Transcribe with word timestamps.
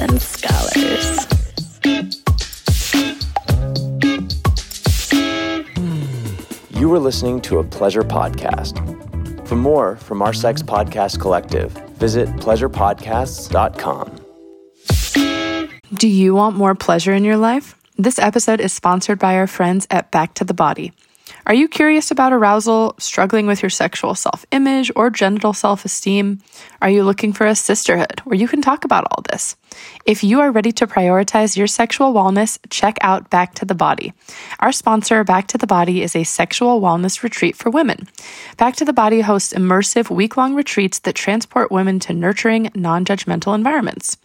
and 0.00 0.20
scholars. 0.20 1.26
You 6.70 6.88
were 6.88 6.98
listening 6.98 7.40
to 7.42 7.58
a 7.58 7.64
pleasure 7.64 8.02
podcast. 8.02 8.78
For 9.46 9.56
more 9.56 9.96
from 9.96 10.22
our 10.22 10.32
sex 10.32 10.62
podcast 10.62 11.20
collective, 11.20 11.72
visit 11.98 12.28
pleasurepodcasts.com. 12.36 14.16
Do 15.94 16.08
you 16.08 16.34
want 16.34 16.56
more 16.56 16.74
pleasure 16.74 17.12
in 17.12 17.24
your 17.24 17.36
life? 17.36 17.76
This 17.98 18.18
episode 18.18 18.60
is 18.60 18.72
sponsored 18.72 19.18
by 19.18 19.34
our 19.34 19.46
friends 19.46 19.86
at 19.90 20.10
Back 20.10 20.34
to 20.34 20.44
the 20.44 20.54
Body. 20.54 20.92
Are 21.46 21.54
you 21.54 21.68
curious 21.68 22.10
about 22.10 22.32
arousal, 22.32 22.94
struggling 22.98 23.46
with 23.46 23.62
your 23.62 23.70
sexual 23.70 24.14
self 24.14 24.46
image 24.52 24.90
or 24.96 25.10
genital 25.10 25.52
self 25.52 25.84
esteem? 25.84 26.38
Are 26.80 26.90
you 26.90 27.04
looking 27.04 27.32
for 27.32 27.46
a 27.46 27.54
sisterhood 27.54 28.20
where 28.24 28.38
you 28.38 28.48
can 28.48 28.62
talk 28.62 28.84
about 28.84 29.06
all 29.10 29.22
this? 29.30 29.56
If 30.06 30.24
you 30.24 30.40
are 30.40 30.50
ready 30.50 30.72
to 30.72 30.86
prioritize 30.86 31.56
your 31.56 31.66
sexual 31.66 32.12
wellness, 32.12 32.58
check 32.70 32.96
out 33.00 33.30
Back 33.30 33.54
to 33.56 33.64
the 33.64 33.74
Body. 33.74 34.12
Our 34.58 34.72
sponsor, 34.72 35.22
Back 35.24 35.46
to 35.48 35.58
the 35.58 35.66
Body, 35.66 36.02
is 36.02 36.16
a 36.16 36.24
sexual 36.24 36.80
wellness 36.80 37.22
retreat 37.22 37.54
for 37.54 37.70
women. 37.70 38.08
Back 38.56 38.76
to 38.76 38.84
the 38.84 38.92
Body 38.92 39.20
hosts 39.20 39.52
immersive 39.52 40.10
week 40.10 40.36
long 40.36 40.54
retreats 40.54 40.98
that 41.00 41.14
transport 41.14 41.70
women 41.70 42.00
to 42.00 42.14
nurturing, 42.14 42.70
non 42.74 43.04
judgmental 43.04 43.54
environments. 43.54 44.16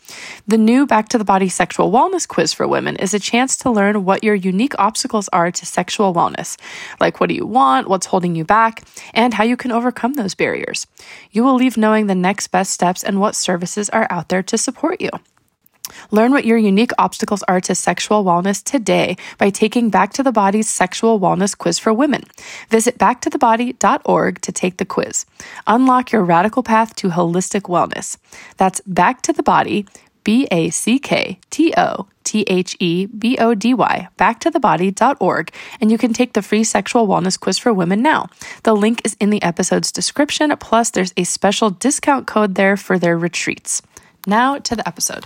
The 0.48 0.58
new 0.58 0.88
Back 0.88 1.09
to 1.09 1.17
the 1.17 1.26
Body 1.26 1.50
Sexual 1.50 1.91
Wellness 1.91 2.27
Quiz 2.27 2.53
for 2.53 2.67
Women 2.67 2.95
is 2.95 3.14
a 3.14 3.20
chance 3.20 3.58
to 3.58 3.70
learn 3.70 4.05
what 4.05 4.23
your 4.23 4.36
unique 4.36 4.73
obstacles 4.80 5.27
are 5.34 5.52
to 5.52 5.66
sexual 5.66 6.14
wellness, 6.14 6.58
like 7.00 7.20
what 7.20 7.30
do 7.30 7.36
you 7.36 7.45
want, 7.45 7.89
what's 7.89 8.08
holding 8.08 8.36
you 8.36 8.45
back, 8.45 8.84
and 9.14 9.34
how 9.34 9.44
you 9.44 9.58
can 9.58 9.72
overcome 9.72 10.14
those 10.14 10.36
barriers. 10.36 10.88
You 11.31 11.44
will 11.44 11.55
leave 11.55 11.77
knowing 11.77 12.08
the 12.08 12.16
next 12.16 12.48
best 12.48 12.72
steps 12.72 13.03
and 13.03 13.20
what 13.20 13.36
services 13.36 13.89
are 13.89 14.08
out 14.09 14.30
there 14.30 14.44
to 14.44 14.58
support 14.58 15.02
you. 15.02 15.09
Learn 16.12 16.31
what 16.31 16.45
your 16.45 16.58
unique 16.58 16.91
obstacles 16.97 17.44
are 17.44 17.61
to 17.61 17.75
sexual 17.75 18.23
wellness 18.23 18.64
today 18.64 19.17
by 19.38 19.50
taking 19.50 19.89
Back 19.89 20.14
to 20.14 20.23
the 20.23 20.31
Body's 20.31 20.69
Sexual 20.69 21.19
Wellness 21.19 21.58
Quiz 21.58 21.80
for 21.80 21.94
Women. 21.94 22.23
Visit 22.69 22.97
backtothebody.org 22.97 24.42
to 24.42 24.52
take 24.52 24.77
the 24.77 24.86
quiz. 24.86 25.25
Unlock 25.67 26.11
your 26.11 26.23
radical 26.23 26.64
path 26.64 26.95
to 26.95 27.09
holistic 27.09 27.64
wellness. 27.64 28.17
That's 28.58 28.81
Back 28.81 29.22
to 29.23 29.33
the 29.33 29.44
Body, 29.44 29.86
B 30.23 30.47
A 30.52 30.69
C 30.72 31.00
K 31.00 31.39
T 31.50 31.73
O 31.77 32.08
T 32.25 32.44
H 32.47 32.75
E 32.80 33.05
B 33.05 33.38
O 33.38 33.53
D 33.53 33.73
Y, 33.73 34.09
backtothebody.org, 34.17 35.52
and 35.80 35.92
you 35.92 35.97
can 35.97 36.11
take 36.11 36.33
the 36.33 36.42
free 36.42 36.64
sexual 36.64 37.08
wellness 37.08 37.39
quiz 37.39 37.58
for 37.58 37.72
women 37.72 38.02
now. 38.02 38.27
The 38.64 38.75
link 38.75 39.02
is 39.05 39.16
in 39.22 39.30
the 39.30 39.44
episode's 39.44 39.92
description, 39.92 40.53
plus, 40.59 40.89
there's 40.89 41.14
a 41.16 41.23
special 41.23 41.70
discount 41.70 42.27
code 42.27 42.55
there 42.55 42.75
for 42.75 42.99
their 42.99 43.17
retreats. 43.17 43.81
Now 44.27 44.58
to 44.58 44.75
the 44.75 44.88
episode. 44.88 45.25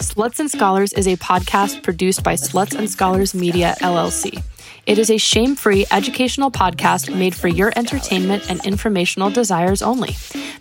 Sluts 0.00 0.40
and 0.40 0.50
Scholars 0.50 0.94
is 0.94 1.06
a 1.06 1.16
podcast 1.18 1.82
produced 1.82 2.24
by 2.24 2.32
Sluts 2.32 2.74
and 2.74 2.88
Scholars 2.88 3.34
Media, 3.34 3.74
LLC. 3.80 4.42
It 4.86 4.98
is 4.98 5.10
a 5.10 5.18
shame 5.18 5.54
free 5.56 5.84
educational 5.90 6.50
podcast 6.50 7.14
made 7.14 7.34
for 7.34 7.48
your 7.48 7.70
entertainment 7.76 8.50
and 8.50 8.64
informational 8.64 9.28
desires 9.28 9.82
only. 9.82 10.12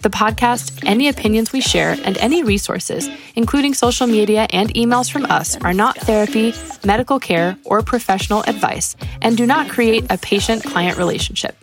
The 0.02 0.10
podcast, 0.10 0.84
any 0.86 1.08
opinions 1.08 1.54
we 1.54 1.62
share, 1.62 1.96
and 2.04 2.18
any 2.18 2.44
resources, 2.44 3.10
including 3.34 3.74
social 3.74 4.08
media 4.08 4.46
and 4.50 4.74
emails 4.74 5.10
from 5.10 5.24
us, 5.26 5.56
are 5.62 5.74
not 5.74 5.98
therapy, 5.98 6.54
medical 6.84 7.18
care, 7.18 7.58
or 7.64 7.82
professional 7.82 8.44
advice 8.44 8.98
and 9.22 9.38
do 9.38 9.46
not 9.46 9.70
create 9.70 10.06
a 10.10 10.18
patient 10.18 10.66
client 10.66 10.98
relationship. 10.98 11.56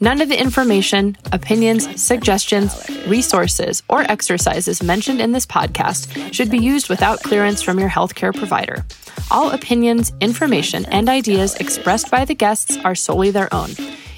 None 0.00 0.20
of 0.20 0.28
the 0.28 0.40
information, 0.40 1.16
opinions, 1.32 2.00
suggestions, 2.00 2.88
resources, 3.08 3.82
or 3.88 4.02
exercises 4.02 4.80
mentioned 4.80 5.20
in 5.20 5.32
this 5.32 5.44
podcast 5.44 6.32
should 6.32 6.50
be 6.50 6.58
used 6.58 6.88
without 6.88 7.22
clearance 7.24 7.62
from 7.62 7.80
your 7.80 7.88
healthcare 7.88 8.32
provider. 8.32 8.84
All 9.30 9.50
opinions, 9.50 10.12
information, 10.20 10.84
and 10.86 11.08
ideas 11.08 11.56
expressed 11.56 12.12
by 12.12 12.24
the 12.24 12.34
guests 12.34 12.76
are 12.84 12.94
solely 12.94 13.32
their 13.32 13.52
own. 13.52 13.70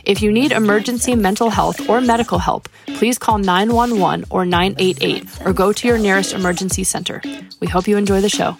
If 0.05 0.21
you 0.21 0.31
need 0.31 0.53
emergency 0.53 1.15
mental 1.15 1.49
health 1.49 1.89
or 1.89 2.03
medical 2.03 2.39
help, 2.39 2.69
please 2.97 3.17
call 3.17 3.39
911 3.39 4.27
or 4.29 4.45
988 4.45 5.47
or 5.47 5.55
go 5.55 5.73
to 5.73 5.89
your 5.89 5.99
nearest 5.99 6.35
emergency 6.35 6.85
center. 6.85 7.23
We 7.61 7.69
hope 7.69 7.89
you 7.89 7.97
enjoy 7.97 8.21
the 8.21 8.29
show. 8.29 8.57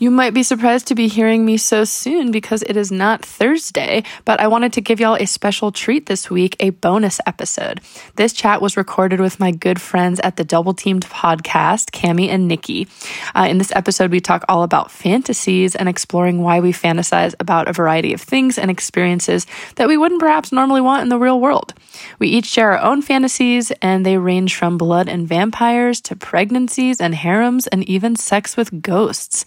You 0.00 0.10
might 0.10 0.32
be 0.32 0.42
surprised 0.42 0.86
to 0.86 0.94
be 0.94 1.08
hearing 1.08 1.44
me 1.44 1.58
so 1.58 1.84
soon 1.84 2.30
because 2.30 2.62
it 2.62 2.74
is 2.74 2.90
not 2.90 3.22
Thursday, 3.22 4.02
but 4.24 4.40
I 4.40 4.46
wanted 4.46 4.72
to 4.72 4.80
give 4.80 4.98
y'all 4.98 5.14
a 5.20 5.26
special 5.26 5.72
treat 5.72 6.06
this 6.06 6.30
week, 6.30 6.56
a 6.58 6.70
bonus 6.70 7.20
episode. 7.26 7.82
This 8.16 8.32
chat 8.32 8.62
was 8.62 8.78
recorded 8.78 9.20
with 9.20 9.38
my 9.38 9.50
good 9.50 9.78
friends 9.78 10.18
at 10.20 10.36
the 10.36 10.42
Double 10.42 10.72
Teamed 10.72 11.04
podcast, 11.04 11.90
Cami 11.90 12.28
and 12.28 12.50
Niki. 12.50 12.88
Uh, 13.34 13.46
in 13.50 13.58
this 13.58 13.76
episode, 13.76 14.10
we 14.10 14.20
talk 14.20 14.42
all 14.48 14.62
about 14.62 14.90
fantasies 14.90 15.76
and 15.76 15.86
exploring 15.86 16.40
why 16.40 16.60
we 16.60 16.72
fantasize 16.72 17.34
about 17.38 17.68
a 17.68 17.74
variety 17.74 18.14
of 18.14 18.22
things 18.22 18.56
and 18.56 18.70
experiences 18.70 19.46
that 19.76 19.86
we 19.86 19.98
wouldn't 19.98 20.22
perhaps 20.22 20.50
normally 20.50 20.80
want 20.80 21.02
in 21.02 21.10
the 21.10 21.18
real 21.18 21.38
world. 21.38 21.74
We 22.18 22.28
each 22.28 22.46
share 22.46 22.72
our 22.72 22.78
own 22.78 23.02
fantasies, 23.02 23.70
and 23.82 24.06
they 24.06 24.16
range 24.16 24.54
from 24.54 24.78
blood 24.78 25.10
and 25.10 25.28
vampires 25.28 26.00
to 26.02 26.16
pregnancies 26.16 27.02
and 27.02 27.14
harems 27.14 27.66
and 27.66 27.86
even 27.86 28.16
sex 28.16 28.56
with 28.56 28.80
ghosts. 28.80 29.44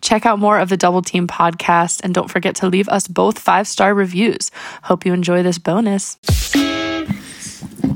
Check 0.00 0.26
out 0.26 0.38
more 0.38 0.58
of 0.58 0.68
the 0.68 0.76
Double 0.76 1.02
Team 1.02 1.26
podcast 1.26 2.00
and 2.02 2.14
don't 2.14 2.30
forget 2.30 2.54
to 2.56 2.68
leave 2.68 2.88
us 2.88 3.08
both 3.08 3.38
five 3.38 3.66
star 3.66 3.94
reviews. 3.94 4.50
Hope 4.82 5.04
you 5.06 5.12
enjoy 5.12 5.42
this 5.42 5.58
bonus. 5.58 6.18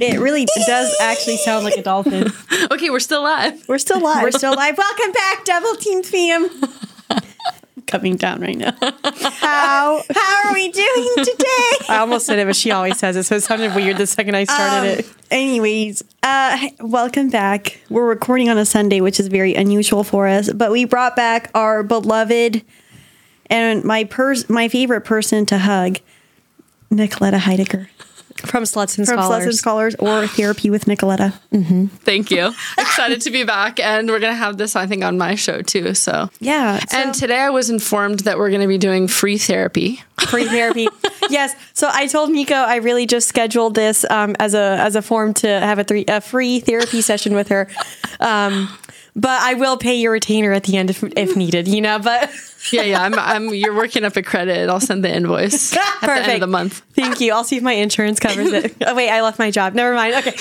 It 0.00 0.20
really 0.20 0.46
does 0.66 0.96
actually 1.00 1.38
sound 1.38 1.64
like 1.64 1.76
a 1.76 1.82
dolphin. 1.82 2.30
okay, 2.70 2.90
we're 2.90 3.00
still 3.00 3.22
live. 3.22 3.66
We're 3.68 3.78
still 3.78 4.00
live. 4.00 4.22
We're 4.22 4.30
still 4.30 4.54
live. 4.54 4.78
Welcome 4.78 5.12
back, 5.12 5.44
Double 5.44 5.74
Team 5.76 6.02
fam. 6.02 6.48
Coming 7.88 8.16
down 8.16 8.42
right 8.42 8.56
now. 8.56 8.72
How 8.82 10.02
how 10.14 10.48
are 10.48 10.52
we 10.52 10.70
doing 10.70 11.08
today? 11.16 11.86
I 11.88 11.96
almost 12.00 12.26
said 12.26 12.38
it, 12.38 12.46
but 12.46 12.54
she 12.54 12.70
always 12.70 12.98
says 12.98 13.16
it, 13.16 13.22
so 13.24 13.36
it 13.36 13.42
sounded 13.42 13.74
weird 13.74 13.96
the 13.96 14.06
second 14.06 14.34
I 14.36 14.44
started 14.44 14.92
Um, 14.92 14.98
it. 14.98 15.08
Anyways, 15.30 16.04
uh, 16.22 16.68
welcome 16.80 17.30
back. 17.30 17.80
We're 17.88 18.06
recording 18.06 18.50
on 18.50 18.58
a 18.58 18.66
Sunday, 18.66 19.00
which 19.00 19.18
is 19.18 19.28
very 19.28 19.54
unusual 19.54 20.04
for 20.04 20.28
us, 20.28 20.52
but 20.52 20.70
we 20.70 20.84
brought 20.84 21.16
back 21.16 21.50
our 21.54 21.82
beloved 21.82 22.62
and 23.46 23.84
my 23.84 24.04
pers- 24.04 24.50
my 24.50 24.68
favorite 24.68 25.02
person 25.06 25.46
to 25.46 25.56
hug, 25.58 25.98
Nicoletta 26.92 27.38
Heidegger 27.38 27.88
From 28.46 28.62
Sluts 28.64 28.96
and 28.98 29.06
from 29.06 29.18
Scholars. 29.18 29.42
Sluts 29.42 29.46
and 29.46 29.54
Scholars 29.54 29.94
or 29.98 30.26
Therapy 30.28 30.70
with 30.70 30.84
Nicoletta. 30.84 31.32
Thank 32.00 32.30
you. 32.30 32.46
Excited 32.78 33.20
to 33.22 33.30
be 33.30 33.42
back. 33.44 33.80
And 33.80 34.08
we're 34.08 34.20
going 34.20 34.32
to 34.32 34.36
have 34.38 34.56
this, 34.58 34.76
I 34.76 34.86
think, 34.86 35.02
on 35.04 35.18
my 35.18 35.34
show 35.34 35.60
too. 35.62 35.94
So, 35.94 36.30
Yeah. 36.38 36.80
and 36.92 37.12
today 37.14 37.38
I 37.40 37.50
was 37.50 37.68
informed 37.68 38.20
that 38.20 38.38
we're 38.38 38.50
going 38.50 38.60
to 38.62 38.68
be 38.68 38.78
doing 38.78 39.08
free 39.08 39.38
therapy. 39.38 40.02
Free 40.28 40.46
therapy. 40.46 40.88
yes. 41.30 41.54
So 41.74 41.88
I 41.92 42.08
told 42.08 42.30
Nico 42.30 42.54
I 42.54 42.76
really 42.76 43.06
just 43.06 43.28
scheduled 43.28 43.76
this 43.76 44.04
um, 44.10 44.34
as 44.40 44.52
a 44.54 44.76
as 44.80 44.96
a 44.96 45.02
form 45.02 45.32
to 45.34 45.46
have 45.48 45.78
a 45.78 45.84
three 45.84 46.04
a 46.08 46.20
free 46.20 46.58
therapy 46.58 47.02
session 47.02 47.34
with 47.36 47.48
her. 47.48 47.68
Um, 48.18 48.68
but 49.14 49.40
I 49.40 49.54
will 49.54 49.76
pay 49.76 49.94
your 49.94 50.12
retainer 50.12 50.52
at 50.52 50.64
the 50.64 50.76
end 50.76 50.90
if, 50.90 51.02
if 51.16 51.36
needed, 51.36 51.68
you 51.68 51.80
know. 51.80 51.98
But 51.98 52.30
Yeah, 52.72 52.82
yeah. 52.82 53.02
I'm, 53.02 53.14
I'm, 53.18 53.54
you're 53.54 53.74
working 53.74 54.04
up 54.04 54.16
a 54.16 54.22
credit. 54.22 54.68
I'll 54.68 54.80
send 54.80 55.04
the 55.04 55.14
invoice 55.14 55.76
at 55.76 56.00
the 56.00 56.12
end 56.12 56.32
of 56.32 56.40
the 56.40 56.46
month. 56.46 56.82
Thank 56.92 57.20
you. 57.20 57.32
I'll 57.32 57.44
see 57.44 57.56
if 57.56 57.62
my 57.62 57.72
insurance 57.72 58.20
covers 58.20 58.52
it. 58.52 58.74
Oh 58.88 58.94
wait, 58.94 59.10
I 59.10 59.22
left 59.22 59.38
my 59.38 59.50
job. 59.50 59.74
Never 59.74 59.94
mind. 59.94 60.14
Okay. 60.14 60.34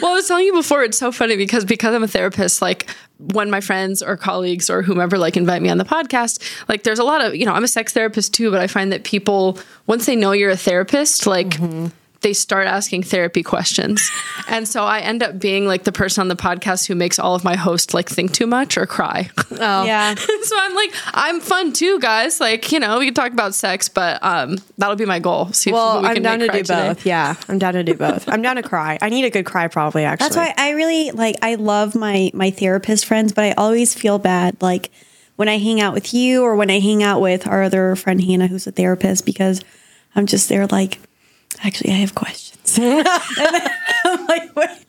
Well, 0.00 0.12
I 0.12 0.14
was 0.14 0.26
telling 0.26 0.44
you 0.44 0.54
before, 0.54 0.82
it's 0.82 0.98
so 0.98 1.12
funny 1.12 1.36
because 1.36 1.64
because 1.64 1.94
I'm 1.94 2.02
a 2.02 2.08
therapist, 2.08 2.60
like 2.60 2.90
when 3.18 3.48
my 3.50 3.60
friends 3.60 4.02
or 4.02 4.16
colleagues 4.16 4.68
or 4.68 4.82
whomever 4.82 5.18
like 5.18 5.36
invite 5.36 5.62
me 5.62 5.68
on 5.68 5.78
the 5.78 5.84
podcast, 5.84 6.40
like 6.68 6.82
there's 6.82 6.98
a 6.98 7.04
lot 7.04 7.24
of, 7.24 7.36
you 7.36 7.46
know, 7.46 7.52
I'm 7.52 7.64
a 7.64 7.68
sex 7.68 7.92
therapist 7.92 8.34
too, 8.34 8.50
but 8.50 8.60
I 8.60 8.66
find 8.66 8.90
that 8.92 9.04
people 9.04 9.58
once 9.86 10.06
they 10.06 10.16
know 10.16 10.32
you're 10.32 10.50
a 10.50 10.56
therapist, 10.56 11.26
like 11.26 11.50
mm-hmm. 11.50 11.88
They 12.22 12.32
start 12.32 12.66
asking 12.66 13.02
therapy 13.04 13.42
questions. 13.42 14.10
And 14.48 14.66
so 14.68 14.84
I 14.84 15.00
end 15.00 15.22
up 15.22 15.38
being 15.38 15.66
like 15.66 15.84
the 15.84 15.92
person 15.92 16.20
on 16.22 16.28
the 16.28 16.36
podcast 16.36 16.86
who 16.86 16.94
makes 16.94 17.18
all 17.18 17.34
of 17.34 17.44
my 17.44 17.54
hosts 17.56 17.94
like 17.94 18.08
think 18.08 18.32
too 18.32 18.46
much 18.46 18.76
or 18.76 18.86
cry. 18.86 19.30
Oh. 19.64 19.84
Yeah. 19.84 20.14
so 20.42 20.56
I'm 20.58 20.74
like, 20.74 20.92
I'm 21.14 21.40
fun 21.40 21.72
too, 21.72 22.00
guys. 22.00 22.40
Like, 22.40 22.72
you 22.72 22.80
know, 22.80 22.98
we 22.98 23.04
can 23.04 23.14
talk 23.14 23.32
about 23.32 23.54
sex, 23.54 23.88
but 23.88 24.22
um 24.22 24.58
that'll 24.78 24.96
be 24.96 25.04
my 25.06 25.20
goal. 25.20 25.52
See 25.52 25.70
if 25.70 25.74
Well, 25.74 26.00
we 26.02 26.08
I'm 26.08 26.14
can 26.14 26.22
down 26.22 26.38
to 26.40 26.48
do 26.48 26.58
today. 26.58 26.88
both. 26.88 27.06
Yeah, 27.06 27.34
I'm 27.48 27.58
down 27.58 27.74
to 27.74 27.84
do 27.84 27.94
both. 27.94 28.28
I'm 28.28 28.42
down 28.42 28.56
to 28.56 28.62
cry. 28.62 28.98
I 29.00 29.08
need 29.10 29.24
a 29.24 29.30
good 29.30 29.46
cry, 29.46 29.68
probably. 29.68 30.04
Actually, 30.04 30.24
That's 30.30 30.36
why 30.36 30.54
I 30.56 30.70
really 30.70 31.12
like 31.12 31.36
I 31.42 31.54
love 31.56 31.94
my 31.94 32.30
my 32.34 32.50
therapist 32.50 33.06
friends, 33.06 33.32
but 33.32 33.44
I 33.44 33.52
always 33.52 33.94
feel 33.94 34.18
bad 34.18 34.60
like 34.60 34.90
when 35.36 35.48
I 35.48 35.58
hang 35.58 35.80
out 35.80 35.94
with 35.94 36.12
you 36.12 36.42
or 36.42 36.56
when 36.56 36.70
I 36.70 36.80
hang 36.80 37.02
out 37.02 37.20
with 37.20 37.46
our 37.46 37.62
other 37.62 37.94
friend 37.94 38.20
Hannah 38.22 38.48
who's 38.48 38.66
a 38.66 38.72
therapist 38.72 39.24
because 39.24 39.60
I'm 40.16 40.26
just 40.26 40.48
there 40.48 40.66
like 40.66 40.98
actually 41.64 41.90
I 41.90 41.96
have 41.96 42.14
questions. 42.14 42.78
and 42.78 43.06
then 43.06 43.70
I'm 44.04 44.26
like 44.26 44.54
wait, 44.56 44.84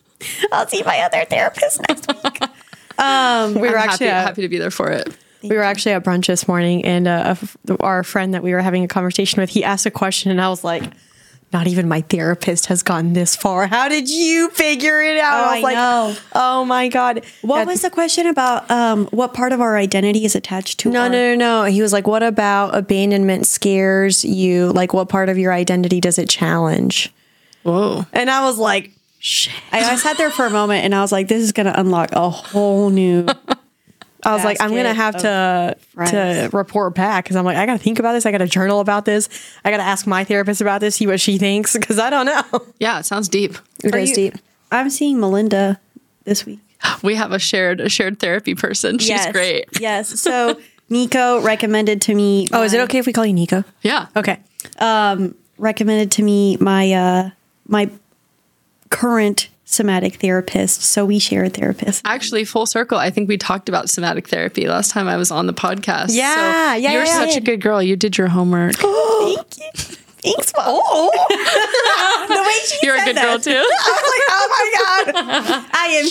I'll 0.51 0.67
see 0.67 0.83
my 0.83 0.99
other 1.01 1.25
therapist 1.25 1.81
next 1.89 2.07
week. 2.07 2.39
we 2.41 3.69
were 3.69 3.77
I'm 3.77 3.89
actually 3.89 4.07
happy, 4.07 4.07
at, 4.07 4.27
happy 4.27 4.41
to 4.43 4.49
be 4.49 4.57
there 4.57 4.71
for 4.71 4.89
it. 4.91 5.15
we 5.41 5.55
were 5.55 5.63
actually 5.63 5.93
at 5.93 6.03
brunch 6.03 6.27
this 6.27 6.47
morning, 6.47 6.85
and 6.85 7.07
uh, 7.07 7.23
a 7.25 7.29
f- 7.29 7.57
our 7.79 8.03
friend 8.03 8.33
that 8.33 8.43
we 8.43 8.53
were 8.53 8.61
having 8.61 8.83
a 8.83 8.87
conversation 8.87 9.41
with, 9.41 9.49
he 9.49 9.63
asked 9.63 9.85
a 9.85 9.91
question, 9.91 10.31
and 10.31 10.39
I 10.39 10.49
was 10.49 10.63
like, 10.63 10.83
not 11.53 11.67
even 11.67 11.87
my 11.87 12.01
therapist 12.01 12.65
has 12.65 12.81
gotten 12.83 13.13
this 13.13 13.35
far. 13.35 13.67
How 13.67 13.87
did 13.87 14.09
you 14.09 14.49
figure 14.49 15.01
it 15.01 15.17
out? 15.19 15.33
Oh, 15.33 15.43
I 15.43 15.55
was 15.55 15.57
I 15.57 15.61
like, 15.61 15.75
know. 15.75 16.15
oh 16.33 16.65
my 16.65 16.87
God. 16.89 17.23
What 17.41 17.57
That- 17.59 17.67
was 17.67 17.81
the 17.81 17.89
question 17.89 18.25
about 18.27 18.69
um, 18.71 19.05
what 19.11 19.33
part 19.33 19.51
of 19.53 19.61
our 19.61 19.77
identity 19.77 20.25
is 20.25 20.35
attached 20.35 20.79
to? 20.79 20.89
No, 20.89 21.01
our- 21.03 21.09
no, 21.09 21.35
no, 21.35 21.63
no. 21.63 21.69
He 21.71 21.81
was 21.81 21.93
like, 21.93 22.07
what 22.07 22.23
about 22.23 22.75
abandonment 22.75 23.45
scares 23.47 24.25
you? 24.25 24.71
Like, 24.73 24.93
what 24.93 25.09
part 25.09 25.29
of 25.29 25.37
your 25.37 25.53
identity 25.53 26.01
does 26.01 26.17
it 26.17 26.27
challenge? 26.29 27.13
Whoa. 27.63 28.05
And 28.11 28.29
I 28.29 28.43
was 28.43 28.57
like, 28.57 28.91
shit. 29.19 29.53
I, 29.71 29.91
I 29.91 29.95
sat 29.95 30.17
there 30.17 30.29
for 30.31 30.45
a 30.45 30.49
moment 30.49 30.83
and 30.83 30.93
I 30.93 31.01
was 31.01 31.11
like, 31.11 31.27
this 31.27 31.41
is 31.41 31.51
going 31.53 31.67
to 31.67 31.79
unlock 31.79 32.11
a 32.11 32.29
whole 32.29 32.89
new. 32.89 33.25
I 34.25 34.33
was 34.33 34.43
like, 34.43 34.61
I'm 34.61 34.69
gonna 34.71 34.93
have 34.93 35.17
to 35.17 35.77
to 36.07 36.49
report 36.53 36.95
back 36.95 37.25
because 37.25 37.35
I'm 37.35 37.45
like, 37.45 37.57
I 37.57 37.65
gotta 37.65 37.79
think 37.79 37.99
about 37.99 38.13
this. 38.13 38.25
I 38.25 38.31
gotta 38.31 38.47
journal 38.47 38.79
about 38.79 39.05
this. 39.05 39.29
I 39.63 39.71
gotta 39.71 39.83
ask 39.83 40.07
my 40.07 40.23
therapist 40.23 40.61
about 40.61 40.81
this, 40.81 40.95
see 40.95 41.07
what 41.07 41.19
she 41.19 41.37
thinks 41.37 41.73
because 41.73 41.99
I 41.99 42.09
don't 42.09 42.25
know. 42.25 42.43
Yeah, 42.79 42.99
it 42.99 43.05
sounds 43.05 43.29
deep. 43.29 43.55
It 43.83 43.93
Are 43.93 43.97
is 43.97 44.09
you- 44.09 44.15
deep. 44.15 44.35
I'm 44.71 44.89
seeing 44.89 45.19
Melinda 45.19 45.79
this 46.23 46.45
week. 46.45 46.59
We 47.03 47.15
have 47.15 47.31
a 47.31 47.39
shared 47.39 47.79
a 47.81 47.89
shared 47.89 48.19
therapy 48.19 48.55
person. 48.55 48.97
She's 48.97 49.09
yes. 49.09 49.31
great. 49.31 49.65
Yes. 49.79 50.19
So 50.19 50.59
Nico 50.89 51.41
recommended 51.41 52.01
to 52.03 52.15
me. 52.15 52.47
Oh, 52.51 52.63
is 52.63 52.73
it 52.73 52.81
okay 52.81 52.99
if 52.99 53.05
we 53.05 53.13
call 53.13 53.25
you 53.25 53.33
Nico? 53.33 53.63
Yeah. 53.81 54.07
Okay. 54.15 54.39
recommended 55.57 56.11
to 56.11 56.23
me 56.23 56.57
my 56.57 56.91
uh 56.93 57.29
my 57.67 57.89
current 58.89 59.49
somatic 59.73 60.15
therapist 60.15 60.81
so 60.81 61.05
we 61.05 61.19
share 61.19 61.43
a 61.43 61.49
therapist 61.49 62.01
Actually, 62.05 62.45
full 62.45 62.65
circle. 62.65 62.97
I 62.97 63.09
think 63.09 63.27
we 63.27 63.37
talked 63.37 63.67
about 63.69 63.89
somatic 63.89 64.27
therapy 64.29 64.67
last 64.67 64.91
time 64.91 65.07
I 65.07 65.17
was 65.17 65.31
on 65.31 65.47
the 65.47 65.53
podcast. 65.53 66.07
Yeah, 66.09 66.33
So 66.73 66.77
yeah, 66.79 66.91
You're 66.93 67.05
yeah, 67.05 67.15
such 67.17 67.31
yeah. 67.31 67.37
a 67.37 67.41
good 67.41 67.61
girl. 67.61 67.81
You 67.81 67.95
did 67.95 68.17
your 68.17 68.27
homework. 68.27 68.75
thank 68.75 69.57
you 69.57 69.97
thanks 70.23 70.53
Mom. 70.55 70.63
oh 70.67 71.11
the 72.29 72.41
way 72.41 72.53
she 72.65 72.77
You're 72.85 72.95
a 72.95 73.03
good 73.05 73.17
that. 73.17 73.25
girl 73.25 73.39
too. 73.39 73.51
I 73.51 73.61
was 73.99 74.07
like 74.13 74.25
oh 74.29 74.47
my 74.55 74.65
god 74.79 75.65
I 75.73 75.87
am 75.99 76.05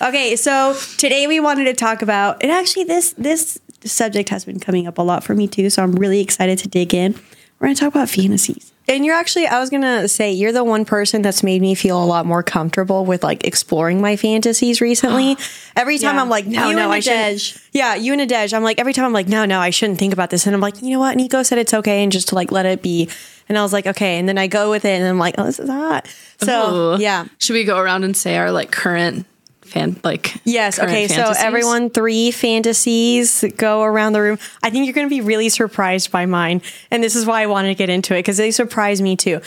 healed 0.00 0.08
okay 0.10 0.36
so 0.36 0.74
today 0.98 1.26
we 1.26 1.40
wanted 1.40 1.64
to 1.64 1.74
talk 1.74 2.00
about 2.02 2.42
and 2.42 2.50
actually 2.50 2.84
this 2.84 3.12
this 3.18 3.58
subject 3.84 4.30
has 4.30 4.44
been 4.46 4.58
coming 4.58 4.86
up 4.86 4.96
a 4.96 5.02
lot 5.02 5.22
for 5.22 5.34
me 5.34 5.46
too 5.46 5.68
so 5.68 5.82
I'm 5.82 5.92
really 5.92 6.20
excited 6.20 6.58
to 6.60 6.68
dig 6.68 6.94
in 6.94 7.12
we're 7.58 7.66
going 7.66 7.74
to 7.74 7.80
talk 7.80 7.94
about 7.94 8.08
fantasies 8.08 8.72
And 8.86 9.04
you're 9.04 9.14
actually, 9.14 9.46
I 9.46 9.60
was 9.60 9.70
gonna 9.70 10.08
say, 10.08 10.32
you're 10.32 10.52
the 10.52 10.62
one 10.64 10.84
person 10.84 11.22
that's 11.22 11.42
made 11.42 11.62
me 11.62 11.74
feel 11.74 12.02
a 12.02 12.04
lot 12.04 12.26
more 12.26 12.42
comfortable 12.42 13.04
with 13.06 13.22
like 13.24 13.46
exploring 13.46 14.00
my 14.00 14.16
fantasies 14.16 14.80
recently. 14.80 15.36
Every 15.76 15.98
time 15.98 16.16
Yeah. 16.16 16.20
I'm 16.22 16.28
like, 16.28 16.46
no, 16.46 16.68
You 16.68 16.76
no, 16.76 16.82
and 16.84 16.92
I 16.92 17.00
shouldn't. 17.00 17.38
Nadej. 17.38 17.68
Yeah, 17.72 17.94
you 17.94 18.12
and 18.12 18.20
Nadej. 18.20 18.52
I'm 18.52 18.62
like, 18.62 18.78
every 18.78 18.92
time 18.92 19.04
I'm 19.06 19.12
like, 19.12 19.26
no, 19.26 19.44
no, 19.46 19.58
I 19.58 19.70
shouldn't 19.70 19.98
think 19.98 20.12
about 20.12 20.30
this. 20.30 20.46
And 20.46 20.54
I'm 20.54 20.60
like, 20.60 20.80
you 20.82 20.90
know 20.90 21.00
what? 21.00 21.16
Nico 21.16 21.42
said 21.42 21.58
it's 21.58 21.74
okay 21.74 22.02
and 22.02 22.12
just 22.12 22.28
to 22.28 22.34
like 22.34 22.52
let 22.52 22.66
it 22.66 22.82
be. 22.82 23.08
And 23.48 23.58
I 23.58 23.62
was 23.62 23.72
like, 23.72 23.86
okay. 23.86 24.18
And 24.18 24.28
then 24.28 24.38
I 24.38 24.46
go 24.46 24.70
with 24.70 24.84
it 24.84 25.00
and 25.00 25.04
I'm 25.08 25.18
like, 25.18 25.34
oh, 25.38 25.44
this 25.44 25.58
is 25.58 25.68
hot. 25.68 26.06
So 26.40 26.94
Ooh. 26.94 27.00
yeah. 27.00 27.26
Should 27.38 27.54
we 27.54 27.64
go 27.64 27.78
around 27.78 28.04
and 28.04 28.16
say 28.16 28.36
our 28.36 28.52
like 28.52 28.70
current 28.70 29.26
fan 29.74 29.96
like 30.04 30.34
Yes. 30.44 30.78
current 30.78 30.90
Okay. 30.90 31.08
So 31.08 31.32
everyone, 31.36 31.90
three 31.90 32.30
fantasies 32.30 33.44
go 33.56 33.82
around 33.82 34.12
the 34.14 34.20
room. 34.22 34.38
I 34.62 34.70
think 34.70 34.86
you're 34.86 34.94
going 34.94 35.06
to 35.08 35.14
be 35.14 35.20
really 35.20 35.48
surprised 35.48 36.10
by 36.10 36.26
mine, 36.26 36.62
and 36.90 37.02
this 37.02 37.14
is 37.16 37.26
why 37.26 37.42
I 37.42 37.46
wanted 37.46 37.68
to 37.68 37.74
get 37.74 37.90
into 37.90 38.14
it 38.14 38.20
because 38.20 38.36
they 38.38 38.50
surprise 38.50 39.02
me 39.02 39.16
too. 39.16 39.40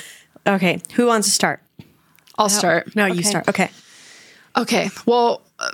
Okay, 0.45 0.79
who 0.93 1.07
wants 1.07 1.27
to 1.27 1.33
start? 1.33 1.59
I'll 2.37 2.49
start. 2.49 2.95
No, 2.95 3.05
you 3.07 3.23
start. 3.23 3.47
Okay. 3.49 3.69
Okay. 4.55 4.89
Well, 5.05 5.41
uh, 5.59 5.71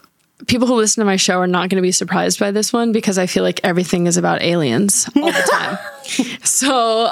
people 0.48 0.68
who 0.68 0.76
listen 0.76 1.02
to 1.02 1.06
my 1.06 1.16
show 1.18 1.40
are 1.40 1.48
not 1.48 1.70
going 1.70 1.76
to 1.78 1.82
be 1.82 1.92
surprised 1.92 2.40
by 2.40 2.52
this 2.52 2.72
one 2.72 2.92
because 2.92 3.18
I 3.18 3.26
feel 3.28 3.44
like 3.44 3.60
everything 3.64 4.08
is 4.08 4.16
about 4.18 4.42
aliens 4.42 5.10
all 5.16 5.32
the 5.32 5.42
time. 5.52 5.78
so, 6.44 7.12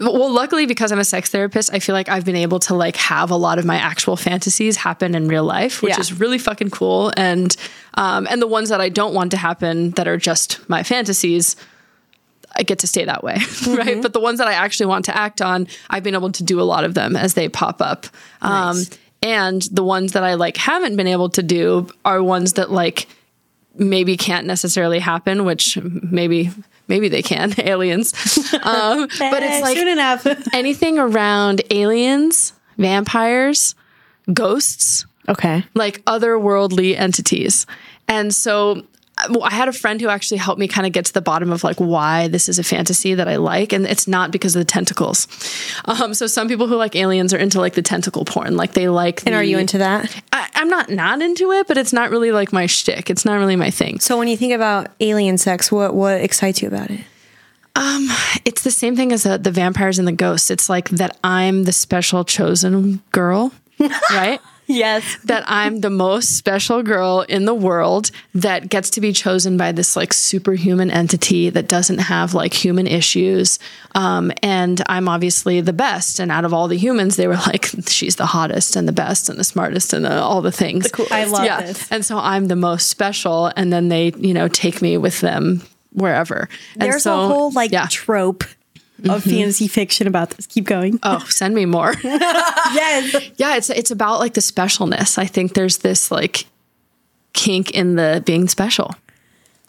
well, 0.00 0.30
luckily 0.32 0.66
because 0.66 0.92
I'm 0.92 0.98
a 0.98 1.04
sex 1.04 1.30
therapist, 1.30 1.72
I 1.72 1.78
feel 1.78 1.94
like 1.94 2.08
I've 2.08 2.24
been 2.24 2.36
able 2.36 2.58
to 2.60 2.74
like 2.74 2.96
have 2.96 3.30
a 3.30 3.36
lot 3.36 3.58
of 3.58 3.64
my 3.64 3.76
actual 3.76 4.16
fantasies 4.16 4.76
happen 4.76 5.14
in 5.14 5.28
real 5.28 5.44
life, 5.44 5.82
which 5.82 5.94
Yeah. 5.94 6.00
is 6.00 6.18
really 6.20 6.38
fucking 6.38 6.70
cool. 6.70 7.12
And 7.16 7.54
um, 7.94 8.26
and 8.30 8.40
the 8.40 8.46
ones 8.46 8.68
that 8.68 8.80
I 8.80 8.88
don't 8.88 9.14
want 9.14 9.30
to 9.32 9.36
happen 9.36 9.90
that 9.92 10.06
are 10.08 10.16
just 10.16 10.68
my 10.68 10.82
fantasies. 10.82 11.56
I 12.56 12.64
get 12.64 12.80
to 12.80 12.88
stay 12.88 13.04
that 13.04 13.22
way, 13.22 13.36
right? 13.68 14.02
But 14.02 14.12
the 14.12 14.18
ones 14.20 14.38
that 14.38 14.48
I 14.48 14.54
actually 14.54 14.86
want 14.86 15.04
to 15.04 15.16
act 15.16 15.40
on, 15.40 15.68
I've 15.88 16.02
been 16.02 16.14
able 16.14 16.32
to 16.32 16.42
do 16.42 16.60
a 16.60 16.64
lot 16.64 16.82
of 16.84 16.94
them 16.94 17.14
as 17.14 17.34
they 17.34 17.48
pop 17.48 17.80
up. 17.80 18.06
Um, 18.42 18.82
and 19.22 19.62
the 19.70 19.84
ones 19.84 20.12
that 20.12 20.24
I 20.24 20.34
like 20.34 20.56
haven't 20.56 20.96
been 20.96 21.06
able 21.06 21.28
to 21.30 21.44
do 21.44 21.86
are 22.04 22.20
ones 22.22 22.54
that 22.54 22.72
like 22.72 23.06
maybe 23.76 24.16
can't 24.16 24.46
necessarily 24.48 24.98
happen, 24.98 25.44
which 25.44 25.78
maybe 25.80 26.50
maybe 26.90 27.08
they 27.08 27.22
can 27.22 27.54
aliens. 27.66 28.12
Um, 28.62 29.08
but 29.18 29.42
it's 29.42 29.62
like 29.62 29.76
soon 29.78 29.88
enough 29.88 30.26
anything 30.52 30.98
around 30.98 31.62
aliens, 31.70 32.52
vampires, 32.76 33.74
ghosts, 34.34 35.06
Okay. 35.28 35.64
like 35.74 36.04
otherworldly 36.04 36.98
entities. 36.98 37.64
And 38.08 38.34
so 38.34 38.82
I 39.42 39.50
had 39.50 39.68
a 39.68 39.72
friend 39.72 40.00
who 40.00 40.08
actually 40.08 40.38
helped 40.38 40.58
me 40.58 40.68
kind 40.68 40.86
of 40.86 40.92
get 40.92 41.04
to 41.06 41.12
the 41.12 41.20
bottom 41.20 41.52
of 41.52 41.64
like 41.64 41.78
why 41.78 42.28
this 42.28 42.48
is 42.48 42.58
a 42.58 42.62
fantasy 42.62 43.14
that 43.14 43.28
I 43.28 43.36
like, 43.36 43.72
and 43.72 43.86
it's 43.86 44.08
not 44.08 44.30
because 44.30 44.56
of 44.56 44.60
the 44.60 44.64
tentacles. 44.64 45.26
Um, 45.84 46.14
so 46.14 46.26
some 46.26 46.48
people 46.48 46.66
who 46.66 46.76
like 46.76 46.96
aliens 46.96 47.34
are 47.34 47.38
into 47.38 47.60
like 47.60 47.74
the 47.74 47.82
tentacle 47.82 48.24
porn, 48.24 48.56
like 48.56 48.72
they 48.72 48.88
like. 48.88 49.24
And 49.26 49.34
are 49.34 49.42
you 49.42 49.58
into 49.58 49.78
that? 49.78 50.22
I, 50.32 50.48
I'm 50.54 50.68
not 50.68 50.90
not 50.90 51.22
into 51.22 51.52
it, 51.52 51.66
but 51.66 51.78
it's 51.78 51.92
not 51.92 52.10
really 52.10 52.32
like 52.32 52.52
my 52.52 52.66
shtick. 52.66 53.10
It's 53.10 53.24
not 53.24 53.38
really 53.38 53.56
my 53.56 53.70
thing. 53.70 54.00
So 54.00 54.18
when 54.18 54.28
you 54.28 54.36
think 54.36 54.52
about 54.52 54.88
alien 55.00 55.38
sex, 55.38 55.70
what 55.70 55.94
what 55.94 56.20
excites 56.20 56.62
you 56.62 56.68
about 56.68 56.90
it? 56.90 57.00
It's 58.44 58.62
the 58.62 58.70
same 58.70 58.96
thing 58.96 59.12
as 59.12 59.22
the, 59.22 59.38
the 59.38 59.50
vampires 59.50 59.98
and 59.98 60.06
the 60.06 60.12
ghosts. 60.12 60.50
It's 60.50 60.68
like 60.68 60.88
that 60.90 61.16
I'm 61.22 61.64
the 61.64 61.72
special 61.72 62.24
chosen 62.24 63.02
girl, 63.12 63.52
right? 64.10 64.40
Yes. 64.70 65.16
that 65.24 65.44
I'm 65.46 65.80
the 65.80 65.90
most 65.90 66.36
special 66.36 66.82
girl 66.82 67.22
in 67.28 67.44
the 67.44 67.54
world 67.54 68.10
that 68.34 68.68
gets 68.68 68.90
to 68.90 69.00
be 69.00 69.12
chosen 69.12 69.56
by 69.56 69.72
this 69.72 69.96
like 69.96 70.12
superhuman 70.12 70.90
entity 70.90 71.50
that 71.50 71.68
doesn't 71.68 71.98
have 71.98 72.34
like 72.34 72.54
human 72.54 72.86
issues. 72.86 73.58
Um, 73.94 74.32
and 74.42 74.82
I'm 74.86 75.08
obviously 75.08 75.60
the 75.60 75.72
best. 75.72 76.20
And 76.20 76.30
out 76.30 76.44
of 76.44 76.54
all 76.54 76.68
the 76.68 76.76
humans, 76.76 77.16
they 77.16 77.26
were 77.26 77.34
like, 77.46 77.66
she's 77.88 78.16
the 78.16 78.26
hottest 78.26 78.76
and 78.76 78.86
the 78.86 78.92
best 78.92 79.28
and 79.28 79.38
the 79.38 79.44
smartest 79.44 79.92
and 79.92 80.04
the, 80.04 80.20
all 80.20 80.42
the 80.42 80.52
things. 80.52 80.88
I 81.10 81.24
love 81.24 81.66
this. 81.66 81.90
And 81.90 82.04
so 82.04 82.18
I'm 82.18 82.46
the 82.46 82.56
most 82.56 82.88
special. 82.88 83.50
And 83.56 83.72
then 83.72 83.88
they, 83.88 84.12
you 84.16 84.34
know, 84.34 84.48
take 84.48 84.80
me 84.80 84.96
with 84.96 85.20
them 85.20 85.62
wherever. 85.92 86.48
And 86.74 86.82
There's 86.82 87.02
so- 87.02 87.24
a 87.24 87.26
whole 87.26 87.50
like 87.50 87.72
yeah. 87.72 87.86
trope 87.90 88.44
of 89.08 89.22
mm-hmm. 89.22 89.30
fantasy 89.30 89.68
fiction 89.68 90.06
about 90.06 90.30
this. 90.30 90.46
Keep 90.46 90.64
going. 90.64 90.98
Oh, 91.02 91.24
send 91.28 91.54
me 91.54 91.66
more. 91.66 91.94
yes. 92.04 93.30
yeah, 93.36 93.56
it's 93.56 93.70
it's 93.70 93.90
about 93.90 94.20
like 94.20 94.34
the 94.34 94.40
specialness. 94.40 95.18
I 95.18 95.26
think 95.26 95.54
there's 95.54 95.78
this 95.78 96.10
like 96.10 96.46
kink 97.32 97.70
in 97.72 97.96
the 97.96 98.22
being 98.26 98.48
special. 98.48 98.94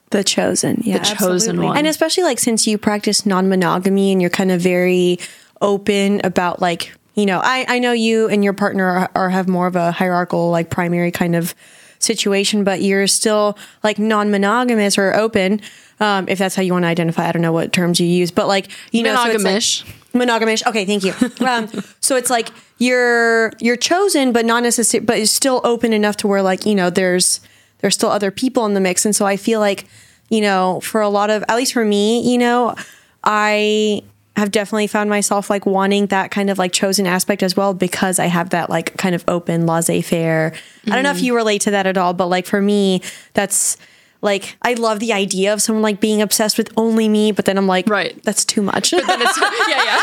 The 0.10 0.24
chosen. 0.24 0.82
Yeah. 0.84 1.00
The 1.00 1.06
chosen 1.06 1.34
absolutely. 1.34 1.66
one. 1.66 1.78
And 1.78 1.88
especially 1.88 2.24
like 2.24 2.40
since 2.40 2.68
you 2.68 2.78
practice 2.78 3.26
non-monogamy 3.26 4.12
and 4.12 4.22
you're 4.22 4.30
kind 4.30 4.52
of 4.52 4.60
very 4.60 5.20
open 5.62 6.20
about 6.24 6.62
like, 6.62 6.94
you 7.16 7.26
know, 7.26 7.40
I 7.44 7.66
I 7.68 7.80
know 7.80 7.94
you 7.94 8.28
and 8.28 8.44
your 8.44 8.54
partner 8.54 8.86
are, 8.86 9.12
are 9.16 9.30
have 9.30 9.48
more 9.48 9.68
of 9.68 9.76
a 9.76 9.92
hierarchical 9.92 10.50
like 10.50 10.70
primary 10.70 11.12
kind 11.12 11.36
of 11.36 11.56
situation, 12.00 12.64
but 12.64 12.82
you're 12.82 13.08
still 13.08 13.58
like 13.84 14.00
non-monogamous 14.00 14.98
or 14.98 15.14
open. 15.16 15.62
Um, 16.02 16.26
if 16.28 16.40
that's 16.40 16.56
how 16.56 16.64
you 16.64 16.74
want 16.74 16.84
to 16.84 16.88
identify, 16.90 17.30
I 17.30 17.32
don't 17.32 17.42
know 17.44 17.54
what 17.54 17.72
terms 17.72 18.00
you 18.00 18.08
use, 18.08 18.32
but 18.32 18.48
like 18.48 18.68
you 18.92 19.04
know, 19.04 19.16
so 19.16 19.22
like- 19.22 19.38
Monogamish. 19.38 19.86
monogamish. 20.14 20.66
Okay, 20.68 20.84
thank 20.86 21.04
you. 21.04 21.14
Um, 21.48 21.70
so 22.02 22.16
it's 22.18 22.30
like 22.30 22.50
you're 22.80 23.52
you're 23.60 23.78
chosen, 23.78 24.32
but 24.34 24.46
not 24.46 24.64
necessarily, 24.64 25.06
but 25.06 25.18
it's 25.20 25.32
still 25.32 25.62
open 25.64 25.94
enough 25.94 26.18
to 26.18 26.28
where 26.28 26.42
like 26.42 26.66
you 26.66 26.76
know 26.76 26.90
there's 26.90 27.40
there's 27.80 27.94
still 27.94 28.10
other 28.10 28.32
people 28.32 28.66
in 28.66 28.74
the 28.74 28.80
mix, 28.82 29.06
and 29.06 29.16
so 29.16 29.26
I 29.26 29.38
feel 29.38 29.60
like 29.60 29.86
you 30.30 30.42
know 30.42 30.80
for 30.82 31.02
a 31.02 31.10
lot 31.10 31.30
of 31.30 31.44
at 31.48 31.56
least 31.56 31.74
for 31.74 31.86
me, 31.86 32.22
you 32.32 32.38
know, 32.40 32.76
I 33.24 34.02
have 34.38 34.50
definitely 34.50 34.88
found 34.88 35.10
myself 35.10 35.50
like 35.50 35.66
wanting 35.66 36.08
that 36.08 36.32
kind 36.32 36.50
of 36.50 36.58
like 36.58 36.72
chosen 36.72 37.06
aspect 37.06 37.44
as 37.44 37.56
well 37.56 37.74
because 37.74 38.18
I 38.18 38.26
have 38.28 38.50
that 38.52 38.70
like 38.70 38.98
kind 38.98 39.14
of 39.14 39.24
open 39.28 39.66
laissez 39.68 40.02
faire. 40.02 40.54
I 40.88 40.96
don't 40.96 41.04
know 41.04 41.12
if 41.12 41.22
you 41.22 41.36
relate 41.36 41.62
to 41.62 41.72
that 41.72 41.86
at 41.86 41.98
all, 41.98 42.14
but 42.14 42.28
like 42.28 42.46
for 42.46 42.62
me, 42.62 43.02
that's 43.34 43.78
like 44.22 44.56
I 44.62 44.74
love 44.76 45.00
the 45.00 45.14
idea 45.14 45.54
of 45.54 45.62
someone 45.62 45.82
like 45.82 46.00
being 46.00 46.22
obsessed 46.22 46.58
with 46.58 46.72
only 46.78 47.10
me, 47.10 47.32
but 47.32 47.46
then 47.46 47.58
I'm 47.58 47.68
like, 47.68 47.90
Right. 47.90 48.22
that's 48.24 48.46
too 48.46 48.62
much. 48.62 48.92
Then 48.92 49.00
it's- 49.02 49.38
yeah, 49.70 49.84
yeah. 49.84 50.00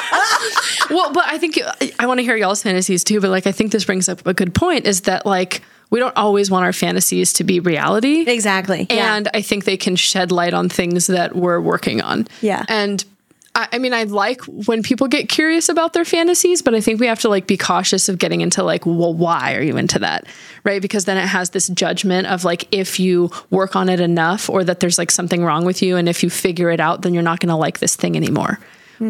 well, 0.91 1.13
but 1.13 1.25
I 1.27 1.39
think 1.39 1.59
I 1.99 2.07
want 2.07 2.19
to 2.19 2.25
hear 2.25 2.37
y'all's 2.37 2.63
fantasies 2.63 3.05
too. 3.05 3.21
But 3.21 3.31
like, 3.31 3.47
I 3.47 3.53
think 3.53 3.73
this 3.73 3.85
brings 3.85 4.09
up 4.09 4.27
a 4.27 4.35
good 4.35 4.55
point: 4.55 4.87
is 4.87 5.03
that 5.03 5.25
like 5.27 5.63
we 5.91 5.99
don't 6.01 6.17
always 6.17 6.51
want 6.51 6.65
our 6.65 6.73
fantasies 6.73 7.33
to 7.35 7.45
be 7.45 7.61
reality. 7.61 8.21
Exactly. 8.29 8.87
Yeah. 8.91 9.17
And 9.17 9.29
I 9.33 9.41
think 9.41 9.65
they 9.65 9.77
can 9.77 9.97
shed 9.97 10.31
light 10.33 10.53
on 10.53 10.69
things 10.69 11.07
that 11.07 11.35
we're 11.35 11.61
working 11.61 12.03
on. 12.03 12.27
Yeah. 12.43 12.65
And 12.69 13.05
I, 13.59 13.69
I 13.73 13.79
mean, 13.79 13.93
I 13.93 14.05
like 14.05 14.41
when 14.45 14.85
people 14.85 15.09
get 15.09 15.29
curious 15.29 15.69
about 15.69 15.93
their 15.93 16.05
fantasies, 16.05 16.62
but 16.62 16.75
I 16.75 16.81
think 16.81 17.00
we 17.00 17.07
have 17.09 17.19
to 17.21 17.29
like 17.29 17.49
be 17.49 17.57
cautious 17.57 18.09
of 18.09 18.19
getting 18.19 18.41
into 18.41 18.62
like, 18.62 18.87
well, 18.87 19.12
why 19.12 19.55
are 19.55 19.62
you 19.62 19.77
into 19.77 19.99
that? 19.99 20.27
Right. 20.62 20.81
Because 20.81 21.07
then 21.07 21.19
it 21.19 21.27
has 21.27 21.50
this 21.50 21.67
judgment 21.69 22.29
of 22.29 22.45
like, 22.45 22.69
if 22.71 23.00
you 23.00 23.31
work 23.50 23.75
on 23.75 23.88
it 23.88 23.99
enough 23.99 24.49
or 24.49 24.62
that 24.62 24.79
there's 24.79 24.97
like 24.97 25.11
something 25.11 25.45
wrong 25.45 25.65
with 25.65 25.83
you. 25.83 25.97
And 25.97 26.09
if 26.09 26.23
you 26.23 26.31
figure 26.31 26.71
it 26.71 26.79
out, 26.79 27.03
then 27.03 27.15
you're 27.15 27.23
not 27.23 27.41
going 27.41 27.49
to 27.49 27.57
like 27.57 27.81
this 27.81 27.97
thing 27.97 28.17
anymore. 28.17 28.61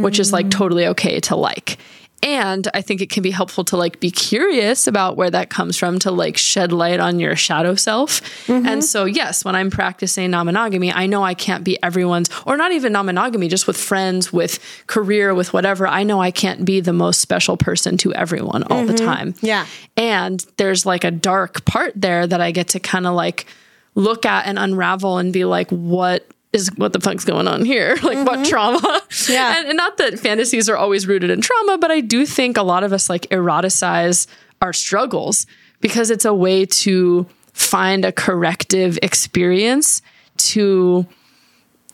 which 0.03 0.19
is 0.19 0.33
like 0.33 0.47
hmm. 0.47 0.51
totally 0.51 0.87
okay 0.87 1.21
to 1.21 1.37
like. 1.37 1.79
And 2.23 2.69
I 2.75 2.83
think 2.83 3.01
it 3.01 3.11
can 3.11 3.23
be 3.23 3.31
helpful 3.31 3.65
to 3.67 3.77
like 3.77 4.01
be 4.01 4.11
curious 4.11 4.87
about 4.87 5.17
where 5.17 5.31
that 5.31 5.51
comes 5.51 5.77
from 5.77 5.99
to 6.01 6.11
like 6.11 6.37
shed 6.37 6.73
light 6.73 7.01
on 7.01 7.21
your 7.21 7.37
shadow 7.37 7.75
self. 7.75 8.21
Mm-hmm. 8.47 8.67
And 8.67 8.85
so, 8.85 9.05
yes, 9.05 9.45
when 9.45 9.55
I'm 9.55 9.71
practicing 9.71 10.31
non 10.31 10.47
monogamy, 10.47 10.93
I 10.93 11.07
know 11.07 11.23
I 11.23 11.35
can't 11.35 11.65
be 11.65 11.81
everyone's, 11.83 12.29
or 12.45 12.57
not 12.57 12.73
even 12.73 12.93
non 12.93 13.07
monogamy, 13.07 13.49
just 13.49 13.67
with 13.67 13.77
friends, 13.77 14.33
with 14.33 14.59
career, 14.89 15.35
with 15.35 15.53
whatever. 15.53 15.87
I 15.87 16.03
know 16.03 16.21
I 16.21 16.31
can't 16.31 16.65
be 16.65 16.81
the 16.81 16.93
most 16.93 17.21
special 17.21 17.57
person 17.57 17.97
to 17.99 18.13
everyone 18.15 18.65
all 18.65 18.85
the 18.85 18.95
mm-hmm. 18.95 19.07
time. 19.07 19.35
Yeah. 19.41 19.67
And 19.97 20.45
there's 20.57 20.85
like 20.85 21.05
a 21.05 21.11
dark 21.11 21.65
part 21.65 21.93
there 21.95 22.27
that 22.27 22.41
I 22.41 22.51
get 22.51 22.69
to 22.69 22.81
kind 22.81 23.07
of 23.07 23.15
like 23.15 23.47
look 23.95 24.27
at 24.27 24.47
and 24.47 24.59
unravel 24.59 25.19
and 25.19 25.33
be 25.33 25.45
like, 25.45 25.71
what 25.71 26.27
is 26.53 26.71
what 26.77 26.93
the 26.93 27.01
fuck's 27.01 27.25
going 27.25 27.49
on 27.49 27.65
here? 27.65 27.97
Like 28.03 28.27
what 28.27 28.39
mm-hmm. 28.39 28.43
trauma? 28.45 29.03
Yeah. 29.29 29.59
And, 29.59 29.69
and 29.69 29.77
not 29.77 29.99
that 29.99 30.19
fantasies 30.19 30.69
are 30.69 30.77
always 30.77 31.07
rooted 31.07 31.31
in 31.31 31.41
trauma, 31.43 31.77
but 31.77 31.91
I 31.91 32.01
do 32.01 32.25
think 32.25 32.57
a 32.57 32.63
lot 32.63 32.85
of 32.85 32.93
us 32.93 33.11
like 33.11 33.23
eroticize 33.29 34.27
our 34.63 34.73
struggles 34.73 35.47
because 35.81 36.11
it's 36.11 36.25
a 36.25 36.33
way 36.33 36.65
to 36.65 37.27
find 37.53 38.05
a 38.05 38.13
corrective 38.13 38.99
experience 39.03 40.01
to 40.39 41.07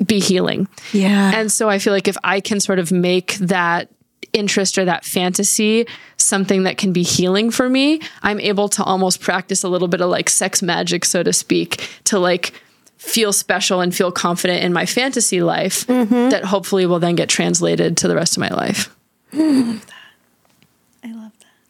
be 0.05 0.21
healing. 0.21 0.69
Yeah. 0.93 1.33
And 1.35 1.51
so 1.51 1.69
I 1.69 1.79
feel 1.79 1.93
like 1.93 2.07
if 2.07 2.17
I 2.23 2.41
can 2.41 2.61
sort 2.61 2.79
of 2.79 2.93
make 2.93 3.35
that 3.37 3.89
interest 4.33 4.79
or 4.79 4.85
that 4.85 5.05
fantasy 5.05 5.87
something 6.17 6.65
that 6.65 6.77
can 6.77 6.93
be 6.93 7.03
healing 7.03 7.51
for 7.51 7.69
me, 7.69 8.01
I'm 8.23 8.41
able 8.41 8.69
to 8.71 8.85
almost 8.85 9.21
practice 9.21 9.65
a 9.65 9.69
little 9.69 9.89
bit 9.89 10.01
of 10.01 10.11
like 10.11 10.29
sex 10.29 10.63
magic, 10.63 11.05
so 11.05 11.23
to 11.23 11.33
speak, 11.33 11.89
to 12.05 12.19
like 12.19 12.53
feel 13.05 13.33
special 13.33 13.81
and 13.81 13.95
feel 13.95 14.11
confident 14.11 14.65
in 14.65 14.73
my 14.73 14.87
fantasy 14.87 15.43
life 15.43 15.87
that 15.87 16.45
hopefully 16.45 16.87
will 16.87 16.99
then 16.99 17.15
get 17.15 17.29
translated 17.29 17.97
to 17.99 18.09
the 18.09 18.15
rest 18.17 18.37
of 18.37 18.41
my 18.41 18.49
life. 18.49 18.95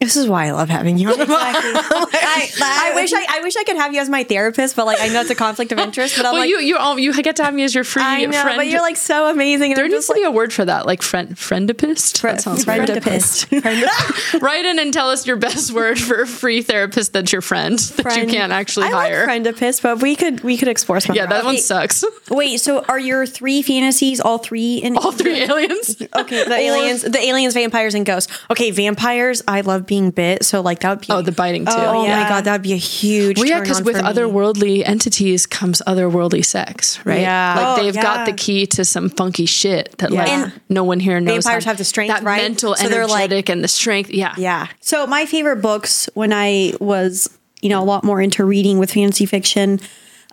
I 0.01 0.03
love 0.03 0.03
that. 0.03 0.05
This 0.05 0.15
is 0.17 0.27
why 0.27 0.47
I 0.47 0.51
love 0.51 0.69
having 0.69 0.97
you. 0.97 1.09
on 1.09 1.17
the 1.17 1.25
podcast. 1.25 1.29
I, 2.63 2.91
I 2.91 2.95
wish 2.95 3.13
I, 3.13 3.25
I 3.29 3.39
wish 3.41 3.55
I 3.55 3.63
could 3.63 3.77
have 3.77 3.93
you 3.93 4.01
as 4.01 4.09
my 4.09 4.23
therapist, 4.23 4.75
but 4.75 4.85
like 4.85 4.99
I 5.01 5.07
know 5.07 5.21
it's 5.21 5.29
a 5.29 5.35
conflict 5.35 5.71
of 5.71 5.79
interest. 5.79 6.17
But 6.17 6.25
I'm 6.25 6.33
Well, 6.33 6.41
like, 6.41 6.49
you 6.49 6.59
you 6.59 6.77
all 6.77 6.99
you 6.99 7.13
get 7.23 7.37
to 7.37 7.43
have 7.43 7.53
me 7.53 7.63
as 7.63 7.73
your 7.73 7.83
free 7.83 8.03
I 8.03 8.25
know, 8.25 8.41
friend. 8.41 8.57
but 8.57 8.67
you're 8.67 8.81
like 8.81 8.97
so 8.97 9.29
amazing. 9.29 9.71
And 9.71 9.77
there 9.77 9.85
I'm 9.85 9.91
needs 9.91 10.05
just 10.05 10.07
to 10.07 10.13
like, 10.13 10.21
be 10.21 10.25
a 10.25 10.31
word 10.31 10.51
for 10.53 10.65
that, 10.65 10.85
like 10.85 11.01
friend 11.01 11.35
friendipist. 11.35 12.21
That 12.21 12.41
sounds 12.41 12.65
great. 12.65 12.81
friendipist. 12.81 14.41
Write 14.41 14.65
in 14.65 14.79
and 14.79 14.93
tell 14.93 15.09
us 15.09 15.25
your 15.25 15.37
best 15.37 15.71
word 15.71 15.97
for 15.99 16.21
a 16.21 16.27
free 16.27 16.61
therapist 16.61 17.13
that's 17.13 17.31
your 17.31 17.41
friend 17.41 17.79
that 17.79 18.17
you 18.17 18.27
can't 18.27 18.51
actually 18.51 18.87
I 18.87 18.91
hire. 18.91 19.25
like 19.27 19.41
friendipist, 19.43 19.81
but 19.81 20.01
we 20.01 20.15
could 20.15 20.41
we 20.41 20.57
could 20.57 20.67
explore 20.67 20.99
some. 20.99 21.15
yeah, 21.15 21.25
that 21.25 21.35
other 21.37 21.45
one 21.45 21.55
options. 21.55 21.65
sucks. 21.65 22.03
Wait, 22.29 22.57
so 22.59 22.83
are 22.89 22.99
your 22.99 23.25
three 23.25 23.61
fantasies 23.61 24.19
all 24.19 24.37
three 24.39 24.77
in 24.77 24.97
All 24.97 25.11
three 25.11 25.41
aliens. 25.41 25.95
Okay, 26.15 26.43
the 26.43 26.53
aliens, 26.55 27.01
the 27.03 27.19
aliens, 27.19 27.53
vampires, 27.53 27.93
and 27.95 28.05
ghosts. 28.05 28.31
Okay, 28.51 28.71
vampires. 28.71 29.41
I 29.47 29.61
love 29.61 29.85
being 29.85 29.94
bit, 30.11 30.43
so 30.45 30.61
like 30.61 30.79
that 30.81 30.89
would 30.89 31.01
be. 31.01 31.07
Oh, 31.09 31.21
the 31.21 31.31
biting 31.31 31.65
too. 31.65 31.71
Oh 31.75 32.03
yeah. 32.05 32.23
my 32.23 32.29
god, 32.29 32.43
that 32.45 32.51
would 32.53 32.61
be 32.61 32.73
a 32.73 32.77
huge. 32.77 33.37
Well, 33.37 33.47
yeah, 33.47 33.59
because 33.61 33.81
with 33.81 33.95
otherworldly 33.97 34.87
entities 34.87 35.45
comes 35.45 35.81
otherworldly 35.87 36.43
sex, 36.45 37.03
right? 37.05 37.21
Yeah. 37.21 37.55
like 37.57 37.79
Oh, 37.79 37.83
they've 37.83 37.93
got 38.01 38.25
the 38.25 38.33
key 38.33 38.65
to 38.67 38.83
some 38.85 39.09
funky 39.09 39.45
shit 39.45 39.95
that 39.99 40.11
Yeah. 40.11 40.19
like 40.19 40.29
And 40.29 40.51
no 40.69 40.83
one 40.83 40.99
here 40.99 41.19
knows. 41.19 41.43
vampires 41.43 41.63
how- 41.63 41.71
have 41.71 41.77
the 41.77 41.83
strength, 41.85 42.09
that 42.13 42.23
right? 42.23 42.41
mental, 42.41 42.75
So 42.75 42.87
they're 42.89 43.07
like- 43.07 43.49
and 43.49 43.63
the 43.63 43.67
strength. 43.67 44.09
Yeah, 44.11 44.33
Yeah. 44.37 44.67
So 44.81 45.07
my 45.07 45.25
favorite 45.25 45.61
books 45.61 46.09
when 46.13 46.31
I 46.33 46.73
was, 46.79 47.29
you 47.61 47.69
know, 47.69 47.81
a 47.81 47.85
lot 47.85 48.03
more 48.03 48.21
into 48.21 48.43
reading 48.45 48.77
with 48.79 48.91
fantasy 48.91 49.25
fiction, 49.25 49.79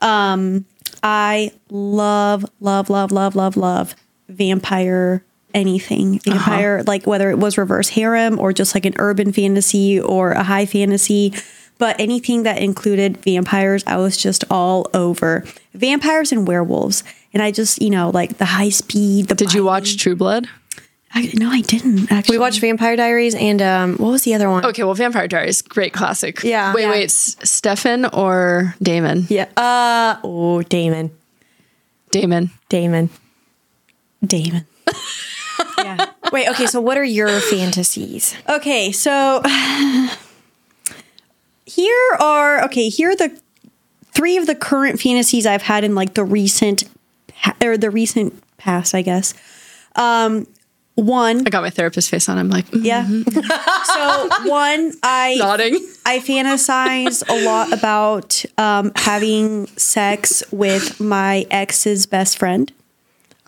um, 0.01 0.65
I 1.03 1.53
love, 1.71 2.45
love, 2.61 2.91
love, 2.91 3.11
love, 3.13 3.35
love, 3.37 3.57
love 3.57 3.95
vampire 4.29 5.25
anything. 5.55 6.19
Vampire, 6.21 6.83
like 6.87 7.07
whether 7.07 7.31
it 7.31 7.39
was 7.39 7.57
reverse 7.59 7.89
harem 7.91 8.39
or 8.39 8.53
just 8.53 8.75
like 8.75 8.85
an 8.87 8.95
urban 8.99 9.33
fantasy 9.33 10.01
or 10.01 10.33
a 10.33 10.43
high 10.43 10.67
fantasy. 10.67 11.33
But 11.79 11.99
anything 11.99 12.45
that 12.45 12.59
included 12.59 13.17
vampires, 13.19 13.83
I 13.87 13.97
was 13.97 14.17
just 14.17 14.45
all 14.51 14.89
over. 14.95 15.45
Vampires 15.75 16.31
and 16.33 16.47
werewolves. 16.47 17.03
And 17.35 17.43
I 17.43 17.51
just, 17.51 17.81
you 17.83 17.91
know, 17.91 18.11
like 18.11 18.39
the 18.39 18.45
high 18.45 18.69
speed. 18.69 19.29
The 19.29 19.35
Did 19.35 19.53
you 19.55 19.65
watch 19.65 19.97
True 19.97 20.15
Blood? 20.15 20.47
I, 21.15 21.31
no, 21.35 21.51
I 21.51 21.61
didn't 21.61 22.11
actually. 22.11 22.37
We 22.37 22.41
watched 22.41 22.61
Vampire 22.61 22.97
Diaries 22.97 23.35
and 23.35 23.61
um, 23.61 23.97
what 23.99 24.11
was 24.11 24.23
the 24.25 24.33
other 24.35 24.49
one? 24.49 24.65
Okay, 24.65 24.83
well, 24.83 24.95
Vampire 24.95 25.29
Diaries, 25.29 25.61
great 25.61 25.93
classic. 25.93 26.43
Yeah. 26.43 26.73
Wait, 26.73 26.83
Yeah. 26.83 26.91
wait, 26.91 27.05
S- 27.05 27.37
Stefan 27.43 28.07
or 28.07 28.75
Damon? 28.83 29.27
Yeah. 29.29 29.47
Uh 29.57 30.17
oh, 30.25 30.63
Damon. 30.63 31.11
Damon. 32.11 32.51
Damon. 32.69 33.11
Damon. 34.25 34.67
yeah. 35.79 36.07
Wait. 36.33 36.49
Okay. 36.49 36.67
So, 36.67 36.81
what 36.81 36.97
are 36.97 37.05
your 37.05 37.41
fantasies? 37.41 38.37
Okay, 38.49 38.93
so 38.93 39.43
here 41.67 42.17
are 42.21 42.65
okay. 42.65 42.89
Here 42.89 43.11
are 43.11 43.17
the 43.17 43.39
three 44.13 44.37
of 44.37 44.47
the 44.47 44.55
current 44.55 45.01
fantasies 45.01 45.47
I've 45.47 45.63
had 45.63 45.85
in 45.85 45.95
like 45.95 46.15
the 46.15 46.25
recent 46.25 46.85
or 47.63 47.77
the 47.77 47.91
recent 47.91 48.43
past, 48.57 48.95
I 48.95 49.03
guess. 49.03 49.35
Um, 49.97 50.47
one, 50.95 51.47
I 51.47 51.51
got 51.51 51.63
my 51.63 51.71
therapist 51.71 52.11
face 52.11 52.29
on. 52.29 52.37
I'm 52.37 52.51
like, 52.51 52.67
mm, 52.67 52.85
yeah. 52.85 53.07
so 53.07 54.49
one, 54.49 54.93
I 55.03 55.37
nodding. 55.39 55.75
I 56.05 56.19
fantasize 56.19 57.23
a 57.29 57.45
lot 57.45 57.73
about 57.73 58.45
um, 58.59 58.93
having 58.97 59.67
sex 59.69 60.43
with 60.53 61.01
my 61.01 61.47
ex's 61.51 62.05
best 62.07 62.39
friend. 62.39 62.71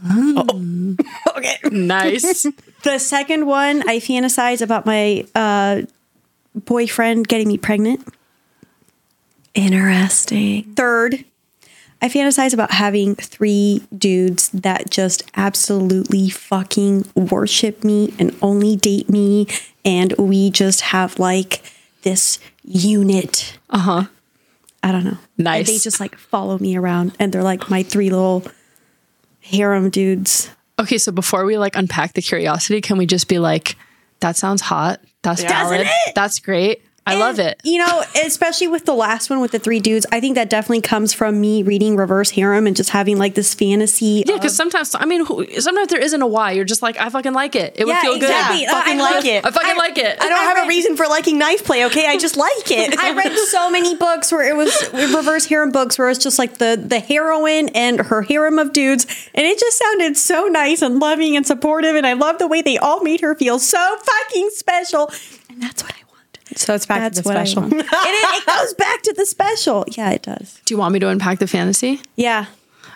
Okay. 1.36 1.56
Nice. 1.70 2.46
The 2.84 2.98
second 2.98 3.46
one, 3.46 3.80
I 3.88 3.98
fantasize 3.98 4.60
about 4.60 4.84
my 4.84 5.24
uh, 5.34 5.82
boyfriend 6.54 7.26
getting 7.26 7.48
me 7.48 7.56
pregnant. 7.56 8.06
Interesting. 9.54 10.64
Third, 10.74 11.24
I 12.02 12.10
fantasize 12.10 12.52
about 12.52 12.72
having 12.72 13.14
three 13.14 13.82
dudes 13.96 14.50
that 14.50 14.90
just 14.90 15.22
absolutely 15.34 16.28
fucking 16.28 17.06
worship 17.14 17.82
me 17.82 18.12
and 18.18 18.36
only 18.42 18.76
date 18.76 19.08
me. 19.08 19.46
And 19.82 20.12
we 20.18 20.50
just 20.50 20.82
have 20.82 21.18
like 21.18 21.62
this 22.02 22.38
unit. 22.64 23.58
Uh 23.70 23.78
huh. 23.78 24.04
I 24.82 24.92
don't 24.92 25.04
know. 25.04 25.16
Nice. 25.38 25.60
And 25.60 25.68
they 25.68 25.78
just 25.78 26.00
like 26.00 26.16
follow 26.16 26.58
me 26.58 26.76
around 26.76 27.14
and 27.18 27.32
they're 27.32 27.42
like 27.42 27.70
my 27.70 27.82
three 27.82 28.10
little 28.10 28.44
harem 29.44 29.90
dudes. 29.90 30.50
Okay, 30.78 30.98
so 30.98 31.12
before 31.12 31.44
we 31.44 31.58
like 31.58 31.76
unpack 31.76 32.14
the 32.14 32.22
curiosity, 32.22 32.80
can 32.80 32.98
we 32.98 33.06
just 33.06 33.28
be 33.28 33.38
like, 33.38 33.76
that 34.20 34.36
sounds 34.36 34.62
hot. 34.62 35.00
That's 35.22 35.42
valid. 35.42 35.82
it? 35.82 36.14
That's 36.14 36.40
great. 36.40 36.82
I 37.06 37.16
love 37.16 37.38
it. 37.38 37.60
You 37.64 37.78
know, 37.84 38.02
especially 38.24 38.66
with 38.66 38.86
the 38.86 38.94
last 38.94 39.28
one 39.28 39.40
with 39.40 39.50
the 39.52 39.58
three 39.58 39.78
dudes, 39.78 40.06
I 40.10 40.20
think 40.20 40.36
that 40.36 40.48
definitely 40.48 40.80
comes 40.80 41.12
from 41.12 41.38
me 41.40 41.62
reading 41.62 41.96
Reverse 41.96 42.30
Harem 42.30 42.66
and 42.66 42.74
just 42.74 42.90
having 42.90 43.18
like 43.18 43.34
this 43.34 43.52
fantasy. 43.52 44.24
Yeah, 44.26 44.34
of- 44.36 44.40
because 44.40 44.56
sometimes, 44.56 44.94
I 44.94 45.04
mean, 45.04 45.26
who- 45.26 45.46
sometimes 45.60 45.88
there 45.88 46.00
isn't 46.00 46.22
a 46.22 46.26
why. 46.26 46.52
You're 46.52 46.64
just 46.64 46.80
like, 46.80 46.98
I 46.98 47.10
fucking 47.10 47.34
like 47.34 47.54
it. 47.56 47.74
It 47.76 47.84
would 47.84 47.90
Yeah, 47.92 48.00
feel 48.00 48.14
good. 48.14 48.22
exactly. 48.30 48.66
I 48.66 48.70
uh, 48.70 48.72
fucking 48.74 49.00
I 49.00 49.02
like 49.02 49.14
love- 49.16 49.24
it. 49.26 49.44
I 49.46 49.50
fucking 49.50 49.70
I- 49.70 49.74
like 49.74 49.98
it. 49.98 50.16
I 50.18 50.28
don't 50.30 50.38
I 50.38 50.42
have 50.44 50.56
read- 50.56 50.64
a 50.64 50.68
reason 50.68 50.96
for 50.96 51.06
liking 51.06 51.38
knife 51.38 51.64
play. 51.64 51.84
Okay, 51.86 52.06
I 52.06 52.16
just 52.16 52.36
like 52.38 52.70
it. 52.70 52.98
I 52.98 53.12
read 53.12 53.36
so 53.48 53.70
many 53.70 53.94
books 53.96 54.32
where 54.32 54.48
it 54.48 54.56
was 54.56 54.72
reverse 54.92 55.44
harem 55.46 55.72
books 55.72 55.98
where 55.98 56.08
it's 56.08 56.22
just 56.22 56.38
like 56.38 56.56
the 56.58 56.82
the 56.82 57.00
heroine 57.00 57.68
and 57.74 58.00
her 58.00 58.22
harem 58.22 58.58
of 58.58 58.72
dudes, 58.72 59.04
and 59.34 59.46
it 59.46 59.58
just 59.58 59.76
sounded 59.78 60.16
so 60.16 60.46
nice 60.46 60.80
and 60.80 60.98
loving 61.00 61.36
and 61.36 61.46
supportive, 61.46 61.96
and 61.96 62.06
I 62.06 62.14
love 62.14 62.38
the 62.38 62.48
way 62.48 62.62
they 62.62 62.78
all 62.78 63.02
made 63.02 63.20
her 63.20 63.34
feel 63.34 63.58
so 63.58 63.96
fucking 64.02 64.50
special, 64.54 65.10
and 65.50 65.62
that's 65.62 65.82
what 65.82 65.92
I 65.92 65.96
want. 66.08 66.33
So 66.56 66.74
it's 66.74 66.86
back 66.86 67.00
That's 67.00 67.16
to 67.18 67.22
the 67.22 67.28
what 67.28 67.36
I 67.36 67.44
special. 67.44 67.62
want. 67.62 67.72
and 67.74 67.82
it, 67.90 68.42
it 68.42 68.46
goes 68.46 68.74
back 68.74 69.02
to 69.02 69.14
the 69.16 69.26
special. 69.26 69.84
Yeah, 69.88 70.10
it 70.10 70.22
does. 70.22 70.60
Do 70.64 70.74
you 70.74 70.78
want 70.78 70.92
me 70.92 70.98
to 71.00 71.08
unpack 71.08 71.38
the 71.38 71.46
fantasy? 71.46 72.00
Yeah. 72.16 72.46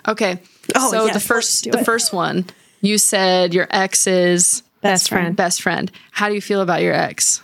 Okay. 0.07 0.39
Oh, 0.75 0.91
so 0.91 1.05
yes, 1.05 1.13
the 1.13 1.19
first, 1.19 1.71
the 1.71 1.79
it. 1.79 1.85
first 1.85 2.13
one, 2.13 2.45
you 2.81 2.97
said 2.97 3.53
your 3.53 3.67
ex's 3.69 4.63
Best 4.81 5.09
friend. 5.09 5.35
best 5.35 5.61
friend. 5.61 5.91
How 6.11 6.29
do 6.29 6.35
you 6.35 6.41
feel 6.41 6.61
about 6.61 6.81
your 6.81 6.93
ex? 6.93 7.41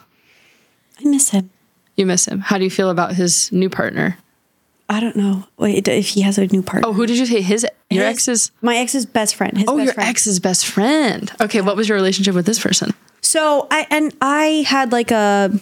I 1.00 1.04
miss 1.06 1.32
him. 1.32 1.50
You 1.98 2.06
miss 2.06 2.26
him. 2.26 2.40
How 2.40 2.58
do 2.58 2.64
you 2.64 2.70
feel 2.70 2.90
about 2.90 3.16
his 3.16 3.52
new 3.52 3.70
partner? 3.70 4.18
I 4.88 5.00
don't 5.00 5.16
know 5.16 5.46
Wait, 5.58 5.88
if 5.88 6.08
he 6.10 6.22
has 6.22 6.38
a 6.38 6.46
new 6.48 6.62
partner. 6.62 6.88
Oh, 6.88 6.94
who 6.94 7.06
did 7.08 7.18
you 7.18 7.26
say? 7.26 7.42
His 7.42 7.66
your 7.90 8.06
His- 8.06 8.16
ex's. 8.16 8.52
my 8.62 8.78
ex's 8.78 9.06
best 9.06 9.36
friend. 9.36 9.58
His 9.58 9.66
Oh, 9.68 9.76
best 9.78 9.86
your 9.86 9.94
friend. 9.96 10.10
ex's 10.10 10.40
best 10.40 10.66
friend. 10.68 11.32
Okay, 11.42 11.62
what 11.62 11.76
was 11.76 11.90
your 11.90 11.98
relationship 11.98 12.36
with 12.36 12.46
this 12.46 12.60
person? 12.62 12.94
So 13.22 13.68
I 13.72 13.88
and 13.90 14.14
I 14.22 14.64
had 14.68 14.92
like 14.92 15.10
a, 15.12 15.60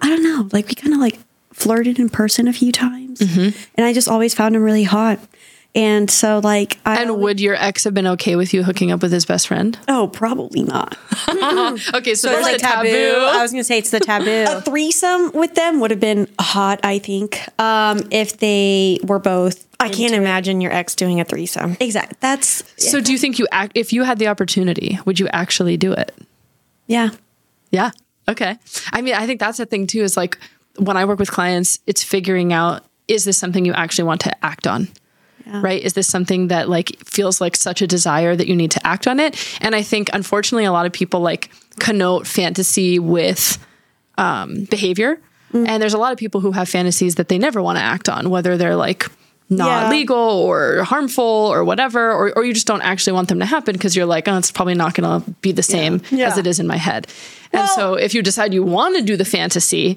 I 0.00 0.08
don't 0.08 0.22
know, 0.22 0.48
like 0.52 0.68
we 0.68 0.74
kind 0.74 0.94
of 0.94 1.00
like 1.00 1.18
flirted 1.52 1.98
in 1.98 2.08
person 2.08 2.46
a 2.48 2.52
few 2.52 2.72
times, 2.72 3.20
and 3.20 3.54
I 3.78 3.92
just 3.92 4.08
always 4.08 4.34
found 4.34 4.54
him 4.56 4.62
really 4.62 4.84
hot. 4.84 5.18
And 5.74 6.10
so, 6.10 6.40
like, 6.42 6.78
I 6.86 7.02
And 7.02 7.18
would 7.20 7.40
your 7.40 7.54
ex 7.54 7.84
have 7.84 7.92
been 7.94 8.06
okay 8.06 8.36
with 8.36 8.54
you 8.54 8.64
hooking 8.64 8.90
up 8.90 9.02
with 9.02 9.12
his 9.12 9.26
best 9.26 9.46
friend? 9.46 9.78
oh, 9.86 10.08
probably 10.08 10.62
not. 10.62 10.96
Okay, 11.94 12.14
so, 12.14 12.28
So 12.28 12.30
there's 12.32 12.46
it's 12.54 12.62
a 12.62 12.66
taboo. 12.66 12.88
taboo. 12.88 13.20
I 13.20 13.42
was 13.42 13.50
gonna 13.52 13.62
say 13.64 13.78
it's 13.78 13.90
the 13.90 14.00
taboo. 14.00 14.46
a 14.48 14.60
threesome 14.62 15.30
with 15.32 15.54
them 15.54 15.78
would 15.80 15.90
have 15.90 16.00
been 16.00 16.26
hot, 16.40 16.80
I 16.82 16.98
think, 16.98 17.40
um, 17.60 18.00
if 18.10 18.38
they 18.38 18.98
were 19.04 19.18
both. 19.18 19.66
I 19.78 19.88
can't 19.90 20.14
imagine 20.14 20.60
your 20.60 20.72
ex 20.72 20.94
doing 20.94 21.20
a 21.20 21.24
threesome. 21.24 21.76
Exactly. 21.80 22.16
That's 22.20 22.64
So 22.78 23.00
do 23.00 23.12
you 23.12 23.18
think 23.18 23.38
you 23.38 23.46
act 23.52 23.72
if 23.74 23.92
you 23.92 24.02
had 24.04 24.18
the 24.18 24.28
opportunity, 24.28 24.98
would 25.04 25.20
you 25.20 25.28
actually 25.28 25.76
do 25.76 25.92
it? 25.92 26.12
yeah. 26.86 27.10
Yeah. 27.70 27.90
Okay. 28.28 28.58
I 28.92 29.00
mean, 29.00 29.14
I 29.14 29.26
think 29.26 29.40
that's 29.40 29.58
the 29.58 29.66
thing 29.66 29.86
too 29.86 30.02
is 30.02 30.16
like 30.16 30.38
when 30.76 30.96
I 30.96 31.04
work 31.04 31.18
with 31.18 31.30
clients, 31.30 31.78
it's 31.86 32.02
figuring 32.04 32.52
out 32.52 32.84
is 33.08 33.24
this 33.24 33.38
something 33.38 33.64
you 33.64 33.72
actually 33.72 34.04
want 34.04 34.20
to 34.22 34.44
act 34.44 34.66
on? 34.66 34.88
Right? 35.62 35.82
Is 35.82 35.94
this 35.94 36.06
something 36.06 36.48
that 36.48 36.68
like 36.68 36.98
feels 37.04 37.40
like 37.40 37.56
such 37.56 37.80
a 37.80 37.86
desire 37.86 38.36
that 38.36 38.46
you 38.48 38.54
need 38.54 38.70
to 38.72 38.86
act 38.86 39.06
on 39.06 39.18
it? 39.18 39.34
And 39.62 39.74
I 39.74 39.80
think 39.80 40.10
unfortunately 40.12 40.66
a 40.66 40.72
lot 40.72 40.84
of 40.84 40.92
people 40.92 41.20
like 41.20 41.50
connote 41.78 42.26
fantasy 42.26 42.98
with 42.98 43.58
um, 44.18 44.64
behavior. 44.64 45.20
And 45.66 45.82
there's 45.82 45.94
a 45.94 45.98
lot 45.98 46.12
of 46.12 46.18
people 46.18 46.42
who 46.42 46.52
have 46.52 46.68
fantasies 46.68 47.14
that 47.14 47.28
they 47.28 47.38
never 47.38 47.62
want 47.62 47.78
to 47.78 47.82
act 47.82 48.10
on, 48.10 48.28
whether 48.28 48.58
they're 48.58 48.76
like 48.76 49.06
not 49.50 49.84
Yeah. 49.84 49.90
legal 49.90 50.18
or 50.18 50.82
harmful 50.84 51.24
or 51.24 51.64
whatever, 51.64 52.12
or, 52.12 52.32
or 52.36 52.44
you 52.44 52.52
just 52.52 52.66
don't 52.66 52.82
actually 52.82 53.14
want 53.14 53.28
them 53.28 53.38
to 53.40 53.46
happen 53.46 53.72
because 53.72 53.96
you're 53.96 54.06
like, 54.06 54.28
oh, 54.28 54.36
it's 54.36 54.50
probably 54.52 54.74
not 54.74 54.94
going 54.94 55.22
to 55.22 55.30
be 55.40 55.52
the 55.52 55.62
same 55.62 56.02
Yeah. 56.10 56.26
as 56.28 56.36
it 56.38 56.46
is 56.46 56.60
in 56.60 56.66
my 56.66 56.76
head. 56.76 57.06
And 57.52 57.66
so 57.70 57.94
if 57.94 58.12
you 58.14 58.22
decide 58.22 58.52
you 58.52 58.62
want 58.62 58.96
to 58.96 59.02
do 59.02 59.16
the 59.16 59.24
fantasy, 59.24 59.96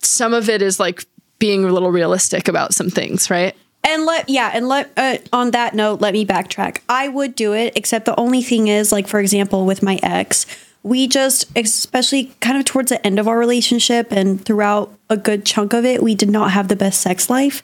some 0.00 0.34
of 0.34 0.48
it 0.48 0.62
is 0.62 0.80
like 0.80 1.04
being 1.38 1.64
a 1.64 1.68
little 1.72 1.92
realistic 1.92 2.48
about 2.48 2.74
some 2.74 2.90
things, 2.90 3.30
right? 3.30 3.54
And 3.84 4.04
let 4.04 4.28
yeah, 4.28 4.50
and 4.52 4.66
let 4.68 4.90
uh, 4.96 5.18
on 5.32 5.52
that 5.52 5.74
note, 5.74 6.00
let 6.00 6.12
me 6.12 6.26
backtrack. 6.26 6.78
I 6.88 7.06
would 7.06 7.36
do 7.36 7.54
it, 7.54 7.74
except 7.76 8.04
the 8.06 8.18
only 8.18 8.42
thing 8.42 8.66
is, 8.66 8.90
like 8.90 9.06
for 9.06 9.20
example, 9.20 9.64
with 9.64 9.80
my 9.82 10.00
ex, 10.02 10.44
we 10.82 11.06
just, 11.06 11.46
especially 11.56 12.32
kind 12.40 12.58
of 12.58 12.64
towards 12.64 12.90
the 12.90 13.04
end 13.06 13.20
of 13.20 13.28
our 13.28 13.38
relationship 13.38 14.10
and 14.10 14.44
throughout 14.44 14.92
a 15.08 15.16
good 15.16 15.44
chunk 15.46 15.72
of 15.72 15.84
it, 15.84 16.02
we 16.02 16.16
did 16.16 16.28
not 16.28 16.50
have 16.50 16.66
the 16.66 16.76
best 16.76 17.00
sex 17.00 17.30
life. 17.30 17.62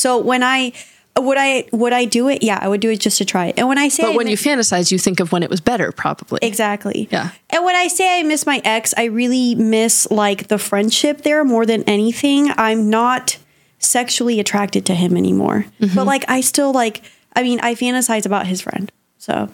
So 0.00 0.18
when 0.18 0.42
I 0.42 0.72
would 1.18 1.36
I 1.38 1.66
would 1.72 1.92
I 1.92 2.04
do 2.04 2.28
it? 2.28 2.42
Yeah, 2.42 2.58
I 2.60 2.68
would 2.68 2.80
do 2.80 2.90
it 2.90 3.00
just 3.00 3.18
to 3.18 3.24
try 3.24 3.46
it. 3.46 3.58
And 3.58 3.68
when 3.68 3.78
I 3.78 3.88
say 3.88 4.04
But 4.04 4.12
I 4.12 4.16
when 4.16 4.28
you 4.28 4.36
fantasize, 4.36 4.90
you 4.90 4.98
think 4.98 5.20
of 5.20 5.32
when 5.32 5.42
it 5.42 5.50
was 5.50 5.60
better, 5.60 5.92
probably. 5.92 6.38
Exactly. 6.42 7.08
Yeah. 7.10 7.30
And 7.50 7.64
when 7.64 7.76
I 7.76 7.88
say 7.88 8.18
I 8.18 8.22
miss 8.22 8.46
my 8.46 8.62
ex, 8.64 8.94
I 8.96 9.04
really 9.04 9.54
miss 9.54 10.10
like 10.10 10.48
the 10.48 10.58
friendship 10.58 11.22
there 11.22 11.44
more 11.44 11.66
than 11.66 11.82
anything. 11.84 12.50
I'm 12.56 12.88
not 12.88 13.38
sexually 13.78 14.40
attracted 14.40 14.86
to 14.86 14.94
him 14.94 15.16
anymore. 15.16 15.66
Mm-hmm. 15.80 15.94
But 15.94 16.06
like 16.06 16.24
I 16.28 16.40
still 16.40 16.72
like 16.72 17.02
I 17.36 17.42
mean, 17.42 17.60
I 17.60 17.74
fantasize 17.74 18.24
about 18.24 18.46
his 18.46 18.62
friend. 18.62 18.90
So 19.18 19.50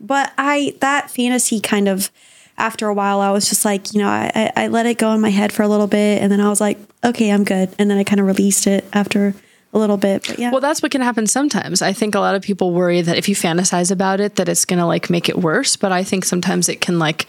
but 0.00 0.32
I 0.38 0.76
that 0.80 1.10
fantasy 1.10 1.60
kind 1.60 1.88
of 1.88 2.10
after 2.56 2.86
a 2.86 2.94
while 2.94 3.20
I 3.20 3.30
was 3.30 3.48
just 3.48 3.64
like, 3.64 3.92
you 3.92 4.00
know, 4.00 4.08
I 4.08 4.52
I 4.56 4.68
let 4.68 4.86
it 4.86 4.98
go 4.98 5.12
in 5.12 5.20
my 5.20 5.30
head 5.30 5.52
for 5.52 5.62
a 5.62 5.68
little 5.68 5.88
bit 5.88 6.22
and 6.22 6.30
then 6.30 6.40
I 6.40 6.48
was 6.48 6.60
like, 6.60 6.78
okay, 7.04 7.30
I'm 7.30 7.44
good. 7.44 7.74
And 7.78 7.90
then 7.90 7.98
I 7.98 8.04
kind 8.04 8.20
of 8.20 8.26
released 8.26 8.66
it 8.66 8.84
after 8.92 9.34
a 9.72 9.78
little 9.78 9.96
bit. 9.96 10.26
But 10.26 10.38
yeah. 10.38 10.50
Well, 10.50 10.60
that's 10.60 10.82
what 10.82 10.92
can 10.92 11.00
happen 11.00 11.26
sometimes. 11.26 11.82
I 11.82 11.92
think 11.92 12.14
a 12.14 12.20
lot 12.20 12.34
of 12.34 12.42
people 12.42 12.72
worry 12.72 13.00
that 13.00 13.16
if 13.16 13.28
you 13.28 13.34
fantasize 13.34 13.90
about 13.90 14.20
it, 14.20 14.36
that 14.36 14.48
it's 14.48 14.64
going 14.64 14.78
to 14.78 14.86
like 14.86 15.10
make 15.10 15.28
it 15.28 15.38
worse. 15.38 15.76
But 15.76 15.92
I 15.92 16.04
think 16.04 16.24
sometimes 16.24 16.68
it 16.68 16.80
can 16.80 16.98
like 16.98 17.26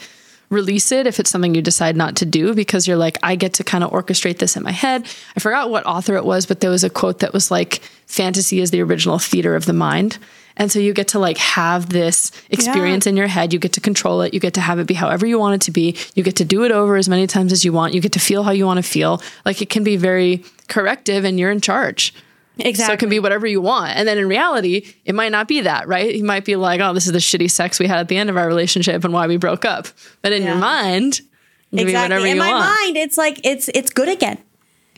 release 0.49 0.91
it 0.91 1.07
if 1.07 1.19
it's 1.19 1.29
something 1.29 1.55
you 1.55 1.61
decide 1.61 1.95
not 1.95 2.15
to 2.17 2.25
do 2.25 2.53
because 2.53 2.87
you're 2.87 2.97
like, 2.97 3.17
I 3.23 3.35
get 3.35 3.53
to 3.55 3.63
kind 3.63 3.83
of 3.83 3.91
orchestrate 3.91 4.37
this 4.37 4.55
in 4.55 4.63
my 4.63 4.71
head. 4.71 5.05
I 5.35 5.39
forgot 5.39 5.69
what 5.69 5.85
author 5.85 6.15
it 6.15 6.25
was, 6.25 6.45
but 6.45 6.59
there 6.59 6.69
was 6.69 6.83
a 6.83 6.89
quote 6.89 7.19
that 7.19 7.33
was 7.33 7.49
like, 7.49 7.81
fantasy 8.05 8.59
is 8.59 8.71
the 8.71 8.81
original 8.81 9.19
theater 9.19 9.55
of 9.55 9.65
the 9.65 9.73
mind. 9.73 10.19
And 10.55 10.71
so 10.71 10.77
you 10.77 10.93
get 10.93 11.07
to 11.09 11.19
like 11.19 11.37
have 11.37 11.89
this 11.89 12.31
experience 12.51 13.07
in 13.07 13.17
your 13.17 13.25
head. 13.25 13.53
You 13.53 13.59
get 13.59 13.73
to 13.73 13.81
control 13.81 14.21
it. 14.21 14.35
You 14.35 14.39
get 14.39 14.53
to 14.53 14.61
have 14.61 14.77
it 14.77 14.85
be 14.85 14.93
however 14.93 15.25
you 15.25 15.39
want 15.39 15.55
it 15.55 15.61
to 15.65 15.71
be. 15.71 15.97
You 16.13 16.21
get 16.21 16.35
to 16.35 16.45
do 16.45 16.63
it 16.63 16.71
over 16.71 16.95
as 16.95 17.09
many 17.09 17.25
times 17.25 17.51
as 17.51 17.65
you 17.65 17.73
want. 17.73 17.95
You 17.95 18.01
get 18.01 18.11
to 18.11 18.19
feel 18.19 18.43
how 18.43 18.51
you 18.51 18.67
want 18.67 18.77
to 18.77 18.83
feel. 18.83 19.19
Like 19.45 19.63
it 19.63 19.71
can 19.71 19.83
be 19.83 19.97
very 19.97 20.43
corrective 20.67 21.25
and 21.25 21.39
you're 21.39 21.49
in 21.49 21.59
charge. 21.59 22.13
So 22.59 22.93
it 22.93 22.99
can 22.99 23.09
be 23.09 23.19
whatever 23.19 23.47
you 23.47 23.61
want. 23.61 23.95
And 23.95 24.07
then 24.07 24.17
in 24.17 24.27
reality, 24.27 24.93
it 25.05 25.15
might 25.15 25.31
not 25.31 25.47
be 25.47 25.61
that, 25.61 25.87
right? 25.87 26.13
You 26.13 26.23
might 26.23 26.45
be 26.45 26.55
like, 26.55 26.81
oh, 26.81 26.93
this 26.93 27.07
is 27.07 27.11
the 27.11 27.19
shitty 27.19 27.49
sex 27.49 27.79
we 27.79 27.87
had 27.87 27.97
at 27.99 28.07
the 28.07 28.17
end 28.17 28.29
of 28.29 28.37
our 28.37 28.47
relationship 28.47 29.03
and 29.03 29.13
why 29.13 29.27
we 29.27 29.37
broke 29.37 29.65
up. 29.65 29.87
But 30.21 30.33
in 30.33 30.43
your 30.43 30.55
mind, 30.55 31.21
whatever 31.71 32.25
in 32.25 32.37
my 32.37 32.51
want. 32.51 32.65
mind, 32.65 32.97
it's 32.97 33.17
like 33.17 33.39
it's 33.43 33.69
it's 33.73 33.89
good 33.91 34.09
again. 34.09 34.37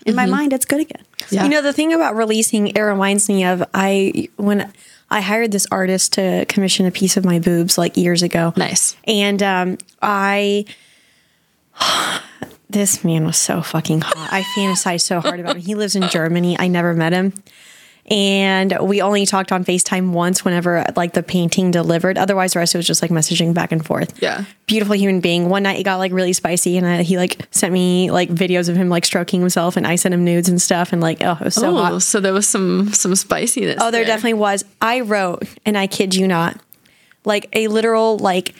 In 0.05 0.15
my 0.15 0.25
mind, 0.25 0.53
it's 0.53 0.65
good 0.65 0.81
again. 0.81 1.03
Yeah. 1.31 1.43
You 1.43 1.49
know, 1.49 1.61
the 1.61 1.73
thing 1.73 1.91
about 1.91 2.15
releasing 2.15 2.67
it 2.67 2.79
reminds 2.79 3.27
me 3.27 3.43
of 3.45 3.63
I 3.73 4.29
when 4.35 4.71
I 5.09 5.21
hired 5.21 5.51
this 5.51 5.67
artist 5.71 6.13
to 6.13 6.45
commission 6.45 6.85
a 6.85 6.91
piece 6.91 7.17
of 7.17 7.25
my 7.25 7.39
boobs 7.39 7.77
like 7.77 7.97
years 7.97 8.23
ago. 8.23 8.53
Nice. 8.55 8.95
And 9.05 9.41
um, 9.41 9.77
I, 10.01 10.65
this 12.69 13.03
man 13.03 13.25
was 13.25 13.37
so 13.37 13.61
fucking 13.61 14.01
hot. 14.01 14.33
I 14.33 14.41
fantasized 14.57 15.01
so 15.01 15.19
hard 15.19 15.39
about 15.39 15.55
him. 15.55 15.61
He 15.61 15.75
lives 15.75 15.95
in 15.95 16.07
Germany. 16.09 16.57
I 16.57 16.67
never 16.67 16.93
met 16.93 17.13
him. 17.13 17.33
And 18.07 18.77
we 18.81 19.01
only 19.01 19.25
talked 19.25 19.51
on 19.51 19.65
FaceTime 19.65 20.11
once 20.11 20.45
whenever 20.45 20.85
like 20.95 21.13
the 21.13 21.23
painting 21.23 21.71
delivered. 21.71 22.19
Otherwise, 22.19 22.53
the 22.53 22.59
rest 22.59 22.75
it 22.75 22.77
was 22.77 22.85
just 22.85 23.01
like 23.01 23.09
messaging 23.09 23.53
back 23.53 23.71
and 23.71 23.83
forth. 23.83 24.21
Yeah. 24.21 24.45
Beautiful 24.67 24.95
human 24.95 25.21
being. 25.21 25.49
One 25.49 25.63
night 25.63 25.79
it 25.79 25.83
got 25.83 25.97
like 25.97 26.11
really 26.11 26.33
spicy 26.33 26.77
and 26.77 26.85
I, 26.85 27.01
he 27.01 27.17
like 27.17 27.47
sent 27.49 27.73
me 27.73 28.11
like 28.11 28.29
videos 28.29 28.69
of 28.69 28.75
him 28.75 28.89
like 28.89 29.05
stroking 29.05 29.39
himself 29.39 29.75
and 29.75 29.87
I 29.87 29.95
sent 29.95 30.13
him 30.13 30.23
nudes 30.23 30.47
and 30.47 30.61
stuff. 30.61 30.93
And 30.93 31.01
like, 31.01 31.23
oh, 31.23 31.37
it 31.41 31.45
was 31.45 31.55
so 31.55 31.75
oh, 31.75 31.83
hot. 31.83 32.01
so 32.03 32.19
there 32.19 32.33
was 32.33 32.47
some 32.47 32.93
some 32.93 33.15
spiciness. 33.15 33.77
Oh, 33.79 33.89
there, 33.89 34.05
definitely 34.05 34.35
was. 34.35 34.63
I 34.81 34.99
wrote, 34.99 35.43
and 35.65 35.75
I 35.75 35.87
kid 35.87 36.13
you 36.13 36.27
not, 36.27 36.61
like 37.23 37.49
a 37.53 37.67
literal 37.69 38.19
like 38.19 38.53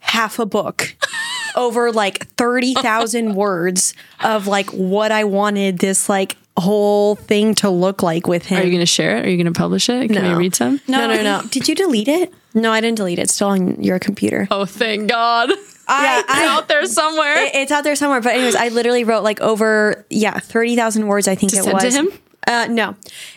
half 0.00 0.40
a 0.40 0.46
book 0.46 0.96
over 1.56 1.92
like 1.92 2.26
30,000 2.36 3.34
words 3.36 3.94
of 4.22 4.46
like 4.46 4.70
what 4.70 5.12
I 5.12 5.24
wanted 5.24 5.78
this 5.78 6.08
like 6.08 6.36
whole 6.56 7.14
thing 7.16 7.54
to 7.56 7.70
look 7.70 8.02
like 8.02 8.26
with 8.26 8.46
him. 8.46 8.60
Are 8.60 8.64
you 8.64 8.70
going 8.70 8.80
to 8.80 8.86
share 8.86 9.16
it? 9.18 9.26
Are 9.26 9.28
you 9.30 9.36
going 9.42 9.52
to 9.52 9.58
publish 9.58 9.88
it? 9.88 10.08
Can 10.10 10.22
we 10.22 10.28
No. 10.30 10.36
read 10.36 10.54
some? 10.54 10.80
No, 10.86 11.06
no, 11.06 11.14
no. 11.14 11.22
no. 11.22 11.42
Did 11.48 11.68
you 11.68 11.74
delete 11.74 12.08
it? 12.08 12.32
no, 12.54 12.70
I 12.70 12.80
didn't 12.82 12.98
delete 12.98 13.18
it. 13.18 13.22
It's 13.22 13.34
still 13.34 13.48
on 13.48 13.82
your 13.82 13.98
computer. 13.98 14.46
Oh, 14.50 14.66
thank 14.66 15.08
God. 15.08 15.50
I- 15.88 16.18
it's 16.28 16.30
out 16.38 16.68
there 16.68 16.84
somewhere. 16.84 17.46
It- 17.46 17.54
it's 17.54 17.72
out 17.72 17.84
there 17.84 17.96
somewhere. 17.96 18.20
But 18.20 18.34
anyways, 18.34 18.54
I 18.54 18.68
literally 18.68 19.04
wrote 19.04 19.24
like 19.24 19.40
over 19.40 20.04
yeah 20.10 20.38
thirty 20.38 20.76
thousand 20.76 21.06
words. 21.06 21.26
I 21.26 21.34
think 21.34 21.52
To 21.52 21.58
it 21.58 21.64
send 21.64 21.80
to 21.80 21.86
was. 21.86 21.94
him? 21.96 22.08
Uh, 22.46 22.66
no, 22.68 22.94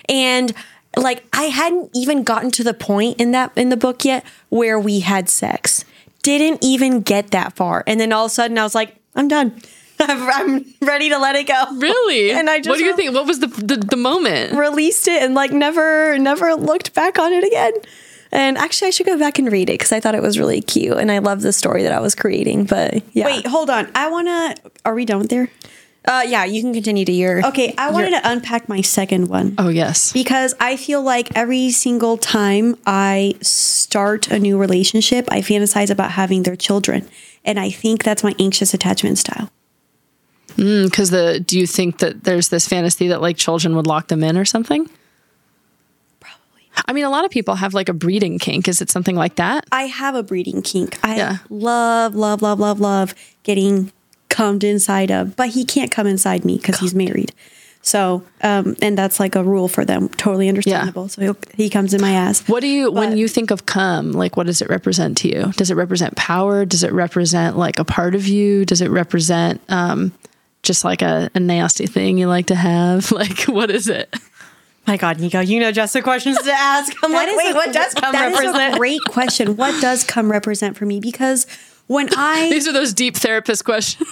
and 0.09 0.51
like 0.97 1.23
I 1.31 1.43
hadn't 1.43 1.91
even 1.95 2.23
gotten 2.23 2.51
to 2.51 2.63
the 2.63 2.73
point 2.73 3.19
in 3.21 3.31
that 3.31 3.51
in 3.55 3.69
the 3.69 3.77
book 3.77 4.03
yet 4.03 4.25
where 4.49 4.77
we 4.79 4.99
had 4.99 5.29
sex. 5.29 5.85
Didn't 6.25 6.63
even 6.63 7.01
get 7.01 7.31
that 7.31 7.55
far, 7.55 7.83
and 7.85 7.99
then 7.99 8.11
all 8.11 8.25
of 8.25 8.31
a 8.31 8.33
sudden 8.33 8.57
I 8.57 8.63
was 8.63 8.73
like, 8.73 8.95
I'm 9.15 9.27
done. 9.27 9.61
I'm, 9.99 10.29
I'm 10.57 10.65
ready 10.81 11.09
to 11.09 11.17
let 11.19 11.35
it 11.35 11.47
go. 11.47 11.63
really? 11.77 12.31
And 12.37 12.49
I 12.49 12.57
just 12.57 12.67
what 12.69 12.77
do 12.79 12.83
you 12.83 12.91
re- 12.91 12.95
think? 12.97 13.13
What 13.13 13.27
was 13.27 13.39
the 13.39 13.47
the, 13.47 13.77
the 13.77 13.95
moment? 13.95 14.57
released 14.57 15.07
it 15.07 15.21
and 15.21 15.35
like 15.35 15.51
never 15.51 16.17
never 16.17 16.55
looked 16.55 16.93
back 16.93 17.19
on 17.19 17.31
it 17.31 17.43
again. 17.43 17.73
And 18.31 18.57
actually, 18.57 18.87
I 18.87 18.91
should 18.91 19.05
go 19.05 19.17
back 19.17 19.39
and 19.39 19.49
read 19.51 19.69
it 19.69 19.73
because 19.79 19.93
I 19.93 19.99
thought 20.01 20.15
it 20.15 20.21
was 20.21 20.37
really 20.37 20.59
cute 20.61 20.97
and 20.97 21.11
I 21.11 21.19
love 21.19 21.41
the 21.41 21.53
story 21.53 21.83
that 21.83 21.93
I 21.93 21.99
was 22.01 22.15
creating. 22.15 22.65
But 22.65 23.03
yeah, 23.13 23.27
Wait, 23.27 23.45
hold 23.47 23.69
on. 23.69 23.89
I 23.95 24.09
want 24.09 24.27
to. 24.27 24.71
Are 24.83 24.93
we 24.95 25.05
done 25.05 25.19
with 25.19 25.29
there? 25.29 25.49
Uh, 26.07 26.23
yeah, 26.27 26.45
you 26.45 26.61
can 26.61 26.73
continue 26.73 27.03
to 27.05 27.11
your. 27.11 27.45
Okay, 27.47 27.73
I 27.77 27.89
wanted 27.91 28.11
to 28.11 28.21
unpack 28.23 28.69
my 28.69 28.81
second 28.81 29.27
one 29.27 29.55
Oh, 29.57 29.69
yes. 29.69 30.13
because 30.13 30.53
I 30.59 30.75
feel 30.77 31.01
like 31.01 31.35
every 31.35 31.71
single 31.71 32.17
time 32.17 32.77
I 32.85 33.35
start 33.41 34.27
a 34.29 34.37
new 34.37 34.57
relationship, 34.57 35.27
I 35.31 35.41
fantasize 35.41 35.89
about 35.89 36.11
having 36.11 36.43
their 36.43 36.55
children. 36.55 37.07
And 37.43 37.59
I 37.59 37.69
think 37.71 38.03
that's 38.03 38.23
my 38.23 38.35
anxious 38.39 38.73
attachment 38.73 39.17
style. 39.17 39.49
Because 40.55 41.09
the 41.09 41.39
do 41.39 41.59
you 41.59 41.67
think 41.67 41.97
that 41.99 42.23
there's 42.23 42.49
this 42.49 42.67
fantasy 42.67 43.07
that 43.09 43.21
like 43.21 43.35
children 43.37 43.75
would 43.75 43.87
lock 43.87 44.07
them 44.07 44.23
in 44.23 44.37
or 44.37 44.45
something? 44.45 44.89
Probably. 46.19 46.63
I 46.87 46.93
mean, 46.93 47.03
a 47.05 47.09
lot 47.09 47.25
of 47.25 47.31
people 47.31 47.55
have 47.55 47.73
like 47.73 47.89
a 47.89 47.93
breeding 47.93 48.39
kink. 48.39 48.67
Is 48.67 48.79
it 48.81 48.89
something 48.89 49.15
like 49.15 49.35
that? 49.35 49.65
I 49.71 49.83
have 49.83 50.15
a 50.15 50.23
breeding 50.23 50.61
kink. 50.61 50.97
I 51.03 51.17
Yeah. 51.17 51.37
love, 51.49 52.15
love, 52.15 52.41
love, 52.41 52.59
love, 52.59 52.79
love 52.79 53.15
getting 53.43 53.91
cummed 54.35 54.63
inside 54.63 55.11
of, 55.11 55.35
but 55.35 55.49
he 55.49 55.63
can't 55.65 55.91
come 55.91 56.07
inside 56.07 56.43
me 56.45 56.57
because 56.57 56.79
he's 56.79 56.93
married. 56.93 57.31
So, 57.81 58.23
um, 58.41 58.75
and 58.81 58.97
that's 58.97 59.19
like 59.19 59.35
a 59.35 59.43
rule 59.43 59.67
for 59.67 59.85
them. 59.85 60.09
Totally 60.09 60.49
understandable. 60.49 61.07
So 61.07 61.21
he'll, 61.21 61.37
he 61.53 61.69
comes 61.69 61.93
in 61.93 62.01
my 62.01 62.11
ass. 62.13 62.41
What 62.49 62.61
do 62.61 62.67
you 62.67 62.91
when 62.91 63.15
you 63.15 63.27
think 63.27 63.51
of 63.51 63.65
come, 63.67 64.11
Like, 64.11 64.35
what 64.35 64.47
does 64.47 64.61
it 64.61 64.69
represent 64.69 65.17
to 65.19 65.27
you? 65.29 65.51
Does 65.55 65.69
it 65.69 65.75
represent 65.75 66.15
power? 66.15 66.65
Does 66.65 66.83
it 66.83 66.91
represent 66.91 67.57
like 67.57 67.77
a 67.77 67.85
part 67.85 68.15
of 68.15 68.27
you? 68.27 68.65
Does 68.65 68.81
it 68.81 68.89
represent 68.89 69.61
um, 69.69 70.11
just 70.63 70.83
like 70.83 71.03
a, 71.03 71.29
a 71.35 71.39
nasty 71.39 71.85
thing 71.85 72.17
you 72.17 72.27
like 72.27 72.47
to 72.47 72.55
have? 72.55 73.11
Like, 73.21 73.43
what 73.43 73.69
is 73.69 73.87
it? 73.87 74.13
My 74.87 74.97
God, 74.97 75.19
Nico, 75.19 75.39
you 75.39 75.59
know 75.59 75.71
just 75.71 75.93
the 75.93 76.01
questions 76.01 76.37
to 76.41 76.51
ask. 76.51 76.91
I'm 77.03 77.11
like, 77.11 77.27
That 77.27 77.31
is 77.33 77.37
wait, 77.37 77.51
a- 77.51 77.55
what 77.55 77.71
does 77.73 77.93
come 77.93 78.11
that 78.13 78.31
is 78.31 78.39
represent? 78.39 78.73
a 78.73 78.77
great 78.77 79.01
question. 79.09 79.55
What 79.57 79.79
does 79.81 80.03
come 80.03 80.31
represent 80.31 80.75
for 80.75 80.85
me? 80.87 80.99
Because 80.99 81.45
when 81.87 82.09
I 82.17 82.49
These 82.49 82.67
are 82.67 82.73
those 82.73 82.93
deep 82.93 83.15
therapist 83.15 83.63
questions. 83.63 84.09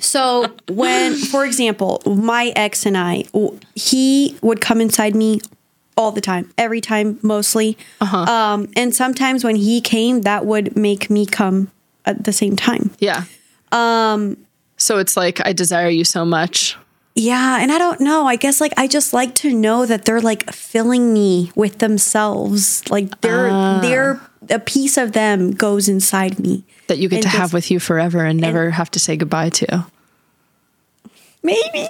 So 0.00 0.54
when, 0.68 1.14
for 1.16 1.44
example, 1.44 2.02
my 2.06 2.52
ex 2.56 2.86
and 2.86 2.96
I, 2.96 3.24
he 3.74 4.36
would 4.42 4.60
come 4.60 4.80
inside 4.80 5.14
me 5.14 5.40
all 5.96 6.12
the 6.12 6.20
time, 6.20 6.50
every 6.56 6.80
time, 6.80 7.18
mostly. 7.22 7.76
Um, 8.00 8.68
and 8.76 8.94
sometimes 8.94 9.44
when 9.44 9.56
he 9.56 9.80
came, 9.80 10.22
that 10.22 10.46
would 10.46 10.76
make 10.76 11.10
me 11.10 11.26
come 11.26 11.70
at 12.06 12.24
the 12.24 12.32
same 12.32 12.56
time. 12.56 12.90
Yeah. 12.98 13.24
Um 13.70 14.36
so 14.76 14.98
it's 14.98 15.16
like 15.16 15.44
I 15.46 15.52
desire 15.52 15.88
you 15.88 16.04
so 16.04 16.24
much. 16.24 16.76
Yeah, 17.14 17.58
and 17.60 17.70
I 17.70 17.78
don't 17.78 18.00
know. 18.00 18.26
I 18.26 18.36
guess 18.36 18.60
like 18.60 18.72
I 18.76 18.86
just 18.88 19.12
like 19.12 19.34
to 19.36 19.52
know 19.52 19.86
that 19.86 20.04
they're 20.04 20.20
like 20.20 20.50
filling 20.52 21.12
me 21.12 21.52
with 21.54 21.78
themselves. 21.78 22.88
Like 22.90 23.20
they're 23.20 23.50
they're 23.80 24.20
a 24.50 24.58
piece 24.58 24.96
of 24.96 25.12
them 25.12 25.52
goes 25.52 25.88
inside 25.88 26.38
me. 26.38 26.64
That 26.88 26.98
you 26.98 27.08
get 27.08 27.16
And 27.16 27.22
to 27.24 27.28
have 27.28 27.52
with 27.52 27.70
you 27.70 27.80
forever 27.80 28.24
and 28.24 28.40
never 28.40 28.70
have 28.70 28.90
to 28.92 28.98
say 28.98 29.16
goodbye 29.16 29.50
to. 29.50 29.86
Maybe. 31.42 31.62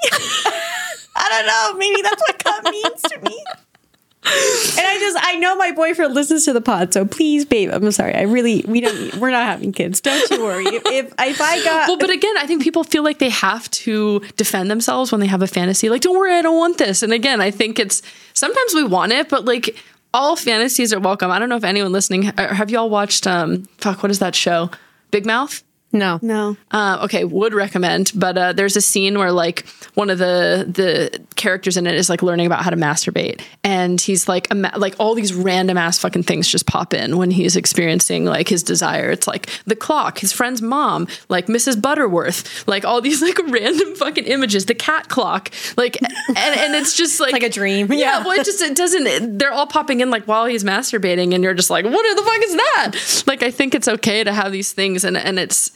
I 1.16 1.28
don't 1.28 1.46
know. 1.46 1.78
Maybe 1.78 2.02
that's 2.02 2.20
what 2.20 2.42
cum 2.42 2.72
means 2.72 3.02
to 3.02 3.20
me. 3.20 3.44
And 4.24 4.86
I 4.86 4.98
just 5.00 5.18
I 5.20 5.34
know 5.36 5.56
my 5.56 5.72
boyfriend 5.72 6.14
listens 6.14 6.44
to 6.44 6.52
the 6.52 6.60
pod, 6.60 6.92
so 6.92 7.04
please, 7.04 7.44
babe, 7.44 7.70
I'm 7.72 7.90
sorry. 7.90 8.14
I 8.14 8.22
really 8.22 8.64
we 8.68 8.80
don't 8.80 9.16
we're 9.16 9.32
not 9.32 9.46
having 9.46 9.72
kids. 9.72 10.00
Don't 10.00 10.30
you 10.30 10.44
worry. 10.44 10.64
If 10.66 10.86
if, 10.86 11.14
if 11.18 11.40
I 11.40 11.64
got 11.64 11.88
Well, 11.88 11.98
but 11.98 12.10
again, 12.10 12.34
I 12.38 12.46
think 12.46 12.62
people 12.62 12.84
feel 12.84 13.02
like 13.02 13.18
they 13.18 13.30
have 13.30 13.68
to 13.70 14.20
defend 14.36 14.70
themselves 14.70 15.10
when 15.10 15.20
they 15.20 15.26
have 15.26 15.42
a 15.42 15.48
fantasy. 15.48 15.88
Like, 15.88 16.02
don't 16.02 16.16
worry, 16.16 16.34
I 16.34 16.42
don't 16.42 16.56
want 16.56 16.78
this. 16.78 17.02
And 17.02 17.12
again, 17.12 17.40
I 17.40 17.50
think 17.50 17.80
it's 17.80 18.00
sometimes 18.32 18.74
we 18.74 18.84
want 18.84 19.10
it, 19.10 19.28
but 19.28 19.44
like 19.44 19.76
all 20.14 20.36
fantasies 20.36 20.92
are 20.92 21.00
welcome. 21.00 21.30
I 21.30 21.38
don't 21.38 21.48
know 21.48 21.56
if 21.56 21.64
anyone 21.64 21.92
listening 21.92 22.28
uh, 22.28 22.54
have 22.54 22.70
you 22.70 22.78
all 22.78 22.90
watched 22.90 23.26
um 23.26 23.64
fuck, 23.78 24.02
what 24.02 24.10
is 24.10 24.18
that 24.18 24.34
show? 24.34 24.70
Big 25.10 25.26
Mouth? 25.26 25.62
No. 25.92 26.18
no. 26.22 26.56
Uh, 26.70 27.00
okay, 27.04 27.24
would 27.24 27.52
recommend, 27.54 28.12
but 28.14 28.38
uh, 28.38 28.52
there's 28.52 28.76
a 28.76 28.80
scene 28.80 29.18
where 29.18 29.30
like 29.32 29.66
one 29.94 30.08
of 30.10 30.18
the 30.18 30.66
the 30.68 31.20
characters 31.36 31.76
in 31.76 31.86
it 31.86 31.94
is 31.94 32.08
like 32.08 32.22
learning 32.22 32.46
about 32.46 32.62
how 32.62 32.70
to 32.70 32.76
masturbate, 32.76 33.40
and 33.62 34.00
he's 34.00 34.28
like 34.28 34.50
ima- 34.50 34.72
like 34.76 34.94
all 34.98 35.14
these 35.14 35.34
random 35.34 35.76
ass 35.76 35.98
fucking 35.98 36.22
things 36.22 36.48
just 36.48 36.66
pop 36.66 36.94
in 36.94 37.16
when 37.18 37.30
he's 37.30 37.56
experiencing 37.56 38.24
like 38.24 38.48
his 38.48 38.62
desire. 38.62 39.10
It's 39.10 39.26
like 39.26 39.48
the 39.66 39.76
clock, 39.76 40.18
his 40.18 40.32
friend's 40.32 40.62
mom, 40.62 41.08
like 41.28 41.46
Mrs. 41.46 41.80
Butterworth, 41.80 42.66
like 42.66 42.84
all 42.84 43.00
these 43.00 43.20
like 43.28 43.38
random 43.48 43.94
fucking 43.96 44.24
images, 44.24 44.66
the 44.66 44.74
cat 44.74 45.08
clock, 45.08 45.50
like 45.76 46.00
and 46.00 46.38
and 46.38 46.74
it's 46.74 46.96
just 46.96 47.20
like 47.20 47.32
like 47.32 47.42
a 47.42 47.50
dream. 47.50 47.88
yeah, 47.92 47.98
Yeah. 47.98 48.24
well, 48.24 48.38
it 48.40 48.44
just 48.44 48.62
it 48.62 48.74
doesn't. 48.76 49.38
They're 49.38 49.52
all 49.52 49.66
popping 49.66 50.00
in 50.00 50.10
like 50.10 50.24
while 50.24 50.46
he's 50.46 50.64
masturbating, 50.64 51.34
and 51.34 51.44
you're 51.44 51.54
just 51.54 51.68
like, 51.70 51.84
what 51.84 52.16
the 52.16 52.22
fuck 52.22 52.42
is 52.44 52.54
that? 52.54 53.24
Like, 53.26 53.42
I 53.42 53.50
think 53.50 53.74
it's 53.74 53.88
okay 53.88 54.24
to 54.24 54.32
have 54.32 54.52
these 54.52 54.72
things, 54.72 55.04
and 55.04 55.16
and 55.18 55.38
it's 55.38 55.70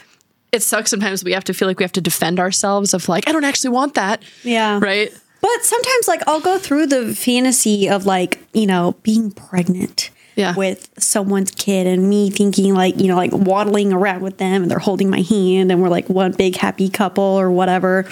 it 0.52 0.62
sucks 0.62 0.90
sometimes 0.90 1.22
we 1.24 1.32
have 1.32 1.44
to 1.44 1.54
feel 1.54 1.68
like 1.68 1.78
we 1.78 1.84
have 1.84 1.92
to 1.92 2.00
defend 2.00 2.38
ourselves 2.40 2.94
of 2.94 3.08
like 3.08 3.28
I 3.28 3.32
don't 3.32 3.44
actually 3.44 3.70
want 3.70 3.94
that. 3.94 4.22
Yeah. 4.42 4.78
Right. 4.82 5.12
But 5.42 5.62
sometimes, 5.62 6.08
like, 6.08 6.22
I'll 6.26 6.40
go 6.40 6.58
through 6.58 6.86
the 6.86 7.14
fantasy 7.14 7.88
of, 7.88 8.04
like, 8.06 8.40
you 8.54 8.66
know, 8.66 8.96
being 9.02 9.30
pregnant 9.30 10.10
Yeah. 10.34 10.54
with 10.56 10.88
someone's 10.98 11.50
kid 11.52 11.86
and 11.86 12.08
me 12.08 12.30
thinking, 12.30 12.74
like, 12.74 12.98
you 12.98 13.06
know, 13.06 13.16
like 13.16 13.30
waddling 13.32 13.92
around 13.92 14.22
with 14.22 14.38
them 14.38 14.62
and 14.62 14.70
they're 14.70 14.78
holding 14.80 15.08
my 15.10 15.20
hand 15.20 15.70
and 15.70 15.80
we're 15.80 15.90
like 15.90 16.08
one 16.08 16.32
big 16.32 16.56
happy 16.56 16.88
couple 16.88 17.22
or 17.22 17.50
whatever. 17.50 18.06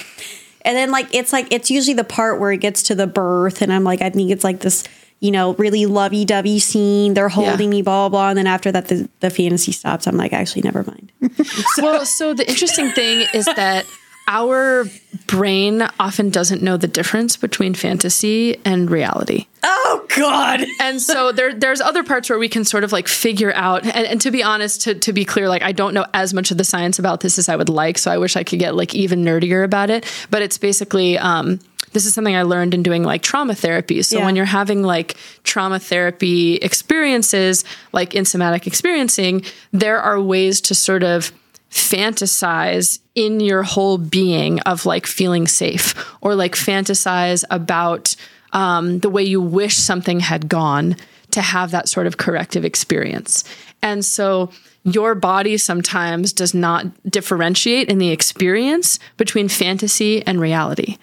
And 0.67 0.77
then, 0.77 0.91
like, 0.93 1.13
it's 1.15 1.33
like, 1.33 1.49
it's 1.51 1.71
usually 1.71 1.95
the 1.95 2.05
part 2.05 2.39
where 2.39 2.53
it 2.53 2.59
gets 2.59 2.83
to 2.85 2.95
the 2.95 3.07
birth. 3.07 3.63
And 3.63 3.73
I'm 3.73 3.85
like, 3.85 4.01
I 4.03 4.11
think 4.11 4.31
it's 4.31 4.45
like 4.45 4.61
this, 4.61 4.85
you 5.25 5.31
know, 5.31 5.55
really 5.55 5.87
lovey 5.87 6.27
dovey 6.27 6.59
scene. 6.59 7.15
They're 7.15 7.31
holding 7.31 7.71
me, 7.71 7.81
blah, 7.81 8.11
blah, 8.11 8.19
blah. 8.19 8.29
And 8.29 8.37
then 8.37 8.47
after 8.47 8.71
that, 8.71 8.89
the, 8.89 9.09
the 9.21 9.31
fantasy 9.31 9.73
stops. 9.73 10.07
I'm 10.07 10.19
like, 10.19 10.35
actually, 10.35 10.61
never 10.61 10.83
mind. 10.83 11.11
well, 11.79 12.05
so 12.05 12.35
the 12.35 12.47
interesting 12.47 12.91
thing 12.91 13.27
is 13.33 13.47
that 13.47 13.87
our 14.29 14.85
brain 15.27 15.89
often 15.99 16.29
doesn't 16.29 16.61
know 16.61 16.77
the 16.77 16.89
difference 16.89 17.39
between 17.39 17.73
fantasy 17.73 18.61
and 18.67 18.91
reality. 18.91 19.47
oh, 19.63 20.07
God. 20.15 20.67
and 20.81 21.01
so 21.01 21.33
there 21.33 21.55
there's 21.55 21.81
other 21.81 22.05
parts 22.05 22.29
where 22.29 22.39
we 22.39 22.49
can 22.49 22.65
sort 22.65 22.85
of 22.85 22.93
like 22.93 23.09
figure 23.09 23.53
out 23.55 23.83
and, 23.85 24.07
and 24.07 24.21
to 24.21 24.31
be 24.31 24.43
honest 24.43 24.83
to, 24.83 24.95
to 24.95 25.13
be 25.13 25.25
clear 25.25 25.49
like 25.49 25.63
i 25.63 25.73
don't 25.73 25.95
know 25.95 26.05
as 26.13 26.35
much 26.35 26.51
of 26.51 26.59
the 26.59 26.65
science 26.65 26.99
about 26.99 27.21
this 27.21 27.39
as 27.39 27.49
i 27.49 27.57
would 27.57 27.69
like 27.71 27.97
so 27.99 28.11
i 28.11 28.19
wish 28.19 28.37
i 28.37 28.45
could 28.45 28.59
get 28.59 28.75
like 28.75 28.95
even 28.95 29.25
nerdier 29.25 29.65
about 29.65 29.91
it 29.91 30.05
but 30.31 30.43
it's 30.43 30.59
basically 30.59 31.19
um 31.19 31.59
this 31.95 32.05
is 32.05 32.13
something 32.13 32.37
I 32.37 32.43
learned 32.43 32.75
in 32.75 32.83
doing 32.83 33.03
like 33.05 33.23
trauma 33.23 33.55
therapy. 33.55 34.03
So 34.03 34.19
Yeah. 34.19 34.27
when 34.27 34.37
you're 34.37 34.45
having 34.45 34.83
like 34.83 35.17
trauma 35.45 35.79
therapy 35.79 36.57
experiences, 36.57 37.65
like 37.93 38.15
in 38.15 38.25
somatic 38.27 38.67
experiencing, 38.67 39.43
there 39.73 40.01
are 40.01 40.21
ways 40.21 40.61
to 40.63 40.75
sort 40.75 41.03
of 41.03 41.33
fantasize 41.71 42.99
in 43.15 43.41
your 43.41 43.63
whole 43.63 43.99
being 43.99 44.61
of 44.61 44.87
like 44.87 45.07
feeling 45.07 45.47
safe 45.47 45.95
or 46.21 46.35
like 46.35 46.55
fantasize 46.55 47.45
about 47.51 48.15
um, 48.53 48.99
the 49.01 49.09
way 49.11 49.23
you 49.23 49.41
wish 49.41 49.77
something 49.77 50.21
had 50.21 50.49
gone 50.49 50.97
to 51.31 51.41
have 51.43 51.71
that 51.73 51.89
sort 51.89 52.07
of 52.07 52.17
corrective 52.17 52.65
experience. 52.65 53.43
And 53.83 54.05
so 54.05 54.51
your 54.85 55.15
body 55.15 55.57
sometimes 55.59 56.33
does 56.33 56.55
not 56.55 56.87
differentiate 57.11 57.89
in 57.89 57.99
the 57.99 58.11
experience 58.11 58.99
between 59.17 59.49
fantasy 59.49 60.25
and 60.27 60.41
reality. 60.41 60.97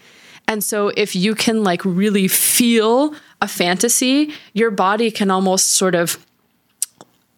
And 0.51 0.61
so 0.61 0.89
if 0.97 1.15
you 1.15 1.33
can 1.33 1.63
like 1.63 1.83
really 1.85 2.27
feel 2.27 3.15
a 3.41 3.47
fantasy, 3.47 4.33
your 4.53 4.69
body 4.69 5.09
can 5.09 5.31
almost 5.31 5.71
sort 5.71 5.95
of 5.95 6.25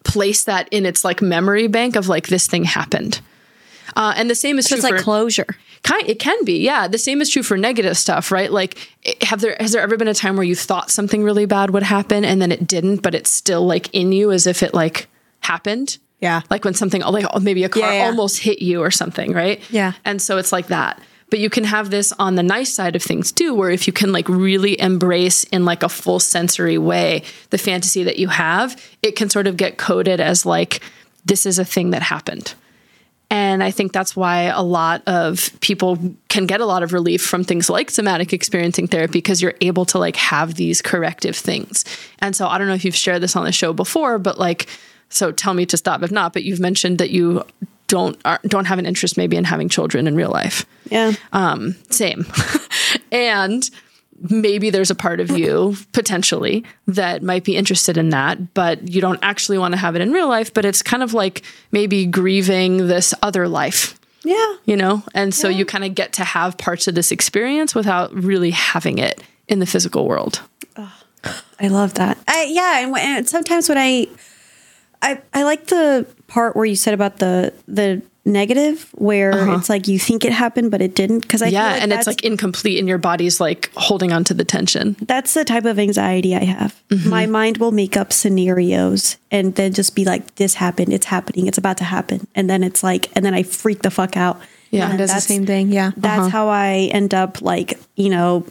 place 0.03 0.43
that 0.45 0.67
in 0.71 0.85
its 0.87 1.05
like 1.05 1.21
memory 1.21 1.67
bank 1.67 1.95
of 1.95 2.07
like 2.07 2.27
this 2.27 2.47
thing 2.47 2.63
happened. 2.63 3.21
Uh, 3.95 4.13
and 4.17 4.31
the 4.31 4.35
same 4.35 4.57
is 4.57 4.65
So 4.65 4.69
true 4.69 4.77
it's 4.77 4.83
like 4.83 4.95
for 4.95 5.03
closure. 5.03 5.45
Kind, 5.83 6.09
it 6.09 6.17
can 6.17 6.43
be, 6.43 6.57
yeah. 6.57 6.87
The 6.87 6.97
same 6.97 7.21
is 7.21 7.29
true 7.29 7.43
for 7.43 7.55
negative 7.55 7.97
stuff, 7.97 8.31
right? 8.31 8.51
Like, 8.51 8.79
have 9.21 9.41
there 9.41 9.55
has 9.59 9.73
there 9.73 9.83
ever 9.83 9.95
been 9.95 10.07
a 10.07 10.13
time 10.15 10.35
where 10.35 10.43
you 10.43 10.55
thought 10.55 10.89
something 10.89 11.23
really 11.23 11.45
bad 11.45 11.69
would 11.69 11.83
happen 11.83 12.25
and 12.25 12.41
then 12.41 12.51
it 12.51 12.65
didn't, 12.65 13.03
but 13.03 13.13
it's 13.13 13.29
still 13.29 13.63
like 13.65 13.93
in 13.93 14.11
you 14.11 14.31
as 14.31 14.47
if 14.47 14.63
it 14.63 14.73
like 14.73 15.07
happened? 15.41 15.99
Yeah. 16.19 16.41
Like 16.49 16.65
when 16.65 16.73
something 16.73 17.01
like 17.01 17.25
oh, 17.31 17.39
maybe 17.39 17.63
a 17.63 17.69
car 17.69 17.83
Yeah, 17.83 17.93
yeah. 17.93 18.05
almost 18.05 18.39
hit 18.39 18.61
you 18.61 18.81
or 18.81 18.89
something, 18.89 19.33
right? 19.33 19.61
Yeah. 19.69 19.93
And 20.03 20.19
so 20.19 20.39
it's 20.39 20.51
like 20.51 20.67
that. 20.67 20.99
But 21.33 21.39
you 21.39 21.49
can 21.49 21.63
have 21.63 21.89
this 21.89 22.13
on 22.19 22.35
the 22.35 22.43
nice 22.43 22.71
side 22.71 22.95
of 22.95 23.01
things 23.01 23.31
too, 23.31 23.55
where 23.55 23.71
if 23.71 23.87
you 23.87 23.91
can 23.91 24.11
like 24.11 24.29
really 24.29 24.79
embrace 24.79 25.45
in 25.45 25.65
like 25.65 25.81
a 25.81 25.89
full 25.89 26.19
sensory 26.19 26.77
way 26.77 27.23
the 27.49 27.57
fantasy 27.57 28.03
that 28.03 28.19
you 28.19 28.27
have, 28.27 28.79
it 29.01 29.15
can 29.15 29.31
sort 29.31 29.47
of 29.47 29.57
get 29.57 29.79
coded 29.79 30.19
as 30.19 30.45
like 30.45 30.79
this 31.25 31.47
is 31.47 31.57
a 31.57 31.65
thing 31.65 31.89
that 31.89 32.03
happened. 32.03 32.53
And 33.31 33.63
I 33.63 33.71
think 33.71 33.93
that's 33.93 34.15
why 34.15 34.41
a 34.41 34.61
lot 34.61 35.01
of 35.07 35.49
people 35.59 35.97
can 36.29 36.45
get 36.45 36.61
a 36.61 36.67
lot 36.67 36.83
of 36.83 36.93
relief 36.93 37.25
from 37.25 37.43
things 37.43 37.67
like 37.67 37.89
somatic 37.89 38.31
experiencing 38.31 38.85
therapy 38.85 39.13
because 39.13 39.41
you're 39.41 39.55
able 39.59 39.85
to 39.85 39.97
like 39.97 40.17
have 40.17 40.53
these 40.53 40.83
corrective 40.83 41.35
things. 41.35 41.83
And 42.19 42.35
so 42.35 42.47
I 42.47 42.59
don't 42.59 42.67
know 42.67 42.75
if 42.75 42.85
you've 42.85 42.95
shared 42.95 43.23
this 43.23 43.35
on 43.35 43.43
the 43.43 43.51
show 43.51 43.73
before, 43.73 44.19
but 44.19 44.37
like, 44.37 44.67
so 45.09 45.31
tell 45.31 45.55
me 45.55 45.65
to 45.65 45.77
stop 45.77 46.03
if 46.03 46.11
not. 46.11 46.31
But 46.31 46.43
you've 46.43 46.59
mentioned 46.59 46.99
that 46.99 47.09
you 47.09 47.43
don't 47.93 48.19
are, 48.25 48.39
don't 48.47 48.65
have 48.65 48.79
an 48.79 48.87
interest 48.87 49.17
maybe 49.17 49.37
in 49.37 49.43
having 49.43 49.69
children 49.69 50.07
in 50.07 50.15
real 50.15 50.31
life. 50.31 50.65
Yeah. 50.89 51.13
Um, 51.31 51.75
same. 51.91 52.25
and 53.11 53.69
maybe 54.29 54.71
there's 54.71 54.89
a 54.89 54.95
part 54.95 55.19
of 55.19 55.29
you 55.37 55.75
potentially 55.91 56.63
that 56.87 57.21
might 57.21 57.43
be 57.43 57.55
interested 57.55 57.95
in 57.95 58.09
that, 58.09 58.55
but 58.55 58.89
you 58.89 58.99
don't 58.99 59.19
actually 59.21 59.59
want 59.59 59.73
to 59.73 59.77
have 59.77 59.95
it 59.95 60.01
in 60.01 60.11
real 60.11 60.27
life. 60.27 60.51
But 60.51 60.65
it's 60.65 60.81
kind 60.81 61.03
of 61.03 61.13
like 61.13 61.43
maybe 61.71 62.07
grieving 62.07 62.87
this 62.87 63.13
other 63.21 63.47
life, 63.47 63.99
Yeah. 64.23 64.55
you 64.65 64.75
know? 64.75 65.03
And 65.13 65.35
so 65.35 65.47
you 65.47 65.63
kind 65.63 65.83
of 65.83 65.93
get 65.93 66.13
to 66.13 66.23
have 66.23 66.57
parts 66.57 66.87
of 66.87 66.95
this 66.95 67.11
experience 67.11 67.75
without 67.75 68.11
really 68.11 68.51
having 68.51 68.97
it 68.97 69.21
in 69.47 69.59
the 69.59 69.67
physical 69.67 70.07
world. 70.07 70.41
I 71.59 71.67
love 71.67 71.93
that. 71.93 72.17
I, 72.27 72.47
yeah, 72.49 72.79
and, 72.79 72.97
and 72.97 73.29
sometimes 73.29 73.69
when 73.69 73.77
I, 73.77 74.07
I, 75.03 75.21
I 75.33 75.43
like 75.43 75.67
the 75.67 76.07
part 76.27 76.55
where 76.55 76.65
you 76.65 76.75
said 76.75 76.93
about 76.95 77.17
the 77.19 77.53
the 77.67 78.01
negative, 78.25 78.89
where 78.95 79.53
it's 79.57 79.67
like 79.67 79.89
you 79.89 79.99
think 79.99 80.23
it 80.23 80.31
happened 80.31 80.71
but 80.71 80.81
it 80.81 80.95
didn't. 80.95 81.19
Because 81.19 81.41
I 81.41 81.47
Uh-huh. 81.47 81.53
yeah. 81.53 81.71
like 81.73 81.81
and 81.83 81.91
it's 81.93 82.07
like 82.07 82.23
incomplete 82.23 82.79
and 82.79 82.87
your 82.87 82.97
body's 82.97 83.41
like 83.41 83.69
holding 83.75 84.13
on 84.13 84.23
to 84.23 84.33
the 84.33 84.45
tension. 84.45 84.95
that's 85.01 85.33
the 85.33 85.43
type 85.43 85.65
of 85.65 85.77
anxiety 85.77 86.33
I 86.33 86.45
have. 86.45 86.81
Mm-hmm. 86.89 87.09
My 87.09 87.25
mind 87.25 87.57
will 87.57 87.73
make 87.73 87.97
up 87.97 88.13
scenarios 88.13 89.17
and 89.29 89.53
then 89.55 89.73
just 89.73 89.93
be 89.93 90.05
like, 90.05 90.35
"This 90.35 90.53
happened. 90.55 90.93
It's 90.93 91.07
happening. 91.07 91.47
It's 91.47 91.57
about 91.57 91.77
to 91.77 91.83
happen," 91.83 92.25
and 92.33 92.49
then 92.49 92.63
it's 92.63 92.81
like, 92.81 93.09
and 93.15 93.25
then 93.25 93.33
I 93.33 93.43
freak 93.43 93.81
the 93.81 93.91
fuck 93.91 94.15
out. 94.15 94.39
Yeah. 94.71 94.85
And 94.85 94.93
It 94.95 94.97
does 94.97 95.13
the 95.13 95.19
same 95.21 95.45
thing. 95.45 95.71
Yeah. 95.73 95.91
That's 95.97 96.31
how 96.31 96.47
I 96.47 96.89
end 96.93 97.13
up 97.13 97.41
like 97.41 97.77
you 97.95 98.09
know, 98.09 98.45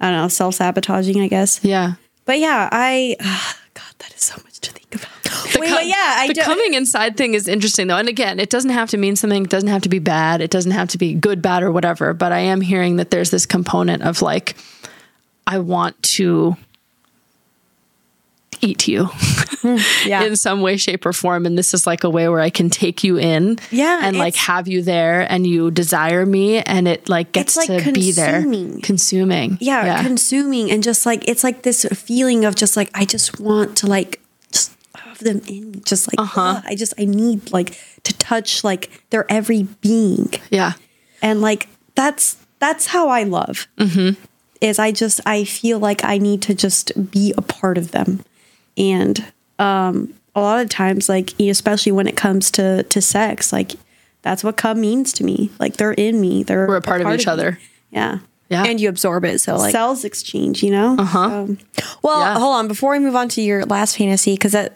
I 0.00 0.10
don't 0.10 0.22
know, 0.22 0.28
self 0.28 0.54
sabotaging. 0.54 1.20
I 1.20 1.28
guess. 1.28 1.60
Yeah. 1.62 1.94
But 2.28 2.40
yeah, 2.40 2.68
I 2.70 3.16
God, 3.74 3.94
that 4.00 4.12
is 4.14 4.20
so 4.22 4.34
much 4.44 4.60
to 4.60 4.70
think 4.70 4.94
about. 4.94 5.08
The 5.50 5.60
Wait, 5.60 5.70
co- 5.70 5.76
but 5.76 5.86
yeah, 5.86 6.16
I 6.18 6.28
the 6.28 6.34
do- 6.34 6.42
coming 6.42 6.74
inside 6.74 7.16
thing 7.16 7.32
is 7.32 7.48
interesting 7.48 7.86
though, 7.86 7.96
and 7.96 8.06
again, 8.06 8.38
it 8.38 8.50
doesn't 8.50 8.70
have 8.70 8.90
to 8.90 8.98
mean 8.98 9.16
something. 9.16 9.44
It 9.44 9.50
doesn't 9.50 9.70
have 9.70 9.80
to 9.82 9.88
be 9.88 9.98
bad. 9.98 10.42
It 10.42 10.50
doesn't 10.50 10.72
have 10.72 10.88
to 10.88 10.98
be 10.98 11.14
good, 11.14 11.40
bad, 11.40 11.62
or 11.62 11.72
whatever. 11.72 12.12
But 12.12 12.32
I 12.32 12.40
am 12.40 12.60
hearing 12.60 12.96
that 12.96 13.10
there's 13.10 13.30
this 13.30 13.46
component 13.46 14.02
of 14.02 14.20
like, 14.20 14.56
I 15.46 15.58
want 15.58 16.00
to 16.02 16.54
eat 18.60 18.88
you 18.88 19.06
hmm, 19.06 19.76
Yeah. 20.06 20.24
in 20.24 20.36
some 20.36 20.60
way, 20.60 20.76
shape, 20.76 21.04
or 21.06 21.12
form. 21.12 21.46
And 21.46 21.56
this 21.58 21.74
is 21.74 21.86
like 21.86 22.04
a 22.04 22.10
way 22.10 22.28
where 22.28 22.40
I 22.40 22.50
can 22.50 22.70
take 22.70 23.02
you 23.04 23.18
in 23.18 23.58
Yeah, 23.70 24.00
and 24.02 24.16
like 24.18 24.34
have 24.36 24.68
you 24.68 24.82
there 24.82 25.30
and 25.30 25.46
you 25.46 25.70
desire 25.70 26.24
me 26.26 26.60
and 26.60 26.86
it 26.88 27.08
like 27.08 27.32
gets 27.32 27.56
like, 27.56 27.66
to 27.84 27.92
be 27.92 28.12
there. 28.12 28.40
consuming. 28.42 28.80
Consuming. 28.82 29.58
yeah, 29.60 30.02
consuming 30.02 30.70
and 30.70 30.82
just 30.82 31.06
like 31.06 31.26
it's 31.28 31.44
like 31.44 31.62
this 31.62 31.84
feeling 31.92 32.44
of 32.44 32.54
just 32.54 32.76
like 32.76 32.90
I 32.94 33.04
just 33.04 33.40
want 33.40 33.76
to 33.78 33.86
like 33.86 34.20
just 34.52 34.76
have 34.96 35.18
them 35.18 35.40
in 35.46 35.82
just 35.84 36.08
like 36.08 36.16
ugh, 36.36 36.62
I 36.66 36.74
just 36.74 36.94
I 36.98 37.04
need 37.04 37.50
like 37.52 37.78
to 38.04 38.16
touch 38.18 38.64
like 38.64 39.02
their 39.10 39.30
every 39.30 39.64
being 39.80 40.32
yeah. 40.50 40.72
and 41.22 41.40
like 41.40 41.68
that's 41.94 42.36
that's 42.58 42.86
how 42.88 43.08
I 43.08 43.22
love 43.24 43.66
Mm-hmm. 43.78 44.20
is 44.60 44.78
I 44.78 44.92
just 44.92 45.20
I 45.26 45.44
feel 45.44 45.78
like 45.78 46.04
I 46.04 46.18
need 46.18 46.42
to 46.42 46.54
just 46.54 47.10
be 47.10 47.32
a 47.36 47.42
part 47.42 47.78
of 47.78 47.90
them 47.92 48.24
and 48.78 49.32
um 49.58 50.14
a 50.34 50.40
lot 50.40 50.60
of 50.60 50.68
times 50.70 51.08
like 51.08 51.38
especially 51.40 51.92
when 51.92 52.06
it 52.06 52.16
comes 52.16 52.50
to 52.52 52.82
to 52.84 53.00
sex 53.02 53.52
like 53.52 53.72
that's 54.22 54.42
what 54.44 54.56
cum 54.56 54.80
means 54.80 55.12
to 55.12 55.24
me 55.24 55.50
like 55.58 55.76
they're 55.76 55.92
in 55.92 56.20
me 56.20 56.42
they're 56.44 56.66
We're 56.68 56.76
a 56.76 56.80
part 56.82 57.00
of 57.00 57.08
each 57.12 57.26
me. 57.26 57.32
other. 57.32 57.58
yeah 57.90 58.18
Yeah. 58.48 58.64
and 58.64 58.80
you 58.80 58.88
absorb 58.88 59.24
it. 59.24 59.40
So 59.40 59.56
like, 59.56 59.72
cells 59.72 60.04
exchange 60.04 60.62
you 60.62 60.70
know 60.70 60.96
uh-huh 60.98 61.46
well, 62.02 62.20
Yeah. 62.20 62.38
hold 62.38 62.54
on 62.56 62.68
before 62.68 62.92
we 62.92 62.98
move 63.00 63.16
on 63.16 63.28
to 63.30 63.40
your 63.42 63.64
last 63.66 63.96
fantasy, 63.98 64.34
because 64.34 64.52
that. 64.52 64.74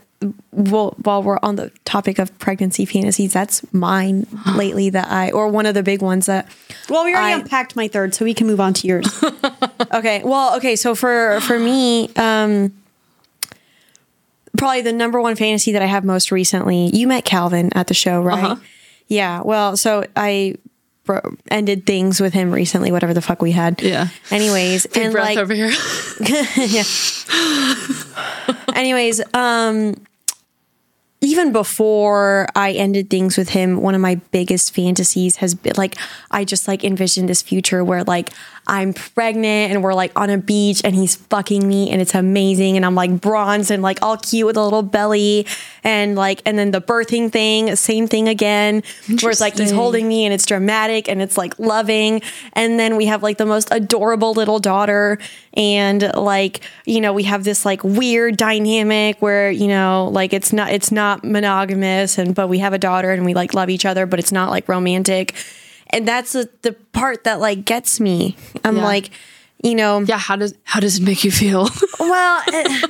Well, 0.52 0.94
while 1.02 1.20
we're 1.20 1.40
on 1.42 1.56
the 1.56 1.72
topic 1.84 2.20
of 2.20 2.30
pregnancy 2.38 2.84
fantasies, 2.84 3.32
that's 3.32 3.60
mine 3.72 4.24
lately. 4.54 4.88
That 4.90 5.08
I 5.10 5.32
or 5.32 5.48
one 5.48 5.66
of 5.66 5.74
the 5.74 5.82
big 5.82 6.00
ones 6.00 6.26
that. 6.26 6.46
well 6.88 7.04
we 7.04 7.12
already 7.12 7.34
I- 7.34 7.38
unpacked 7.40 7.74
my 7.74 7.88
third 7.88 8.14
so 8.14 8.24
we 8.24 8.32
can 8.34 8.46
move 8.46 8.60
on 8.60 8.72
to 8.74 8.86
yours 8.86 9.06
Okay, 9.92 10.22
well, 10.24 10.56
okay. 10.58 10.76
So 10.76 10.94
for 10.94 11.40
for 11.40 11.58
me, 11.58 12.08
um, 12.14 12.72
probably 14.56 14.82
the 14.82 14.92
number 14.92 15.20
one 15.20 15.36
fantasy 15.36 15.72
that 15.72 15.82
I 15.82 15.86
have 15.86 16.04
most 16.04 16.30
recently. 16.30 16.86
You 16.94 17.06
met 17.06 17.24
Calvin 17.24 17.70
at 17.74 17.86
the 17.86 17.94
show, 17.94 18.20
right? 18.20 18.44
Uh-huh. 18.44 18.56
Yeah. 19.08 19.42
Well, 19.42 19.76
so 19.76 20.04
I 20.16 20.54
bro- 21.04 21.36
ended 21.50 21.86
things 21.86 22.20
with 22.20 22.32
him 22.32 22.50
recently. 22.50 22.92
Whatever 22.92 23.14
the 23.14 23.22
fuck 23.22 23.42
we 23.42 23.52
had. 23.52 23.82
Yeah. 23.82 24.08
Anyways, 24.30 24.86
Big 24.86 25.02
and 25.02 25.12
breath 25.12 25.24
like, 25.24 25.38
over 25.38 25.54
here. 25.54 25.70
yeah. 26.56 26.84
Anyways, 28.74 29.20
um 29.34 29.94
even 31.22 31.52
before 31.52 32.48
I 32.56 32.72
ended 32.72 33.08
things 33.08 33.38
with 33.38 33.50
him, 33.50 33.80
one 33.80 33.94
of 33.94 34.00
my 34.00 34.16
biggest 34.32 34.74
fantasies 34.74 35.36
has 35.36 35.54
been 35.54 35.74
like 35.76 35.96
I 36.30 36.44
just 36.44 36.66
like 36.66 36.82
envisioned 36.82 37.28
this 37.28 37.42
future 37.42 37.84
where 37.84 38.02
like 38.04 38.32
I'm 38.66 38.94
pregnant 38.94 39.72
and 39.72 39.82
we're 39.82 39.94
like 39.94 40.12
on 40.18 40.30
a 40.30 40.38
beach 40.38 40.82
and 40.84 40.94
he's 40.94 41.16
fucking 41.16 41.66
me 41.66 41.90
and 41.90 42.00
it's 42.00 42.14
amazing 42.14 42.76
and 42.76 42.86
I'm 42.86 42.94
like 42.94 43.20
bronze 43.20 43.70
and 43.70 43.82
like 43.82 44.00
all 44.02 44.16
cute 44.16 44.46
with 44.46 44.56
a 44.56 44.62
little 44.62 44.82
belly 44.82 45.46
and 45.82 46.14
like 46.14 46.42
and 46.46 46.56
then 46.56 46.70
the 46.70 46.80
birthing 46.80 47.32
thing, 47.32 47.74
same 47.74 48.06
thing 48.06 48.28
again. 48.28 48.84
Where 49.20 49.32
it's 49.32 49.40
like 49.40 49.58
he's 49.58 49.72
holding 49.72 50.06
me 50.06 50.24
and 50.24 50.32
it's 50.32 50.46
dramatic 50.46 51.08
and 51.08 51.20
it's 51.20 51.36
like 51.36 51.58
loving. 51.58 52.22
And 52.52 52.78
then 52.78 52.96
we 52.96 53.06
have 53.06 53.22
like 53.22 53.36
the 53.36 53.46
most 53.46 53.68
adorable 53.72 54.32
little 54.32 54.60
daughter. 54.60 55.18
And 55.54 56.12
like, 56.14 56.60
you 56.86 57.00
know, 57.00 57.12
we 57.12 57.24
have 57.24 57.42
this 57.42 57.64
like 57.64 57.82
weird 57.82 58.36
dynamic 58.36 59.20
where, 59.20 59.50
you 59.50 59.66
know, 59.66 60.08
like 60.12 60.32
it's 60.32 60.52
not 60.52 60.70
it's 60.70 60.92
not 60.92 61.24
monogamous 61.24 62.16
and 62.16 62.32
but 62.32 62.46
we 62.46 62.58
have 62.58 62.72
a 62.72 62.78
daughter 62.78 63.10
and 63.10 63.24
we 63.24 63.34
like 63.34 63.54
love 63.54 63.70
each 63.70 63.84
other, 63.84 64.06
but 64.06 64.20
it's 64.20 64.32
not 64.32 64.50
like 64.50 64.68
romantic. 64.68 65.34
And 65.92 66.08
that's 66.08 66.32
the, 66.32 66.48
the 66.62 66.72
part 66.92 67.24
that 67.24 67.40
like 67.40 67.64
gets 67.64 68.00
me. 68.00 68.36
I'm 68.64 68.76
Yeah. 68.78 68.84
like, 68.84 69.10
you 69.62 69.74
know, 69.74 70.00
yeah. 70.00 70.18
How 70.18 70.36
does 70.36 70.54
how 70.64 70.80
does 70.80 70.98
it 70.98 71.02
make 71.02 71.22
you 71.24 71.30
feel? 71.30 71.68
well, 72.00 72.42
eh, 72.52 72.80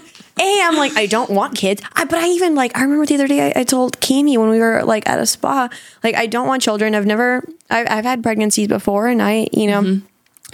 A, 0.41 0.61
I'm 0.65 0.77
like, 0.77 0.97
I 0.97 1.07
don't 1.07 1.29
want 1.31 1.55
kids. 1.57 1.83
I, 1.95 2.05
but 2.07 2.19
I 2.19 2.29
even 2.29 2.55
like, 2.55 2.77
I 2.77 2.83
remember 2.83 3.05
the 3.05 3.15
other 3.17 3.29
day 3.29 3.53
I, 3.55 3.61
I 3.61 3.65
told 3.65 4.01
Cami 4.01 4.39
when 4.39 4.49
we 4.49 4.59
were 4.59 4.83
like 4.85 5.07
at 5.09 5.19
a 5.19 5.27
spa, 5.27 5.69
like, 6.03 6.15
I 6.15 6.27
don't 6.27 6.47
want 6.49 6.63
children. 6.63 6.95
I've 6.95 7.05
never, 7.07 7.45
I've, 7.69 7.87
I've 7.91 8.05
had 8.05 8.23
pregnancies 8.23 8.69
before 8.69 9.09
and 9.09 9.21
I, 9.21 9.49
you 9.53 9.67
know, 9.67 10.01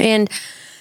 and 0.01 0.29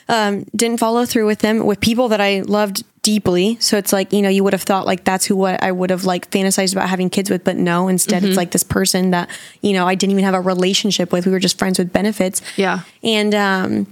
um, 0.09 0.45
didn't 0.55 0.79
follow 0.79 1.05
through 1.05 1.27
with 1.27 1.39
them 1.39 1.65
with 1.67 1.79
people 1.81 2.07
that 2.09 2.21
I 2.21 2.41
loved 2.41 2.83
deeply. 3.07 3.55
So 3.61 3.77
it's 3.77 3.93
like, 3.93 4.11
you 4.11 4.21
know, 4.21 4.27
you 4.27 4.43
would 4.43 4.51
have 4.51 4.63
thought 4.63 4.85
like 4.85 5.05
that's 5.05 5.25
who 5.25 5.37
what 5.37 5.63
I 5.63 5.71
would 5.71 5.91
have 5.91 6.03
like 6.03 6.29
fantasized 6.29 6.73
about 6.73 6.89
having 6.89 7.09
kids 7.09 7.29
with, 7.29 7.41
but 7.45 7.55
no, 7.55 7.87
instead 7.87 8.25
it's 8.25 8.35
like 8.35 8.51
this 8.51 8.65
person 8.65 9.11
that, 9.11 9.29
you 9.61 9.71
know, 9.71 9.87
I 9.87 9.95
didn't 9.95 10.11
even 10.11 10.25
have 10.25 10.33
a 10.33 10.41
relationship 10.41 11.13
with. 11.13 11.25
We 11.25 11.31
were 11.31 11.39
just 11.39 11.57
friends 11.57 11.79
with 11.79 11.93
benefits. 11.93 12.41
Yeah. 12.57 12.81
And, 13.03 13.33
um, 13.33 13.87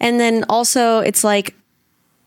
and 0.00 0.20
then 0.20 0.44
also 0.50 0.98
it's 0.98 1.24
like, 1.24 1.54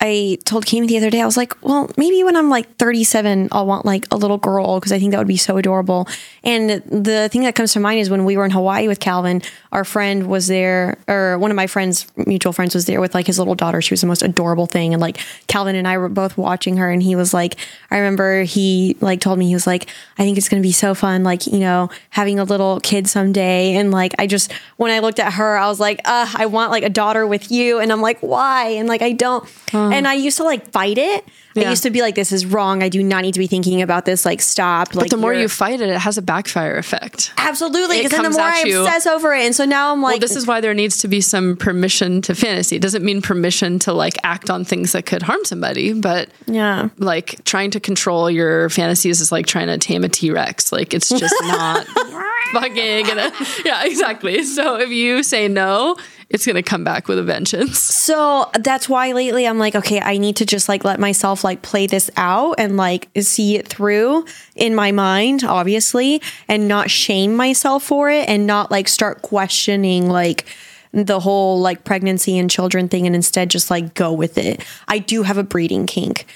I 0.02 0.38
told 0.44 0.66
Cami 0.66 0.88
the 0.88 0.98
other 0.98 1.10
day, 1.10 1.22
I 1.22 1.26
was 1.26 1.38
like, 1.38 1.56
well, 1.64 1.90
maybe 1.98 2.24
when 2.24 2.36
I'm 2.36 2.50
like 2.50 2.76
37, 2.78 3.48
I'll 3.52 3.66
want 3.66 3.86
like 3.86 4.06
a 4.12 4.18
little 4.18 4.38
girl 4.38 4.80
because 4.80 4.92
I 4.92 5.00
think 5.00 5.12
that 5.12 5.18
would 5.18 5.28
be 5.28 5.38
so 5.38 5.58
adorable. 5.58 6.08
And 6.44 6.70
the 6.70 7.30
thing 7.32 7.42
that 7.42 7.56
comes 7.56 7.74
to 7.74 7.80
mind 7.80 8.02
is 8.02 8.10
when 8.10 8.26
we 8.26 8.36
were 8.38 8.46
in 8.46 8.52
Hawaii 8.52 8.88
with 8.88 9.00
Calvin, 9.00 9.42
our 9.72 9.86
friend 9.86 10.28
was 10.28 10.48
there, 10.48 10.98
or 11.08 11.38
one 11.40 11.50
of 11.50 11.56
my 11.56 11.68
friends, 11.68 12.08
mutual 12.18 12.54
friends, 12.54 12.76
was 12.76 12.86
there 12.86 13.00
with 13.02 13.16
like 13.16 13.28
his 13.28 13.40
little 13.40 13.56
daughter. 13.56 13.82
She 13.82 13.94
was 13.94 14.02
the 14.02 14.08
most 14.08 14.22
adorable 14.22 14.68
thing. 14.68 14.94
And 14.94 15.02
like 15.02 15.18
Calvin 15.48 15.76
and 15.76 15.88
I 15.88 15.98
were 15.98 16.10
both 16.10 16.38
watching 16.38 16.78
her, 16.78 16.92
and 16.92 17.02
he 17.02 17.16
was 17.16 17.34
like, 17.34 17.56
I 17.90 17.98
remember 17.98 18.44
he 18.44 18.98
like 19.00 19.22
told 19.22 19.40
me, 19.40 19.48
he 19.48 19.54
was 19.54 19.66
like, 19.66 19.90
I 20.18 20.24
think 20.24 20.38
it's 20.38 20.50
going 20.50 20.62
to 20.62 20.68
be 20.68 20.74
so 20.74 20.94
fun, 20.94 21.24
like, 21.24 21.48
you 21.48 21.60
know, 21.60 21.90
having 22.10 22.38
a 22.38 22.44
little 22.44 22.80
kid 22.82 23.08
someday. 23.08 23.76
And 23.76 23.92
like, 23.92 24.14
I 24.20 24.28
just, 24.28 24.52
when 24.78 24.92
I 24.92 25.00
looked 25.00 25.20
at 25.20 25.34
her, 25.34 25.58
I 25.58 25.68
was 25.68 25.80
like, 25.80 26.02
uh, 26.06 26.32
I 26.36 26.46
want 26.46 26.72
like 26.72 26.84
a 26.84 26.90
daughter 26.90 27.26
with 27.26 27.52
you. 27.52 27.80
And 27.80 27.92
I'm 27.92 28.02
like, 28.02 28.20
why? 28.20 28.68
And 28.70 28.88
like, 28.88 29.02
I 29.02 29.14
don't. 29.14 29.50
Um, 29.86 29.94
and 29.94 30.08
I 30.08 30.14
used 30.14 30.38
to 30.38 30.44
like 30.44 30.72
fight 30.72 30.98
it. 30.98 31.26
I 31.58 31.62
Yeah. 31.62 31.70
used 31.70 31.84
to 31.84 31.90
be 31.90 32.02
like, 32.02 32.16
this 32.16 32.34
is 32.34 32.46
wrong. 32.46 32.84
I 32.84 32.90
do 32.90 33.02
not 33.02 33.22
need 33.22 33.34
to 33.36 33.40
be 33.40 33.48
thinking 33.48 33.82
about 33.82 34.04
this. 34.04 34.26
Like, 34.26 34.42
stop. 34.42 34.94
Like, 34.94 35.06
But 35.06 35.12
the 35.12 35.16
more 35.18 35.32
you're- 35.32 35.44
you 35.44 35.48
fight 35.48 35.80
it, 35.80 35.90
it 35.90 35.98
has 35.98 36.18
a 36.18 36.22
backfire 36.22 36.76
effect. 36.76 37.32
absolutely, 37.38 38.00
it 38.00 38.04
because 38.04 38.12
then 38.12 38.20
the 38.24 38.24
comes 38.26 38.38
more 38.38 38.46
at 38.48 38.66
I 38.66 38.68
you- 38.68 38.82
obsess 38.86 39.06
over 39.08 39.34
it, 39.34 39.46
and 39.46 39.56
so 39.56 39.64
now 39.64 39.94
I'm 39.94 40.02
like, 40.02 40.14
Well, 40.16 40.20
this 40.20 40.36
is 40.36 40.46
why 40.46 40.60
there 40.60 40.74
needs 40.74 40.98
to 40.98 41.08
be 41.08 41.22
some 41.22 41.56
permission 41.56 42.22
to 42.24 42.36
fantasy. 42.36 42.76
It 42.76 42.82
doesn't 42.82 43.06
mean 43.06 43.22
permission 43.22 43.80
to 43.80 43.94
like 43.94 44.16
act 44.26 44.50
on 44.50 44.66
things 44.66 44.92
that 44.92 45.06
could 45.06 45.22
harm 45.22 45.46
somebody, 45.46 45.94
but 45.94 46.28
yeah. 46.46 46.90
like 46.98 47.42
trying 47.46 47.72
to 47.72 47.80
control 47.80 48.30
your 48.30 48.70
fantasies 48.70 49.22
is 49.22 49.32
like 49.32 49.46
trying 49.46 49.68
to 49.68 49.78
tame 49.78 50.04
a 50.04 50.10
T 50.10 50.32
Rex. 50.32 50.74
Like 50.74 50.94
it's 50.94 51.08
just 51.08 51.36
not 51.44 51.88
fucking 52.52 53.06
gonna. 53.06 53.32
Yeah, 53.64 53.84
exactly. 53.86 54.44
So 54.44 54.76
if 54.78 54.90
you 54.90 55.24
say 55.24 55.48
no, 55.48 55.96
it's 56.30 56.46
gonna 56.46 56.64
come 56.64 56.84
back 56.84 57.08
with 57.08 57.20
a 57.20 57.24
vengeance. 57.24 57.92
So 58.06 58.52
that's 58.60 58.88
why 58.88 59.14
lately 59.14 59.48
I'm 59.48 59.58
like, 59.58 59.74
okay, 59.74 60.00
I 60.00 60.20
need 60.20 60.36
to 60.36 60.46
just 60.46 60.70
like 60.70 60.84
let 60.84 61.00
myself 61.00 61.44
like 61.44 61.64
play 61.64 61.88
this 61.88 62.12
out 62.18 62.56
and 62.60 62.78
like 62.78 63.10
see 63.20 63.56
it 63.56 63.68
through 63.68 64.26
in 64.56 64.76
my 64.76 64.92
mind, 64.92 65.44
obviously, 65.44 66.22
and 66.48 66.68
not 66.68 66.92
shame 66.92 67.36
myself 67.36 67.84
for 67.84 68.12
it 68.12 68.30
and 68.30 68.46
not 68.46 68.70
like 68.70 68.88
start 68.88 69.24
questioning 69.24 70.08
like 70.08 70.46
the 70.92 71.20
whole 71.20 71.60
like 71.60 71.84
pregnancy 71.84 72.38
and 72.38 72.50
children 72.52 72.90
thing 72.90 73.08
and 73.08 73.16
instead 73.16 73.50
just 73.50 73.72
like 73.72 73.96
go 73.96 74.14
with 74.14 74.38
it. 74.38 74.64
I 74.88 75.00
do 75.00 75.24
have 75.24 75.40
a 75.40 75.44
breeding 75.44 75.88
kink. 75.88 76.28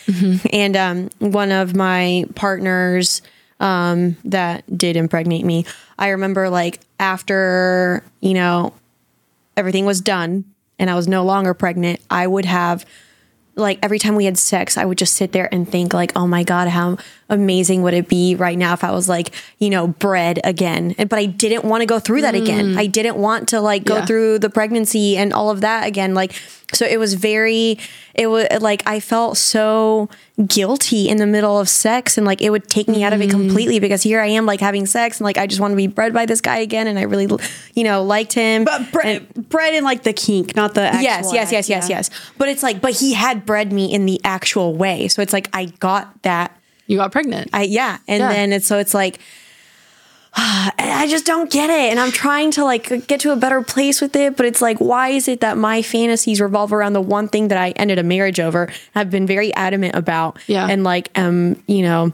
And 0.52 0.76
um 0.76 1.10
one 1.20 1.52
of 1.52 1.76
my 1.76 2.26
partners 2.34 3.22
um 3.60 4.18
that 4.26 4.64
did 4.76 4.96
impregnate 4.96 5.46
me, 5.46 5.66
I 6.00 6.10
remember 6.10 6.50
like 6.50 6.80
after, 7.00 8.04
you 8.22 8.34
know, 8.34 8.74
everything 9.58 9.86
was 9.86 10.02
done 10.02 10.46
and 10.78 10.90
I 10.90 10.96
was 10.96 11.08
no 11.08 11.24
longer 11.24 11.54
pregnant, 11.54 12.00
I 12.10 12.26
would 12.26 12.46
have 12.46 12.86
like 13.56 13.80
every 13.84 14.00
time 14.00 14.16
we 14.16 14.26
had 14.26 14.38
sex, 14.38 14.78
I 14.78 14.86
would 14.86 14.98
just 14.98 15.16
sit 15.16 15.32
there 15.32 15.54
and 15.54 15.70
think 15.70 15.94
like, 15.94 16.14
oh 16.16 16.26
my 16.26 16.44
God, 16.44 16.70
how 16.70 16.98
amazing 17.30 17.82
would 17.84 17.94
it 17.94 18.08
be 18.08 18.36
right 18.36 18.58
now 18.58 18.74
if 18.74 18.84
I 18.84 18.92
was 18.92 19.08
like, 19.08 19.32
you 19.60 19.70
know, 19.70 19.88
bred 19.88 20.40
again. 20.44 20.96
And 20.98 21.10
but 21.10 21.20
I 21.20 21.26
didn't 21.26 21.64
want 21.64 21.82
to 21.82 21.86
go 21.86 22.00
through 22.00 22.22
that 22.22 22.36
again. 22.36 22.74
Mm. 22.74 22.78
I 22.78 22.88
didn't 22.88 23.18
want 23.18 23.50
to 23.50 23.62
like 23.62 23.84
go 23.86 23.98
Yeah. 23.98 24.06
through 24.06 24.40
the 24.40 24.50
pregnancy 24.50 25.18
and 25.18 25.34
all 25.34 25.50
of 25.50 25.62
that 25.62 25.88
again. 25.88 26.14
Like 26.14 26.34
so 26.74 26.86
it 26.86 27.00
was 27.00 27.16
very 27.16 27.80
it 28.14 28.28
was 28.28 28.48
like 28.62 28.84
I 28.86 29.00
felt 29.00 29.38
so 29.38 30.10
guilty 30.46 31.10
in 31.10 31.18
the 31.18 31.26
middle 31.26 31.60
of 31.60 31.68
sex 31.68 32.18
and 32.18 32.26
like 32.26 32.42
it 32.42 32.50
would 32.50 32.68
take 32.68 32.88
me 32.88 33.04
out 33.04 33.12
of 33.14 33.22
it 33.22 33.28
mm. 33.28 33.32
completely 33.32 33.80
because 33.80 34.04
here 34.04 34.22
I 34.22 34.28
am 34.28 34.46
like 34.46 34.60
having 34.60 34.86
sex 34.86 35.20
and 35.20 35.26
like 35.26 35.38
I 35.38 35.48
just 35.48 35.60
want 35.60 35.72
to 35.72 35.76
be 35.76 35.88
bred 35.88 36.14
by 36.14 36.26
this 36.26 36.42
guy 36.42 36.58
again 36.58 36.88
and 36.88 37.00
I 37.00 37.04
really 37.04 37.28
you 37.76 37.84
know 37.84 38.04
liked 38.04 38.34
him. 38.34 38.66
But 38.66 38.92
bread, 38.92 39.50
bread 39.50 39.74
in 39.74 39.84
like 39.84 40.04
the 40.04 40.14
kink, 40.14 40.56
not 40.56 40.74
the 40.74 40.82
actual 40.82 41.04
yes, 41.04 41.34
yes, 41.34 41.52
yes, 41.52 41.70
yes, 41.70 41.90
yeah. 41.90 41.98
yes. 41.98 42.10
But 42.38 42.50
it's 42.50 42.64
like, 42.64 42.82
but 42.82 42.94
he 42.94 43.14
had 43.14 43.46
bred 43.46 43.72
me 43.74 43.92
in 43.92 44.06
the 44.06 44.20
actual 44.24 44.76
way. 44.76 45.08
So 45.08 45.22
it's 45.22 45.34
like 45.34 45.50
I 45.54 45.66
got 45.66 46.22
that. 46.24 46.56
You 46.90 46.98
got 46.98 47.14
pregnant. 47.14 47.52
I 47.54 47.62
yeah, 47.64 48.00
and 48.08 48.20
Yeah. 48.20 48.30
then 48.34 48.52
it's 48.52 48.68
so 48.68 48.78
it's 48.80 48.94
like. 48.94 49.20
I 50.36 51.08
just 51.10 51.26
don't 51.26 51.50
get 51.52 51.72
it. 51.72 51.90
And 51.90 52.00
I'm 52.00 52.12
trying 52.12 52.52
to 52.52 52.64
like 52.64 53.08
get 53.08 53.20
to 53.22 53.32
a 53.32 53.36
better 53.36 53.64
place 53.64 54.00
with 54.00 54.16
it, 54.16 54.38
but 54.38 54.46
it's 54.46 54.62
like, 54.62 54.78
why 54.78 55.10
is 55.10 55.28
it 55.28 55.42
that 55.42 55.58
my 55.58 55.82
fantasies 55.82 56.40
revolve 56.40 56.72
around 56.72 56.94
the 56.94 57.02
one 57.02 57.28
thing 57.28 57.48
that 57.48 57.58
I 57.58 57.72
ended 57.72 57.98
a 57.98 58.04
marriage 58.04 58.40
over? 58.40 58.72
I've 58.94 59.10
been 59.10 59.26
very 59.26 59.52
adamant 59.56 59.96
about. 59.96 60.38
Yeah. 60.46 60.68
And 60.70 60.84
like, 60.84 61.10
um, 61.18 61.62
you 61.66 61.82
know, 61.82 62.14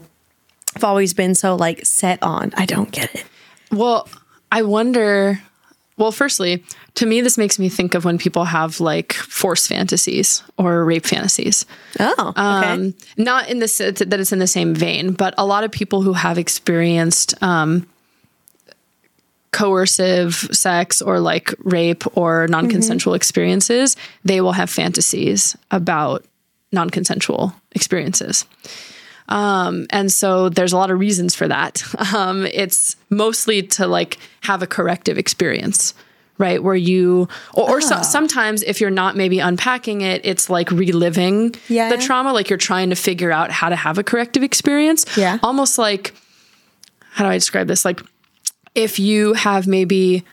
I've 0.74 0.84
always 0.84 1.12
been 1.12 1.34
so 1.34 1.56
like 1.56 1.84
set 1.84 2.22
on. 2.22 2.52
I 2.56 2.64
don't 2.64 2.90
get 2.90 3.14
it. 3.14 3.24
Well, 3.70 4.08
I 4.50 4.62
wonder 4.62 5.42
well, 5.98 6.12
firstly, 6.12 6.62
to 6.94 7.06
me, 7.06 7.22
this 7.22 7.38
makes 7.38 7.58
me 7.58 7.68
think 7.68 7.94
of 7.94 8.04
when 8.04 8.18
people 8.18 8.44
have 8.44 8.80
like 8.80 9.14
force 9.14 9.66
fantasies 9.66 10.42
or 10.58 10.84
rape 10.84 11.06
fantasies. 11.06 11.64
Oh, 11.98 12.28
okay. 12.28 12.40
Um, 12.40 12.94
not 13.16 13.48
in 13.48 13.60
this 13.60 13.78
that 13.78 14.12
it's 14.12 14.32
in 14.32 14.38
the 14.38 14.46
same 14.46 14.74
vein, 14.74 15.12
but 15.12 15.32
a 15.38 15.46
lot 15.46 15.64
of 15.64 15.70
people 15.70 16.02
who 16.02 16.12
have 16.12 16.36
experienced 16.36 17.40
um, 17.42 17.86
coercive 19.52 20.34
sex 20.52 21.00
or 21.00 21.18
like 21.18 21.54
rape 21.60 22.04
or 22.14 22.46
non-consensual 22.48 23.14
experiences, 23.14 23.96
they 24.22 24.42
will 24.42 24.52
have 24.52 24.68
fantasies 24.68 25.56
about 25.70 26.26
non-consensual 26.72 27.54
experiences. 27.72 28.44
Um, 29.28 29.86
and 29.90 30.10
so 30.12 30.48
there's 30.48 30.72
a 30.72 30.76
lot 30.76 30.90
of 30.90 30.98
reasons 31.00 31.34
for 31.34 31.48
that. 31.48 31.82
Um, 32.14 32.46
it's 32.46 32.96
mostly 33.10 33.62
to 33.62 33.86
like 33.86 34.18
have 34.42 34.62
a 34.62 34.66
corrective 34.66 35.18
experience, 35.18 35.92
right? 36.38 36.62
Where 36.62 36.74
you, 36.76 37.28
or, 37.52 37.68
or 37.76 37.80
so, 37.80 38.00
sometimes 38.02 38.62
if 38.62 38.80
you're 38.80 38.90
not 38.90 39.16
maybe 39.16 39.38
unpacking 39.40 40.02
it, 40.02 40.20
it's 40.24 40.48
like 40.48 40.70
reliving 40.70 41.54
Yeah. 41.68 41.90
the 41.90 41.98
trauma. 41.98 42.32
Like 42.32 42.48
you're 42.48 42.58
trying 42.58 42.90
to 42.90 42.96
figure 42.96 43.32
out 43.32 43.50
how 43.50 43.68
to 43.68 43.76
have 43.76 43.98
a 43.98 44.04
corrective 44.04 44.42
experience. 44.42 45.04
Yeah. 45.16 45.38
Almost 45.42 45.78
like, 45.78 46.14
how 47.10 47.24
do 47.24 47.30
I 47.30 47.34
describe 47.34 47.66
this? 47.66 47.84
Like 47.84 48.00
if 48.74 48.98
you 48.98 49.32
have 49.34 49.66
maybe 49.66 50.24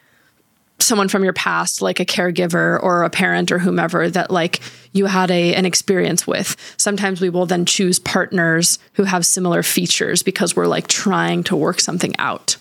someone 0.84 1.08
from 1.08 1.24
your 1.24 1.34
past 1.34 1.82
like 1.82 2.00
a 2.00 2.06
caregiver 2.06 2.82
or 2.82 3.04
a 3.04 3.10
parent 3.10 3.52
or 3.52 3.60
whomever 3.60 4.10
that 4.10 4.32
like 4.32 4.60
you 4.92 5.06
had 5.06 5.32
a 5.32 5.56
an 5.56 5.66
experience 5.66 6.28
with 6.28 6.56
sometimes 6.78 7.22
we 7.22 7.30
will 7.30 7.46
then 7.46 7.66
choose 7.66 8.00
partners 8.00 8.80
who 8.94 9.04
have 9.04 9.26
similar 9.26 9.64
features 9.64 10.24
because 10.24 10.56
we're 10.56 10.68
like 10.68 10.88
trying 10.88 11.44
to 11.44 11.56
work 11.56 11.80
something 11.80 12.14
out 12.20 12.58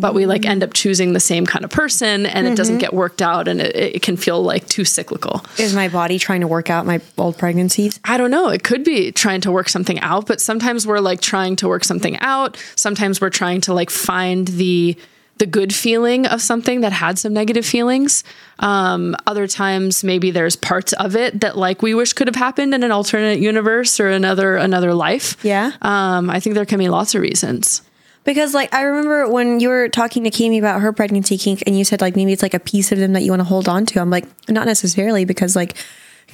but 0.00 0.14
we 0.14 0.24
like 0.24 0.46
end 0.46 0.62
up 0.62 0.72
choosing 0.72 1.12
the 1.12 1.20
same 1.20 1.44
kind 1.44 1.64
of 1.64 1.70
person 1.70 2.24
and 2.24 2.46
it 2.46 2.56
doesn't 2.56 2.76
mm-hmm. 2.76 2.80
get 2.80 2.94
worked 2.94 3.20
out 3.20 3.46
and 3.46 3.60
it, 3.60 3.76
it 3.76 4.02
can 4.02 4.16
feel 4.16 4.42
like 4.42 4.66
too 4.68 4.86
cyclical 4.86 5.44
Is 5.58 5.74
my 5.74 5.88
body 5.88 6.18
trying 6.18 6.40
to 6.40 6.48
work 6.48 6.70
out 6.70 6.86
my 6.86 7.00
old 7.18 7.36
pregnancies? 7.36 8.00
I 8.04 8.16
don't 8.16 8.30
know. 8.30 8.48
It 8.48 8.64
could 8.64 8.84
be 8.84 9.12
trying 9.12 9.42
to 9.42 9.52
work 9.52 9.68
something 9.68 10.00
out, 10.00 10.26
but 10.26 10.40
sometimes 10.40 10.86
we're 10.86 11.00
like 11.00 11.20
trying 11.20 11.56
to 11.56 11.68
work 11.68 11.84
something 11.84 12.16
out. 12.20 12.56
Sometimes 12.74 13.20
we're 13.20 13.30
trying 13.30 13.60
to 13.62 13.74
like 13.74 13.90
find 13.90 14.48
the 14.48 14.96
the 15.40 15.46
good 15.46 15.74
feeling 15.74 16.26
of 16.26 16.42
something 16.42 16.82
that 16.82 16.92
had 16.92 17.18
some 17.18 17.32
negative 17.32 17.64
feelings. 17.64 18.22
Um, 18.58 19.16
other 19.26 19.46
times 19.46 20.04
maybe 20.04 20.30
there's 20.30 20.54
parts 20.54 20.92
of 20.92 21.16
it 21.16 21.40
that 21.40 21.56
like 21.56 21.80
we 21.80 21.94
wish 21.94 22.12
could 22.12 22.28
have 22.28 22.36
happened 22.36 22.74
in 22.74 22.82
an 22.82 22.92
alternate 22.92 23.40
universe 23.40 23.98
or 23.98 24.10
another 24.10 24.56
another 24.56 24.92
life. 24.92 25.42
Yeah. 25.42 25.72
Um, 25.80 26.28
I 26.28 26.40
think 26.40 26.54
there 26.54 26.66
can 26.66 26.78
be 26.78 26.90
lots 26.90 27.14
of 27.14 27.22
reasons. 27.22 27.80
Because 28.24 28.52
like 28.52 28.72
I 28.74 28.82
remember 28.82 29.30
when 29.30 29.60
you 29.60 29.70
were 29.70 29.88
talking 29.88 30.24
to 30.24 30.30
Cami 30.30 30.58
about 30.58 30.82
her 30.82 30.92
pregnancy 30.92 31.38
kink 31.38 31.62
and 31.66 31.76
you 31.76 31.84
said 31.86 32.02
like 32.02 32.16
maybe 32.16 32.34
it's 32.34 32.42
like 32.42 32.52
a 32.52 32.60
piece 32.60 32.92
of 32.92 32.98
them 32.98 33.14
that 33.14 33.22
you 33.22 33.32
want 33.32 33.40
to 33.40 33.44
hold 33.44 33.66
on 33.66 33.86
to. 33.86 33.98
I'm 33.98 34.10
like, 34.10 34.26
not 34.46 34.66
necessarily 34.66 35.24
because 35.24 35.56
like, 35.56 35.74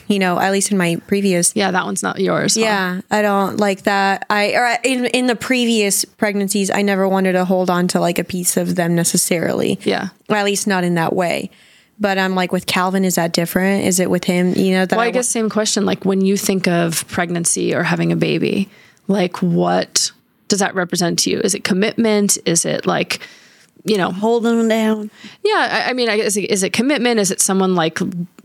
you 0.09 0.19
know, 0.19 0.39
at 0.39 0.53
least 0.53 0.71
in 0.71 0.79
my 0.79 0.97
previous 1.07 1.55
Yeah, 1.57 1.71
that 1.71 1.85
one's 1.85 2.03
not 2.03 2.21
yours. 2.21 2.55
huh? 2.55 2.61
Yeah, 2.61 3.01
I 3.11 3.23
don't 3.23 3.59
like 3.59 3.83
that. 3.83 4.25
I 4.31 4.53
or 4.55 4.79
in 4.85 5.07
in 5.07 5.27
the 5.27 5.37
previous 5.37 6.05
pregnancies, 6.05 6.71
I 6.71 6.83
never 6.83 7.09
wanted 7.09 7.33
to 7.33 7.45
hold 7.45 7.71
on 7.71 7.89
to 7.89 8.01
like 8.01 8.19
a 8.19 8.25
piece 8.25 8.57
of 8.57 8.75
them 8.77 8.95
necessarily. 8.95 9.79
Yeah. 9.83 10.09
Or 10.29 10.37
at 10.37 10.45
least 10.45 10.67
not 10.67 10.85
in 10.85 10.95
that 10.95 11.13
way. 11.15 11.51
But 11.99 12.19
I'm 12.19 12.35
like 12.35 12.53
with 12.53 12.67
Calvin, 12.67 13.05
is 13.07 13.15
that 13.15 13.33
different? 13.33 13.85
Is 13.87 13.99
it 14.01 14.11
with 14.11 14.25
him? 14.25 14.53
You 14.55 14.73
know, 14.73 14.85
that 14.87 14.97
Well, 14.97 15.01
I 15.05 15.09
wa- 15.09 15.13
guess 15.13 15.29
same 15.29 15.49
question. 15.49 15.87
Like 15.87 16.05
when 16.05 16.21
you 16.21 16.37
think 16.37 16.69
of 16.69 17.09
pregnancy 17.09 17.75
or 17.75 17.83
having 17.85 18.13
a 18.13 18.17
baby, 18.17 18.69
like 19.09 19.41
what 19.43 20.13
does 20.49 20.59
that 20.61 20.75
represent 20.75 21.19
to 21.21 21.31
you? 21.31 21.41
Is 21.41 21.55
it 21.55 21.65
commitment? 21.65 22.37
Is 22.45 22.65
it 22.67 22.87
like, 22.87 23.21
you 23.85 23.97
know, 23.97 24.11
Holding 24.13 24.59
them 24.59 24.69
down. 24.69 25.11
yeah, 25.43 25.85
I, 25.87 25.91
I 25.91 25.93
mean, 25.95 26.09
I 26.11 26.19
guess 26.19 26.37
is 26.37 26.63
it 26.63 26.73
commitment? 26.75 27.19
Is 27.19 27.31
it 27.31 27.41
someone 27.41 27.75
like 27.75 27.99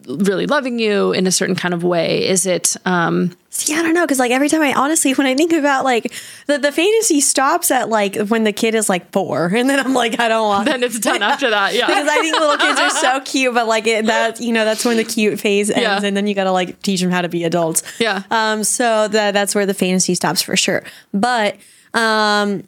really 0.07 0.45
loving 0.45 0.79
you 0.79 1.11
in 1.11 1.27
a 1.27 1.31
certain 1.31 1.55
kind 1.55 1.73
of 1.73 1.83
way? 1.83 2.27
Is 2.27 2.45
it 2.45 2.75
um 2.85 3.35
See, 3.53 3.75
I 3.75 3.81
don't 3.81 3.93
know, 3.93 4.05
because 4.05 4.17
like 4.17 4.31
every 4.31 4.47
time 4.47 4.61
I 4.61 4.71
honestly, 4.73 5.11
when 5.13 5.27
I 5.27 5.35
think 5.35 5.51
about 5.51 5.83
like 5.83 6.13
the, 6.47 6.57
the 6.57 6.71
fantasy 6.71 7.19
stops 7.19 7.69
at 7.69 7.89
like 7.89 8.15
when 8.15 8.45
the 8.45 8.53
kid 8.53 8.75
is 8.75 8.87
like 8.87 9.11
four, 9.11 9.47
and 9.53 9.69
then 9.69 9.77
I'm 9.77 9.93
like, 9.93 10.21
I 10.21 10.29
don't 10.29 10.47
want. 10.47 10.65
then 10.67 10.83
it's 10.83 10.97
done 10.99 11.21
after 11.21 11.49
that? 11.49 11.73
Yeah. 11.73 11.85
because 11.87 12.07
I 12.07 12.21
think 12.21 12.39
little 12.39 12.55
kids 12.57 12.79
are 12.79 12.89
so 12.89 13.19
cute, 13.19 13.53
but 13.53 13.67
like 13.67 13.87
it, 13.87 14.05
that, 14.05 14.39
you 14.39 14.53
know, 14.53 14.63
that's 14.63 14.85
when 14.85 14.95
the 14.95 15.03
cute 15.03 15.37
phase 15.37 15.69
ends, 15.69 15.81
Yeah. 15.83 15.99
and 16.01 16.15
then 16.15 16.27
you 16.27 16.33
got 16.33 16.45
to 16.45 16.53
like 16.53 16.81
teach 16.81 17.01
them 17.01 17.11
how 17.11 17.21
to 17.21 17.27
be 17.29 17.43
adults. 17.43 17.83
Yeah. 17.99 18.23
Um. 18.31 18.63
So 18.63 19.09
that 19.09 19.33
that's 19.33 19.53
where 19.53 19.65
the 19.65 19.73
fantasy 19.73 20.15
stops 20.15 20.41
for 20.41 20.55
sure. 20.55 20.83
But 21.13 21.57
um, 21.93 22.63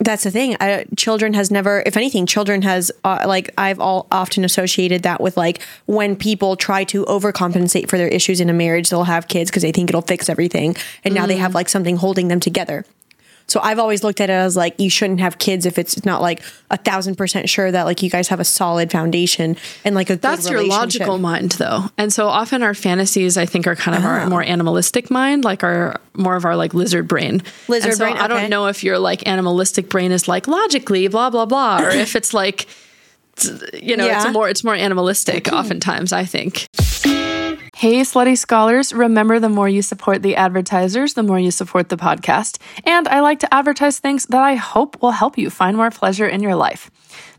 that's 0.00 0.24
the 0.24 0.30
thing. 0.30 0.56
I, 0.60 0.86
children 0.96 1.34
has 1.34 1.50
never, 1.50 1.82
if 1.84 1.96
anything, 1.96 2.26
children 2.26 2.62
has 2.62 2.90
uh, 3.04 3.24
like 3.26 3.50
I've 3.58 3.78
all 3.78 4.06
often 4.10 4.44
associated 4.44 5.02
that 5.02 5.20
with 5.20 5.36
like 5.36 5.62
when 5.86 6.16
people 6.16 6.56
try 6.56 6.84
to 6.84 7.04
overcompensate 7.04 7.88
for 7.88 7.98
their 7.98 8.08
issues 8.08 8.40
in 8.40 8.48
a 8.48 8.54
marriage, 8.54 8.88
they'll 8.88 9.04
have 9.04 9.28
kids 9.28 9.50
because 9.50 9.62
they 9.62 9.72
think 9.72 9.90
it'll 9.90 10.02
fix 10.02 10.28
everything, 10.28 10.74
and 11.04 11.14
now 11.14 11.26
they 11.26 11.36
have 11.36 11.54
like 11.54 11.68
something 11.68 11.96
holding 11.96 12.28
them 12.28 12.40
together. 12.40 12.84
So 13.50 13.58
I've 13.60 13.80
always 13.80 14.04
looked 14.04 14.20
at 14.20 14.30
it 14.30 14.34
as 14.34 14.56
like 14.56 14.78
you 14.78 14.88
shouldn't 14.88 15.18
have 15.18 15.38
kids 15.38 15.66
if 15.66 15.76
it's 15.76 16.04
not 16.04 16.22
like 16.22 16.40
a 16.70 16.76
thousand 16.76 17.16
percent 17.16 17.48
sure 17.48 17.72
that 17.72 17.82
like 17.82 18.00
you 18.00 18.08
guys 18.08 18.28
have 18.28 18.38
a 18.38 18.44
solid 18.44 18.92
foundation 18.92 19.56
and 19.84 19.96
like 19.96 20.08
a 20.08 20.14
good 20.14 20.22
That's 20.22 20.48
your 20.48 20.62
logical 20.62 21.18
mind, 21.18 21.52
though. 21.52 21.86
And 21.98 22.12
so 22.12 22.28
often 22.28 22.62
our 22.62 22.74
fantasies, 22.74 23.36
I 23.36 23.46
think, 23.46 23.66
are 23.66 23.74
kind 23.74 23.98
of 23.98 24.04
our 24.04 24.20
oh. 24.20 24.28
more 24.28 24.42
animalistic 24.44 25.10
mind, 25.10 25.42
like 25.44 25.64
our 25.64 26.00
more 26.14 26.36
of 26.36 26.44
our 26.44 26.54
like 26.54 26.74
lizard 26.74 27.08
brain. 27.08 27.42
Lizard 27.66 27.94
so 27.94 27.98
brain, 27.98 28.16
I 28.18 28.28
don't 28.28 28.50
know 28.50 28.66
if 28.66 28.84
your 28.84 29.00
like 29.00 29.26
animalistic 29.26 29.88
brain 29.88 30.12
is 30.12 30.28
like 30.28 30.46
logically 30.46 31.08
blah 31.08 31.30
blah 31.30 31.46
blah, 31.46 31.82
or 31.82 31.90
if 31.90 32.14
it's 32.14 32.32
like, 32.32 32.68
you 33.74 33.96
know, 33.96 34.04
it's 34.04 34.24
Yeah. 34.24 34.28
a 34.28 34.32
more 34.32 34.48
it's 34.48 34.62
more 34.62 34.76
animalistic. 34.76 35.52
oftentimes, 35.52 36.12
I 36.12 36.24
think. 36.24 36.68
Hey, 37.76 38.00
slutty 38.00 38.36
scholars, 38.36 38.92
remember 38.92 39.38
the 39.38 39.48
more 39.48 39.68
you 39.68 39.80
support 39.80 40.22
the 40.22 40.34
advertisers, 40.34 41.14
the 41.14 41.22
more 41.22 41.38
you 41.38 41.52
support 41.52 41.88
the 41.88 41.96
podcast. 41.96 42.58
And 42.84 43.06
I 43.06 43.20
like 43.20 43.38
to 43.40 43.54
advertise 43.54 43.98
things 43.98 44.26
that 44.26 44.42
I 44.42 44.56
hope 44.56 45.00
will 45.00 45.12
help 45.12 45.38
you 45.38 45.50
find 45.50 45.76
more 45.76 45.90
pleasure 45.90 46.26
in 46.26 46.42
your 46.42 46.56
life. 46.56 46.90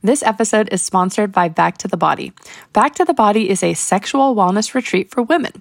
This 0.02 0.24
episode 0.24 0.70
is 0.72 0.82
sponsored 0.82 1.34
by 1.34 1.50
Back 1.50 1.78
to 1.80 1.88
the 1.88 1.98
Body. 1.98 2.32
Back 2.72 2.96
to 2.96 3.06
the 3.06 3.14
Body 3.14 3.50
is 3.50 3.62
a 3.62 3.74
sexual 3.74 4.34
wellness 4.34 4.74
retreat 4.74 5.12
for 5.12 5.22
women. 5.22 5.52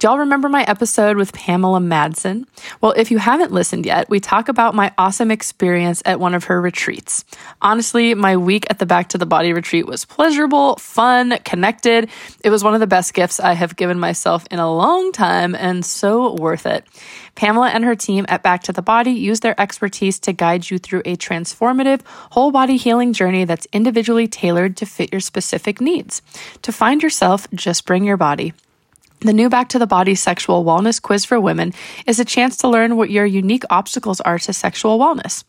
Do 0.00 0.06
y'all 0.06 0.20
remember 0.20 0.48
my 0.48 0.62
episode 0.62 1.18
with 1.18 1.34
Pamela 1.34 1.78
Madsen? 1.78 2.46
Well, 2.80 2.94
if 2.96 3.10
you 3.10 3.18
haven't 3.18 3.52
listened 3.52 3.84
yet, 3.84 4.08
we 4.08 4.18
talk 4.18 4.48
about 4.48 4.74
my 4.74 4.94
awesome 4.96 5.30
experience 5.30 6.00
at 6.06 6.18
one 6.18 6.34
of 6.34 6.44
her 6.44 6.58
retreats. 6.58 7.22
Honestly, 7.60 8.14
my 8.14 8.38
week 8.38 8.64
at 8.70 8.78
the 8.78 8.86
Back 8.86 9.10
to 9.10 9.18
the 9.18 9.26
Body 9.26 9.52
retreat 9.52 9.84
was 9.84 10.06
pleasurable, 10.06 10.76
fun, 10.76 11.36
connected. 11.44 12.08
It 12.42 12.48
was 12.48 12.64
one 12.64 12.72
of 12.72 12.80
the 12.80 12.86
best 12.86 13.12
gifts 13.12 13.40
I 13.40 13.52
have 13.52 13.76
given 13.76 14.00
myself 14.00 14.46
in 14.50 14.58
a 14.58 14.74
long 14.74 15.12
time 15.12 15.54
and 15.54 15.84
so 15.84 16.32
worth 16.32 16.64
it. 16.64 16.86
Pamela 17.34 17.68
and 17.68 17.84
her 17.84 17.94
team 17.94 18.24
at 18.30 18.42
Back 18.42 18.62
to 18.62 18.72
the 18.72 18.80
Body 18.80 19.10
use 19.10 19.40
their 19.40 19.60
expertise 19.60 20.18
to 20.20 20.32
guide 20.32 20.70
you 20.70 20.78
through 20.78 21.02
a 21.04 21.18
transformative, 21.18 22.00
whole 22.06 22.52
body 22.52 22.78
healing 22.78 23.12
journey 23.12 23.44
that's 23.44 23.66
individually 23.70 24.28
tailored 24.28 24.78
to 24.78 24.86
fit 24.86 25.12
your 25.12 25.20
specific 25.20 25.78
needs. 25.78 26.22
To 26.62 26.72
find 26.72 27.02
yourself, 27.02 27.46
just 27.52 27.84
bring 27.84 28.04
your 28.04 28.16
body. 28.16 28.54
The 29.22 29.34
new 29.34 29.50
Back 29.50 29.68
to 29.70 29.78
the 29.78 29.86
Body 29.86 30.14
Sexual 30.14 30.64
Wellness 30.64 31.00
Quiz 31.00 31.26
for 31.26 31.38
Women 31.38 31.74
is 32.06 32.18
a 32.18 32.24
chance 32.24 32.56
to 32.56 32.68
learn 32.68 32.96
what 32.96 33.10
your 33.10 33.26
unique 33.26 33.64
obstacles 33.68 34.18
are 34.22 34.38
to 34.38 34.54
sexual 34.54 34.98
wellness. 34.98 35.44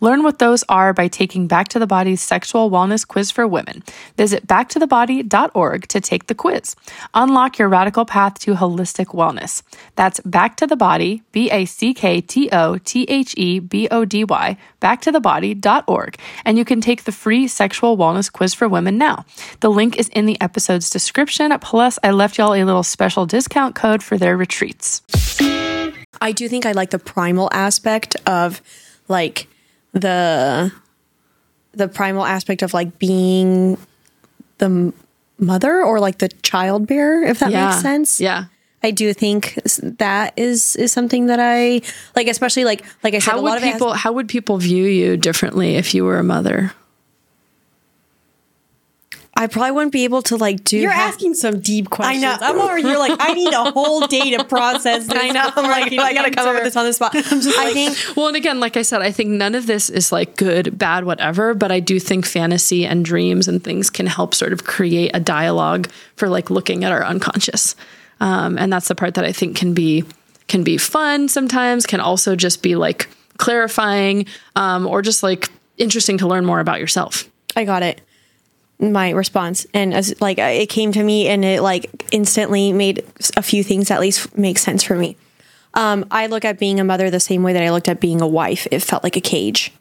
Learn 0.00 0.22
what 0.22 0.38
those 0.38 0.64
are 0.70 0.94
by 0.94 1.06
taking 1.06 1.46
Back 1.46 1.68
to 1.68 1.78
the 1.78 1.86
Body's 1.86 2.22
Sexual 2.22 2.70
Wellness 2.70 3.06
Quiz 3.06 3.30
for 3.30 3.46
Women. 3.46 3.82
Visit 4.16 4.46
backtothebody.org 4.46 5.86
to 5.88 6.00
take 6.00 6.28
the 6.28 6.34
quiz. 6.34 6.74
Unlock 7.12 7.58
your 7.58 7.68
radical 7.68 8.06
path 8.06 8.38
to 8.38 8.54
holistic 8.54 9.08
wellness. 9.08 9.62
That's 9.96 10.20
Back 10.20 10.56
to 10.56 10.66
the 10.66 10.76
Body, 10.76 11.22
B 11.30 11.50
A 11.50 11.66
C 11.66 11.92
K 11.92 12.22
T 12.22 12.48
O 12.50 12.78
T 12.78 13.04
H 13.06 13.34
E 13.36 13.58
B 13.58 13.86
O 13.90 14.06
D 14.06 14.24
Y, 14.24 14.56
backtothebody.org, 14.80 16.16
and 16.46 16.56
you 16.56 16.64
can 16.64 16.80
take 16.80 17.04
the 17.04 17.12
free 17.12 17.48
Sexual 17.48 17.98
Wellness 17.98 18.32
Quiz 18.32 18.54
for 18.54 18.66
Women 18.66 18.96
now. 18.96 19.26
The 19.60 19.70
link 19.70 19.98
is 19.98 20.08
in 20.08 20.24
the 20.24 20.40
episode's 20.40 20.88
description, 20.88 21.52
plus, 21.60 21.98
I 22.02 22.12
left 22.12 22.38
y'all 22.38 22.54
a 22.54 22.64
little 22.64 22.82
special 22.82 23.09
discount 23.26 23.74
code 23.74 24.02
for 24.02 24.16
their 24.18 24.36
retreats. 24.36 25.02
I 26.20 26.32
do 26.32 26.48
think 26.48 26.66
I 26.66 26.72
like 26.72 26.90
the 26.90 26.98
primal 26.98 27.48
aspect 27.52 28.16
of 28.26 28.60
like 29.08 29.46
the 29.92 30.72
the 31.72 31.88
primal 31.88 32.24
aspect 32.26 32.62
of 32.62 32.74
like 32.74 32.98
being 32.98 33.78
the 34.58 34.66
m- 34.66 34.92
mother 35.38 35.82
or 35.82 36.00
like 36.00 36.18
the 36.18 36.28
child 36.42 36.86
bearer, 36.86 37.22
if 37.22 37.38
that 37.38 37.50
Yeah. 37.50 37.68
makes 37.70 37.80
sense. 37.80 38.20
Yeah. 38.20 38.44
I 38.82 38.90
do 38.90 39.12
think 39.12 39.58
that 39.98 40.32
is 40.36 40.74
is 40.76 40.90
something 40.92 41.26
that 41.26 41.38
I 41.40 41.82
like, 42.16 42.28
especially 42.28 42.64
like 42.64 42.82
like 43.04 43.14
I 43.14 43.18
said, 43.18 43.32
How 43.32 43.38
a 43.38 43.40
lot 43.40 43.50
would 43.52 43.56
of 43.58 43.62
it 43.62 43.66
has- 43.66 43.74
people 43.74 43.92
how 43.92 44.12
would 44.12 44.28
people 44.28 44.56
view 44.58 44.84
you 44.86 45.16
differently 45.16 45.76
if 45.76 45.94
you 45.94 46.04
were 46.04 46.18
a 46.18 46.24
mother? 46.24 46.72
I 49.40 49.46
probably 49.46 49.70
wouldn't 49.70 49.92
be 49.92 50.04
able 50.04 50.20
to 50.22 50.36
like 50.36 50.64
do. 50.64 50.76
You're 50.76 50.90
have- 50.90 51.14
asking 51.14 51.32
some 51.32 51.60
deep 51.60 51.88
questions. 51.88 52.22
I 52.22 52.26
know. 52.26 52.36
I'm 52.42 52.60
over. 52.60 52.78
You're 52.78 52.98
like, 52.98 53.16
I 53.18 53.32
need 53.32 53.54
a 53.54 53.70
whole 53.70 54.06
day 54.06 54.36
to 54.36 54.44
process. 54.44 54.90
This 55.10 55.18
I 55.18 55.30
know. 55.30 55.50
I'm 55.56 55.64
like, 55.64 55.88
can 55.88 55.98
I 56.00 56.12
gotta 56.12 56.30
come 56.30 56.46
up 56.46 56.54
with 56.54 56.64
this 56.64 56.76
on 56.76 56.84
the 56.84 56.92
spot. 56.92 57.12
I 57.16 57.72
think 57.72 57.96
Well, 58.16 58.28
and 58.28 58.36
again, 58.36 58.60
like 58.60 58.76
I 58.76 58.82
said, 58.82 59.00
I 59.00 59.10
think 59.12 59.30
none 59.30 59.54
of 59.54 59.66
this 59.66 59.88
is 59.88 60.12
like 60.12 60.36
good, 60.36 60.76
bad, 60.76 61.04
whatever, 61.04 61.54
but 61.54 61.72
I 61.72 61.80
do 61.80 61.98
think 61.98 62.26
fantasy 62.26 62.84
and 62.84 63.02
dreams 63.02 63.48
and 63.48 63.64
things 63.64 63.88
can 63.88 64.06
help 64.06 64.34
sort 64.34 64.52
of 64.52 64.64
create 64.64 65.12
a 65.14 65.20
dialogue 65.20 65.88
for 66.16 66.28
like 66.28 66.50
looking 66.50 66.84
at 66.84 66.92
our 66.92 67.02
unconscious. 67.02 67.76
Um, 68.20 68.58
and 68.58 68.70
that's 68.70 68.88
the 68.88 68.94
part 68.94 69.14
that 69.14 69.24
I 69.24 69.32
think 69.32 69.56
can 69.56 69.72
be 69.72 70.04
can 70.48 70.64
be 70.64 70.76
fun 70.76 71.28
sometimes, 71.28 71.86
can 71.86 72.00
also 72.00 72.36
just 72.36 72.62
be 72.62 72.76
like 72.76 73.08
clarifying 73.38 74.26
um, 74.56 74.86
or 74.86 75.00
just 75.00 75.22
like 75.22 75.48
interesting 75.78 76.18
to 76.18 76.26
learn 76.28 76.44
more 76.44 76.60
about 76.60 76.78
yourself. 76.78 77.30
I 77.56 77.64
got 77.64 77.82
it. 77.82 78.02
My 78.80 79.10
response, 79.10 79.66
and 79.74 79.92
as 79.92 80.18
like 80.20 80.38
it 80.38 80.68
came 80.70 80.90
to 80.92 81.02
me, 81.02 81.28
and 81.28 81.44
it 81.44 81.62
like 81.62 82.04
instantly 82.12 82.72
made 82.72 83.04
a 83.36 83.42
few 83.42 83.62
things 83.62 83.90
at 83.90 84.00
least 84.00 84.36
make 84.38 84.58
sense 84.58 84.82
for 84.82 84.96
me. 84.96 85.16
Um, 85.74 86.06
I 86.10 86.26
look 86.26 86.44
at 86.44 86.58
being 86.58 86.80
a 86.80 86.84
mother 86.84 87.10
the 87.10 87.20
same 87.20 87.42
way 87.42 87.52
that 87.52 87.62
I 87.62 87.70
looked 87.70 87.88
at 87.88 88.00
being 88.00 88.20
a 88.20 88.26
wife. 88.26 88.66
It 88.70 88.80
felt 88.80 89.04
like 89.04 89.16
a 89.16 89.20
cage. 89.20 89.72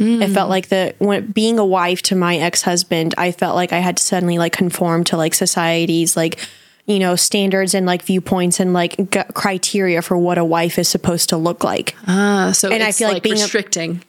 It 0.00 0.28
felt 0.28 0.48
like 0.48 0.68
the 0.68 0.94
when 0.98 1.26
being 1.32 1.58
a 1.58 1.64
wife 1.66 2.02
to 2.02 2.14
my 2.14 2.36
ex 2.36 2.62
husband, 2.62 3.14
I 3.18 3.32
felt 3.32 3.56
like 3.56 3.72
I 3.72 3.78
had 3.80 3.96
to 3.96 4.02
suddenly 4.02 4.38
like 4.38 4.52
conform 4.52 5.02
to 5.04 5.16
like 5.16 5.34
society's 5.34 6.16
like 6.16 6.38
you 6.86 7.00
know 7.00 7.16
standards 7.16 7.74
and 7.74 7.84
like 7.84 8.02
viewpoints 8.02 8.60
and 8.60 8.72
like 8.72 8.96
g- 9.10 9.20
criteria 9.34 10.00
for 10.00 10.16
what 10.16 10.38
a 10.38 10.44
wife 10.44 10.78
is 10.78 10.88
supposed 10.88 11.28
to 11.30 11.36
look 11.36 11.64
like 11.64 11.96
Uh, 12.06 12.52
so 12.52 12.70
And 12.70 12.82
I 12.82 12.92
feel 12.92 13.08
like 13.08 13.14
like, 13.16 13.22
being 13.24 13.38
a- 13.42 13.42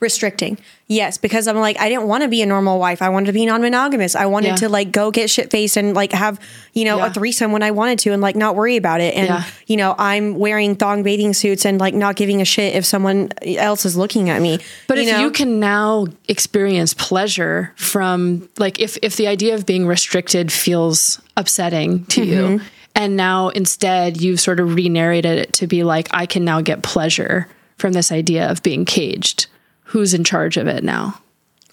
restricting. 0.00 0.58
Yes, 0.92 1.18
because 1.18 1.46
I'm 1.46 1.56
like 1.56 1.78
I 1.78 1.88
didn't 1.88 2.08
want 2.08 2.24
to 2.24 2.28
be 2.28 2.42
a 2.42 2.46
normal 2.46 2.80
wife. 2.80 3.00
I 3.00 3.10
wanted 3.10 3.26
to 3.26 3.32
be 3.32 3.46
non-monogamous. 3.46 4.16
I 4.16 4.26
wanted 4.26 4.48
Yeah. 4.48 4.56
to 4.56 4.68
like 4.68 4.90
go 4.90 5.12
get 5.12 5.30
shit 5.30 5.48
faced 5.48 5.76
and 5.76 5.94
like 5.94 6.10
have 6.10 6.40
you 6.74 6.84
know 6.84 6.96
Yeah. 6.98 7.06
a 7.06 7.10
threesome 7.12 7.52
when 7.52 7.62
I 7.62 7.70
wanted 7.70 8.00
to 8.00 8.12
and 8.12 8.20
like 8.20 8.34
not 8.34 8.56
worry 8.56 8.76
about 8.76 9.00
it. 9.00 9.14
And 9.14 9.28
Yeah. 9.28 9.44
you 9.68 9.76
know 9.76 9.94
I'm 9.98 10.34
wearing 10.36 10.74
thong 10.74 11.04
bathing 11.04 11.32
suits 11.32 11.64
and 11.64 11.78
like 11.80 11.94
not 11.94 12.16
giving 12.16 12.40
a 12.40 12.44
shit 12.44 12.74
if 12.74 12.84
someone 12.84 13.30
else 13.46 13.86
is 13.86 13.96
looking 13.96 14.30
at 14.30 14.42
me. 14.42 14.58
But 14.88 14.98
if 14.98 15.06
know? 15.08 15.20
you 15.20 15.30
can 15.30 15.60
now 15.60 16.08
experience 16.26 16.92
pleasure 16.92 17.72
from 17.76 18.48
like 18.58 18.80
if 18.80 18.98
if 19.00 19.14
the 19.14 19.28
idea 19.28 19.54
of 19.54 19.66
being 19.66 19.86
restricted 19.86 20.50
feels 20.50 21.20
upsetting 21.36 22.04
to 22.06 22.24
you 22.24 22.40
Mm-hmm. 22.42 22.64
and 22.96 23.16
now 23.16 23.50
instead 23.50 24.20
you've 24.20 24.40
sort 24.40 24.58
of 24.58 24.74
re-narrated 24.74 25.38
it 25.38 25.52
to 25.52 25.68
be 25.68 25.84
like 25.84 26.08
I 26.10 26.26
can 26.26 26.44
now 26.44 26.60
get 26.62 26.82
pleasure 26.82 27.46
from 27.78 27.92
this 27.92 28.10
idea 28.10 28.50
of 28.50 28.60
being 28.64 28.84
caged. 28.84 29.46
Who's 29.90 30.14
in 30.14 30.24
charge 30.24 30.56
of 30.56 30.66
it 30.66 30.82
now? 30.84 31.20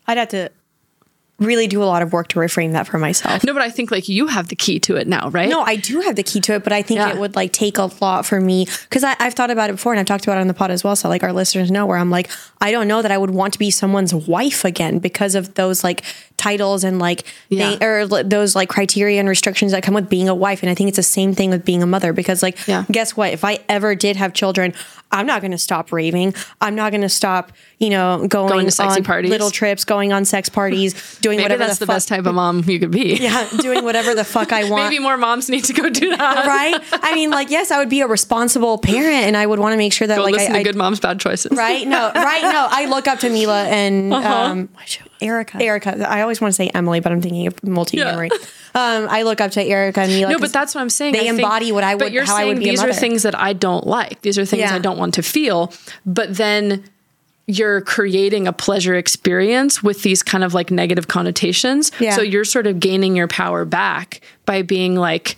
I'd 0.07 0.17
have 0.17 0.29
to 0.29 0.49
really 1.39 1.67
do 1.67 1.83
a 1.83 1.85
lot 1.85 2.01
of 2.01 2.13
work 2.13 2.29
to 2.29 2.39
reframe 2.39 2.71
that 2.71 2.87
for 2.87 2.97
myself. 2.97 3.43
No, 3.43 3.53
but 3.53 3.61
I 3.61 3.69
think 3.69 3.91
like 3.91 4.09
you 4.09 4.25
have 4.25 4.47
the 4.47 4.55
key 4.55 4.79
to 4.79 4.95
it 4.95 5.07
now, 5.07 5.29
right? 5.29 5.47
No, 5.49 5.61
I 5.61 5.75
do 5.75 6.01
have 6.01 6.15
the 6.15 6.23
key 6.23 6.41
to 6.41 6.53
it, 6.55 6.63
but 6.63 6.73
I 6.73 6.81
think 6.81 6.97
Yeah. 6.97 7.09
it 7.09 7.17
would 7.19 7.35
like 7.35 7.53
take 7.53 7.77
a 7.77 7.91
lot 8.01 8.25
for 8.25 8.41
me 8.41 8.65
because 8.89 9.03
I've 9.03 9.35
thought 9.35 9.51
about 9.51 9.69
it 9.69 9.73
before 9.73 9.93
and 9.93 9.99
I've 9.99 10.07
talked 10.07 10.23
about 10.23 10.37
it 10.39 10.41
on 10.41 10.47
the 10.47 10.55
pod 10.55 10.71
as 10.71 10.83
well. 10.83 10.95
So 10.95 11.09
like 11.09 11.21
our 11.21 11.31
listeners 11.31 11.69
know 11.69 11.85
where 11.85 11.97
I'm 11.99 12.09
like, 12.09 12.31
I 12.59 12.71
don't 12.71 12.87
know 12.87 13.03
that 13.03 13.11
I 13.11 13.19
would 13.19 13.29
want 13.29 13.53
to 13.53 13.59
be 13.59 13.69
someone's 13.69 14.15
wife 14.15 14.65
again 14.65 14.97
because 14.97 15.35
of 15.35 15.53
those 15.53 15.83
like 15.83 16.03
titles 16.37 16.83
and 16.83 16.99
like 16.99 17.23
Yeah. 17.49 17.71
thing, 17.71 17.83
or 17.83 18.05
those 18.23 18.55
like 18.55 18.69
criteria 18.69 19.19
and 19.19 19.27
restrictions 19.27 19.71
that 19.71 19.83
come 19.83 19.93
with 19.95 20.07
being 20.09 20.29
a 20.29 20.35
wife. 20.35 20.61
And 20.63 20.69
I 20.69 20.75
think 20.75 20.87
it's 20.89 20.97
the 20.97 21.03
same 21.03 21.33
thing 21.33 21.49
with 21.49 21.65
being 21.65 21.81
a 21.83 21.87
mother 21.87 22.13
because 22.13 22.43
like, 22.43 22.57
Yeah. 22.67 22.85
guess 22.91 23.17
what? 23.17 23.33
If 23.33 23.43
I 23.43 23.59
ever 23.67 23.95
did 23.95 24.15
have 24.17 24.33
children, 24.33 24.73
I'm 25.11 25.25
not 25.25 25.41
going 25.41 25.51
to 25.51 25.57
stop 25.57 25.91
raving. 25.93 26.35
I'm 26.59 26.75
not 26.75 26.91
going 26.91 27.01
to 27.01 27.07
stop, 27.09 27.53
you 27.79 27.89
know, 27.89 28.27
going, 28.27 28.49
Going 28.51 28.65
to 28.65 28.71
sexy 28.71 28.97
on 28.99 29.03
parties. 29.05 29.31
little 29.31 29.49
trips, 29.49 29.85
going 29.85 30.11
on 30.11 30.25
sex 30.25 30.49
parties, 30.49 31.17
doing 31.21 31.37
Maybe 31.37 31.45
whatever 31.45 31.65
that's 31.65 31.79
the, 31.79 31.85
the, 31.85 31.87
fuck. 31.87 31.95
best 31.95 32.07
type 32.09 32.25
of 32.25 32.35
mom 32.35 32.63
you 32.67 32.77
could 32.79 32.91
be. 32.91 33.15
Yeah, 33.27 33.47
doing 33.61 33.83
whatever 33.85 34.13
the 34.13 34.25
fuck 34.25 34.51
I 34.51 34.63
want 34.69 34.83
Maybe 34.91 34.99
more 35.01 35.15
moms 35.17 35.49
need 35.49 35.63
to 35.65 35.73
go 35.73 35.89
do 35.89 36.09
that. 36.15 36.45
right? 36.45 36.75
I 36.91 37.15
mean, 37.15 37.29
like, 37.31 37.49
yes, 37.49 37.71
I 37.71 37.79
would 37.79 37.89
be 37.89 38.01
a 38.01 38.07
responsible 38.07 38.77
parent, 38.77 39.25
and 39.27 39.37
I 39.37 39.45
would 39.45 39.59
want 39.59 39.73
to 39.73 39.77
make 39.77 39.93
sure 39.93 40.07
that, 40.07 40.17
Go 40.17 40.23
like, 40.23 40.33
listen 40.33 40.51
I, 40.51 40.55
to 40.55 40.59
I- 40.59 40.63
good 40.63 40.75
moms, 40.75 40.99
bad 40.99 41.19
choices. 41.21 41.57
right? 41.57 41.87
No, 41.87 42.11
right? 42.13 42.41
No, 42.43 42.67
I 42.69 42.85
look 42.85 43.07
up 43.07 43.19
to 43.19 43.29
Mila 43.29 43.63
and 43.63 44.13
Uh-huh. 44.13 44.33
um, 44.33 44.69
Erica. 45.21 45.57
Erica. 45.63 46.05
I 46.07 46.21
always 46.27 46.41
want 46.41 46.53
to 46.53 46.55
say 46.55 46.67
Emily, 46.73 46.99
but 46.99 47.11
I'm 47.11 47.21
thinking 47.21 47.47
of 47.47 47.55
Multiamory. 47.61 48.29
Um, 48.75 49.07
I 49.09 49.23
look 49.23 49.41
up 49.41 49.51
to 49.51 49.63
Erica 49.63 50.01
and 50.01 50.11
Mila. 50.11 50.33
No, 50.33 50.39
but 50.39 50.53
that's 50.53 50.75
what 50.75 50.81
I'm 50.81 50.89
saying. 50.89 51.13
They 51.13 51.21
I 51.21 51.23
think- 51.23 51.39
embody 51.39 51.71
what 51.71 51.83
I 51.83 51.95
would, 51.95 51.99
But 51.99 52.11
you're 52.11 52.25
how 52.25 52.35
I 52.35 52.39
saying 52.41 52.47
would 52.49 52.59
be 52.59 52.69
these 52.69 52.83
are 52.83 52.93
things 52.93 53.23
that 53.23 53.33
I 53.33 53.53
don't 53.53 53.87
like. 53.87 54.21
These 54.21 54.37
are 54.37 54.45
things 54.45 54.59
Yeah. 54.61 54.75
I 54.75 54.79
don't 54.79 54.97
want 54.99 55.13
to 55.15 55.23
feel. 55.23 55.73
But 56.05 56.35
then 56.37 56.83
you're 57.47 57.79
creating 57.81 58.45
a 58.45 58.51
pleasure 58.53 58.93
experience 58.95 59.81
with 59.81 60.03
these 60.03 60.21
kind 60.21 60.43
of 60.43 60.53
like 60.53 60.69
negative 60.69 61.07
connotations. 61.07 61.91
Yeah. 61.99 62.15
So 62.15 62.21
you're 62.21 62.43
sort 62.45 62.67
of 62.67 62.79
gaining 62.79 63.15
your 63.15 63.29
power 63.29 63.63
back 63.65 64.21
by 64.45 64.61
being 64.63 64.95
like, 64.95 65.37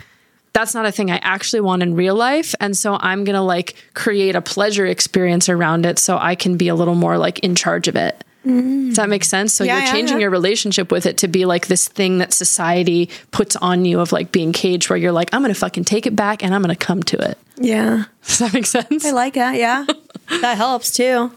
that's 0.53 0.73
not 0.73 0.85
a 0.87 0.91
thing 0.91 1.11
I 1.11 1.19
actually 1.21 1.61
want 1.61 1.83
in 1.83 1.93
real 1.95 2.15
life. 2.15 2.55
And 2.59 2.75
so 2.75 2.97
I'm 2.99 3.23
going 3.23 3.35
to 3.35 3.41
like 3.41 3.75
create 3.93 4.35
a 4.35 4.41
pleasure 4.41 4.87
experience 4.87 5.47
around 5.47 5.85
it 5.85 5.99
so 5.99 6.17
I 6.17 6.33
can 6.33 6.57
be 6.57 6.67
a 6.67 6.75
little 6.75 6.95
more 6.95 7.17
like 7.19 7.39
in 7.39 7.53
charge 7.55 7.87
of 7.87 7.95
it. 7.95 8.23
Mm. 8.49 8.87
Does 8.87 8.95
that 8.97 9.09
make 9.09 9.23
sense? 9.23 9.53
So 9.53 9.63
Yeah, 9.63 9.75
you're 9.77 9.85
yeah, 9.85 9.91
changing 9.91 10.17
yeah. 10.17 10.21
your 10.23 10.29
relationship 10.31 10.91
with 10.91 11.05
it 11.05 11.17
to 11.19 11.27
be 11.27 11.45
like 11.45 11.67
this 11.67 11.87
thing 11.87 12.17
that 12.17 12.33
society 12.33 13.09
puts 13.31 13.55
on 13.57 13.85
you 13.85 13.99
of 13.99 14.11
like 14.11 14.31
being 14.31 14.51
caged, 14.51 14.89
where 14.89 14.97
you're 14.97 15.11
like, 15.11 15.29
I'm 15.33 15.41
going 15.41 15.53
to 15.53 15.59
fucking 15.59 15.85
take 15.85 16.05
it 16.05 16.15
back 16.15 16.43
and 16.43 16.53
I'm 16.55 16.61
going 16.61 16.75
to 16.75 16.85
come 16.85 17.03
to 17.03 17.17
it. 17.29 17.37
yeah, 17.57 18.05
Does 18.25 18.39
that 18.39 18.53
make 18.53 18.65
sense? 18.65 19.05
I 19.05 19.11
like 19.11 19.35
that. 19.35 19.55
Yeah, 19.55 19.85
that 20.41 20.57
helps 20.57 20.91
too. 20.91 21.31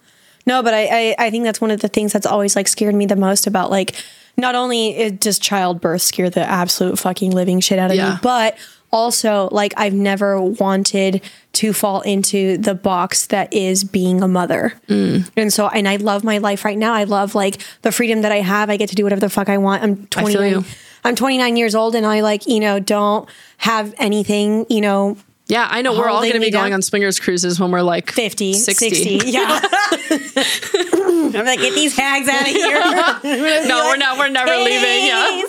No, 0.47 0.63
but 0.63 0.75
I, 0.75 0.87
I 1.11 1.27
I 1.27 1.31
think 1.31 1.45
that's 1.45 1.61
one 1.61 1.71
of 1.71 1.81
the 1.81 1.89
things 1.89 2.13
that's 2.13 2.27
always 2.27 2.57
like 2.57 2.67
scared 2.69 2.95
me 2.95 3.07
the 3.07 3.17
most 3.17 3.47
about 3.47 3.71
like 3.71 3.95
not 4.37 4.55
only 4.55 5.11
does 5.11 5.39
childbirth 5.39 6.03
scare 6.03 6.31
the 6.31 6.41
absolute 6.41 6.99
fucking 6.99 7.31
living 7.33 7.61
shit 7.61 7.79
out 7.79 7.91
of 7.91 7.97
me, 7.99 8.19
but 8.23 8.57
also 8.93 9.49
like 9.51 9.73
I've 9.77 9.95
never 9.95 10.41
wanted 10.41 11.23
to 11.55 11.73
fall 11.73 12.01
into 12.03 12.59
the 12.59 12.75
box 12.75 13.27
that 13.29 13.53
is 13.53 13.85
being 13.85 14.23
a 14.23 14.29
mother. 14.29 14.75
Mm. 14.89 15.31
And 15.37 15.53
so 15.53 15.69
and 15.69 15.89
I 15.89 15.97
love 15.97 16.25
my 16.25 16.39
life 16.39 16.65
right 16.65 16.79
now. 16.79 16.93
I 16.95 17.05
love 17.05 17.35
like 17.35 17.57
the 17.83 17.91
freedom 17.93 18.23
that 18.23 18.33
I 18.33 18.41
have. 18.41 18.71
I 18.71 18.77
get 18.77 18.89
to 18.91 18.95
do 18.95 19.03
whatever 19.05 19.21
the 19.21 19.31
fuck 19.31 19.49
I 19.49 19.59
want. 19.59 19.83
I'm 19.83 20.09
I 20.17 20.25
feel 20.25 20.35
29. 20.35 20.65
I'm 21.05 21.17
29 21.17 21.57
years 21.57 21.75
old 21.75 21.95
and 21.95 22.07
I 22.07 22.21
like, 22.21 22.47
you 22.47 22.61
know, 22.61 22.79
don't 22.79 23.29
have 23.59 23.93
anything, 23.99 24.67
you 24.69 24.81
know, 24.81 25.17
Yeah, 25.49 25.67
I 25.69 25.83
know. 25.83 25.99
We're 25.99 26.09
all 26.09 26.21
going 26.21 26.35
to 26.35 26.41
be 26.41 26.51
going 26.51 26.71
down. 26.71 26.75
on 26.75 26.83
swingers 26.83 27.19
cruises 27.19 27.59
when 27.59 27.73
we're 27.73 27.83
like 27.83 28.13
50, 28.13 28.53
60. 28.55 28.91
60. 29.19 29.31
Yeah. 29.31 29.61
I'm 31.35 31.45
like, 31.45 31.59
get 31.59 31.75
these 31.75 31.97
hags 31.97 32.29
out 32.29 32.43
of 32.43 32.47
here. 32.55 32.81
no, 33.69 33.87
we're 33.89 33.97
not. 33.97 34.17
We're 34.19 34.29
never 34.29 34.55
leaving. 34.57 35.07
Yeah. 35.07 35.43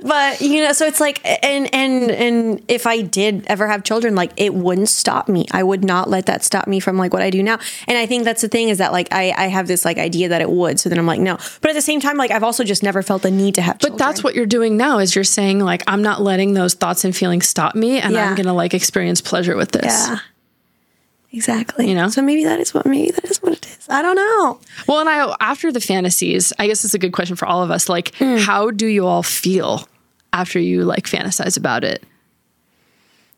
But 0.00 0.40
you 0.40 0.62
know, 0.62 0.72
so 0.72 0.86
it's 0.86 1.00
like, 1.00 1.20
and 1.24 1.72
and 1.74 2.10
and 2.10 2.62
if 2.68 2.86
I 2.86 3.02
did 3.02 3.44
ever 3.48 3.66
have 3.66 3.82
children, 3.82 4.14
like 4.14 4.32
it 4.36 4.54
wouldn't 4.54 4.88
stop 4.88 5.28
me. 5.28 5.46
I 5.50 5.62
would 5.62 5.84
not 5.84 6.08
let 6.08 6.26
that 6.26 6.44
stop 6.44 6.68
me 6.68 6.78
from 6.78 6.96
like 6.96 7.12
what 7.12 7.22
I 7.22 7.30
do 7.30 7.42
now. 7.42 7.58
And 7.88 7.98
I 7.98 8.06
think 8.06 8.24
that's 8.24 8.42
the 8.42 8.48
thing 8.48 8.68
is 8.68 8.78
that 8.78 8.92
like 8.92 9.08
I 9.12 9.32
I 9.36 9.46
have 9.48 9.66
this 9.66 9.84
like 9.84 9.98
idea 9.98 10.28
that 10.28 10.40
it 10.40 10.50
would. 10.50 10.78
So 10.78 10.88
then 10.88 10.98
I'm 10.98 11.06
like, 11.06 11.20
no. 11.20 11.36
But 11.60 11.70
at 11.70 11.74
the 11.74 11.82
same 11.82 12.00
time, 12.00 12.16
like 12.16 12.30
I've 12.30 12.44
also 12.44 12.62
just 12.62 12.82
never 12.82 13.02
felt 13.02 13.22
the 13.22 13.30
need 13.32 13.56
to 13.56 13.62
have. 13.62 13.80
But 13.80 13.98
that's 13.98 14.22
what 14.22 14.34
you're 14.36 14.46
doing 14.46 14.76
now 14.76 14.98
is 14.98 15.14
you're 15.14 15.24
saying 15.24 15.60
like 15.60 15.82
I'm 15.88 16.02
not 16.02 16.20
letting 16.20 16.54
those 16.54 16.74
thoughts 16.74 17.04
and 17.04 17.14
feelings 17.16 17.48
stop 17.48 17.74
me 17.74 17.98
and 17.98 18.12
Yeah. 18.14 18.28
I'm 18.28 18.36
going 18.36 18.46
to 18.46 18.52
like 18.52 18.74
experience 18.74 19.20
pleasure 19.20 19.56
with 19.56 19.72
this. 19.72 19.84
Yeah. 20.08 20.18
Exactly. 21.32 21.88
You 21.88 21.94
know? 21.94 22.08
So 22.08 22.22
maybe 22.22 22.44
that 22.44 22.58
is 22.58 22.72
what 22.72 22.86
maybe 22.86 23.10
that 23.10 23.24
is 23.24 23.42
what 23.42 23.52
it 23.52 23.66
is. 23.66 23.86
I 23.88 24.02
don't 24.02 24.16
know. 24.16 24.60
Well, 24.86 25.00
and 25.00 25.08
I 25.08 25.34
after 25.40 25.70
the 25.70 25.80
fantasies, 25.80 26.52
I 26.58 26.66
guess 26.66 26.84
it's 26.84 26.94
a 26.94 26.98
good 26.98 27.12
question 27.12 27.36
for 27.36 27.46
all 27.46 27.62
of 27.62 27.70
us. 27.70 27.88
Like, 27.88 28.14
hmm. 28.16 28.36
how 28.36 28.70
do 28.70 28.86
you 28.86 29.06
all 29.06 29.22
feel 29.22 29.86
after 30.32 30.58
you 30.58 30.84
like 30.84 31.04
fantasize 31.04 31.56
about 31.56 31.84
it? 31.84 32.02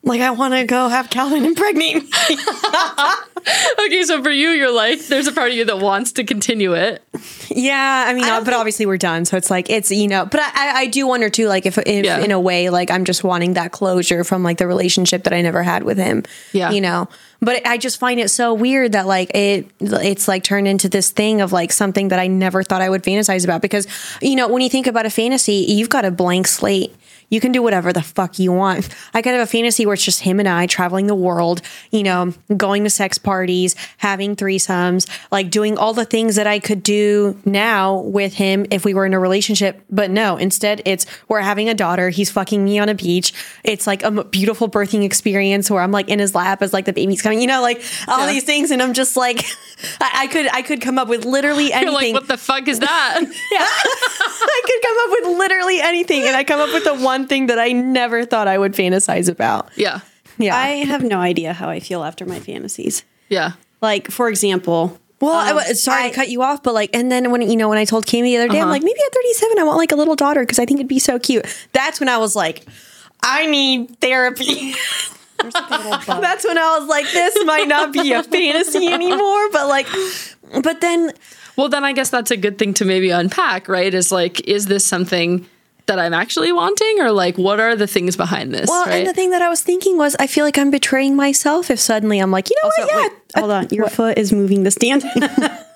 Like 0.03 0.21
I 0.21 0.31
want 0.31 0.53
to 0.55 0.65
go 0.65 0.89
have 0.89 1.09
Calvin 1.09 1.45
impregnate. 1.45 2.03
me. 2.03 2.09
Okay, 3.79 4.03
so 4.03 4.21
for 4.21 4.29
you, 4.29 4.49
you're 4.49 4.71
like, 4.71 4.99
there's 5.07 5.25
a 5.25 5.31
part 5.31 5.49
of 5.49 5.57
you 5.57 5.65
that 5.65 5.79
wants 5.79 6.11
to 6.13 6.23
continue 6.23 6.73
it. 6.75 7.01
Yeah, 7.49 8.05
I 8.07 8.13
mean, 8.13 8.23
uh, 8.23 8.27
don't 8.27 8.43
but 8.45 8.53
obviously 8.53 8.85
we're 8.85 8.97
done, 8.99 9.25
so 9.25 9.35
it's 9.35 9.49
like 9.49 9.67
it's 9.69 9.89
you 9.89 10.07
know. 10.07 10.25
But 10.27 10.41
I, 10.41 10.51
I- 10.53 10.79
I 10.81 10.85
do 10.87 11.07
wonder 11.07 11.27
too, 11.27 11.47
like 11.47 11.65
if, 11.65 11.79
if 11.79 12.05
Yeah. 12.05 12.19
in 12.19 12.29
a 12.29 12.39
way, 12.39 12.69
like 12.69 12.91
I'm 12.91 13.03
just 13.03 13.23
wanting 13.23 13.53
that 13.53 13.71
closure 13.71 14.23
from 14.23 14.43
like 14.43 14.59
the 14.59 14.67
relationship 14.67 15.23
that 15.23 15.33
I 15.33 15.41
never 15.41 15.63
had 15.63 15.83
with 15.83 15.97
him. 15.97 16.23
Yeah. 16.53 16.69
you 16.69 16.81
know. 16.81 17.09
But 17.41 17.65
I 17.65 17.79
just 17.79 17.99
find 17.99 18.19
it 18.19 18.29
so 18.29 18.53
weird 18.53 18.91
that 18.91 19.07
like 19.07 19.31
it 19.33 19.71
it's 19.79 20.27
like 20.27 20.43
turned 20.43 20.67
into 20.67 20.87
this 20.87 21.09
thing 21.09 21.41
of 21.41 21.51
like 21.51 21.71
something 21.71 22.09
that 22.09 22.19
I 22.19 22.27
never 22.27 22.61
thought 22.61 22.83
I 22.83 22.89
would 22.89 23.01
fantasize 23.01 23.43
about 23.43 23.63
because 23.63 23.87
you 24.21 24.35
know 24.35 24.47
when 24.47 24.61
you 24.61 24.69
think 24.69 24.85
about 24.85 25.07
a 25.07 25.09
fantasy, 25.09 25.65
you've 25.67 25.89
got 25.89 26.05
a 26.05 26.11
blank 26.11 26.45
slate. 26.47 26.95
You 27.31 27.39
can 27.41 27.51
do 27.51 27.63
whatever 27.63 27.91
the 27.91 28.03
fuck 28.03 28.37
you 28.37 28.51
want. 28.51 28.87
I 29.15 29.23
could 29.23 29.33
have 29.33 29.41
a 29.41 29.49
fantasy 29.49 29.85
where 29.87 29.93
it's 29.95 30.05
just 30.05 30.19
him 30.21 30.39
and 30.39 30.47
I 30.47 30.67
traveling 30.67 31.07
the 31.07 31.15
world, 31.15 31.63
you 31.89 32.03
know, 32.03 32.33
going 32.55 32.83
to 32.83 32.89
sex 32.91 33.17
parties, 33.17 33.75
having 33.97 34.35
threesomes, 34.35 35.09
like 35.31 35.49
doing 35.49 35.77
all 35.77 35.93
the 35.93 36.05
things 36.05 36.35
that 36.35 36.45
I 36.45 36.59
could 36.59 36.83
do 36.83 37.39
now 37.45 38.01
with 38.01 38.35
him 38.35 38.65
if 38.69 38.85
we 38.85 38.93
were 38.93 39.05
in 39.07 39.13
a 39.15 39.19
relationship. 39.19 39.81
But 39.89 40.11
no, 40.11 40.37
instead 40.37 40.81
it's 40.85 41.05
we're 41.27 41.39
having 41.39 41.69
a 41.69 41.73
daughter. 41.73 42.09
He's 42.09 42.29
fucking 42.29 42.63
me 42.63 42.77
on 42.77 42.89
a 42.89 42.93
beach. 42.93 43.33
It's 43.63 43.87
like 43.87 44.03
a 44.03 44.23
beautiful 44.25 44.69
birthing 44.69 45.03
experience 45.03 45.71
where 45.71 45.81
I'm 45.81 45.91
like 45.91 46.09
in 46.09 46.19
his 46.19 46.35
lap 46.35 46.61
as 46.61 46.73
like 46.73 46.85
the 46.85 46.93
baby's 46.93 47.21
coming, 47.21 47.39
you 47.41 47.47
know, 47.47 47.61
like 47.61 47.81
all 48.07 48.27
Yeah. 48.27 48.33
these 48.33 48.43
things. 48.43 48.71
And 48.71 48.81
I'm 48.83 48.93
just 48.93 49.15
like, 49.15 49.39
I, 50.01 50.23
I 50.23 50.27
could, 50.27 50.47
I 50.53 50.61
could 50.61 50.81
come 50.81 50.99
up 50.99 51.07
with 51.07 51.23
literally 51.25 51.71
anything. 51.71 51.83
You're 51.93 51.93
like, 51.93 52.13
what 52.13 52.27
the 52.27 52.37
fuck 52.37 52.67
is 52.67 52.79
that? 52.79 53.19
yeah. 53.21 53.29
I 54.43 54.61
could 54.65 54.81
come 54.81 54.97
up 54.99 55.09
with 55.31 55.37
literally 55.39 55.79
anything, 55.81 56.23
and 56.23 56.35
I 56.35 56.43
come 56.43 56.59
up 56.59 56.73
with 56.73 56.83
the 56.83 56.95
one 56.95 57.20
thing 57.27 57.47
that 57.47 57.59
I 57.59 57.71
never 57.71 58.25
thought 58.25 58.47
I 58.47 58.57
would 58.57 58.73
fantasize 58.73 59.29
about. 59.29 59.69
yeah. 59.75 59.99
Yeah. 60.37 60.55
I 60.57 60.67
have 60.85 61.03
no 61.03 61.19
idea 61.19 61.53
how 61.53 61.69
I 61.69 61.79
feel 61.79 62.03
after 62.03 62.25
my 62.25 62.39
fantasies. 62.39 63.03
Yeah. 63.29 63.51
Like, 63.79 64.09
for 64.09 64.27
example, 64.27 64.97
well, 65.19 65.33
I 65.33 65.49
um, 65.51 65.57
wa- 65.57 65.63
sorry 65.73 66.05
I- 66.05 66.09
to 66.09 66.15
cut 66.15 66.29
you 66.29 66.41
off, 66.41 66.63
but 66.63 66.73
like, 66.73 66.89
and 66.95 67.11
then 67.11 67.29
when 67.31 67.41
you 67.43 67.55
know 67.57 67.69
when 67.69 67.77
I 67.77 67.85
told 67.85 68.07
Cami 68.07 68.23
the 68.23 68.37
other 68.37 68.47
day, 68.47 68.59
I'm 68.59 68.69
like, 68.69 68.81
maybe 68.81 68.99
at 69.05 69.13
37, 69.13 69.59
I 69.59 69.63
want 69.63 69.77
like 69.77 69.91
a 69.91 69.95
little 69.95 70.15
daughter 70.15 70.39
because 70.41 70.57
I 70.57 70.65
think 70.65 70.79
it'd 70.79 70.87
be 70.87 70.97
so 70.99 71.19
cute. 71.19 71.45
That's 71.73 71.99
when 71.99 72.09
I 72.09 72.17
was 72.17 72.35
like, 72.35 72.65
I 73.21 73.45
need 73.45 73.99
therapy. 73.99 74.73
That's 75.43 76.45
when 76.45 76.57
I 76.57 76.77
was 76.79 76.87
like, 76.87 77.05
this 77.11 77.37
might 77.45 77.67
not 77.67 77.91
be 77.93 78.11
a 78.13 78.23
fantasy 78.23 78.87
anymore, 78.87 79.49
but 79.51 79.67
like, 79.67 79.87
but 80.63 80.81
then 80.81 81.11
Well, 81.55 81.69
then 81.69 81.83
I 81.83 81.93
guess 81.93 82.09
that's 82.09 82.31
a 82.31 82.37
good 82.37 82.57
thing 82.57 82.73
to 82.75 82.85
maybe 82.85 83.09
unpack, 83.09 83.67
right? 83.67 83.93
Is 83.93 84.11
like, 84.11 84.41
is 84.47 84.67
this 84.67 84.85
something 84.85 85.45
that 85.91 85.99
I'm 85.99 86.13
actually 86.13 86.53
wanting, 86.53 87.01
or 87.01 87.11
like, 87.11 87.37
what 87.37 87.59
are 87.59 87.75
the 87.75 87.85
things 87.85 88.15
behind 88.15 88.53
this? 88.53 88.69
Well, 88.69 88.85
right? 88.85 88.99
and 88.99 89.07
the 89.07 89.13
thing 89.13 89.31
that 89.31 89.41
I 89.41 89.49
was 89.49 89.61
thinking 89.61 89.97
was, 89.97 90.15
I 90.19 90.27
feel 90.27 90.45
like 90.45 90.57
I'm 90.57 90.71
betraying 90.71 91.17
myself 91.17 91.69
if 91.69 91.79
suddenly 91.81 92.19
I'm 92.19 92.31
like, 92.31 92.49
you 92.49 92.55
know 92.63 92.69
Also, 92.69 92.81
what? 92.83 92.91
Yeah, 93.03 93.09
wait, 93.09 93.39
hold 93.39 93.51
on. 93.51 93.67
Your 93.71 93.89
foot 93.89 94.17
is 94.17 94.31
moving 94.31 94.63
the 94.63 94.71
stand. 94.71 95.03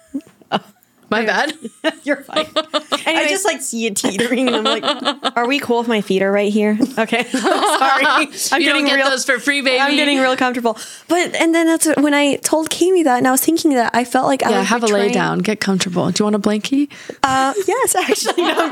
My 1.10 1.26
bad. 1.26 1.54
You're 2.04 2.24
fine. 2.24 2.48
I 2.56 3.28
just 3.30 3.46
like 3.46 3.62
see 3.62 3.86
it 3.86 3.96
teetering, 3.96 4.48
and 4.48 4.56
I'm 4.56 4.64
like, 4.64 4.84
Are 5.38 5.48
we 5.48 5.60
cool 5.60 5.82
if 5.82 5.88
my 5.88 6.02
feet 6.02 6.22
are 6.22 6.32
right 6.32 6.52
here? 6.52 6.78
Okay. 6.98 7.24
Sorry. 7.26 8.06
I'm 8.52 8.62
you 8.62 8.72
don't 8.72 8.86
get 8.86 9.04
those 9.10 9.26
for 9.26 9.38
free, 9.38 9.62
baby. 9.62 9.80
I'm 9.80 9.96
getting 9.96 10.20
real 10.20 10.38
comfortable. 10.38 10.78
But 11.10 11.36
and 11.36 11.54
then 11.54 11.68
that's 11.68 11.88
when 11.98 12.14
I 12.14 12.38
told 12.38 12.70
Cami 12.70 13.04
that, 13.04 13.18
and 13.18 13.28
I 13.28 13.32
was 13.32 13.42
thinking 13.42 13.72
that 13.74 13.94
I 13.94 14.06
felt 14.06 14.26
like 14.28 14.42
I 14.44 14.50
yeah, 14.50 14.60
was 14.60 14.68
have 14.70 14.84
a 14.84 14.88
lay 14.88 15.12
down, 15.12 15.40
get 15.40 15.60
comfortable. 15.60 16.10
Do 16.10 16.22
you 16.22 16.26
want 16.26 16.36
a 16.38 16.40
blankie? 16.40 16.90
Uh, 17.22 17.54
yes, 17.68 17.96
actually. 17.96 18.44
No, 18.44 18.70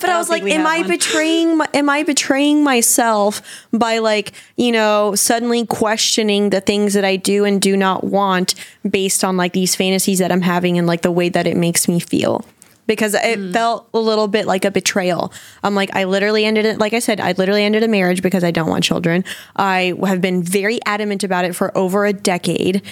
But 0.00 0.08
I, 0.08 0.16
was 0.16 0.30
like, 0.30 0.42
am 0.44 0.66
I 0.66 0.78
one. 0.78 0.88
betraying? 0.88 1.58
My, 1.58 1.68
am 1.74 1.90
I 1.90 2.02
betraying 2.02 2.64
myself 2.64 3.42
by 3.72 3.98
like 3.98 4.32
you 4.56 4.72
know 4.72 5.14
suddenly 5.14 5.66
questioning 5.66 6.50
the 6.50 6.62
things 6.62 6.94
that 6.94 7.04
I 7.04 7.16
do 7.16 7.44
and 7.44 7.60
do 7.60 7.76
not 7.76 8.04
want 8.04 8.54
based 8.88 9.22
on 9.22 9.36
like 9.36 9.52
these 9.52 9.74
fantasies 9.76 10.18
that 10.20 10.32
I'm 10.32 10.42
having 10.42 10.78
and 10.78 10.86
like 10.86 11.02
the 11.02 11.12
way 11.12 11.28
that 11.28 11.43
it 11.46 11.56
makes 11.56 11.88
me 11.88 12.00
feel? 12.00 12.44
Because 12.86 13.14
it 13.14 13.38
mm. 13.38 13.52
felt 13.52 13.88
a 13.94 13.98
little 13.98 14.28
bit 14.28 14.46
like 14.46 14.64
a 14.64 14.70
betrayal. 14.70 15.32
I'm 15.62 15.74
like, 15.74 15.94
I 15.96 16.04
literally 16.04 16.44
ended 16.44 16.66
it. 16.66 16.78
Like 16.78 16.92
I 16.92 16.98
said, 16.98 17.18
I 17.18 17.32
literally 17.32 17.64
ended 17.64 17.82
a 17.82 17.88
marriage 17.88 18.20
because 18.22 18.44
I 18.44 18.50
don't 18.50 18.68
want 18.68 18.84
children. 18.84 19.24
I 19.56 19.94
have 20.04 20.20
been 20.20 20.42
very 20.42 20.80
adamant 20.84 21.24
about 21.24 21.46
it 21.46 21.54
for 21.56 21.76
over 21.76 22.04
a 22.04 22.12
decade, 22.12 22.82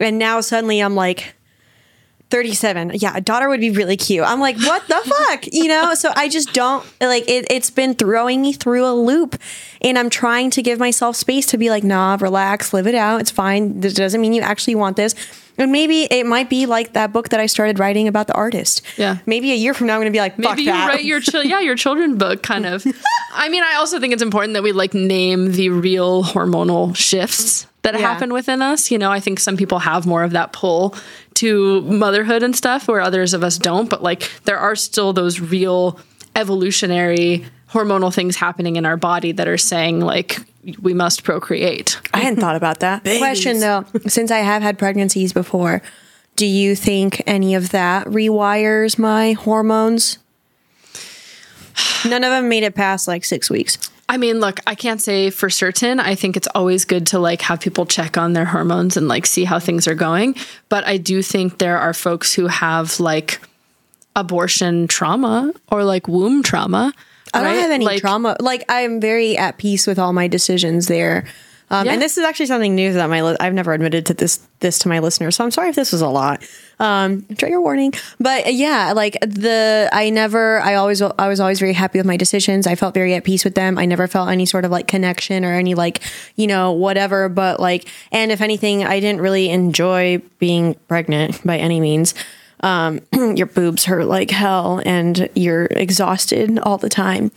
and 0.00 0.18
now 0.18 0.40
suddenly 0.40 0.80
I'm 0.80 0.94
like, 0.94 1.34
37. 2.30 2.92
Yeah, 2.94 3.12
a 3.16 3.20
daughter 3.20 3.48
would 3.48 3.60
be 3.60 3.70
really 3.70 3.96
cute. 3.96 4.24
I'm 4.24 4.40
like, 4.40 4.56
what 4.58 4.86
the 4.88 5.00
fuck? 5.04 5.46
You 5.52 5.68
know? 5.68 5.94
So 5.94 6.12
I 6.16 6.28
just 6.28 6.52
don't 6.52 6.84
like 7.00 7.28
it, 7.28 7.46
it's 7.50 7.70
been 7.70 7.94
throwing 7.94 8.40
me 8.42 8.52
through 8.52 8.86
a 8.86 8.94
loop. 8.94 9.36
And 9.82 9.98
I'm 9.98 10.10
trying 10.10 10.50
to 10.52 10.62
give 10.62 10.78
myself 10.78 11.16
space 11.16 11.46
to 11.46 11.58
be 11.58 11.70
like, 11.70 11.84
nah, 11.84 12.16
relax, 12.20 12.72
live 12.72 12.86
it 12.86 12.94
out. 12.94 13.20
It's 13.20 13.30
fine. 13.30 13.80
This 13.80 13.94
doesn't 13.94 14.20
mean 14.20 14.32
you 14.32 14.42
actually 14.42 14.74
want 14.76 14.96
this. 14.96 15.14
And 15.58 15.72
maybe 15.72 16.04
it 16.04 16.24
might 16.24 16.48
be 16.48 16.64
like 16.64 16.94
that 16.94 17.12
book 17.12 17.30
that 17.30 17.40
I 17.40 17.44
started 17.46 17.78
writing 17.78 18.08
about 18.08 18.28
the 18.28 18.34
artist. 18.34 18.80
Yeah. 18.96 19.18
Maybe 19.26 19.52
a 19.52 19.56
year 19.56 19.74
from 19.74 19.88
now, 19.88 19.94
I'm 19.94 20.00
going 20.00 20.10
to 20.10 20.16
be 20.16 20.20
like, 20.20 20.36
fuck 20.36 20.52
Maybe 20.52 20.62
you 20.62 20.72
that. 20.72 20.88
write 20.88 21.04
your 21.04 21.20
chil- 21.20 21.44
yeah 21.44 21.60
your 21.60 21.76
children 21.76 22.16
book 22.16 22.42
kind 22.42 22.64
of. 22.64 22.86
I 23.34 23.48
mean, 23.50 23.62
I 23.62 23.74
also 23.74 24.00
think 24.00 24.12
it's 24.14 24.22
important 24.22 24.54
that 24.54 24.62
we 24.62 24.72
like 24.72 24.94
name 24.94 25.52
the 25.52 25.68
real 25.68 26.22
hormonal 26.24 26.96
shifts 26.96 27.66
that 27.82 27.92
Yeah. 27.94 28.00
happen 28.00 28.32
within 28.32 28.62
us. 28.62 28.90
You 28.90 28.96
know, 28.98 29.10
I 29.10 29.20
think 29.20 29.38
some 29.38 29.56
people 29.58 29.80
have 29.80 30.06
more 30.06 30.22
of 30.22 30.30
that 30.32 30.52
pull 30.52 30.94
to 31.40 31.80
motherhood 31.82 32.42
and 32.42 32.54
stuff, 32.54 32.86
where 32.86 33.00
others 33.00 33.32
of 33.32 33.42
us 33.42 33.56
don't. 33.56 33.88
But 33.88 34.02
like, 34.02 34.30
there 34.44 34.58
are 34.58 34.76
still 34.76 35.14
those 35.14 35.40
real 35.40 35.98
evolutionary 36.36 37.46
hormonal 37.70 38.12
things 38.12 38.36
happening 38.36 38.76
in 38.76 38.84
our 38.84 38.96
body 38.98 39.32
that 39.32 39.48
are 39.48 39.58
saying 39.58 40.00
like 40.00 40.38
we 40.82 40.92
must 40.92 41.24
procreate. 41.24 41.98
I 42.12 42.18
hadn't 42.20 42.40
thought 42.40 42.56
about 42.56 42.80
that. 42.80 43.04
Question 43.04 43.60
though, 43.60 43.86
since 44.06 44.30
I 44.30 44.38
have 44.38 44.60
had 44.60 44.78
pregnancies 44.78 45.32
before, 45.32 45.80
do 46.36 46.44
you 46.46 46.74
think 46.74 47.22
any 47.26 47.54
of 47.54 47.70
that 47.70 48.06
rewires 48.06 48.98
my 48.98 49.32
hormones? 49.32 50.18
None 52.04 52.22
of 52.22 52.30
them 52.30 52.48
made 52.48 52.64
it 52.64 52.74
past 52.74 53.08
like 53.08 53.24
six 53.24 53.48
weeks. 53.48 53.89
I 54.10 54.16
mean, 54.16 54.40
look, 54.40 54.58
I 54.66 54.74
can't 54.74 55.00
say 55.00 55.30
for 55.30 55.48
certain. 55.48 56.00
I 56.00 56.16
think 56.16 56.36
it's 56.36 56.48
always 56.52 56.84
good 56.84 57.06
to 57.08 57.20
like 57.20 57.42
have 57.42 57.60
people 57.60 57.86
check 57.86 58.18
on 58.18 58.32
their 58.32 58.44
hormones 58.44 58.96
and 58.96 59.06
like 59.06 59.24
see 59.24 59.44
how 59.44 59.60
things 59.60 59.86
are 59.86 59.94
going. 59.94 60.34
But 60.68 60.84
I 60.84 60.96
do 60.96 61.22
think 61.22 61.58
there 61.58 61.78
are 61.78 61.94
folks 61.94 62.34
who 62.34 62.48
have 62.48 62.98
like 62.98 63.40
abortion 64.16 64.88
trauma 64.88 65.52
or 65.70 65.84
like 65.84 66.08
womb 66.08 66.42
trauma. 66.42 66.92
I 67.32 67.44
don't 67.44 67.54
have 67.54 67.70
any 67.70 67.84
Like, 67.84 68.00
trauma. 68.00 68.36
Like 68.40 68.64
I'm 68.68 69.00
very 69.00 69.36
at 69.38 69.58
peace 69.58 69.86
with 69.86 70.00
all 70.00 70.12
my 70.12 70.26
decisions 70.26 70.88
there. 70.88 71.24
Um, 71.70 71.86
Yeah. 71.86 71.92
And 71.92 72.02
this 72.02 72.18
is 72.18 72.24
actually 72.24 72.46
something 72.46 72.74
new 72.74 72.92
that 72.92 73.08
my 73.08 73.22
li- 73.22 73.36
I've 73.38 73.54
never 73.54 73.72
admitted 73.72 74.06
to 74.06 74.14
this 74.14 74.40
this 74.60 74.78
to 74.80 74.88
my 74.88 74.98
listeners. 74.98 75.36
So 75.36 75.44
I'm 75.44 75.50
sorry 75.50 75.68
if 75.68 75.76
this 75.76 75.92
was 75.92 76.02
a 76.02 76.08
lot. 76.08 76.42
Um, 76.78 77.24
trigger 77.38 77.60
warning. 77.60 77.94
But 78.18 78.46
uh, 78.46 78.50
yeah, 78.50 78.92
like 78.94 79.16
the 79.20 79.88
I 79.92 80.10
never 80.10 80.60
I 80.60 80.74
always 80.74 81.00
I 81.00 81.28
was 81.28 81.40
always 81.40 81.60
very 81.60 81.72
happy 81.72 81.98
with 81.98 82.06
my 82.06 82.16
decisions. 82.16 82.66
I 82.66 82.74
felt 82.74 82.94
very 82.94 83.14
at 83.14 83.24
peace 83.24 83.44
with 83.44 83.54
them. 83.54 83.78
I 83.78 83.86
never 83.86 84.06
felt 84.08 84.28
any 84.28 84.46
sort 84.46 84.64
of 84.64 84.70
like 84.70 84.88
connection 84.88 85.44
or 85.44 85.54
any 85.54 85.74
like 85.74 86.00
you 86.36 86.46
know 86.46 86.72
whatever. 86.72 87.28
But 87.28 87.60
like 87.60 87.88
and 88.10 88.32
if 88.32 88.40
anything, 88.40 88.84
I 88.84 89.00
didn't 89.00 89.20
really 89.20 89.50
enjoy 89.50 90.22
being 90.38 90.74
pregnant 90.88 91.44
by 91.44 91.58
any 91.58 91.80
means 91.80 92.14
um, 92.62 93.00
your 93.36 93.46
boobs 93.46 93.84
hurt 93.84 94.06
like 94.06 94.30
hell 94.30 94.82
and 94.84 95.28
you're 95.34 95.66
exhausted 95.66 96.58
all 96.60 96.78
the 96.78 96.88
time. 96.88 97.30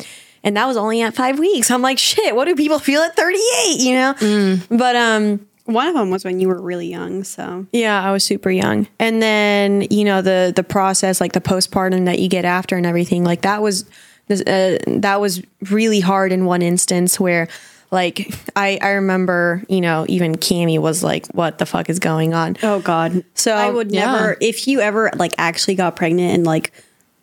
And 0.43 0.57
that 0.57 0.67
was 0.67 0.77
only 0.77 1.01
at 1.01 1.15
five 1.15 1.39
weeks. 1.39 1.71
I'm 1.71 1.81
like, 1.81 1.97
shit, 1.97 2.35
what 2.35 2.45
do 2.45 2.55
people 2.55 2.79
feel 2.79 3.01
at 3.01 3.15
38? 3.15 3.79
You 3.79 3.95
know? 3.95 4.59
But 4.69 4.95
um, 4.95 5.47
one 5.65 5.87
of 5.87 5.93
them 5.93 6.09
was 6.09 6.25
when 6.25 6.39
you 6.39 6.47
were 6.47 6.61
really 6.61 6.87
young. 6.87 7.23
So 7.23 7.65
yeah, 7.71 8.03
I 8.03 8.11
was 8.11 8.23
super 8.23 8.51
young. 8.51 8.87
And 8.99 9.21
then, 9.21 9.87
you 9.89 10.03
know, 10.03 10.21
the 10.21 10.51
the 10.55 10.63
process, 10.63 11.21
like 11.21 11.33
the 11.33 11.41
postpartum 11.41 12.05
that 12.05 12.19
you 12.19 12.27
get 12.27 12.45
after 12.45 12.75
and 12.75 12.85
everything, 12.85 13.23
like 13.23 13.41
that 13.43 13.61
was 13.61 13.85
uh, 14.29 14.77
that 14.87 15.17
was 15.19 15.41
really 15.69 15.99
hard 15.99 16.31
in 16.31 16.45
one 16.45 16.61
instance 16.61 17.19
where 17.19 17.47
like 17.91 18.33
I, 18.55 18.79
I 18.81 18.89
remember, 18.91 19.63
you 19.69 19.79
know, 19.79 20.05
even 20.09 20.35
Cami 20.35 20.79
was 20.79 21.03
like, 21.03 21.27
what 21.27 21.59
the 21.59 21.65
fuck 21.65 21.89
is 21.89 21.99
going 21.99 22.33
on? 22.33 22.57
Oh 22.63 22.79
God. 22.79 23.23
So, 23.35 23.53
I 23.53 23.69
would 23.69 23.91
yeah. 23.91 24.11
never 24.11 24.37
if 24.41 24.67
you 24.67 24.81
ever 24.81 25.11
like 25.15 25.33
actually 25.37 25.75
got 25.75 25.95
pregnant 25.95 26.33
and 26.33 26.43
like 26.43 26.73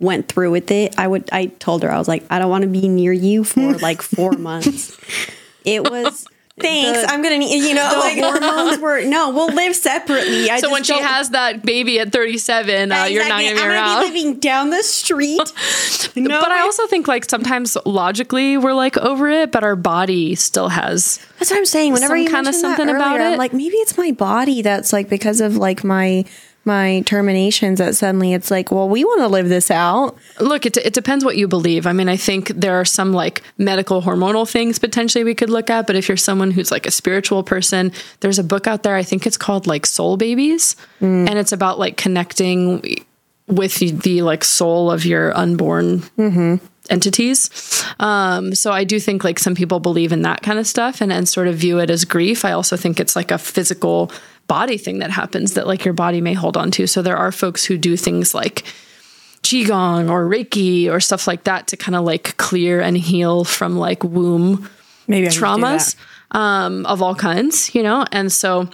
went 0.01 0.28
through 0.28 0.51
with 0.51 0.70
it, 0.70 0.98
I 0.98 1.07
would 1.07 1.28
I 1.32 1.46
told 1.46 1.82
her 1.82 1.90
I 1.92 1.98
was 1.98 2.09
like, 2.09 2.24
I 2.30 2.38
don't 2.38 2.51
want 2.51 2.62
to 2.62 2.68
be 2.68 2.88
near 2.88 3.12
you 3.12 3.44
for 3.44 3.74
like 3.78 4.03
four 4.03 4.32
months. 4.32 4.98
It 5.64 5.88
was 5.90 6.26
Thanks. 6.61 7.01
the- 7.01 7.11
I'm 7.11 7.22
gonna 7.22 7.38
need 7.38 7.57
you 7.66 7.74
know 7.74 7.88
the 7.90 7.98
like 7.98 8.18
hormones 8.40 8.78
were 8.80 9.03
no, 9.05 9.30
we'll 9.30 9.53
live 9.55 9.74
separately. 9.74 10.51
I 10.51 10.57
So 10.57 10.62
just 10.68 10.72
when 10.72 10.84
she 10.84 10.92
don't- 10.92 11.05
has 11.05 11.30
that 11.30 11.62
baby 11.64 11.98
at 12.01 12.12
37, 12.12 12.92
uh, 12.92 13.05
you're 13.05 13.26
not 13.28 13.40
Exactly. 13.40 13.44
going 13.44 13.57
to 13.57 13.61
be 13.62 13.62
I'm 13.62 13.70
around. 13.70 13.86
gonna 14.03 14.12
be 14.12 14.14
living 14.24 14.40
down 14.40 14.68
the 14.70 14.82
street. 14.82 15.53
no, 16.16 16.40
but 16.40 16.51
I 16.53 16.61
also 16.61 16.86
think 16.86 17.09
like 17.09 17.28
sometimes 17.30 17.78
logically 17.86 18.59
we're 18.59 18.74
like 18.74 18.98
over 18.98 19.28
it, 19.30 19.53
but 19.53 19.64
our 19.64 19.76
body 19.76 20.34
still 20.34 20.68
has. 20.68 21.18
That's 21.38 21.51
what 21.51 21.57
I'm 21.59 21.64
saying. 21.66 21.94
Whenever 21.94 22.12
Some 22.14 22.18
you 22.18 22.24
kinda 22.26 22.42
mentioned 22.42 22.64
that 22.64 22.76
something 22.76 22.94
about 22.94 23.12
earlier, 23.16 23.26
I'm 23.28 23.34
it. 23.34 23.38
like 23.38 23.53
maybe 23.55 23.76
it's 23.76 23.96
my 23.96 24.11
body 24.12 24.61
that's 24.61 24.92
like 24.92 25.09
because 25.09 25.40
of 25.40 25.57
like 25.57 25.82
my 25.82 26.24
my 26.71 27.03
terminations 27.05 27.81
that 27.81 27.97
suddenly 27.97 28.33
it's 28.33 28.49
like, 28.49 28.71
well, 28.71 28.89
we 28.89 29.05
want 29.05 29.23
to 29.23 29.27
live 29.27 29.49
this 29.49 29.73
out. 29.73 30.16
Look, 30.39 30.66
it, 30.66 30.77
it 30.77 30.95
depends 30.95 31.25
what 31.25 31.37
you 31.37 31.49
believe. 31.49 31.85
I 31.85 31.93
mean, 31.93 32.09
I 32.09 32.16
think 32.16 32.49
there 32.49 32.77
are 32.81 32.85
some 32.85 33.12
like 33.12 33.43
medical 33.59 34.01
hormonal 34.03 34.49
things 34.49 34.79
potentially 34.79 35.25
we 35.25 35.35
could 35.35 35.51
look 35.51 35.68
at, 35.68 35.89
but 35.89 35.97
if 35.97 36.07
you're 36.07 36.16
someone 36.16 36.53
who's 36.53 36.71
like 36.71 36.87
a 36.87 36.93
spiritual 36.93 37.43
person, 37.43 37.91
there's 38.21 38.39
a 38.39 38.45
book 38.45 38.68
out 38.68 38.85
there, 38.85 38.95
I 38.95 39.03
think 39.03 39.27
it's 39.27 39.37
called 39.37 39.66
like 39.66 39.85
Soul 39.85 40.16
Babies, 40.16 40.77
and 41.29 41.39
it's 41.39 41.51
about 41.53 41.81
like 41.81 41.97
connecting 41.97 43.05
with 43.49 43.75
the, 43.81 43.91
the 43.91 44.23
like 44.23 44.45
soul 44.45 44.93
of 44.93 45.05
your 45.05 45.37
unborn 45.37 46.05
entities. 46.89 47.51
Um, 47.99 48.55
so 48.55 48.71
I 48.71 48.85
do 48.85 49.01
think 49.01 49.25
like 49.25 49.41
some 49.41 49.57
people 49.57 49.81
believe 49.81 50.12
in 50.12 50.23
that 50.23 50.43
kind 50.43 50.59
of 50.59 50.66
stuff 50.66 51.01
and, 51.01 51.12
and 51.12 51.29
sort 51.29 51.49
of 51.49 51.57
view 51.57 51.81
it 51.81 51.91
as 51.91 52.05
grief. 52.05 52.45
I 52.45 52.53
also 52.53 52.77
think 52.77 53.01
it's 53.01 53.16
like 53.16 53.33
a 53.33 53.39
physical 53.39 54.11
body 54.51 54.76
thing 54.76 54.98
that 54.98 55.12
happens 55.12 55.55
that 55.55 55.68
like 55.68 55.84
your 55.84 55.94
body 55.94 56.20
may 56.20 56.34
hold 56.34 56.57
on 56.57 56.72
to. 56.72 56.88
So 56.88 57.03
there 57.03 57.16
are 57.16 57.30
folks 57.30 57.64
who 57.64 57.78
do 57.78 57.96
things 57.96 58.34
like 58.34 58.64
qigong 59.44 60.11
or 60.11 60.28
reiki 60.28 60.90
or 60.90 60.98
stuff 60.98 61.28
like 61.28 61.44
that 61.44 61.68
to 61.68 61.76
kind 61.76 61.94
of 61.94 62.03
like 62.03 62.36
clear 62.36 62.80
and 62.80 62.98
heal 62.98 63.44
from 63.44 63.76
like 63.76 64.03
womb 64.03 64.68
Maybe 65.07 65.28
traumas 65.28 65.94
um, 66.32 66.84
of 66.86 67.01
all 67.01 67.14
kinds, 67.14 67.72
you 67.76 67.84
know? 67.84 68.05
And 68.11 68.32
so 68.32 68.68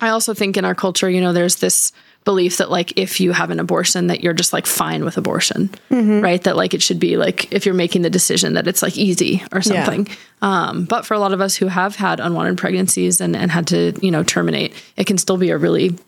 I 0.00 0.08
also 0.08 0.32
think 0.32 0.56
in 0.56 0.64
our 0.64 0.74
culture, 0.74 1.10
you 1.10 1.20
know, 1.20 1.34
there's 1.34 1.56
this 1.56 1.92
belief 2.24 2.58
that 2.58 2.70
like 2.70 2.96
if 2.96 3.20
you 3.20 3.32
have 3.32 3.50
an 3.50 3.58
abortion 3.58 4.06
that 4.06 4.22
you're 4.22 4.32
just 4.32 4.52
like 4.52 4.66
fine 4.66 5.04
with 5.04 5.16
abortion 5.16 5.70
right? 6.22 6.42
That 6.44 6.56
like 6.56 6.72
it 6.72 6.80
should 6.82 7.00
be 7.00 7.16
like 7.16 7.52
if 7.52 7.66
you're 7.66 7.74
making 7.74 8.02
the 8.02 8.10
decision 8.10 8.54
that 8.54 8.66
it's 8.68 8.82
like 8.82 8.96
easy 8.96 9.42
or 9.52 9.60
something. 9.60 10.06
Um, 10.40 10.84
but 10.84 11.04
for 11.04 11.14
a 11.14 11.18
lot 11.18 11.32
of 11.32 11.40
us 11.40 11.56
who 11.56 11.66
have 11.66 11.96
had 11.96 12.20
unwanted 12.20 12.58
pregnancies 12.58 13.20
and, 13.20 13.34
and 13.34 13.50
had 13.50 13.66
to 13.68 13.92
you 14.00 14.10
know 14.10 14.22
terminate 14.22 14.72
it 14.96 15.06
can 15.06 15.18
still 15.18 15.36
be 15.36 15.50
a 15.50 15.58
really 15.58 15.98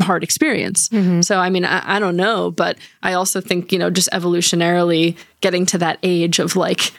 hard 0.00 0.22
experience. 0.22 0.88
So 1.22 1.38
i 1.38 1.50
mean 1.50 1.64
I, 1.64 1.96
I 1.96 1.98
don't 1.98 2.16
know 2.16 2.50
but 2.50 2.76
i 3.02 3.14
also 3.14 3.40
think 3.40 3.72
you 3.72 3.78
know 3.78 3.90
just 3.90 4.10
evolutionarily 4.12 5.16
getting 5.40 5.66
to 5.66 5.78
that 5.78 5.98
age 6.02 6.38
of 6.38 6.54
like 6.54 6.92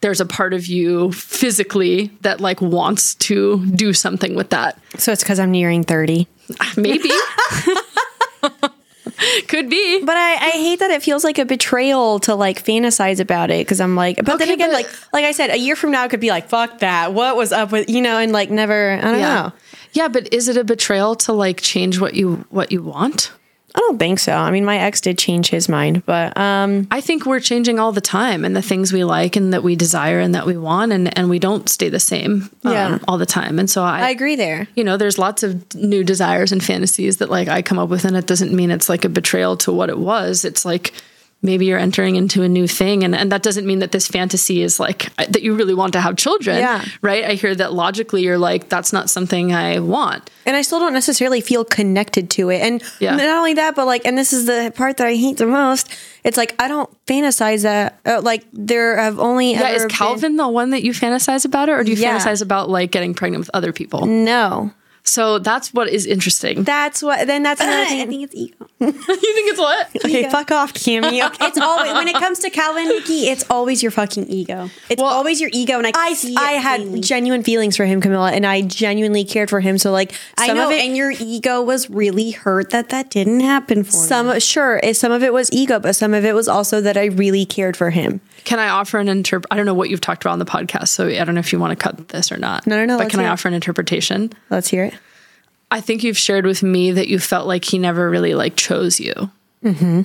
there's 0.00 0.20
a 0.20 0.26
part 0.26 0.54
of 0.54 0.66
you 0.66 1.10
physically 1.12 2.10
that 2.22 2.40
like 2.40 2.60
wants 2.60 3.14
to 3.16 3.64
do 3.66 3.92
something 3.92 4.34
with 4.36 4.50
that. 4.50 4.78
So 4.96 5.12
it's 5.12 5.22
because 5.22 5.40
I'm 5.40 5.50
nearing 5.50 5.82
30. 5.82 6.28
maybe 6.76 7.10
could 9.48 9.68
be 9.68 10.04
But 10.04 10.16
I, 10.16 10.34
I 10.36 10.50
hate 10.50 10.78
that 10.78 10.90
it 10.90 11.02
feels 11.02 11.24
like 11.24 11.38
a 11.38 11.44
betrayal 11.44 12.20
to 12.20 12.34
like 12.34 12.64
fantasize 12.64 13.18
about 13.20 13.50
it 13.50 13.66
because 13.66 13.80
I'm 13.80 13.96
like, 13.96 14.24
but 14.24 14.38
then 14.38 14.50
again, 14.50 14.68
but- 14.70 14.74
like 14.84 15.12
like 15.12 15.24
I 15.24 15.32
said, 15.32 15.50
a 15.50 15.58
year 15.58 15.74
from 15.76 15.90
now 15.90 16.04
it 16.04 16.10
could 16.10 16.20
be 16.20 16.30
like, 16.30 16.48
fuck 16.48 16.78
that. 16.80 17.12
What 17.14 17.36
was 17.36 17.50
up 17.52 17.72
with 17.72 17.88
you 17.90 18.00
know, 18.00 18.18
and 18.18 18.32
like 18.32 18.50
never. 18.50 18.92
I 18.92 19.00
don't 19.00 19.18
yeah 19.18 19.34
know. 19.42 19.52
yeah 19.92 20.08
but 20.08 20.32
is 20.32 20.48
it 20.48 20.56
a 20.56 20.64
betrayal 20.64 21.16
to 21.16 21.32
like 21.32 21.60
change 21.60 21.98
what 22.00 22.14
you 22.14 22.44
what 22.50 22.70
you 22.70 22.82
want 22.82 23.32
I 23.74 23.80
don't 23.80 23.98
think 23.98 24.18
so. 24.18 24.32
I 24.32 24.50
mean, 24.50 24.64
my 24.64 24.78
ex 24.78 25.00
did 25.00 25.18
change 25.18 25.48
his 25.50 25.68
mind, 25.68 26.04
but 26.06 26.36
um, 26.38 26.88
i 26.90 27.00
think 27.00 27.26
we're 27.26 27.38
changing 27.40 27.78
all 27.78 27.92
the 27.92 28.00
time 28.00 28.44
and 28.44 28.56
the 28.56 28.62
things 28.62 28.92
we 28.92 29.04
like 29.04 29.36
and 29.36 29.52
that 29.52 29.62
we 29.62 29.76
desire 29.76 30.20
and 30.20 30.34
that 30.34 30.46
we 30.46 30.56
want 30.56 30.90
and 30.92 31.16
and 31.18 31.28
we 31.28 31.38
don't 31.38 31.68
stay 31.68 31.88
the 31.90 32.00
same 32.00 32.50
um, 32.64 32.72
Yeah. 32.72 32.98
all 33.06 33.18
the 33.18 33.26
time 33.26 33.58
and 33.58 33.68
so 33.68 33.82
i 33.82 34.00
I 34.06 34.10
agree 34.10 34.36
there. 34.36 34.68
you 34.74 34.84
know 34.84 34.96
there's 34.96 35.18
lots 35.18 35.42
of 35.42 35.74
new 35.74 36.02
desires 36.02 36.50
and 36.52 36.64
fantasies 36.64 37.18
that 37.18 37.28
like 37.30 37.48
i 37.48 37.60
come 37.62 37.78
up 37.78 37.88
with 37.90 38.04
and 38.04 38.16
it 38.16 38.26
doesn't 38.26 38.52
mean 38.52 38.70
it's 38.70 38.88
like 38.88 39.04
a 39.04 39.08
betrayal 39.08 39.56
to 39.58 39.72
what 39.72 39.90
it 39.90 39.98
was 39.98 40.44
it's 40.44 40.64
like 40.64 40.92
maybe 41.40 41.66
you're 41.66 41.78
entering 41.78 42.16
into 42.16 42.42
a 42.42 42.48
new 42.48 42.66
thing 42.66 43.04
and, 43.04 43.14
and 43.14 43.30
that 43.30 43.42
doesn't 43.44 43.64
mean 43.64 43.78
that 43.78 43.92
this 43.92 44.08
fantasy 44.08 44.60
is 44.60 44.80
like 44.80 45.14
that 45.16 45.40
you 45.42 45.54
really 45.54 45.74
want 45.74 45.92
to 45.92 46.00
have 46.00 46.16
children 46.16 46.58
Yeah. 46.58 46.84
right 47.00 47.24
i 47.24 47.34
hear 47.34 47.54
that 47.54 47.72
logically 47.72 48.22
you're 48.22 48.38
like 48.38 48.68
that's 48.68 48.92
not 48.92 49.08
something 49.08 49.52
i 49.54 49.78
want 49.78 50.30
And 50.46 50.56
I 50.56 50.62
still 50.62 50.80
don't 50.80 50.94
necessarily 50.94 51.40
feel 51.42 51.62
connected 51.64 52.30
to 52.30 52.48
it. 52.50 52.60
And 52.62 52.82
Yeah. 53.00 53.16
not 53.16 53.28
only 53.28 53.52
that, 53.54 53.76
but 53.76 53.84
like, 53.84 54.06
and 54.06 54.16
this 54.16 54.32
is 54.32 54.46
the 54.46 54.72
part 54.74 54.96
that 54.96 55.06
I 55.06 55.14
hate 55.14 55.36
the 55.36 55.44
most. 55.46 55.90
It's 56.24 56.38
like 56.38 56.54
I 56.58 56.68
don't 56.68 56.88
fantasize 57.06 57.62
that. 57.64 58.00
Uh, 58.06 58.22
like 58.22 58.44
there 58.54 58.96
have 58.96 59.18
only 59.18 59.52
yeah 59.52 59.68
is 59.76 59.82
been- 59.82 59.90
calvin 59.90 60.36
the 60.36 60.48
one 60.48 60.70
that 60.70 60.82
you 60.82 60.92
fantasize 60.92 61.44
about 61.44 61.68
it 61.68 61.72
or 61.72 61.84
do 61.84 61.92
you 61.92 61.98
Yeah. 61.98 62.16
fantasize 62.16 62.40
about 62.42 62.70
like 62.70 62.90
getting 62.90 63.12
pregnant 63.12 63.40
with 63.42 63.50
other 63.52 63.72
people 63.74 64.06
no. 64.06 64.72
So 65.08 65.38
that's 65.38 65.72
what 65.72 65.88
is 65.88 66.06
interesting 66.06 66.62
That's 66.64 67.02
what. 67.02 67.26
Then 67.26 67.42
that's 67.42 67.60
another 67.60 67.86
thing. 67.88 68.00
I 68.02 68.06
think 68.06 68.22
it's 68.24 68.34
ego. 68.34 68.66
you 68.80 68.92
think 68.92 69.50
it's 69.50 69.58
what 69.58 69.88
Okay, 70.04 70.28
fuck 70.30 70.50
off, 70.52 70.72
Cami. 70.74 71.24
Okay. 71.26 71.36
It's 71.48 71.58
always 71.58 71.92
when 71.92 72.08
it 72.08 72.14
comes 72.16 72.38
to 72.40 72.50
Calvin 72.50 72.86
Niki, 72.88 73.26
it's 73.32 73.44
always 73.50 73.82
your 73.82 73.90
fucking 73.90 74.28
ego. 74.28 74.68
It's 74.90 75.00
Well, 75.00 75.10
always 75.12 75.40
your 75.40 75.50
ego, 75.52 75.78
and 75.78 75.86
I 75.86 75.92
I, 75.94 76.14
see 76.14 76.34
I 76.36 76.52
had 76.52 76.80
plainly. 76.80 77.00
genuine 77.00 77.42
feelings 77.42 77.76
for 77.76 77.86
him, 77.86 78.00
Camilla, 78.00 78.30
and 78.32 78.44
I 78.46 78.62
genuinely 78.62 79.24
cared 79.24 79.48
for 79.50 79.60
him. 79.60 79.78
So 79.78 79.90
like 79.90 80.12
I 80.36 80.46
some 80.48 80.56
know, 80.58 80.66
of 80.68 80.72
it, 80.74 80.84
and 80.84 80.96
your 80.96 81.10
ego 81.10 81.62
was 81.62 81.88
really 81.90 82.30
hurt 82.32 82.70
that 82.70 82.90
that 82.90 83.10
didn't 83.10 83.40
happen 83.40 83.82
for 83.84 83.96
you. 83.96 84.02
some 84.02 84.40
sure, 84.40 84.80
some 84.92 85.10
of 85.12 85.22
it 85.22 85.32
was 85.32 85.50
ego, 85.52 85.78
but 85.80 85.96
some 85.96 86.12
of 86.14 86.24
it 86.24 86.34
was 86.34 86.48
also 86.48 86.80
that 86.82 86.96
I 86.96 87.06
really 87.06 87.44
cared 87.46 87.76
for 87.76 87.90
him. 87.90 88.20
Can 88.48 88.58
I 88.58 88.70
offer 88.70 88.98
an 88.98 89.08
interp? 89.08 89.44
I 89.50 89.56
don't 89.56 89.66
know 89.66 89.74
what 89.74 89.90
you've 89.90 90.00
talked 90.00 90.22
about 90.22 90.32
on 90.32 90.38
the 90.38 90.46
podcast, 90.46 90.88
so 90.88 91.06
I 91.06 91.22
don't 91.22 91.34
know 91.34 91.38
if 91.40 91.52
you 91.52 91.58
want 91.58 91.78
to 91.78 91.82
cut 91.82 92.08
this 92.08 92.32
or 92.32 92.38
not. 92.38 92.66
No, 92.66 92.78
no, 92.78 92.86
no, 92.86 92.96
But 92.96 93.10
can 93.10 93.20
I 93.20 93.24
it. 93.24 93.28
offer 93.28 93.46
an 93.46 93.52
interpretation? 93.52 94.32
Let's 94.48 94.68
hear 94.68 94.84
it. 94.84 94.94
I 95.70 95.82
think 95.82 96.02
you've 96.02 96.16
shared 96.16 96.46
with 96.46 96.62
me 96.62 96.90
that 96.92 97.08
you 97.08 97.18
felt 97.18 97.46
like 97.46 97.62
he 97.66 97.76
never 97.78 98.08
really 98.08 98.34
like 98.34 98.56
chose 98.56 98.98
you. 98.98 99.12
Mm-hmm. 99.62 100.00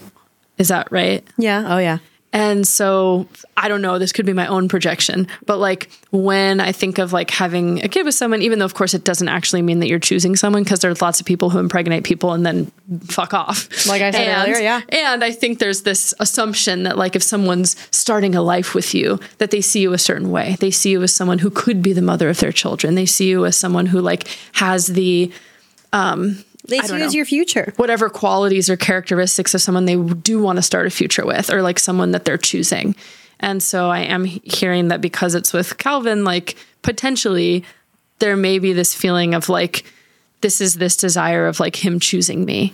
Is 0.57 0.67
that 0.67 0.91
right? 0.91 1.25
Yeah. 1.37 1.63
Oh 1.73 1.77
yeah. 1.77 1.99
And 2.34 2.67
so 2.67 3.27
I 3.55 3.67
don't 3.67 3.84
know, 3.84 3.99
this 3.99 4.11
could 4.11 4.25
be 4.25 4.34
my 4.34 4.47
own 4.47 4.67
projection, 4.67 5.27
but 5.45 5.57
like 5.57 5.89
when 6.09 6.59
I 6.59 6.71
think 6.71 6.97
of 6.97 7.13
like 7.13 7.29
having 7.29 7.84
a 7.84 7.88
kid 7.88 8.05
with 8.05 8.15
someone, 8.15 8.41
even 8.41 8.57
though 8.57 8.65
of 8.65 8.73
course 8.73 8.95
it 8.95 9.03
doesn't 9.03 9.29
actually 9.29 9.61
mean 9.61 9.79
that 9.79 9.88
you're 9.88 9.99
choosing 9.99 10.36
someone 10.36 10.63
because 10.63 10.79
there's 10.79 11.01
lots 11.01 11.19
of 11.19 11.27
people 11.27 11.51
who 11.51 11.59
impregnate 11.59 12.03
people 12.03 12.34
and 12.34 12.43
then 12.43 12.71
fuck 13.05 13.36
off. 13.36 13.69
Like 13.88 14.01
I 14.01 14.09
said 14.09 14.27
and, 14.27 14.49
earlier, 14.49 14.63
yeah. 14.63 14.81
And 14.89 15.23
I 15.23 15.31
think 15.31 15.59
there's 15.59 15.84
this 15.84 16.13
assumption 16.19 16.84
that 16.84 16.97
like 16.97 17.15
if 17.15 17.21
someone's 17.21 17.75
starting 17.95 18.34
a 18.34 18.41
life 18.41 18.73
with 18.73 18.95
you, 18.95 19.19
that 19.38 19.51
they 19.51 19.61
see 19.61 19.81
you 19.81 19.93
a 19.93 19.99
certain 19.99 20.31
way. 20.31 20.57
They 20.59 20.71
see 20.71 20.89
you 20.89 21.03
as 21.03 21.15
someone 21.15 21.38
who 21.38 21.51
could 21.51 21.84
be 21.84 21.93
the 21.93 22.01
mother 22.01 22.29
of 22.29 22.39
their 22.39 22.51
children. 22.51 22.95
They 22.95 23.05
see 23.05 23.29
you 23.29 23.45
as 23.45 23.55
someone 23.55 23.86
who 23.86 24.01
like 24.01 24.27
has 24.53 24.88
the 24.88 25.31
um, 25.91 26.43
They 26.66 26.80
see 26.80 26.97
you 26.97 27.03
as 27.03 27.14
your 27.14 27.26
future. 27.26 27.74
whatever 27.76 28.09
qualities 28.09 28.70
or 28.70 28.78
characteristics 28.78 29.53
of 29.53 29.61
someone 29.61 29.86
they 29.86 29.97
do 29.97 30.41
want 30.41 30.57
to 30.57 30.61
start 30.61 30.88
a 30.88 30.89
future 30.89 31.26
with 31.26 31.51
or 31.51 31.61
like 31.61 31.78
someone 31.78 32.11
that 32.11 32.26
they're 32.26 32.38
choosing. 32.38 32.95
And 33.39 33.61
so 33.61 33.89
I 33.89 33.99
am 33.99 34.24
hearing 34.24 34.88
that 34.88 35.01
because 35.01 35.36
it's 35.36 35.51
with 35.51 35.78
Calvin, 35.78 36.24
like 36.24 36.55
potentially 36.82 37.66
there 38.20 38.38
may 38.38 38.59
be 38.59 38.72
this 38.72 38.93
feeling 38.95 39.34
of 39.34 39.49
like, 39.49 39.84
this 40.39 40.61
is 40.61 40.76
this 40.76 40.95
desire 40.95 41.47
of 41.47 41.59
like 41.59 41.76
him 41.84 41.99
choosing 41.99 42.45
me. 42.45 42.74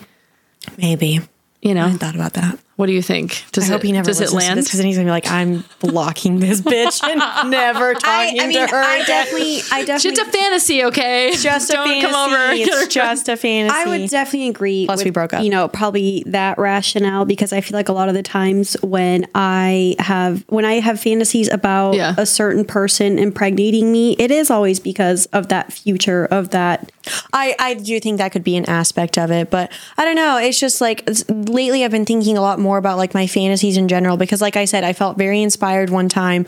Maybe. 0.78 1.22
You 1.62 1.74
know, 1.74 1.86
I 1.86 1.94
thought 1.94 2.16
about 2.16 2.34
that. 2.34 2.60
What 2.80 2.86
do 2.86 2.94
you 2.94 3.02
think? 3.02 3.44
Does 3.52 3.66
I 3.66 3.68
it, 3.68 3.72
hope 3.74 3.84
he 3.84 3.92
never 3.92 4.06
does 4.06 4.22
it 4.22 4.32
listens 4.32 4.36
land? 4.42 4.60
because 4.62 4.78
then 4.80 4.86
he's 4.88 4.96
gonna 4.96 5.08
be 5.08 5.12
like, 5.12 5.30
I'm 5.30 5.66
blocking 5.82 6.40
this 6.40 6.62
bitch 6.62 7.04
and 7.04 7.20
never 7.52 7.94
talking 7.94 8.40
I 8.40 8.48
mean, 8.48 8.66
to 8.66 8.68
her. 8.74 8.82
I 8.82 8.96
again. 8.96 9.06
definitely, 9.06 9.62
I 9.70 9.84
definitely, 9.84 10.12
It's 10.12 10.20
a 10.20 10.26
fantasy, 10.32 10.84
okay? 10.86 11.32
just 11.38 11.70
a 11.72 11.74
Don't 11.74 11.88
fantasy. 11.90 12.10
come 12.14 12.32
over. 12.32 12.52
It's 12.54 12.88
just 12.88 13.28
a 13.28 13.36
fantasy. 13.36 13.76
I 13.78 13.86
would 13.86 14.10
definitely 14.10 14.48
agree. 14.48 14.86
Plus 14.86 15.00
with, 15.00 15.06
we 15.08 15.12
broke 15.12 15.34
up. 15.34 15.44
You 15.44 15.50
know, 15.50 15.68
probably 15.68 16.24
that 16.28 16.58
rationale 16.58 17.26
because 17.26 17.52
I 17.52 17.60
feel 17.60 17.76
like 17.78 17.90
a 17.90 17.94
lot 17.94 18.08
of 18.08 18.16
the 18.16 18.24
times 18.24 18.78
when 18.82 19.28
I 19.36 19.98
have 20.00 20.46
when 20.48 20.64
I 20.64 20.76
have 20.80 21.02
fantasies 21.02 21.50
about 21.52 21.96
Yeah. 21.96 22.16
a 22.18 22.26
certain 22.26 22.64
person 22.64 23.20
impregnating 23.20 23.92
me, 23.92 24.14
it 24.14 24.32
is 24.32 24.50
always 24.50 24.80
because 24.80 25.26
of 25.34 25.50
that 25.50 25.74
future 25.74 26.28
of 26.28 26.52
that. 26.52 26.94
I, 27.34 27.56
I 27.60 27.74
do 27.74 28.00
think 28.00 28.20
that 28.20 28.32
could 28.32 28.44
be 28.44 28.56
an 28.56 28.70
aspect 28.70 29.18
of 29.18 29.32
it, 29.32 29.50
but 29.50 29.70
I 29.98 30.06
don't 30.06 30.16
know. 30.16 30.38
It's 30.38 30.60
just 30.60 30.80
like 30.80 31.04
lately 31.28 31.84
I've 31.84 31.92
been 31.92 32.06
thinking 32.06 32.38
a 32.38 32.42
lot 32.42 32.58
more 32.60 32.69
about 32.78 32.98
like 32.98 33.14
my 33.14 33.26
fantasies 33.28 33.78
in 33.78 33.88
general 33.88 34.18
because, 34.18 34.42
like 34.42 34.56
I 34.56 34.66
said, 34.66 34.84
I 34.84 34.94
felt 34.94 35.18
very 35.18 35.42
inspired 35.42 35.90
one 35.90 36.10
time 36.10 36.46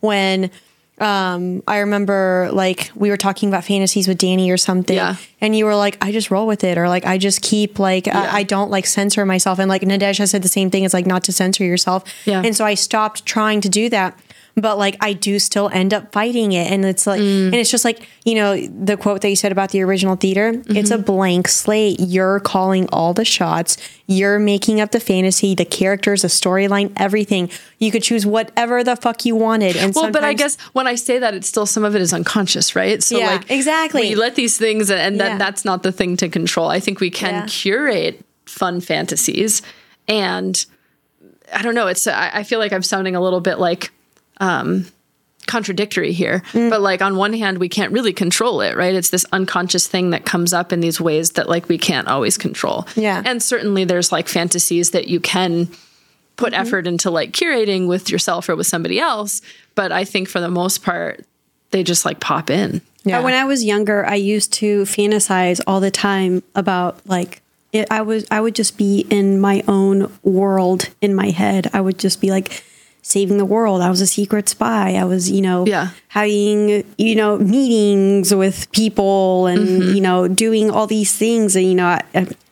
when 0.00 0.50
um, 0.98 1.62
I 1.66 1.78
remember 1.78 2.50
like 2.52 2.90
we 2.94 3.10
were 3.10 3.16
talking 3.16 3.48
about 3.48 3.64
fantasies 3.64 4.06
with 4.06 4.18
Danny 4.18 4.50
or 4.50 4.56
something, 4.56 4.94
Yeah. 4.94 5.16
and 5.40 5.56
you 5.56 5.64
were 5.64 5.74
like, 5.74 5.96
"I 6.04 6.12
just 6.12 6.30
roll 6.30 6.46
with 6.46 6.62
it," 6.62 6.78
or 6.78 6.88
like, 6.88 7.04
"I 7.06 7.18
just 7.18 7.40
keep 7.42 7.78
like 7.78 8.06
Yeah. 8.06 8.20
I, 8.20 8.38
I 8.38 8.42
don't 8.44 8.70
like 8.70 8.86
censor 8.86 9.24
myself," 9.26 9.58
and 9.58 9.68
like 9.68 9.82
Nadesha 9.82 10.28
said 10.28 10.42
the 10.42 10.48
same 10.48 10.70
thing. 10.70 10.84
It's 10.84 10.94
like 10.94 11.06
not 11.06 11.24
to 11.24 11.32
censor 11.32 11.64
yourself, 11.64 12.04
Yeah. 12.24 12.42
and 12.44 12.54
so 12.54 12.64
I 12.64 12.74
stopped 12.74 13.24
trying 13.26 13.60
to 13.62 13.68
do 13.68 13.88
that. 13.88 14.16
But 14.54 14.76
like 14.76 14.96
I 15.00 15.14
do 15.14 15.38
still 15.38 15.70
end 15.72 15.94
up 15.94 16.12
fighting 16.12 16.52
it, 16.52 16.70
and 16.70 16.84
it's 16.84 17.06
like, 17.06 17.20
Mm. 17.22 17.46
and 17.46 17.54
it's 17.54 17.70
just 17.70 17.84
like 17.86 18.06
you 18.24 18.34
know 18.34 18.54
the 18.66 18.96
quote 18.98 19.22
that 19.22 19.30
you 19.30 19.36
said 19.36 19.50
about 19.50 19.70
the 19.70 19.80
original 19.82 20.14
theater. 20.16 20.50
It's 20.68 20.90
Mm-hmm. 20.90 20.92
a 20.92 20.98
blank 20.98 21.48
slate. 21.48 22.00
You're 22.00 22.38
calling 22.40 22.86
all 22.92 23.14
the 23.14 23.24
shots. 23.24 23.78
You're 24.06 24.38
making 24.38 24.80
up 24.80 24.90
the 24.90 25.00
fantasy, 25.00 25.54
the 25.54 25.64
characters, 25.64 26.20
the 26.20 26.28
storyline, 26.28 26.92
everything. 26.96 27.48
You 27.78 27.90
could 27.90 28.02
choose 28.02 28.26
whatever 28.26 28.84
the 28.84 28.94
fuck 28.96 29.24
you 29.24 29.34
wanted. 29.36 29.74
And 29.76 29.94
Well, 29.94 30.10
but 30.10 30.22
I 30.22 30.34
guess 30.34 30.58
when 30.74 30.86
I 30.86 30.96
say 30.96 31.18
that, 31.18 31.32
it's 31.34 31.48
still 31.48 31.64
some 31.64 31.82
of 31.84 31.96
it 31.96 32.02
is 32.02 32.12
unconscious, 32.12 32.76
right? 32.76 33.02
So, 33.02 33.16
Yeah, 33.18 33.26
like, 33.36 33.50
exactly. 33.50 34.02
We 34.10 34.14
let 34.16 34.34
these 34.34 34.58
things, 34.58 34.90
and 34.90 35.18
then 35.18 35.32
Yeah. 35.32 35.38
that's 35.38 35.64
not 35.64 35.82
the 35.82 35.92
thing 35.92 36.18
to 36.18 36.28
control. 36.28 36.68
I 36.68 36.78
think 36.78 37.00
we 37.00 37.08
can 37.10 37.32
Yeah. 37.34 37.46
curate 37.48 38.22
fun 38.44 38.82
fantasies, 38.82 39.62
and 40.08 40.62
I 41.54 41.62
don't 41.62 41.74
know. 41.74 41.86
It's 41.86 42.06
I 42.06 42.42
feel 42.42 42.58
like 42.58 42.72
I'm 42.74 42.82
sounding 42.82 43.16
a 43.16 43.20
little 43.20 43.40
bit 43.40 43.58
like 43.58 43.92
um, 44.42 44.86
contradictory 45.46 46.12
here, 46.12 46.42
Mm. 46.52 46.70
but 46.70 46.80
like 46.80 47.02
on 47.02 47.16
one 47.16 47.32
hand, 47.32 47.58
we 47.58 47.68
can't 47.68 47.92
really 47.92 48.12
control 48.12 48.60
it, 48.60 48.76
right? 48.76 48.94
It's 48.94 49.10
this 49.10 49.26
unconscious 49.32 49.86
thing 49.86 50.10
that 50.10 50.24
comes 50.24 50.52
up 50.52 50.72
in 50.72 50.80
these 50.80 51.00
ways 51.00 51.30
that 51.32 51.48
like 51.48 51.68
we 51.68 51.78
can't 51.78 52.08
always 52.08 52.38
control. 52.38 52.86
Yeah. 52.94 53.22
and 53.24 53.42
certainly 53.42 53.84
there's 53.84 54.12
like 54.12 54.28
fantasies 54.28 54.90
that 54.92 55.08
you 55.08 55.20
can 55.20 55.68
put 56.36 56.52
Mm-hmm. 56.52 56.62
effort 56.62 56.86
into 56.86 57.10
like 57.10 57.32
curating 57.32 57.88
with 57.88 58.08
yourself 58.10 58.48
or 58.48 58.56
with 58.56 58.66
somebody 58.66 58.98
else. 59.00 59.42
But 59.74 59.90
I 59.92 60.04
think 60.04 60.28
for 60.28 60.40
the 60.40 60.48
most 60.50 60.82
part, 60.84 61.24
they 61.70 61.82
just 61.82 62.04
like 62.04 62.20
pop 62.20 62.48
in. 62.50 62.80
Yeah. 63.04 63.20
When 63.20 63.34
I 63.34 63.44
was 63.44 63.64
younger, 63.64 64.06
I 64.06 64.14
used 64.14 64.52
to 64.54 64.82
fantasize 64.82 65.60
all 65.66 65.80
the 65.80 65.90
time 65.90 66.42
about 66.54 67.00
like 67.06 67.42
it, 67.72 67.88
I 67.90 68.02
was 68.02 68.24
I 68.30 68.40
would 68.40 68.54
just 68.54 68.76
be 68.78 69.06
in 69.10 69.40
my 69.40 69.62
own 69.66 70.12
world 70.22 70.88
in 71.00 71.14
my 71.14 71.30
head. 71.30 71.68
I 71.72 71.80
would 71.80 71.98
just 71.98 72.20
be 72.20 72.30
like 72.30 72.62
saving 73.02 73.36
the 73.38 73.44
world. 73.44 73.82
I 73.82 73.90
was 73.90 74.00
a 74.00 74.06
secret 74.06 74.48
spy. 74.48 74.94
I 74.94 75.04
was, 75.04 75.30
you 75.30 75.42
know, 75.42 75.66
Yeah. 75.66 75.88
having, 76.08 76.84
you 76.98 77.14
know, 77.16 77.36
meetings 77.38 78.32
with 78.34 78.70
people 78.72 79.46
and, 79.46 79.66
Mm-hmm. 79.68 79.94
you 79.96 80.00
know, 80.00 80.28
doing 80.28 80.70
all 80.70 80.86
these 80.86 81.12
things. 81.12 81.56
And, 81.56 81.66
you 81.66 81.74
know, 81.74 81.86
I, 81.86 82.02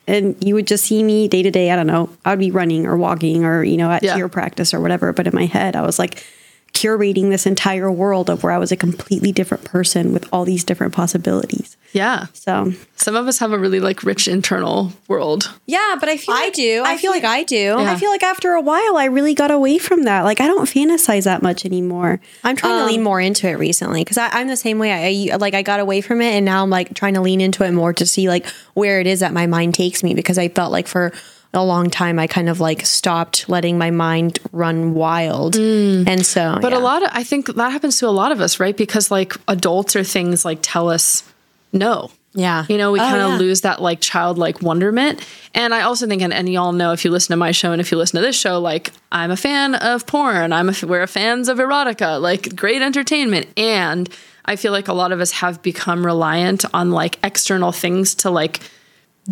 and 0.08 0.34
you 0.44 0.54
would 0.56 0.66
just 0.66 0.84
see 0.86 1.02
me 1.04 1.28
day 1.28 1.42
to 1.42 1.50
day. 1.52 1.70
I 1.70 1.76
don't 1.76 1.86
know. 1.86 2.10
I 2.24 2.30
would 2.30 2.40
be 2.40 2.50
running 2.50 2.84
or 2.86 2.96
walking 2.96 3.44
or, 3.44 3.62
you 3.62 3.76
know, 3.76 3.90
at 3.90 4.02
Yeah. 4.02 4.16
cheer 4.16 4.28
practice 4.28 4.74
or 4.74 4.80
whatever. 4.80 5.12
But 5.12 5.26
in 5.28 5.34
my 5.34 5.46
head, 5.46 5.76
I 5.76 5.82
was 5.82 5.98
like 6.00 6.24
curating 6.72 7.30
this 7.30 7.46
entire 7.46 7.90
world 7.90 8.30
of 8.30 8.42
where 8.42 8.52
I 8.52 8.58
was 8.58 8.72
a 8.72 8.76
completely 8.76 9.32
different 9.32 9.64
person 9.64 10.12
with 10.12 10.26
all 10.32 10.44
these 10.44 10.64
different 10.64 10.94
possibilities. 10.94 11.76
Yeah. 11.92 12.26
So 12.34 12.72
Some 12.96 13.16
of 13.16 13.26
us 13.26 13.38
have 13.38 13.52
a 13.52 13.58
really 13.58 13.80
like 13.80 14.04
rich 14.04 14.28
internal 14.28 14.92
world. 15.08 15.52
Yeah, 15.66 15.96
but 15.98 16.08
I 16.08 16.16
feel 16.16 16.34
I 16.34 16.44
like, 16.44 16.54
do. 16.54 16.82
I, 16.86 16.92
I 16.92 16.96
feel 16.96 16.98
feel- 16.98 17.10
like 17.10 17.24
I 17.24 17.42
do. 17.42 17.56
Yeah. 17.56 17.92
I 17.92 17.96
feel 17.96 18.10
like 18.10 18.22
after 18.22 18.52
a 18.52 18.60
while, 18.60 18.96
I 18.96 19.06
really 19.06 19.34
got 19.34 19.50
away 19.50 19.78
from 19.78 20.04
that. 20.04 20.22
Like 20.22 20.40
I 20.40 20.46
don't 20.46 20.66
fantasize 20.68 21.24
that 21.24 21.42
much 21.42 21.64
anymore. 21.66 22.20
I'm 22.44 22.54
trying 22.56 22.76
to 22.78 22.82
Um, 22.82 22.86
lean 22.86 23.02
more 23.02 23.20
into 23.20 23.48
it 23.48 23.58
recently 23.58 24.02
because 24.04 24.18
I'm 24.18 24.46
the 24.46 24.56
same 24.56 24.78
way. 24.78 24.92
I, 25.30 25.32
I 25.34 25.36
like 25.36 25.54
I 25.54 25.62
got 25.62 25.80
away 25.80 26.00
from 26.00 26.20
it, 26.22 26.32
and 26.34 26.44
now 26.44 26.62
I'm 26.62 26.70
like 26.70 26.94
trying 26.94 27.14
to 27.14 27.20
lean 27.20 27.40
into 27.40 27.64
it 27.64 27.72
more 27.72 27.92
to 27.94 28.06
see 28.06 28.28
like 28.28 28.46
where 28.74 29.00
it 29.00 29.08
is 29.08 29.20
that 29.20 29.32
my 29.32 29.46
mind 29.48 29.74
takes 29.74 30.02
me 30.04 30.14
because 30.14 30.38
I 30.38 30.48
felt 30.48 30.70
like 30.70 30.86
for 30.86 31.12
a 31.52 31.64
long 31.64 31.90
time 31.90 32.18
I 32.18 32.26
kind 32.26 32.48
of 32.48 32.60
like 32.60 32.86
stopped 32.86 33.48
letting 33.48 33.76
my 33.78 33.90
mind 33.90 34.38
run 34.52 34.94
wild, 34.94 35.56
and 35.56 36.24
so 36.24 36.40
Mm. 36.40 36.60
But 36.62 36.72
yeah. 36.72 36.78
a 36.78 36.80
lot 36.80 37.02
of 37.02 37.10
I 37.12 37.24
think 37.24 37.46
that 37.54 37.72
happens 37.72 37.98
to 37.98 38.06
a 38.06 38.10
lot 38.10 38.32
of 38.32 38.40
us, 38.40 38.60
right? 38.60 38.76
Because 38.76 39.10
like 39.10 39.34
adults 39.48 39.96
or 39.96 40.04
things 40.04 40.44
like 40.44 40.58
tell 40.62 40.88
us 40.88 41.24
no. 41.72 42.10
Yeah. 42.32 42.64
You 42.68 42.78
know, 42.78 42.92
we 42.92 43.00
Oh, 43.00 43.02
kind 43.02 43.20
of 43.22 43.30
yeah. 43.32 43.38
lose 43.38 43.62
that 43.62 43.82
like 43.82 44.00
childlike 44.00 44.62
wonderment. 44.62 45.26
And 45.52 45.74
I 45.74 45.82
also 45.82 46.06
think, 46.06 46.22
and, 46.22 46.32
and 46.32 46.48
y'all 46.48 46.70
know 46.70 46.92
if 46.92 47.04
you 47.04 47.10
listen 47.10 47.32
to 47.32 47.36
my 47.36 47.50
show 47.50 47.72
and 47.72 47.80
if 47.80 47.90
you 47.90 47.98
listen 47.98 48.20
to 48.20 48.26
this 48.26 48.38
show, 48.38 48.60
like 48.60 48.92
I'm 49.10 49.32
a 49.32 49.36
fan 49.36 49.74
of 49.74 50.06
porn. 50.06 50.52
I'm 50.52 50.68
a, 50.68 50.74
we're 50.86 51.04
fans 51.08 51.48
of 51.48 51.58
erotica, 51.58 52.20
like 52.20 52.54
great 52.54 52.82
entertainment. 52.82 53.48
And 53.58 54.08
I 54.44 54.54
feel 54.54 54.70
like 54.70 54.86
a 54.86 54.92
lot 54.92 55.10
of 55.10 55.18
us 55.20 55.32
have 55.32 55.60
become 55.62 56.06
reliant 56.06 56.64
on 56.72 56.92
like 56.92 57.18
external 57.24 57.72
things 57.72 58.14
to 58.16 58.30
like 58.30 58.60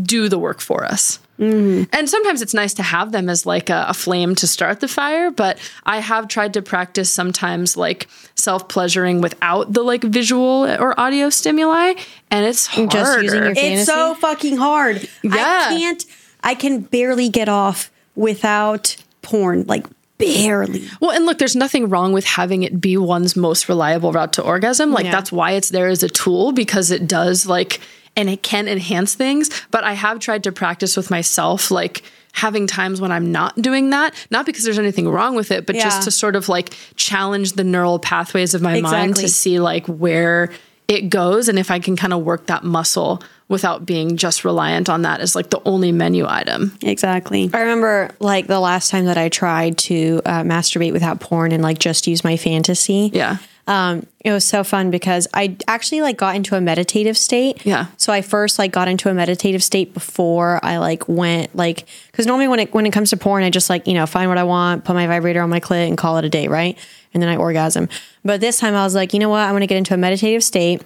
do 0.03 0.29
the 0.29 0.39
work 0.39 0.61
for 0.61 0.85
us. 0.85 1.21
Mm-hmm. 1.39 1.85
And 1.93 2.09
sometimes 2.11 2.43
it's 2.43 2.55
nice 2.55 2.75
to 2.75 2.83
have 2.83 3.13
them 3.13 3.29
as 3.29 3.47
like 3.47 3.71
a, 3.71 3.87
a 3.89 3.95
flame 3.95 4.35
to 4.37 4.47
start 4.47 4.81
the 4.81 4.89
fire, 4.89 5.31
but 5.31 5.59
I 5.85 5.99
have 6.01 6.27
tried 6.29 6.55
to 6.55 6.63
practice 6.63 7.11
sometimes 7.11 7.77
like 7.77 8.09
self 8.35 8.69
pleasuring 8.69 9.21
without 9.21 9.73
the 9.73 9.83
like 9.83 10.03
visual 10.03 10.67
or 10.67 10.99
audio 10.99 11.31
stimuli, 11.31 11.95
and 12.31 12.45
it's 12.45 12.67
harder. 12.67 12.91
Just 12.91 13.23
using 13.23 13.43
your 13.43 13.53
It's 13.57 13.87
so 13.87 14.15
fucking 14.15 14.57
hard. 14.57 15.09
Yeah. 15.23 15.33
I 15.71 15.77
can't. 15.79 16.05
I 16.43 16.55
can 16.55 16.81
barely 16.81 17.29
get 17.29 17.49
off 17.49 17.91
without 18.17 18.97
porn. 19.23 19.65
Like 19.67 19.87
barely. 20.19 20.89
well, 21.01 21.13
and 21.13 21.25
look, 21.27 21.39
there's 21.39 21.55
nothing 21.55 21.89
wrong 21.89 22.13
with 22.13 22.25
having 22.25 22.65
it 22.65 22.81
be 22.81 22.97
one's 22.97 23.37
most 23.37 23.69
reliable 23.69 24.11
route 24.13 24.33
to 24.35 24.43
orgasm. 24.43 24.91
Like 24.93 25.05
Yeah. 25.05 25.13
that's 25.13 25.31
why 25.31 25.53
it's 25.53 25.69
there 25.69 25.87
as 25.87 26.03
a 26.03 26.09
tool 26.09 26.51
because 26.51 26.91
it 26.91 27.07
does 27.07 27.47
like 27.47 27.81
and 28.19 28.29
it 28.29 28.43
can 28.43 28.69
enhance 28.69 29.15
things. 29.15 29.49
But 29.71 29.85
I 29.85 29.95
have 29.95 30.19
tried 30.19 30.43
to 30.45 30.53
practice 30.53 30.97
with 30.97 31.11
myself, 31.11 31.71
like 31.71 32.03
having 32.33 32.67
times 32.67 33.01
when 33.01 33.11
I'm 33.11 33.33
not 33.33 33.61
doing 33.63 33.91
that, 33.91 34.15
not 34.31 34.45
because 34.45 34.65
there's 34.65 34.79
anything 34.79 35.09
wrong 35.09 35.35
with 35.35 35.51
it, 35.51 35.65
but 35.67 35.77
Yeah. 35.77 35.85
just 35.85 36.03
to 36.03 36.11
sort 36.11 36.37
of 36.37 36.49
like 36.49 36.75
challenge 36.97 37.53
the 37.53 37.65
neural 37.65 37.99
pathways 37.99 38.55
of 38.55 38.61
my 38.63 38.81
mind 38.81 39.17
to 39.17 39.29
see 39.29 39.59
like 39.61 39.87
where 39.87 40.51
it 40.89 41.11
goes 41.11 41.49
and 41.49 41.59
if 41.59 41.71
I 41.71 41.79
can 41.79 41.97
kind 41.97 42.13
of 42.13 42.23
work 42.23 42.47
that 42.47 42.65
muscle 42.65 43.23
without 43.49 43.85
being 43.87 44.17
just 44.17 44.45
reliant 44.45 44.89
on 44.89 45.03
that 45.03 45.21
as 45.21 45.35
like 45.35 45.51
the 45.51 45.61
only 45.65 45.91
menu 45.93 46.27
item. 46.29 46.77
Exactly. 46.83 47.51
I 47.53 47.61
remember 47.61 48.11
like 48.21 48.47
the 48.47 48.61
last 48.61 48.91
time 48.91 49.07
that 49.07 49.17
I 49.19 49.29
tried 49.31 49.79
to 49.79 50.21
uh, 50.27 50.43
masturbate 50.43 50.93
without 50.93 51.21
porn 51.21 51.53
and 51.53 51.63
like 51.63 51.79
just 51.79 52.07
use 52.07 52.25
my 52.25 52.37
fantasy. 52.37 53.11
Yeah. 53.13 53.39
Um, 53.69 54.07
it 54.25 54.33
was 54.33 54.47
so 54.47 54.65
fun 54.65 54.91
because 54.91 55.29
I 55.35 55.55
actually 55.69 56.01
like 56.01 56.17
got 56.17 56.35
into 56.35 56.57
a 56.57 56.61
meditative 56.61 57.19
state. 57.19 57.67
Yeah. 57.67 57.89
So 57.99 58.15
I 58.15 58.23
first 58.23 58.59
like 58.59 58.73
got 58.73 58.89
into 58.89 59.11
a 59.11 59.15
meditative 59.15 59.63
state 59.63 59.93
before 59.93 60.59
I 60.63 60.79
like 60.79 61.07
went 61.07 61.55
like 61.55 61.87
because 62.11 62.27
normally 62.27 62.49
when 62.49 62.61
it 62.61 62.73
when 62.73 62.87
it 62.87 62.95
comes 62.95 63.11
to 63.11 63.19
porn 63.19 63.45
I 63.45 63.51
just 63.51 63.69
like 63.69 63.87
you 63.87 63.93
know 63.93 64.07
find 64.07 64.31
what 64.31 64.39
I 64.39 64.45
want, 64.45 64.85
put 64.85 64.95
my 64.95 65.07
vibrator 65.07 65.43
on 65.43 65.51
my 65.51 65.61
clit 65.61 65.87
and 65.87 65.99
call 65.99 66.17
it 66.17 66.25
a 66.25 66.31
day, 66.31 66.49
right? 66.49 66.79
And 67.13 67.23
then 67.23 67.29
I 67.29 67.37
orgasm. 67.37 67.91
But 68.25 68.41
this 68.41 68.59
time 68.59 68.75
I 68.75 68.85
was 68.85 68.95
like, 68.95 69.13
you 69.13 69.19
know 69.19 69.29
what? 69.29 69.41
I'm 69.41 69.55
gonna 69.55 69.67
get 69.67 69.77
into 69.77 69.93
a 69.93 69.99
meditative 69.99 70.43
state. 70.43 70.83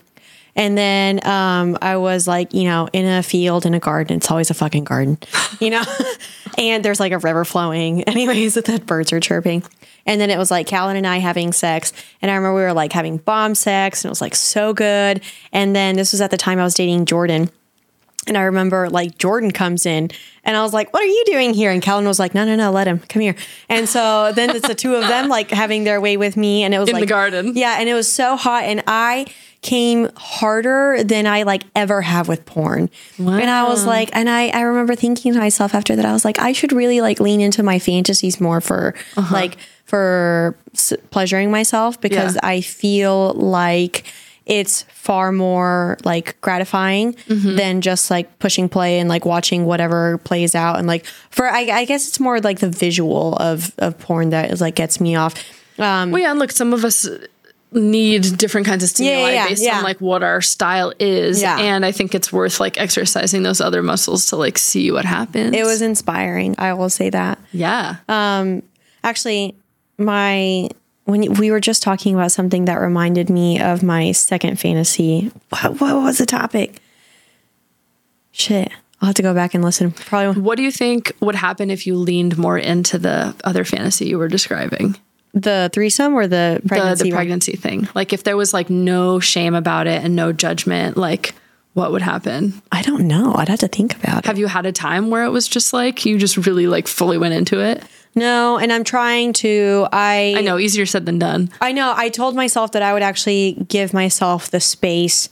And 0.55 0.76
then 0.76 1.26
um, 1.26 1.78
I 1.80 1.96
was 1.96 2.26
like, 2.28 2.53
you 2.53 2.64
know, 2.64 2.88
in 2.92 3.07
a 3.07 3.22
field, 3.22 3.64
in 3.64 3.74
a 3.74 3.78
garden. 3.78 4.18
It's 4.18 4.30
always 4.30 4.50
a 4.50 4.55
fucking 4.55 4.84
garden, 4.84 5.18
you 5.61 5.70
know? 5.70 5.82
and 6.59 6.84
there's 6.84 7.00
like 7.00 7.12
a 7.12 7.18
river 7.18 7.44
flowing. 7.44 8.03
Anyways, 8.09 8.55
that 8.55 8.66
the 8.66 8.78
birds 8.80 9.12
are 9.12 9.20
chirping. 9.20 9.62
And 10.05 10.20
then 10.20 10.30
it 10.30 10.38
was 10.38 10.50
like 10.50 10.66
Calvin 10.66 10.96
and 10.96 11.07
I 11.07 11.18
having 11.18 11.53
sex. 11.53 11.92
And 12.20 12.30
I 12.30 12.34
remember 12.34 12.57
we 12.57 12.62
were 12.62 12.72
like 12.72 12.92
having 12.92 13.18
bomb 13.18 13.55
sex 13.55 14.05
and 14.05 14.09
it 14.09 14.12
was 14.12 14.20
like 14.20 14.34
so 14.34 14.74
good. 14.74 15.22
And 15.53 15.74
then 15.76 15.96
this 15.96 16.12
was 16.12 16.20
at 16.20 16.30
the 16.30 16.36
time 16.36 16.59
I 16.59 16.64
was 16.64 16.74
dating 16.74 17.07
Jordan. 17.07 17.50
And 18.27 18.39
I 18.39 18.43
remember 18.43 18.89
like 18.89 19.18
Jordan 19.18 19.51
comes 19.51 19.85
in 19.85 20.11
and 20.45 20.57
I 20.57 20.62
was 20.62 20.73
like, 20.73 20.93
What 20.93 21.03
are 21.03 21.07
you 21.07 21.25
doing 21.27 21.55
here? 21.55 21.70
And 21.70 21.83
Calvin 21.83 22.07
was 22.07 22.18
like, 22.18 22.35
No, 22.35 22.45
no, 22.45 22.55
no, 22.55 22.70
let 22.70 22.87
him 22.87 23.01
come 23.01 23.20
here. 23.20 23.35
And 23.68 23.89
so 23.89 24.33
then 24.33 24.51
it's 24.51 24.66
the 24.66 24.75
two 24.77 24.95
of 24.95 25.09
them 25.09 25.29
like 25.29 25.51
having 25.51 25.85
their 25.85 26.01
way 26.01 26.16
with 26.16 26.37
me. 26.37 26.62
And 26.62 26.73
it 26.73 26.79
was 26.79 26.89
In 26.89 27.01
the 27.01 27.07
garden. 27.07 27.57
Yeah. 27.57 27.77
And 27.81 27.89
it 27.89 27.95
was 27.95 28.11
so 28.11 28.37
hot. 28.37 28.64
And 28.64 28.83
I 28.87 29.27
came 29.61 30.09
harder 30.16 31.03
than 31.05 31.27
I 31.27 31.45
like 31.45 31.64
ever 31.75 32.03
have 32.03 32.29
with 32.29 32.45
porn. 32.47 32.91
And 33.18 33.49
I 33.51 33.68
was 33.68 33.87
like, 33.87 34.11
and 34.12 34.29
I, 34.29 34.49
I 34.49 34.62
remember 34.62 34.95
thinking 34.97 35.33
to 35.33 35.39
myself 35.39 35.75
after 35.75 35.95
that, 35.95 36.05
I 36.05 36.12
was 36.12 36.25
like, 36.25 36.39
I 36.41 36.53
should 36.53 36.73
really 36.73 37.01
like 37.01 37.20
lean 37.20 37.41
into 37.41 37.62
my 37.62 37.79
fantasies 37.79 38.41
more 38.41 38.61
for 38.61 38.95
uh-huh. 39.16 39.33
like, 39.33 39.57
for 39.85 40.57
s- 40.75 40.95
pleasuring 41.11 41.51
myself 41.51 42.01
because 42.01 42.35
Yeah. 42.35 42.41
I 42.43 42.61
feel 42.61 43.35
like 43.35 44.05
it's 44.47 44.82
far 44.93 45.32
more 45.32 45.97
like 46.05 46.40
gratifying 46.40 47.16
than 47.28 47.80
just 47.80 48.11
like 48.11 48.38
pushing 48.38 48.68
play 48.68 48.99
and 48.99 49.09
like 49.09 49.24
watching 49.24 49.64
whatever 49.64 50.18
plays 50.18 50.55
out 50.55 50.78
and 50.78 50.86
like 50.86 51.05
for 51.30 51.47
I, 51.49 51.61
I 51.61 51.84
guess 51.84 52.09
it's 52.09 52.18
more 52.18 52.40
like 52.40 52.59
the 52.59 52.68
visual 52.70 53.36
of 53.36 53.72
of 53.78 53.99
porn 53.99 54.30
that 54.30 54.51
is 54.51 54.61
like 54.61 54.74
gets 54.74 55.01
me 55.01 55.14
off 55.16 55.34
um 55.78 56.11
Well, 56.11 56.20
yeah, 56.20 56.30
and 56.30 56.38
look, 56.38 56.51
some 56.53 56.72
of 56.72 56.84
us 56.84 57.09
need 57.72 58.36
different 58.36 58.66
kinds 58.66 58.82
of 58.82 58.90
stimuli 58.90 59.32
yeah, 59.32 59.49
based 59.49 59.62
yeah. 59.62 59.78
on 59.78 59.84
like 59.84 59.99
what 60.01 60.22
our 60.22 60.43
style 60.43 60.93
is. 60.99 61.40
Yeah. 61.40 61.59
And 61.59 61.86
I 61.86 61.93
think 61.93 62.14
it's 62.14 62.30
worth 62.30 62.61
like 62.61 62.78
exercising 62.78 63.45
those 63.45 63.61
other 63.62 63.82
muscles 63.82 64.26
to 64.26 64.36
like 64.36 64.59
see 64.59 64.90
what 64.90 65.05
happens. 65.07 65.57
it 65.57 65.64
was 65.64 65.80
inspiring 65.80 66.55
i 66.59 66.74
will 66.74 66.90
say 66.90 67.09
that 67.11 67.38
yeah. 67.53 67.97
Um 68.09 68.62
actually 69.03 69.55
my 69.99 70.68
when 71.05 71.34
we 71.34 71.50
were 71.50 71.61
just 71.61 71.82
talking 71.82 72.14
about 72.14 72.30
something 72.32 72.64
that 72.66 72.76
reminded 72.76 73.28
me 73.28 73.61
of 73.61 73.82
my 73.82 74.12
second 74.12 74.59
fantasy 74.61 75.30
what, 75.50 75.80
what 75.80 75.96
was 75.96 76.18
the 76.18 76.26
topic 76.26 76.80
shit 78.30 78.70
i'll 79.00 79.07
have 79.07 79.14
to 79.14 79.22
go 79.22 79.34
back 79.34 79.55
and 79.55 79.62
listen 79.64 79.90
probably 79.90 80.40
what 80.40 80.57
do 80.57 80.62
you 80.62 80.70
think 80.72 81.12
would 81.20 81.34
happen 81.34 81.70
if 81.70 81.86
you 81.86 81.96
leaned 81.96 82.38
more 82.38 82.59
into 82.59 82.98
the 82.98 83.34
other 83.44 83.64
fantasy 83.64 84.07
you 84.07 84.18
were 84.18 84.28
describing? 84.28 84.96
the 85.34 85.70
threesome 85.72 86.14
or 86.14 86.26
the 86.26 86.61
The, 86.62 86.68
pregnancy 86.68 87.05
the 87.05 87.11
one? 87.11 87.16
pregnancy 87.16 87.57
thing. 87.57 87.88
Like 87.94 88.12
if 88.12 88.22
there 88.22 88.36
was 88.36 88.53
like 88.53 88.68
no 88.68 89.18
shame 89.18 89.55
about 89.55 89.86
it 89.86 90.05
and 90.05 90.14
no 90.14 90.30
judgment, 90.30 90.98
like 90.98 91.34
what 91.72 91.90
would 91.90 92.03
happen? 92.03 92.61
i 92.70 92.82
don't 92.82 93.09
know 93.09 93.34
i'd 93.36 93.48
have 93.48 93.61
to 93.61 93.68
think 93.68 93.94
about 93.96 94.18
it 94.18 94.26
Have 94.26 94.38
you 94.38 94.46
had 94.46 94.66
a 94.66 94.72
time 94.72 95.09
where 95.11 95.24
it 95.24 95.30
was 95.30 95.48
just 95.48 95.72
like 95.72 96.05
you 96.05 96.18
just 96.18 96.36
really 96.46 96.66
like 96.66 96.86
fully 96.86 97.16
went 97.18 97.32
into 97.34 97.61
it? 97.61 97.82
No 98.15 98.59
and 98.59 98.73
i'm 98.73 98.85
trying 98.85 99.33
to 99.33 99.87
i 99.93 100.35
I 100.37 100.41
know, 100.41 100.59
easier 100.59 100.87
said 100.87 101.07
than 101.07 101.19
done. 101.19 101.51
I 101.61 101.73
know. 101.73 101.95
I 101.97 102.09
told 102.09 102.35
myself 102.35 102.73
that 102.73 102.83
I 102.83 102.93
would 102.93 103.03
actually 103.03 103.65
give 103.69 103.93
myself 103.95 104.51
the 104.51 104.61
space 104.61 105.29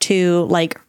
to 0.00 0.44
like 0.44 0.80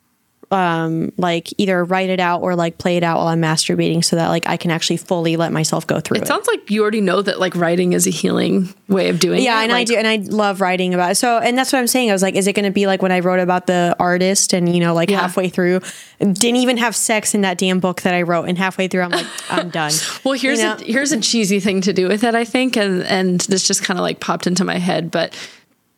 um 0.50 1.12
like 1.18 1.50
either 1.58 1.84
write 1.84 2.10
it 2.10 2.22
out 2.22 2.42
or 2.42 2.56
like 2.56 2.78
play 2.78 2.96
it 2.96 3.04
out 3.04 3.18
while 3.18 3.28
I'm 3.28 3.42
masturbating 3.42 4.02
so 4.04 4.16
that 4.16 4.30
like 4.30 4.48
I 4.48 4.56
can 4.56 4.72
actually 4.72 4.96
fully 4.96 5.36
let 5.36 5.52
myself 5.52 5.86
go 5.86 6.00
through 6.00 6.18
it. 6.18 6.24
It 6.24 6.28
sounds 6.28 6.48
like 6.48 6.70
you 6.72 6.82
already 6.82 7.02
know 7.02 7.22
that 7.22 7.38
like 7.40 7.54
writing 7.56 7.92
is 7.92 8.08
a 8.08 8.12
healing 8.12 8.74
way 8.88 9.10
of 9.10 9.20
doing 9.20 9.40
it. 9.40 9.44
yeah, 9.44 9.62
and 9.62 9.74
I 9.74 9.84
do, 9.84 9.96
and 9.98 10.08
I 10.08 10.16
love 10.18 10.62
writing 10.62 10.94
about 10.94 11.12
it. 11.12 11.16
So, 11.16 11.40
and 11.40 11.58
that's 11.58 11.74
what 11.74 11.80
I'm 11.80 11.88
saying. 11.88 12.10
I 12.10 12.14
was 12.14 12.22
like, 12.22 12.36
is 12.36 12.48
it 12.48 12.54
going 12.54 12.64
to 12.64 12.72
be 12.72 12.88
like 12.88 13.02
when 13.02 13.12
I 13.12 13.20
wrote 13.20 13.40
about 13.42 13.68
the 13.68 13.94
artist, 14.00 14.54
and 14.54 14.74
you 14.74 14.80
know, 14.80 14.94
like 14.94 15.10
Yeah. 15.10 15.20
halfway 15.20 15.50
through, 15.50 15.82
didn't 16.20 16.56
even 16.58 16.78
have 16.78 16.96
sex 16.96 17.36
in 17.36 17.42
that 17.42 17.58
damn 17.58 17.82
book 17.82 18.04
that 18.04 18.14
I 18.14 18.22
wrote, 18.22 18.46
and 18.46 18.58
halfway 18.58 18.88
through, 18.88 19.02
I'm 19.02 19.12
like, 19.12 19.26
I'm 19.50 19.70
done. 19.70 19.92
Well, 20.24 20.34
here's 20.36 20.60
You 20.60 20.66
know? 20.66 20.76
a 20.76 20.84
here's 20.84 21.12
a 21.12 21.20
cheesy 21.20 21.60
thing 21.60 21.82
to 21.82 21.92
do 21.94 22.08
with 22.08 22.24
it, 22.24 22.36
I 22.36 22.46
think, 22.46 22.78
and 22.78 23.04
and 23.04 23.42
this 23.42 23.68
just 23.68 23.84
kind 23.84 24.00
of 24.00 24.04
like 24.04 24.22
popped 24.22 24.48
into 24.48 24.64
my 24.64 24.78
head. 24.78 25.12
But 25.12 25.36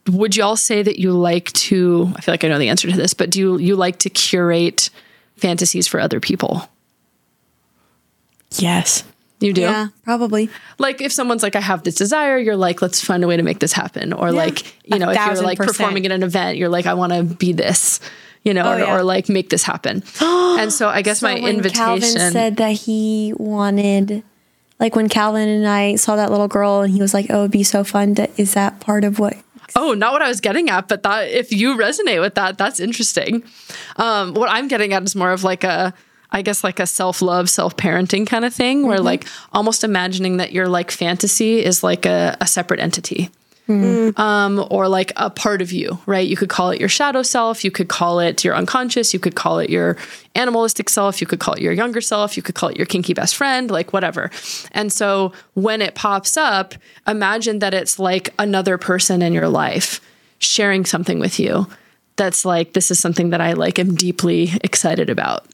would 0.08 0.36
y'all 0.36 0.56
say 0.56 0.82
that 0.82 1.00
you 1.00 1.12
like 1.12 1.52
to? 1.54 2.12
I 2.16 2.22
feel 2.22 2.34
like 2.34 2.44
I 2.44 2.48
know 2.48 2.58
the 2.60 2.70
answer 2.70 2.90
to 2.90 2.96
this, 2.96 3.14
but 3.14 3.30
do 3.30 3.40
you 3.40 3.58
you 3.58 3.76
like 3.76 4.00
to 4.00 4.10
curate 4.10 4.90
fantasies 5.38 5.88
for 5.88 6.00
other 6.00 6.20
people? 6.20 6.68
yes. 8.58 9.04
You 9.42 9.54
do. 9.54 9.62
Yeah, 9.62 9.88
probably. 10.04 10.50
Like 10.80 11.00
if 11.00 11.14
someone's 11.14 11.44
like, 11.44 11.56
I 11.56 11.62
have 11.62 11.84
this 11.84 11.96
desire, 11.96 12.38
you're 12.38 12.58
like, 12.58 12.82
let's 12.82 13.00
find 13.02 13.24
a 13.24 13.28
way 13.28 13.38
to 13.38 13.44
make 13.44 13.60
this 13.60 13.72
happen. 13.72 14.12
Or 14.12 14.34
like, 14.34 14.66
you 14.86 15.00
know, 15.00 15.12
if 15.12 15.16
you're 15.16 15.42
like 15.42 15.58
percent. 15.58 15.78
performing 15.78 16.06
at 16.06 16.12
an 16.12 16.24
event, 16.24 16.58
you're 16.58 16.68
like, 16.68 16.86
I 16.86 16.94
want 16.96 17.14
to 17.14 17.24
be 17.24 17.54
this. 17.54 18.02
You 18.44 18.54
know, 18.54 18.64
oh, 18.64 18.72
or, 18.72 18.74
Oh, 18.74 18.78
yeah. 18.78 18.96
or 18.98 19.04
like 19.04 19.30
make 19.30 19.50
this 19.50 19.64
happen. 19.64 20.04
and 20.22 20.74
so 20.74 20.90
I 20.90 21.02
guess 21.04 21.22
my 21.22 21.36
So 21.38 21.42
when 21.44 21.56
invitation. 21.56 21.86
Calvin 21.86 22.32
said 22.34 22.58
that 22.58 22.72
he 22.74 23.34
wanted, 23.38 24.24
like 24.78 24.94
when 24.96 25.08
Calvin 25.08 25.48
and 25.48 25.68
I 25.68 25.96
saw 25.96 26.18
that 26.18 26.32
little 26.32 26.48
girl, 26.50 26.82
and 26.82 26.94
he 26.94 27.02
was 27.02 27.14
like, 27.14 27.28
"Oh, 27.30 27.40
it'd 27.40 27.52
be 27.52 27.64
so 27.64 27.84
fun." 27.86 28.16
To, 28.16 28.30
is 28.38 28.54
that 28.56 28.80
part 28.82 29.04
of 29.06 29.20
what? 29.20 29.38
Oh, 29.76 29.94
not 29.94 30.14
what 30.14 30.22
I 30.22 30.28
was 30.28 30.42
getting 30.42 30.70
at, 30.70 30.88
but 30.88 31.04
that 31.04 31.30
if 31.30 31.52
you 31.52 31.76
resonate 31.78 32.22
with 32.22 32.36
that, 32.36 32.58
that's 32.58 32.80
interesting. 32.80 33.44
Um, 33.98 34.34
what 34.34 34.50
I'm 34.50 34.68
getting 34.68 34.94
at 34.94 35.04
is 35.04 35.16
more 35.16 35.32
of 35.32 35.44
like 35.44 35.64
a, 35.64 35.94
I 36.32 36.42
guess 36.42 36.64
like 36.64 36.80
a 36.80 36.88
self 36.88 37.22
love, 37.22 37.50
self 37.50 37.76
parenting 37.76 38.28
kind 38.28 38.46
of 38.46 38.54
thing, 38.54 38.86
where 38.86 39.00
like 39.00 39.26
almost 39.54 39.84
imagining 39.84 40.38
that 40.38 40.52
your 40.52 40.68
like 40.68 40.92
fantasy 40.92 41.64
is 41.64 41.84
like 41.84 42.06
a, 42.06 42.38
a 42.40 42.48
separate 42.48 42.80
entity. 42.80 43.30
Um, 43.70 44.66
or 44.72 44.88
like 44.88 45.12
a 45.16 45.30
part 45.30 45.62
of 45.62 45.72
you, 45.72 46.00
right? 46.06 46.28
You 46.28 46.36
could 46.36 46.50
call 46.50 46.72
it 46.72 46.80
your 46.80 46.90
shadow 46.90 47.22
self. 47.22 47.64
You 47.64 47.72
could 47.72 47.88
call 47.88 48.20
it 48.20 48.44
your 48.44 48.56
unconscious. 48.56 49.14
You 49.14 49.20
could 49.20 49.36
call 49.36 49.60
it 49.60 49.70
your 49.70 49.96
animalistic 50.36 50.90
self. 50.90 51.22
You 51.22 51.28
could 51.28 51.40
call 51.40 51.54
it 51.54 51.62
your 51.62 51.74
younger 51.74 52.02
self. 52.02 52.36
You 52.36 52.44
could 52.44 52.56
call 52.56 52.70
it 52.70 52.78
your 52.78 52.86
kinky 52.86 53.14
best 53.14 53.36
friend, 53.36 53.70
like 53.70 53.94
whatever. 53.94 54.32
And 54.72 54.92
so 54.92 55.34
when 55.54 55.82
it 55.82 55.94
pops 55.96 56.36
up, 56.36 56.74
imagine 57.08 57.60
that 57.60 57.74
it's 57.74 58.00
like 58.00 58.34
another 58.40 58.78
person 58.78 59.22
in 59.22 59.34
your 59.34 59.50
life 59.50 60.02
sharing 60.40 60.86
something 60.86 61.20
with 61.20 61.40
you 61.40 61.68
that's 62.16 62.44
like, 62.44 62.74
this 62.74 62.92
is 62.92 63.00
something 63.00 63.30
that 63.30 63.40
I 63.40 63.54
like 63.54 63.80
am 63.80 63.96
deeply 63.96 64.52
excited 64.62 65.10
about. 65.10 65.46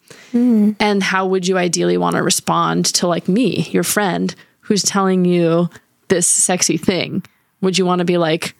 And 0.80 1.03
how 1.03 1.28
would 1.28 1.47
you 1.47 1.57
ideally 1.57 1.97
want 1.97 2.16
to 2.16 2.24
respond 2.24 2.86
to 2.95 3.07
like 3.07 3.28
me, 3.28 3.68
your 3.72 3.84
friend, 3.84 4.34
who's 4.61 4.84
telling 4.84 5.26
you 5.26 5.70
this 6.07 6.28
sexy 6.28 6.78
thing? 6.78 7.24
Would 7.66 7.78
you 7.78 7.86
want 7.86 7.99
to 7.99 8.05
be 8.05 8.18
like, 8.18 8.55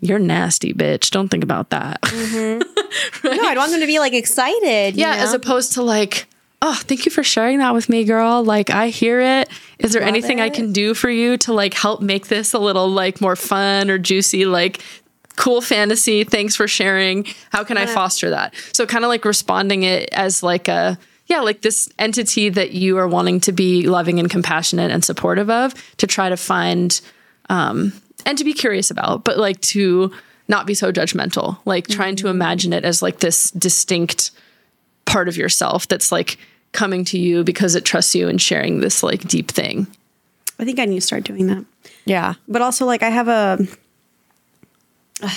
you're 0.00 0.18
nasty, 0.18 0.72
bitch. 0.72 1.10
Don't 1.10 1.28
think 1.28 1.42
about 1.42 1.70
that. 1.70 1.98
No, 3.24 3.30
I'd 3.42 3.58
want 3.58 3.72
them 3.72 3.80
to 3.80 3.86
be 3.86 3.98
like 3.98 4.12
excited. 4.12 4.94
you 4.94 5.00
Yeah, 5.02 5.16
as 5.16 5.34
opposed 5.34 5.72
to 5.72 5.82
like, 5.82 6.26
oh, 6.62 6.78
thank 6.84 7.04
you 7.04 7.10
for 7.12 7.22
sharing 7.22 7.58
that 7.58 7.74
with 7.74 7.88
me, 7.88 8.04
girl. 8.04 8.42
Like, 8.44 8.70
I 8.70 8.88
hear 8.88 9.20
it. 9.20 9.48
Is 9.78 9.92
there 9.92 10.02
anything 10.02 10.40
I 10.40 10.48
can 10.48 10.72
do 10.72 10.94
for 10.94 11.10
you 11.10 11.36
to 11.38 11.52
like 11.52 11.74
help 11.74 12.00
make 12.00 12.28
this 12.28 12.54
a 12.54 12.58
little 12.58 12.88
like 12.88 13.20
more 13.20 13.36
fun 13.36 13.90
or 13.90 13.98
juicy? 13.98 14.46
Like, 14.46 14.80
cool 15.36 15.60
fantasy. 15.60 16.24
Thanks 16.24 16.56
for 16.56 16.66
sharing. 16.68 17.26
How 17.50 17.64
can 17.64 17.76
I 17.76 17.86
foster 17.86 18.30
that? 18.30 18.54
So, 18.72 18.86
kind 18.86 19.04
of 19.04 19.08
like 19.08 19.24
responding 19.24 19.82
it 19.82 20.08
as 20.12 20.42
like 20.42 20.68
a, 20.68 20.98
yeah, 21.26 21.40
like 21.40 21.60
this 21.62 21.88
entity 21.98 22.48
that 22.50 22.70
you 22.72 22.96
are 22.98 23.08
wanting 23.08 23.40
to 23.40 23.52
be 23.52 23.86
loving 23.88 24.18
and 24.20 24.30
compassionate 24.30 24.90
and 24.90 25.04
supportive 25.04 25.50
of 25.50 25.74
to 25.98 26.06
try 26.06 26.28
to 26.28 26.36
find, 26.36 27.00
um, 27.50 27.92
and 28.26 28.36
to 28.36 28.44
be 28.44 28.52
curious 28.52 28.90
about, 28.90 29.24
but 29.24 29.38
like 29.38 29.60
to 29.62 30.12
not 30.48 30.66
be 30.66 30.74
so 30.74 30.92
judgmental, 30.92 31.58
like 31.64 31.86
trying 31.86 32.16
to 32.16 32.24
mm-hmm. 32.24 32.36
imagine 32.36 32.72
it 32.72 32.84
as 32.84 33.00
like 33.00 33.20
this 33.20 33.50
distinct 33.52 34.32
part 35.06 35.28
of 35.28 35.36
yourself 35.36 35.88
that's 35.88 36.12
like 36.12 36.36
coming 36.72 37.04
to 37.06 37.18
you 37.18 37.42
because 37.42 37.74
it 37.74 37.84
trusts 37.84 38.14
you 38.14 38.28
and 38.28 38.42
sharing 38.42 38.80
this 38.80 39.02
like 39.02 39.22
deep 39.26 39.50
thing. 39.50 39.86
I 40.58 40.64
think 40.64 40.78
I 40.78 40.84
need 40.84 40.96
to 40.96 41.06
start 41.06 41.24
doing 41.24 41.46
that. 41.46 41.64
yeah. 42.04 42.34
But 42.48 42.62
also, 42.62 42.86
like, 42.86 43.02
I 43.02 43.10
have 43.10 43.28
a, 43.28 43.58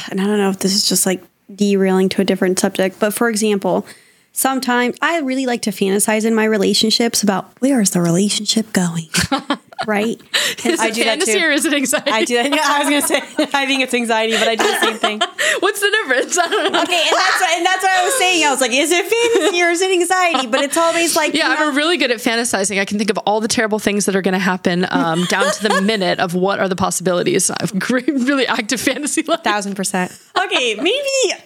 and 0.09 0.21
I 0.21 0.25
don't 0.25 0.37
know 0.37 0.49
if 0.49 0.59
this 0.59 0.73
is 0.73 0.87
just 0.87 1.05
like 1.05 1.23
derailing 1.53 2.09
to 2.09 2.21
a 2.21 2.25
different 2.25 2.59
subject, 2.59 2.99
but 2.99 3.13
for 3.13 3.29
example, 3.29 3.85
sometimes 4.31 4.97
I 5.01 5.19
really 5.19 5.45
like 5.45 5.61
to 5.63 5.71
fantasize 5.71 6.25
in 6.25 6.35
my 6.35 6.45
relationships 6.45 7.21
about 7.23 7.59
where 7.59 7.81
is 7.81 7.91
the 7.91 8.01
relationship 8.01 8.71
going, 8.71 9.09
right? 9.87 10.19
Is 10.65 10.79
I 10.79 10.87
it 10.87 10.93
do 10.95 11.03
that 11.03 11.09
fantasy 11.21 11.39
too. 11.39 11.45
or 11.45 11.51
is 11.51 11.63
it 11.65 11.73
anxiety? 11.73 12.11
I 12.11 12.25
do 12.25 12.35
that. 12.35 12.53
I 12.53 12.79
was 12.79 12.89
gonna 12.89 13.01
say. 13.01 13.17
I 13.57 13.65
think 13.65 13.81
it's 13.83 13.93
anxiety, 13.93 14.33
but 14.33 14.47
I 14.47 14.55
do 14.55 14.63
the 14.63 14.79
same 14.79 14.97
thing. 14.97 15.19
What's 15.59 15.79
the 15.79 15.89
difference? 16.01 16.37
I 16.37 16.47
don't 16.47 16.73
know. 16.73 16.81
Okay, 16.81 17.01
and 17.07 17.15
that's 17.15 17.39
what, 17.41 17.57
and 17.57 17.65
that's 17.65 17.83
what 17.83 17.91
I 17.93 18.03
was 18.03 18.13
saying. 18.17 18.43
I 18.45 18.51
was 18.51 18.59
like, 18.61 18.71
is 18.73 18.91
it 18.91 19.05
fantasy 19.05 19.61
or 19.61 19.69
is 19.69 19.81
it 19.81 19.91
anxiety? 19.91 20.47
But 20.47 20.61
it's 20.61 20.75
always 20.75 21.15
like, 21.15 21.33
Yeah, 21.33 21.49
you 21.49 21.55
know, 21.59 21.69
I'm 21.69 21.75
really 21.77 21.97
good 21.97 22.11
at 22.11 22.17
fantasizing. 22.17 22.79
I 22.79 22.85
can 22.85 22.97
think 22.97 23.09
of 23.09 23.17
all 23.19 23.39
the 23.41 23.47
terrible 23.47 23.79
things 23.79 24.05
that 24.05 24.15
are 24.15 24.21
going 24.21 24.33
to 24.33 24.39
happen 24.39 24.85
um, 24.89 25.23
down 25.25 25.51
to 25.53 25.63
the 25.67 25.81
minute 25.81 26.19
of 26.19 26.33
what 26.33 26.59
are 26.59 26.67
the 26.67 26.75
possibilities. 26.75 27.49
I've 27.51 27.77
great, 27.79 28.07
really 28.07 28.47
active 28.47 28.81
fantasy 28.81 29.21
life. 29.23 29.43
Thousand 29.43 29.75
percent. 29.75 30.11
okay, 30.45 30.75
maybe 30.75 31.43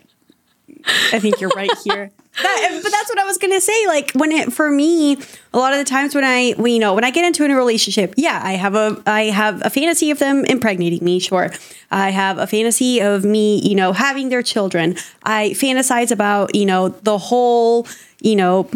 I 0.86 1.20
think 1.20 1.40
you're 1.40 1.52
right 1.56 1.72
here. 1.84 2.12
That, 2.42 2.80
but 2.82 2.92
that's 2.92 3.10
what 3.10 3.20
I 3.20 3.26
was 3.26 3.38
gonna 3.38 3.62
say. 3.62 3.88
Like 3.88 4.12
when 4.14 4.32
it 4.32 4.52
for 4.52 4.70
me, 4.70 5.18
a 5.54 5.58
lot 5.58 5.72
of 5.74 5.80
the 5.80 5.86
times 5.86 6.16
when 6.16 6.24
I, 6.24 6.52
when, 6.54 6.74
you 6.74 6.80
know, 6.80 6.96
when 6.96 7.04
I 7.04 7.12
get 7.12 7.26
into 7.26 7.46
a 7.46 7.56
relationship, 7.56 8.16
yeah, 8.18 8.42
I 8.44 8.54
have 8.54 8.74
a, 8.74 9.02
I 9.06 9.26
have 9.26 9.62
a 9.64 9.70
fantasy 9.70 10.10
of 10.10 10.20
them 10.20 10.44
impregnating 10.46 11.04
me. 11.04 11.20
Sure, 11.20 11.52
I 11.92 12.10
have 12.10 12.40
a 12.40 12.48
fantasy 12.48 13.02
of 13.02 13.24
me, 13.24 13.60
you 13.60 13.76
know, 13.76 13.94
having 13.94 14.30
their 14.30 14.42
children. 14.42 14.96
I 15.22 15.52
fantasize 15.52 16.12
about, 16.12 16.56
you 16.56 16.66
know, 16.66 16.90
the 16.90 17.20
whole, 17.20 17.88
you 18.20 18.36
know, 18.36 18.70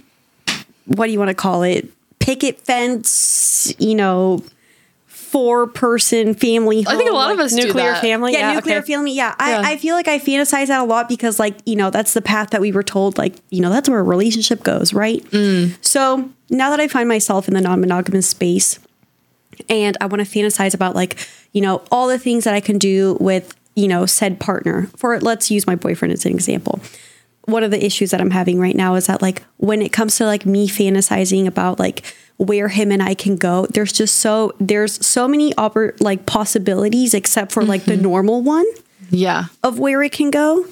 what 0.85 1.07
do 1.07 1.11
you 1.11 1.19
want 1.19 1.29
to 1.29 1.35
call 1.35 1.63
it? 1.63 1.89
Picket 2.19 2.59
fence, 2.59 3.73
you 3.79 3.95
know, 3.95 4.43
four 5.31 5.67
person 5.67 6.33
family. 6.33 6.85
I 6.87 6.95
think 6.95 7.01
a 7.01 7.05
home, 7.05 7.13
lot 7.15 7.31
of 7.31 7.37
like, 7.37 7.45
us 7.45 7.55
do 7.55 7.67
Nuclear 7.67 7.91
that. 7.91 8.01
family. 8.01 8.33
yeah, 8.33 8.49
Yeah, 8.49 8.53
nuclear 8.55 8.77
okay. 8.77 8.93
family. 8.93 9.11
Yeah. 9.11 9.35
I, 9.37 9.51
Yeah. 9.51 9.61
I 9.65 9.77
feel 9.77 9.95
like 9.95 10.07
I 10.07 10.19
fantasize 10.19 10.67
that 10.67 10.79
a 10.79 10.83
lot 10.85 11.09
because, 11.09 11.39
like, 11.39 11.57
you 11.65 11.75
know, 11.75 11.89
that's 11.89 12.13
the 12.13 12.21
path 12.21 12.51
that 12.51 12.61
we 12.61 12.71
were 12.71 12.83
told, 12.83 13.17
like, 13.17 13.35
you 13.49 13.61
know, 13.61 13.69
that's 13.69 13.89
where 13.89 13.99
a 13.99 14.03
relationship 14.03 14.63
goes, 14.63 14.93
right? 14.93 15.23
Mm. 15.31 15.77
So 15.85 16.29
now 16.49 16.69
that 16.69 16.79
I 16.79 16.87
find 16.87 17.07
myself 17.09 17.47
in 17.47 17.53
the 17.53 17.61
non 17.61 17.81
monogamous 17.81 18.27
space 18.27 18.79
and 19.69 19.97
I 19.99 20.05
want 20.05 20.25
to 20.25 20.39
fantasize 20.39 20.73
about, 20.73 20.95
like, 20.95 21.17
you 21.51 21.61
know, 21.61 21.83
all 21.91 22.07
the 22.07 22.19
things 22.19 22.43
that 22.45 22.53
I 22.53 22.59
can 22.59 22.77
do 22.77 23.17
with, 23.19 23.55
you 23.75 23.87
know, 23.87 24.05
said 24.05 24.39
partner, 24.39 24.89
for 24.95 25.19
let's 25.19 25.51
use 25.51 25.67
my 25.67 25.75
boyfriend 25.75 26.13
as 26.13 26.25
an 26.25 26.31
example. 26.33 26.79
One 27.45 27.63
of 27.63 27.71
the 27.71 27.83
issues 27.85 28.11
that 28.11 28.19
I'm 28.21 28.31
having 28.31 28.59
right 28.59 28.75
now 28.75 28.95
is 28.95 29.07
that, 29.07 29.21
like, 29.21 29.43
when 29.57 29.81
it 29.81 29.91
comes 29.93 30.17
to 30.17 30.25
like 30.25 30.45
me 30.45 30.67
fantasizing 30.67 31.47
about, 31.47 31.79
like, 31.79 32.03
where 32.37 32.67
him 32.67 32.91
and 32.91 33.01
I 33.01 33.13
can 33.13 33.35
go. 33.35 33.65
There's 33.67 33.91
just 33.91 34.17
so 34.17 34.53
there's 34.59 35.03
so 35.05 35.27
many 35.27 35.53
oppor- 35.53 35.99
like 35.99 36.25
possibilities 36.25 37.13
except 37.13 37.51
for 37.51 37.63
like 37.63 37.85
the 37.85 37.97
normal 37.97 38.41
one 38.41 38.65
Yeah. 39.09 39.45
of 39.63 39.79
where 39.79 40.03
it 40.03 40.11
can 40.11 40.29
go. 40.31 40.65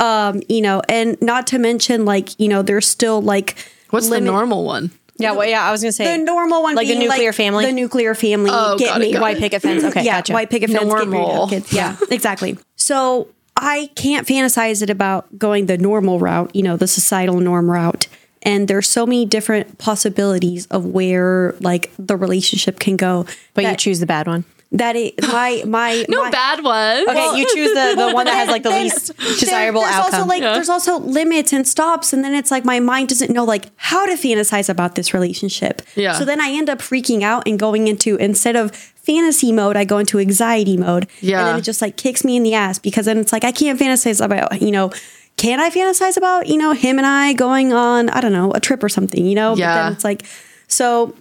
Um, 0.00 0.42
you 0.48 0.60
know, 0.62 0.82
and 0.88 1.20
not 1.20 1.46
to 1.48 1.58
mention 1.58 2.04
like, 2.04 2.38
you 2.40 2.48
know, 2.48 2.62
there's 2.62 2.86
still 2.88 3.20
like 3.22 3.56
What's 3.90 4.08
limit- 4.08 4.24
the 4.24 4.30
normal 4.32 4.64
one? 4.64 4.90
Yeah. 5.18 5.32
Well, 5.32 5.46
yeah. 5.46 5.62
I 5.62 5.70
was 5.70 5.82
gonna 5.82 5.92
say 5.92 6.16
the 6.16 6.24
normal 6.24 6.62
one 6.62 6.74
like 6.74 6.88
the 6.88 6.94
being, 6.94 7.06
nuclear 7.08 7.32
family. 7.32 7.66
The 7.66 7.72
nuclear 7.72 8.14
family 8.14 8.50
Oh, 8.52 8.76
get 8.78 8.98
me 8.98 9.16
white 9.18 9.36
picket 9.38 9.62
fence. 9.62 9.84
Okay. 9.92 10.02
yeah, 10.02 10.16
Gotcha. 10.18 10.32
white 10.32 10.50
picket 10.50 10.70
fence, 10.70 10.82
get 10.82 10.88
married, 10.88 11.08
Normal. 11.08 11.46
have 11.46 11.50
kids. 11.64 11.72
Yeah, 11.72 11.96
exactly. 12.10 12.58
So 12.76 13.28
I 13.56 13.90
can't 13.94 14.26
fantasize 14.26 14.82
it 14.82 14.88
about 14.90 15.38
going 15.38 15.66
the 15.66 15.76
normal 15.78 16.18
route, 16.18 16.56
you 16.56 16.62
know, 16.62 16.76
the 16.76 16.88
societal 16.88 17.38
norm 17.38 17.70
route. 17.70 18.08
And 18.42 18.66
there's 18.68 18.88
so 18.88 19.06
many 19.06 19.24
different 19.24 19.78
possibilities 19.78 20.66
of 20.66 20.84
where 20.86 21.54
like 21.60 21.90
the 21.98 22.16
relationship 22.16 22.78
can 22.80 22.96
go. 22.96 23.26
But 23.54 23.64
you 23.64 23.76
choose 23.76 24.00
the 24.00 24.06
bad 24.06 24.26
one. 24.26 24.44
that 24.72 24.96
it 24.96 25.20
my 25.22 25.62
my 25.66 26.04
No 26.08 26.24
my, 26.24 26.30
bad 26.30 26.64
one. 26.64 27.08
Okay, 27.08 27.38
you 27.38 27.46
choose 27.54 27.72
the, 27.74 27.94
the 27.96 28.12
one 28.14 28.24
that 28.26 28.34
has 28.34 28.48
like 28.48 28.62
the 28.62 28.70
least 28.70 29.16
desirable 29.38 29.82
there's 29.82 29.94
outcome. 29.94 30.14
Also 30.20 30.26
like 30.26 30.42
there's 30.42 30.68
also 30.68 30.98
limits 30.98 31.52
and 31.52 31.68
stops, 31.68 32.12
and 32.12 32.24
then 32.24 32.34
it's 32.34 32.50
like 32.50 32.64
my 32.64 32.80
mind 32.80 33.10
doesn't 33.10 33.30
know 33.30 33.44
like 33.44 33.66
how 33.76 34.06
to 34.06 34.12
fantasize 34.14 34.68
about 34.68 34.94
this 34.94 35.12
relationship. 35.14 35.82
Yeah. 35.94 36.14
So 36.14 36.24
then 36.24 36.40
I 36.40 36.48
end 36.50 36.68
up 36.70 36.78
freaking 36.80 37.22
out 37.22 37.46
and 37.46 37.58
going 37.58 37.86
into 37.86 38.16
instead 38.16 38.56
of 38.56 38.74
fantasy 38.74 39.52
mode, 39.52 39.76
I 39.76 39.84
go 39.84 39.98
into 39.98 40.18
anxiety 40.20 40.76
mode. 40.76 41.04
And 41.20 41.30
Yeah. 41.30 41.44
then 41.44 41.58
it 41.58 41.62
just 41.62 41.82
like 41.82 41.96
kicks 41.96 42.24
me 42.24 42.36
in 42.36 42.42
the 42.44 42.54
ass 42.54 42.78
because 42.78 43.04
then 43.06 43.18
it's 43.18 43.32
like 43.32 43.44
I 43.44 43.52
can't 43.52 43.78
fantasize 43.78 44.24
about 44.24 44.62
you 44.62 44.70
know. 44.72 44.90
Can 45.36 45.58
I 45.60 45.70
fantasize 45.70 46.16
about 46.16 46.46
you 46.46 46.56
know 46.56 46.72
him 46.72 46.98
and 46.98 47.06
I 47.06 47.32
going 47.32 47.72
on 47.72 48.08
I 48.10 48.20
don't 48.20 48.32
know 48.32 48.52
a 48.52 48.60
trip 48.60 48.82
or 48.84 48.88
something 48.88 49.24
you 49.26 49.34
know? 49.34 49.50
But 49.52 49.58
Yeah. 49.58 49.82
then 49.84 49.92
it's 49.92 50.04
like 50.04 50.22
so. 50.68 51.14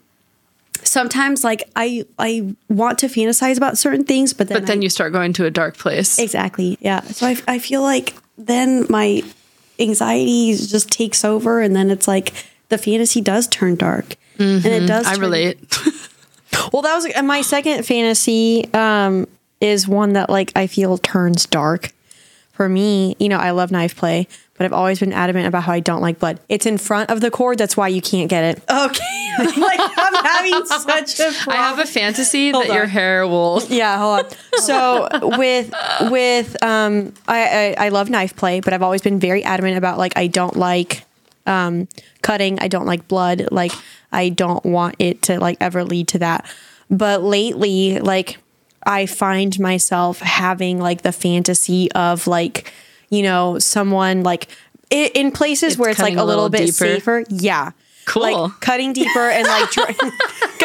Sometimes, 0.84 1.44
like 1.44 1.70
I, 1.76 2.06
I 2.18 2.56
want 2.68 2.98
to 3.00 3.08
fantasize 3.08 3.56
about 3.58 3.78
certain 3.78 4.04
things, 4.04 4.34
but 4.34 4.48
then 4.48 4.58
but 4.60 4.68
then 4.68 4.80
I- 4.80 4.82
you 4.82 4.90
start 4.90 5.12
going 5.14 5.32
to 5.34 5.46
a 5.46 5.52
dark 5.52 5.78
place. 5.78 6.18
Exactly. 6.18 6.78
Yeah. 6.82 7.02
So 7.02 7.28
I, 7.28 7.38
I 7.48 7.60
feel 7.60 7.84
like 7.84 8.16
then 8.38 8.88
my 8.90 9.22
anxiety 9.80 10.56
just 10.56 10.90
takes 10.90 11.24
over, 11.24 11.62
and 11.62 11.76
then 11.76 11.92
it's 11.92 12.08
like 12.08 12.34
the 12.70 12.80
fantasy 12.80 13.22
does 13.22 13.48
turn 13.48 13.76
dark, 13.76 14.16
and 14.40 14.66
it 14.66 14.88
does. 14.88 15.06
Mm-hmm. 15.06 15.16
I 15.16 15.22
relate. 15.22 15.78
Well, 16.74 16.82
that 16.82 16.96
was 16.96 17.08
my 17.24 17.42
second 17.42 17.86
fantasy 17.86 18.66
um, 18.74 19.26
is 19.62 19.88
one 19.88 20.14
that 20.14 20.30
like 20.30 20.52
I 20.56 20.68
feel 20.68 20.98
turns 20.98 21.46
dark. 21.46 21.92
For 22.62 22.70
me, 22.70 23.16
you 23.18 23.28
know, 23.28 23.40
I 23.40 23.50
love 23.50 23.72
knife 23.72 23.96
play, 23.96 24.28
but 24.54 24.66
I've 24.66 24.72
always 24.72 25.00
been 25.00 25.14
adamant 25.14 25.48
about 25.48 25.64
how 25.64 25.72
I 25.72 25.80
don't 25.80 26.00
like 26.00 26.20
blood. 26.20 26.40
It's 26.48 26.68
in 26.68 26.78
front 26.78 27.10
of 27.10 27.20
the 27.20 27.32
cord, 27.32 27.58
that's 27.58 27.76
why 27.76 27.88
you 27.88 28.04
can't 28.04 28.30
get 28.30 28.44
it. 28.44 28.64
Okay. 28.70 29.34
like 29.58 29.80
I'm 29.80 30.24
having 30.24 30.66
such 30.68 31.20
a. 31.22 31.50
I 31.50 31.56
have 31.56 31.80
a 31.80 31.88
fantasy 31.88 32.52
that 32.52 32.70
on. 32.70 32.76
your 32.76 32.86
hair 32.86 33.28
will. 33.28 33.64
Yeah, 33.68 33.98
hold 33.98 34.26
on. 34.28 34.60
So 34.60 35.10
with 35.40 35.74
with 36.12 36.64
um, 36.64 37.16
I, 37.28 37.76
I 37.80 37.86
I 37.86 37.90
love 37.90 38.12
knife 38.12 38.36
play, 38.36 38.60
but 38.60 38.74
I've 38.74 38.84
always 38.84 39.02
been 39.02 39.20
very 39.20 39.44
adamant 39.44 39.80
about 39.80 39.98
like 39.98 40.14
I 40.16 40.28
don't 40.28 40.56
like 40.56 41.04
um 41.48 41.88
cutting. 42.22 42.60
I 42.60 42.68
don't 42.68 42.86
like 42.86 43.08
blood. 43.08 43.48
Like 43.50 43.72
I 44.12 44.30
don't 44.30 44.64
want 44.64 44.98
it 45.00 45.24
to 45.24 45.40
like 45.40 45.58
ever 45.62 45.84
lead 45.84 46.10
to 46.10 46.20
that. 46.20 46.46
But 46.92 47.24
lately, 47.24 47.98
like 47.98 48.38
I 48.86 49.06
find 49.06 49.58
myself 49.60 50.20
having 50.20 50.80
like 50.80 51.02
the 51.02 51.12
fantasy 51.12 51.92
of 51.94 52.28
like 52.28 52.72
you 53.10 53.24
know 53.24 53.60
someone 53.60 54.24
like 54.24 54.48
i 54.92 55.12
in 55.14 55.32
places 55.32 55.74
It's 55.74 55.78
where 55.80 55.90
it's 55.92 56.00
like 56.00 56.14
a 56.14 56.24
little, 56.24 56.44
little 56.46 56.50
bit 56.50 56.66
deeper. 56.66 56.72
safer. 56.74 57.24
Yeah. 57.30 57.72
Cool. 58.06 58.24
Like 58.24 58.60
cutting 58.62 58.94
deeper 58.94 59.30
and 59.30 59.46
like 59.48 59.70
dr- 59.70 59.96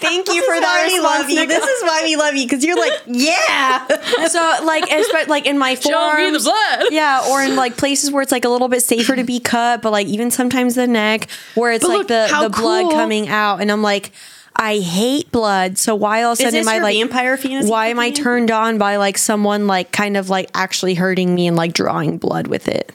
thank 0.00 0.28
you 0.28 0.42
for 0.44 0.54
This 0.54 0.60
is 0.60 0.60
why 0.60 0.60
that 0.60 0.88
we 0.92 1.00
love 1.00 1.30
you. 1.30 1.46
This 1.46 1.64
is 1.64 1.82
why 1.82 2.02
we 2.04 2.16
love 2.16 2.34
you 2.34 2.44
because 2.46 2.64
you're 2.64 2.76
like, 2.78 2.92
yeah. 3.06 3.86
so 4.28 4.64
like 4.64 4.84
espe- 4.84 5.28
like 5.28 5.46
in 5.46 5.58
my 5.58 5.74
Show 5.74 6.14
me 6.16 6.30
the 6.30 6.38
blood. 6.38 6.92
yeah, 6.92 7.26
or 7.30 7.42
in 7.42 7.56
like 7.56 7.76
places 7.76 8.10
where 8.12 8.22
it's 8.22 8.32
like 8.32 8.44
a 8.44 8.48
little 8.48 8.68
bit 8.68 8.82
safer 8.82 9.16
to 9.16 9.24
be 9.24 9.40
cut, 9.40 9.82
but 9.82 9.90
like 9.90 10.06
even 10.06 10.30
sometimes 10.30 10.74
the 10.76 10.86
neck 10.86 11.28
where 11.54 11.72
it's 11.72 11.84
But 11.84 11.88
like 11.88 11.98
look, 11.98 12.08
the 12.08 12.38
the 12.42 12.50
blood 12.50 12.92
coming 12.92 13.28
out, 13.28 13.60
and 13.60 13.70
I'm 13.70 13.82
like. 13.82 14.12
I 14.56 14.78
hate 14.78 15.30
blood. 15.32 15.78
So 15.78 15.94
why 15.94 16.22
all 16.22 16.32
of 16.32 16.38
a 16.38 16.42
sudden 16.42 16.54
this 16.54 16.66
am 16.66 16.72
I 16.72 16.76
your 16.76 16.82
like 16.84 16.96
vampire 16.96 17.36
fantasy 17.36 17.70
Why 17.70 17.88
am 17.88 17.98
I 17.98 18.10
turned 18.10 18.50
on 18.50 18.78
by 18.78 18.96
like 18.96 19.18
someone 19.18 19.66
like 19.66 19.92
kind 19.92 20.16
of 20.16 20.30
like 20.30 20.50
actually 20.54 20.94
hurting 20.94 21.34
me 21.34 21.46
and 21.46 21.56
like 21.56 21.72
drawing 21.72 22.18
blood 22.18 22.46
with 22.46 22.68
it? 22.68 22.94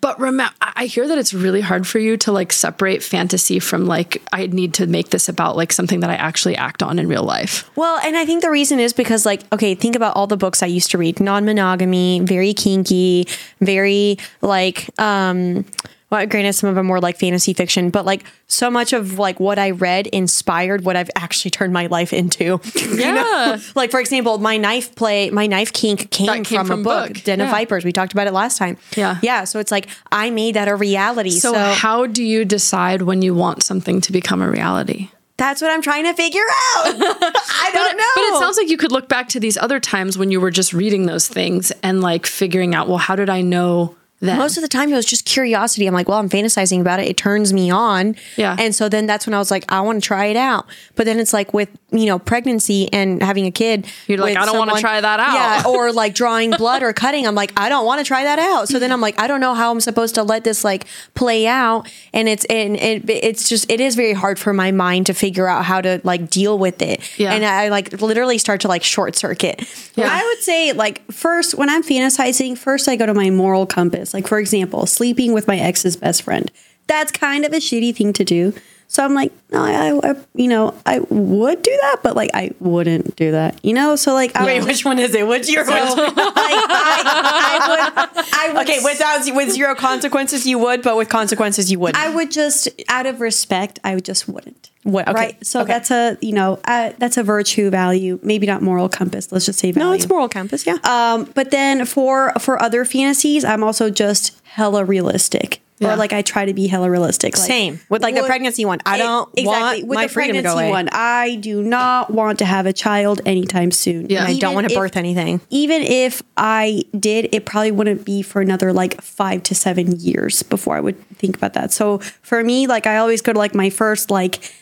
But 0.00 0.20
remember, 0.20 0.52
I 0.60 0.84
hear 0.86 1.08
that 1.08 1.16
it's 1.16 1.32
really 1.32 1.62
hard 1.62 1.86
for 1.86 1.98
you 1.98 2.16
to 2.18 2.32
like 2.32 2.52
separate 2.52 3.02
fantasy 3.02 3.58
from 3.58 3.86
like, 3.86 4.22
I 4.32 4.46
need 4.46 4.74
to 4.74 4.86
make 4.86 5.08
this 5.10 5.28
about 5.28 5.56
like 5.56 5.72
something 5.72 6.00
that 6.00 6.10
I 6.10 6.14
actually 6.14 6.56
act 6.56 6.82
on 6.82 6.98
in 6.98 7.08
real 7.08 7.22
life. 7.22 7.68
Well, 7.74 7.98
and 8.04 8.16
I 8.16 8.26
think 8.26 8.42
the 8.42 8.50
reason 8.50 8.80
is 8.80 8.92
because, 8.92 9.24
like, 9.24 9.50
okay, 9.52 9.74
think 9.74 9.96
about 9.96 10.14
all 10.14 10.26
the 10.26 10.36
books 10.36 10.62
I 10.62 10.66
used 10.66 10.90
to 10.90 10.98
read 10.98 11.20
non 11.20 11.44
monogamy, 11.46 12.20
very 12.20 12.52
kinky, 12.52 13.26
very 13.60 14.18
like, 14.42 14.90
um, 15.00 15.64
well, 16.10 16.26
granted, 16.26 16.54
some 16.54 16.70
of 16.70 16.74
them 16.74 16.88
were 16.88 17.00
like 17.00 17.18
fantasy 17.18 17.52
fiction, 17.52 17.90
but 17.90 18.06
like 18.06 18.24
so 18.46 18.70
much 18.70 18.92
of 18.92 19.18
like 19.18 19.38
what 19.38 19.58
I 19.58 19.70
read 19.72 20.06
inspired 20.06 20.84
what 20.84 20.96
I've 20.96 21.10
actually 21.14 21.50
turned 21.50 21.72
my 21.72 21.86
life 21.86 22.12
into. 22.12 22.60
You 22.98 23.12
know? 23.12 23.14
Yeah. 23.14 23.58
like 23.74 23.90
for 23.90 24.00
example, 24.00 24.38
my 24.38 24.56
knife 24.56 24.94
play, 24.94 25.30
my 25.30 25.46
knife 25.46 25.72
kink 25.72 26.10
came, 26.10 26.42
came 26.42 26.60
from, 26.60 26.66
from 26.66 26.80
a 26.80 26.84
book, 26.84 27.08
book. 27.14 27.24
Den 27.24 27.40
of 27.40 27.50
Vipers. 27.50 27.84
We 27.84 27.92
talked 27.92 28.12
about 28.12 28.26
it 28.26 28.32
last 28.32 28.58
time. 28.58 28.76
Yeah. 28.96 29.18
yeah. 29.22 29.44
So 29.44 29.58
it's 29.60 29.70
like 29.70 29.88
I 30.10 30.30
made 30.30 30.54
that 30.54 30.68
a 30.68 30.74
reality. 30.74 31.30
So, 31.30 31.52
So, 31.52 31.58
how 31.58 32.06
do 32.06 32.24
you 32.24 32.44
decide 32.44 33.02
when 33.02 33.22
you 33.22 33.34
want 33.34 33.62
something 33.62 34.00
to 34.00 34.12
become 34.12 34.42
a 34.42 34.50
reality? 34.50 35.10
that's 35.36 35.62
what 35.62 35.70
I'm 35.70 35.80
trying 35.82 36.04
to 36.04 36.14
figure 36.14 36.40
out. 36.40 36.86
I 36.86 37.70
don't 37.72 37.96
know. 37.96 38.04
But 38.16 38.22
it 38.22 38.40
sounds 38.40 38.56
like 38.56 38.68
you 38.68 38.76
could 38.76 38.90
look 38.90 39.08
back 39.08 39.28
to 39.30 39.40
these 39.40 39.56
other 39.56 39.78
times 39.78 40.18
when 40.18 40.32
you 40.32 40.40
were 40.40 40.50
just 40.50 40.72
reading 40.74 41.06
those 41.06 41.28
things 41.28 41.70
and 41.84 42.00
like 42.00 42.26
figuring 42.26 42.74
out, 42.74 42.88
well, 42.88 42.98
how 42.98 43.14
did 43.14 43.30
I 43.30 43.40
know 43.40 43.94
then? 44.20 44.38
most 44.38 44.56
of 44.56 44.62
the 44.62 44.68
time 44.68 44.92
it 44.92 44.96
was 44.96 45.06
just 45.06 45.24
curiosity. 45.24 45.86
I'm 45.86 45.94
like, 45.94 46.08
well, 46.08 46.18
I'm 46.18 46.28
fantasizing 46.28 46.80
about 46.80 47.00
it. 47.00 47.08
It 47.08 47.16
turns 47.16 47.52
me 47.52 47.70
on. 47.70 48.16
Yeah. 48.36 48.56
And 48.58 48.74
so 48.74 48.88
then 48.88 49.06
that's 49.06 49.26
when 49.26 49.34
I 49.34 49.38
was 49.38 49.50
like, 49.50 49.64
I 49.70 49.80
want 49.80 50.02
to 50.02 50.06
try 50.06 50.26
it 50.26 50.36
out. 50.36 50.66
But 50.96 51.06
then 51.06 51.18
it's 51.18 51.32
like 51.32 51.54
with, 51.54 51.68
you 51.90 52.06
know, 52.06 52.18
pregnancy 52.18 52.92
and 52.92 53.22
having 53.22 53.46
a 53.46 53.50
kid. 53.50 53.86
You're 54.06 54.18
like, 54.18 54.36
I 54.36 54.44
don't 54.44 54.58
wanna 54.58 54.80
try 54.80 55.00
that 55.00 55.20
out. 55.20 55.34
Yeah. 55.34 55.70
Or 55.70 55.92
like 55.98 56.14
drawing 56.14 56.50
blood 56.50 56.82
or 56.82 56.92
cutting. 56.92 57.26
I'm 57.26 57.34
like, 57.34 57.52
I 57.56 57.68
don't 57.68 57.86
want 57.86 58.00
to 58.00 58.04
try 58.04 58.24
that 58.24 58.38
out. 58.38 58.68
So 58.68 58.78
then 58.78 58.92
I'm 58.92 59.00
like, 59.00 59.18
I 59.20 59.26
don't 59.26 59.40
know 59.40 59.54
how 59.54 59.70
I'm 59.70 59.80
supposed 59.80 60.14
to 60.16 60.22
let 60.22 60.44
this 60.44 60.64
like 60.64 60.86
play 61.14 61.46
out. 61.46 61.90
And 62.12 62.28
it's, 62.28 62.44
and 62.46 62.76
it, 62.76 63.08
it's 63.08 63.48
just, 63.48 63.70
it 63.70 63.80
is 63.80 63.94
very 63.94 64.12
hard 64.12 64.38
for 64.38 64.52
my 64.52 64.72
mind 64.72 65.06
to 65.06 65.14
figure 65.14 65.46
out 65.48 65.64
how 65.64 65.80
to 65.80 66.00
like 66.04 66.30
deal 66.30 66.58
with 66.58 66.82
it. 66.82 67.00
Yeah. 67.18 67.32
And 67.32 67.44
I 67.44 67.68
like 67.68 68.00
literally 68.00 68.38
start 68.38 68.60
to 68.62 68.68
like 68.68 68.82
short 68.82 69.16
circuit. 69.16 69.64
Yeah. 69.94 70.08
I 70.10 70.24
would 70.24 70.42
say, 70.42 70.72
like, 70.72 71.10
first, 71.10 71.54
when 71.56 71.68
I'm 71.68 71.82
fantasizing, 71.82 72.56
first 72.56 72.88
I 72.88 72.96
go 72.96 73.06
to 73.06 73.14
my 73.14 73.30
moral 73.30 73.66
compass. 73.66 74.07
Like, 74.14 74.26
for 74.26 74.38
example, 74.38 74.86
sleeping 74.86 75.32
with 75.32 75.46
my 75.46 75.58
ex's 75.58 75.96
best 75.96 76.22
friend. 76.22 76.50
That's 76.86 77.12
kind 77.12 77.44
of 77.44 77.52
a 77.52 77.56
shitty 77.56 77.94
thing 77.96 78.12
to 78.14 78.24
do. 78.24 78.54
So 78.90 79.04
I'm 79.04 79.12
like, 79.12 79.32
no, 79.50 79.62
I, 79.62 80.10
I 80.10 80.14
you 80.34 80.48
know, 80.48 80.74
I 80.86 81.00
would 81.00 81.62
do 81.62 81.78
that, 81.82 81.98
but 82.02 82.16
like, 82.16 82.30
I 82.32 82.52
wouldn't 82.58 83.16
do 83.16 83.32
that, 83.32 83.62
you 83.62 83.74
know? 83.74 83.96
So, 83.96 84.14
like, 84.14 84.34
I 84.34 84.46
Wait, 84.46 84.60
would 84.60 84.68
which 84.68 84.82
one 84.82 84.98
is 84.98 85.14
it? 85.14 85.26
What's 85.26 85.50
your 85.50 85.66
so, 85.66 85.70
like, 85.72 85.84
I, 85.86 87.58
I 87.60 87.68
would, 87.68 88.26
I 88.32 88.52
would, 88.54 88.62
Okay, 88.62 88.78
without 88.82 89.20
with 89.36 89.52
zero 89.52 89.74
consequences, 89.74 90.46
you 90.46 90.58
would, 90.58 90.82
but 90.82 90.96
with 90.96 91.10
consequences, 91.10 91.70
you 91.70 91.78
wouldn't. 91.78 92.02
I 92.02 92.14
would 92.14 92.30
just, 92.30 92.68
out 92.88 93.04
of 93.04 93.20
respect, 93.20 93.78
I 93.84 93.94
would 93.94 94.06
just 94.06 94.26
wouldn't. 94.26 94.70
What- 94.84 95.06
okay, 95.06 95.14
Right. 95.14 95.46
So 95.46 95.60
okay. 95.60 95.72
that's 95.72 95.90
a, 95.90 96.16
you 96.22 96.32
know, 96.32 96.58
uh, 96.64 96.92
that's 96.96 97.18
a 97.18 97.22
virtue 97.22 97.68
value. 97.68 98.18
Maybe 98.22 98.46
not 98.46 98.62
moral 98.62 98.88
compass. 98.88 99.30
Let's 99.30 99.44
just 99.44 99.58
say 99.58 99.70
value. 99.70 99.86
no, 99.86 99.92
it's 99.92 100.08
moral 100.08 100.30
compass. 100.30 100.66
Yeah. 100.66 100.78
Um, 100.84 101.30
but 101.34 101.50
then 101.50 101.84
for 101.84 102.32
for 102.38 102.60
other 102.62 102.86
fantasies, 102.86 103.44
I'm 103.44 103.62
also 103.62 103.90
just 103.90 104.40
hella 104.44 104.82
realistic. 104.84 105.60
Yeah. 105.80 105.92
Or 105.92 105.96
like 105.96 106.12
I 106.12 106.22
try 106.22 106.44
to 106.44 106.54
be 106.54 106.66
hella 106.66 106.90
realistic. 106.90 107.36
Like, 107.36 107.46
Same. 107.46 107.80
With, 107.88 108.02
like, 108.02 108.14
the 108.14 108.24
pregnancy 108.24 108.64
one. 108.64 108.80
I 108.84 108.98
don't 108.98 109.30
want 109.38 109.86
with 109.86 109.94
my 109.94 110.06
the 110.06 110.12
freedom 110.12 110.36
to 110.36 110.42
go 110.42 110.54
pregnancy 110.54 110.66
away. 110.66 110.70
one. 110.70 110.88
I 110.92 111.36
do 111.36 111.62
not 111.62 112.10
want 112.10 112.40
to 112.40 112.44
have 112.44 112.66
a 112.66 112.72
child 112.72 113.20
anytime 113.24 113.70
soon. 113.70 114.08
Yeah. 114.10 114.24
I 114.24 114.38
don't 114.38 114.54
want 114.54 114.68
to 114.68 114.74
birth 114.74 114.96
anything. 114.96 115.40
Even 115.50 115.82
if 115.82 116.22
I 116.36 116.82
did, 116.98 117.28
it 117.32 117.46
probably 117.46 117.70
wouldn't 117.70 118.04
be 118.04 118.22
for 118.22 118.40
another 118.40 118.72
like 118.72 119.00
five 119.00 119.42
to 119.44 119.54
seven 119.54 119.98
years 120.00 120.42
before 120.42 120.76
I 120.76 120.80
would 120.80 121.00
think 121.10 121.36
about 121.36 121.54
that. 121.54 121.72
So 121.72 121.98
for 122.22 122.42
me, 122.42 122.66
like 122.66 122.86
I 122.86 122.96
always 122.98 123.22
go 123.22 123.32
to 123.32 123.38
like 123.38 123.54
my 123.54 123.70
first 123.70 124.10
like, 124.10 124.52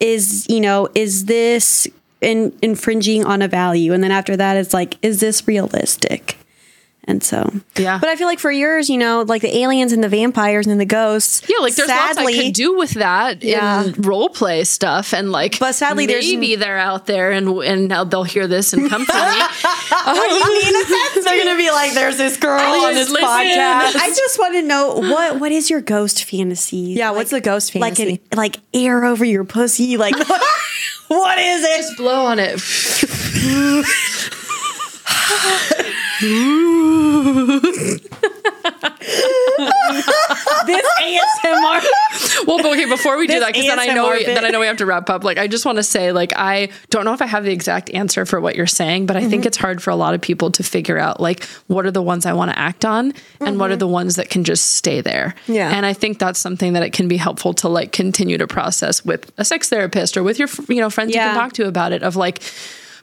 is 0.00 0.46
you 0.48 0.60
know, 0.60 0.88
is 0.94 1.24
this 1.24 1.88
in, 2.20 2.56
infringing 2.62 3.24
on 3.24 3.40
a 3.40 3.48
value? 3.48 3.92
And 3.92 4.04
then 4.04 4.10
after 4.10 4.36
that, 4.36 4.56
it's 4.56 4.74
like, 4.74 4.98
is 5.02 5.20
this 5.20 5.46
realistic? 5.48 6.36
And 7.08 7.22
so 7.22 7.52
yeah. 7.76 7.98
But 8.00 8.08
I 8.08 8.16
feel 8.16 8.26
like 8.26 8.40
for 8.40 8.50
yours, 8.50 8.90
you 8.90 8.98
know, 8.98 9.22
like 9.22 9.40
the 9.42 9.56
aliens 9.58 9.92
and 9.92 10.02
the 10.02 10.08
vampires 10.08 10.66
and 10.66 10.80
the 10.80 10.84
ghosts. 10.84 11.40
yeah, 11.48 11.58
like 11.60 11.76
there's 11.76 11.88
lots 11.88 12.00
I 12.18 12.24
sadly, 12.24 12.34
could 12.46 12.52
do 12.54 12.76
with 12.76 12.90
that 12.94 13.44
Yeah. 13.44 13.84
in 13.84 13.92
role 14.02 14.28
play 14.28 14.64
stuff, 14.64 15.14
and 15.14 15.30
like, 15.30 15.58
But 15.60 15.76
sadly, 15.76 16.06
there's- 16.06 16.24
maybe 16.26 16.56
they're 16.56 16.78
out 16.78 17.06
there 17.06 17.30
and 17.30 17.48
and 17.62 17.86
now 17.86 18.02
they'll 18.02 18.24
hear 18.24 18.48
this 18.48 18.72
and 18.72 18.90
come 18.90 19.04
for 19.06 19.12
me. 19.12 19.18
In 20.66 20.74
a 20.76 20.84
sense, 20.84 21.24
they're 21.24 21.44
gonna 21.44 21.56
be 21.56 21.70
like, 21.70 21.92
"There's 21.94 22.16
this 22.16 22.36
girl 22.38 22.58
on 22.60 22.94
this 22.94 23.08
listen. 23.08 23.28
podcast." 23.28 23.96
I 23.96 24.12
just 24.14 24.38
want 24.38 24.54
to 24.54 24.62
know 24.62 24.94
what 24.96 25.38
what 25.38 25.52
is 25.52 25.70
your 25.70 25.80
ghost 25.80 26.24
fantasy? 26.24 26.76
Yeah, 26.96 27.12
what's 27.12 27.30
the 27.30 27.40
ghost 27.40 27.72
fantasy? 27.72 28.04
like 28.04 28.20
an, 28.32 28.36
like 28.36 28.56
air 28.74 29.04
over 29.04 29.24
your 29.24 29.44
pussy? 29.44 29.96
Like 29.96 30.16
what 31.08 31.38
is 31.38 31.62
it? 31.64 31.96
Blow 31.96 32.26
on 32.26 32.38
it. 32.40 32.60
This 40.66 40.86
ASMR. 41.00 42.46
well, 42.46 42.58
but 42.58 42.66
okay, 42.72 42.86
before 42.86 43.16
we 43.18 43.26
do 43.26 43.40
that, 43.40 43.52
because 43.52 43.66
then 43.66 43.78
I 43.78 43.86
know 43.86 44.10
bit. 44.10 44.26
then 44.26 44.44
I 44.44 44.48
know 44.48 44.60
we 44.60 44.66
have 44.66 44.78
to 44.78 44.86
wrap 44.86 45.08
up. 45.10 45.24
Like, 45.24 45.38
I 45.38 45.46
just 45.46 45.64
want 45.64 45.76
to 45.76 45.82
say, 45.82 46.12
like, 46.12 46.32
I 46.36 46.70
don't 46.90 47.04
know 47.04 47.12
if 47.12 47.22
I 47.22 47.26
have 47.26 47.44
the 47.44 47.52
exact 47.52 47.90
answer 47.90 48.26
for 48.26 48.40
what 48.40 48.56
you're 48.56 48.66
saying, 48.66 49.06
but 49.06 49.16
I 49.16 49.20
think 49.20 49.42
mm-hmm. 49.42 49.48
it's 49.48 49.56
hard 49.56 49.82
for 49.82 49.90
a 49.90 49.96
lot 49.96 50.14
of 50.14 50.20
people 50.20 50.50
to 50.52 50.62
figure 50.62 50.98
out, 50.98 51.20
like, 51.20 51.44
what 51.68 51.86
are 51.86 51.90
the 51.90 52.02
ones 52.02 52.26
I 52.26 52.32
want 52.32 52.50
to 52.50 52.58
act 52.58 52.84
on, 52.84 53.12
and 53.40 53.58
what 53.58 53.70
are 53.70 53.74
mm-hmm. 53.74 53.78
the 53.80 53.88
ones 53.88 54.16
that 54.16 54.28
can 54.28 54.44
just 54.44 54.74
stay 54.74 55.00
there. 55.00 55.34
Yeah. 55.46 55.70
and 55.70 55.86
I 55.86 55.92
think 55.92 56.18
that's 56.18 56.40
something 56.40 56.72
that 56.72 56.82
it 56.82 56.92
can 56.92 57.08
be 57.08 57.16
helpful 57.16 57.54
to 57.54 57.68
like 57.68 57.92
continue 57.92 58.38
to 58.38 58.46
process 58.46 59.04
with 59.04 59.30
a 59.38 59.44
sex 59.44 59.68
therapist 59.68 60.16
or 60.16 60.22
with 60.22 60.38
your 60.38 60.48
you 60.68 60.80
know 60.80 60.90
friends 60.90 61.14
you 61.14 61.20
can 61.20 61.34
talk 61.34 61.52
to 61.54 61.66
about 61.66 61.92
it. 61.92 62.02
Of 62.02 62.16
like. 62.16 62.42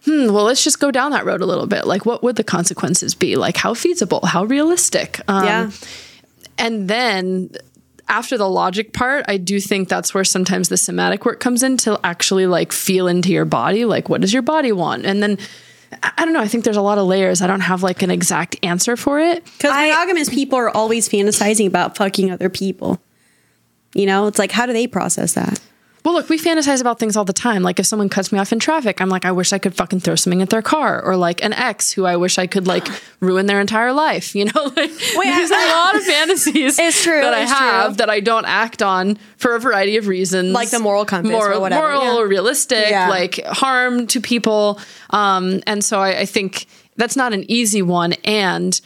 Hmm, 0.06 0.34
well, 0.34 0.44
let's 0.44 0.64
just 0.64 0.80
go 0.80 0.92
down 0.92 1.12
that 1.12 1.26
road 1.26 1.42
a 1.42 1.46
little 1.46 1.68
bit. 1.68 1.86
Like, 1.88 2.06
what 2.06 2.24
would 2.24 2.36
the 2.36 2.44
consequences 2.44 3.16
be? 3.16 3.36
Like, 3.36 3.56
how 3.58 3.74
feasible? 3.74 4.20
How 4.26 4.44
realistic? 4.44 5.22
Um, 5.30 5.46
Yeah. 5.46 5.72
and 6.58 6.90
then 6.90 7.50
after 8.10 8.38
the 8.38 8.50
logic 8.50 8.92
part, 8.94 9.24
I 9.30 9.38
do 9.38 9.60
think 9.62 9.88
that's 9.88 10.14
where 10.14 10.26
sometimes 10.26 10.68
the 10.70 10.76
somatic 10.78 11.24
work 11.26 11.40
comes 11.40 11.64
in 11.64 11.78
to 11.78 11.98
actually 12.04 12.48
like 12.48 12.74
feel 12.74 13.08
into 13.08 13.32
your 13.32 13.46
body. 13.46 13.86
Like, 13.86 14.10
what 14.10 14.20
does 14.22 14.34
your 14.34 14.42
body 14.42 14.72
want? 14.74 15.06
And 15.06 15.24
then 15.24 15.38
I 16.02 16.12
I 16.18 16.26
don't 16.26 16.34
know. 16.34 16.42
I 16.42 16.48
think 16.48 16.64
there's 16.66 16.76
a 16.76 16.82
lot 16.82 16.98
of 16.98 17.06
layers. 17.08 17.42
I 17.42 17.48
don't 17.48 17.62
have 17.62 17.82
like 17.84 18.02
an 18.02 18.12
exact 18.12 18.58
answer 18.64 18.98
for 18.98 19.20
it. 19.20 19.46
Because 19.46 19.72
monogamous 19.72 20.28
people 20.28 20.58
are 20.60 20.70
always 20.70 21.08
fantasizing 21.08 21.68
about 21.68 21.96
fucking 21.96 22.30
other 22.32 22.50
people. 22.50 23.00
You 23.94 24.06
know, 24.08 24.28
it's 24.28 24.40
like 24.40 24.52
how 24.52 24.66
do 24.66 24.74
they 24.74 24.88
process 24.88 25.34
that? 25.34 25.62
Well, 26.06 26.14
look, 26.16 26.28
we 26.28 26.38
fantasize 26.38 26.82
about 26.82 27.00
things 27.00 27.16
all 27.16 27.24
the 27.24 27.32
time. 27.32 27.64
Like 27.64 27.80
if 27.80 27.86
someone 27.86 28.10
cuts 28.10 28.32
me 28.34 28.38
off 28.40 28.52
in 28.52 28.60
traffic, 28.60 29.00
I'm 29.00 29.08
like, 29.08 29.24
I 29.24 29.32
wish 29.32 29.54
I 29.54 29.58
could 29.58 29.74
fucking 29.74 30.02
throw 30.02 30.16
something 30.16 30.42
at 30.42 30.50
their 30.50 30.62
car, 30.62 31.02
or 31.02 31.16
like 31.16 31.42
an 31.42 31.54
ex 31.54 31.92
who 31.94 32.06
I 32.06 32.18
wish 32.18 32.38
I 32.38 32.46
could 32.46 32.68
like 32.68 32.86
ruin 33.22 33.46
their 33.46 33.62
entire 33.62 33.94
life. 33.94 34.36
You 34.36 34.46
know, 34.46 34.64
like, 34.76 34.92
Wait, 35.16 35.26
there's 35.26 35.52
a 35.52 35.68
lot 35.70 35.96
of 35.96 36.04
fantasies. 36.04 36.78
It's 36.84 37.02
true, 37.04 37.22
that 37.22 37.34
I 37.34 37.40
have 37.46 37.92
true. 37.92 37.96
that 37.98 38.10
I 38.10 38.20
don't 38.20 38.46
act 38.46 38.82
on 38.82 39.18
for 39.38 39.56
a 39.56 39.60
variety 39.60 39.96
of 39.98 40.08
reasons, 40.08 40.52
Like 40.52 40.70
the 40.72 40.80
moral 40.80 41.06
compass 41.06 41.32
or 41.32 41.38
moral, 41.48 41.62
whatever, 41.62 41.88
moral 41.88 42.04
yeah. 42.04 42.16
or 42.18 42.28
realistic, 42.28 42.90
Yeah. 42.90 43.08
like 43.10 43.40
harm 43.46 44.06
to 44.08 44.20
people. 44.20 44.80
Um, 45.12 45.62
and 45.66 45.84
so 45.86 46.00
I, 46.00 46.20
I 46.20 46.26
think 46.26 46.66
that's 46.98 47.16
not 47.16 47.32
an 47.34 47.50
easy 47.50 47.82
one. 47.82 48.14
And 48.26 48.80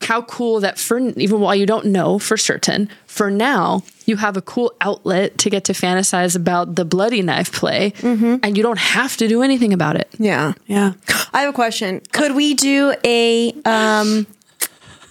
how 0.00 0.22
cool 0.22 0.60
that 0.60 0.78
for 0.78 0.98
even 0.98 1.40
while 1.40 1.54
you 1.54 1.66
don't 1.66 1.86
know 1.86 2.18
for 2.18 2.36
certain, 2.36 2.88
for 3.06 3.30
now 3.30 3.82
you 4.06 4.16
have 4.16 4.36
a 4.36 4.42
cool 4.42 4.72
outlet 4.80 5.36
to 5.38 5.50
get 5.50 5.64
to 5.64 5.72
fantasize 5.72 6.34
about 6.36 6.76
the 6.76 6.84
bloody 6.84 7.20
knife 7.22 7.52
play, 7.52 7.90
Mm-hmm. 7.98 8.36
and 8.42 8.56
you 8.56 8.62
don't 8.62 8.78
have 8.78 9.16
to 9.18 9.28
do 9.28 9.42
anything 9.42 9.72
about 9.72 9.96
it. 9.96 10.08
Yeah. 10.18 10.52
Yeah. 10.66 10.92
I 11.32 11.40
have 11.42 11.50
a 11.50 11.52
question. 11.52 12.00
Could 12.12 12.34
we 12.34 12.54
do 12.54 12.94
a 13.04 13.52
um 13.64 14.26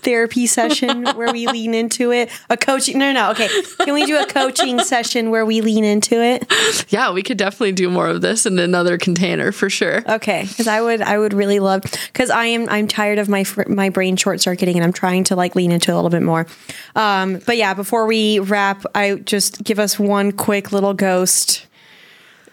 therapy 0.07 0.47
session 0.47 1.05
where 1.17 1.33
we 1.33 1.47
lean 1.47 1.73
into 1.73 2.13
it? 2.13 2.29
A 2.49 2.55
coaching 2.55 2.97
No, 2.97 3.11
no, 3.11 3.31
okay. 3.31 3.49
Can 3.79 3.93
we 3.93 4.05
do 4.05 4.17
a 4.17 4.25
coaching 4.25 4.79
session 4.79 5.31
where 5.31 5.45
we 5.45 5.59
lean 5.59 5.83
into 5.83 6.15
it? 6.15 6.45
Yeah, 6.89 7.11
we 7.11 7.23
could 7.23 7.37
definitely 7.37 7.73
do 7.73 7.89
more 7.89 8.07
of 8.07 8.21
this 8.21 8.45
in 8.45 8.57
another 8.57 8.97
container 8.97 9.51
for 9.51 9.69
sure. 9.69 10.03
Okay, 10.09 10.47
cuz 10.55 10.67
I 10.67 10.79
would 10.79 11.01
I 11.01 11.17
would 11.17 11.33
really 11.33 11.59
love 11.59 11.83
cuz 12.13 12.29
I 12.29 12.45
am 12.45 12.69
I'm 12.69 12.87
tired 12.87 13.19
of 13.19 13.27
my 13.27 13.43
my 13.67 13.89
brain 13.89 14.15
short 14.15 14.39
circuiting 14.39 14.77
and 14.77 14.85
I'm 14.85 14.93
trying 14.93 15.25
to 15.25 15.35
like 15.35 15.55
lean 15.55 15.73
into 15.73 15.91
it 15.91 15.93
a 15.93 15.97
little 15.97 16.09
bit 16.09 16.23
more. 16.23 16.47
Um 16.95 17.41
but 17.45 17.57
yeah, 17.57 17.73
before 17.73 18.05
we 18.05 18.39
wrap, 18.39 18.85
I 18.95 19.15
just 19.15 19.63
give 19.65 19.79
us 19.79 19.99
one 19.99 20.31
quick 20.31 20.71
little 20.71 20.93
ghost 20.93 21.66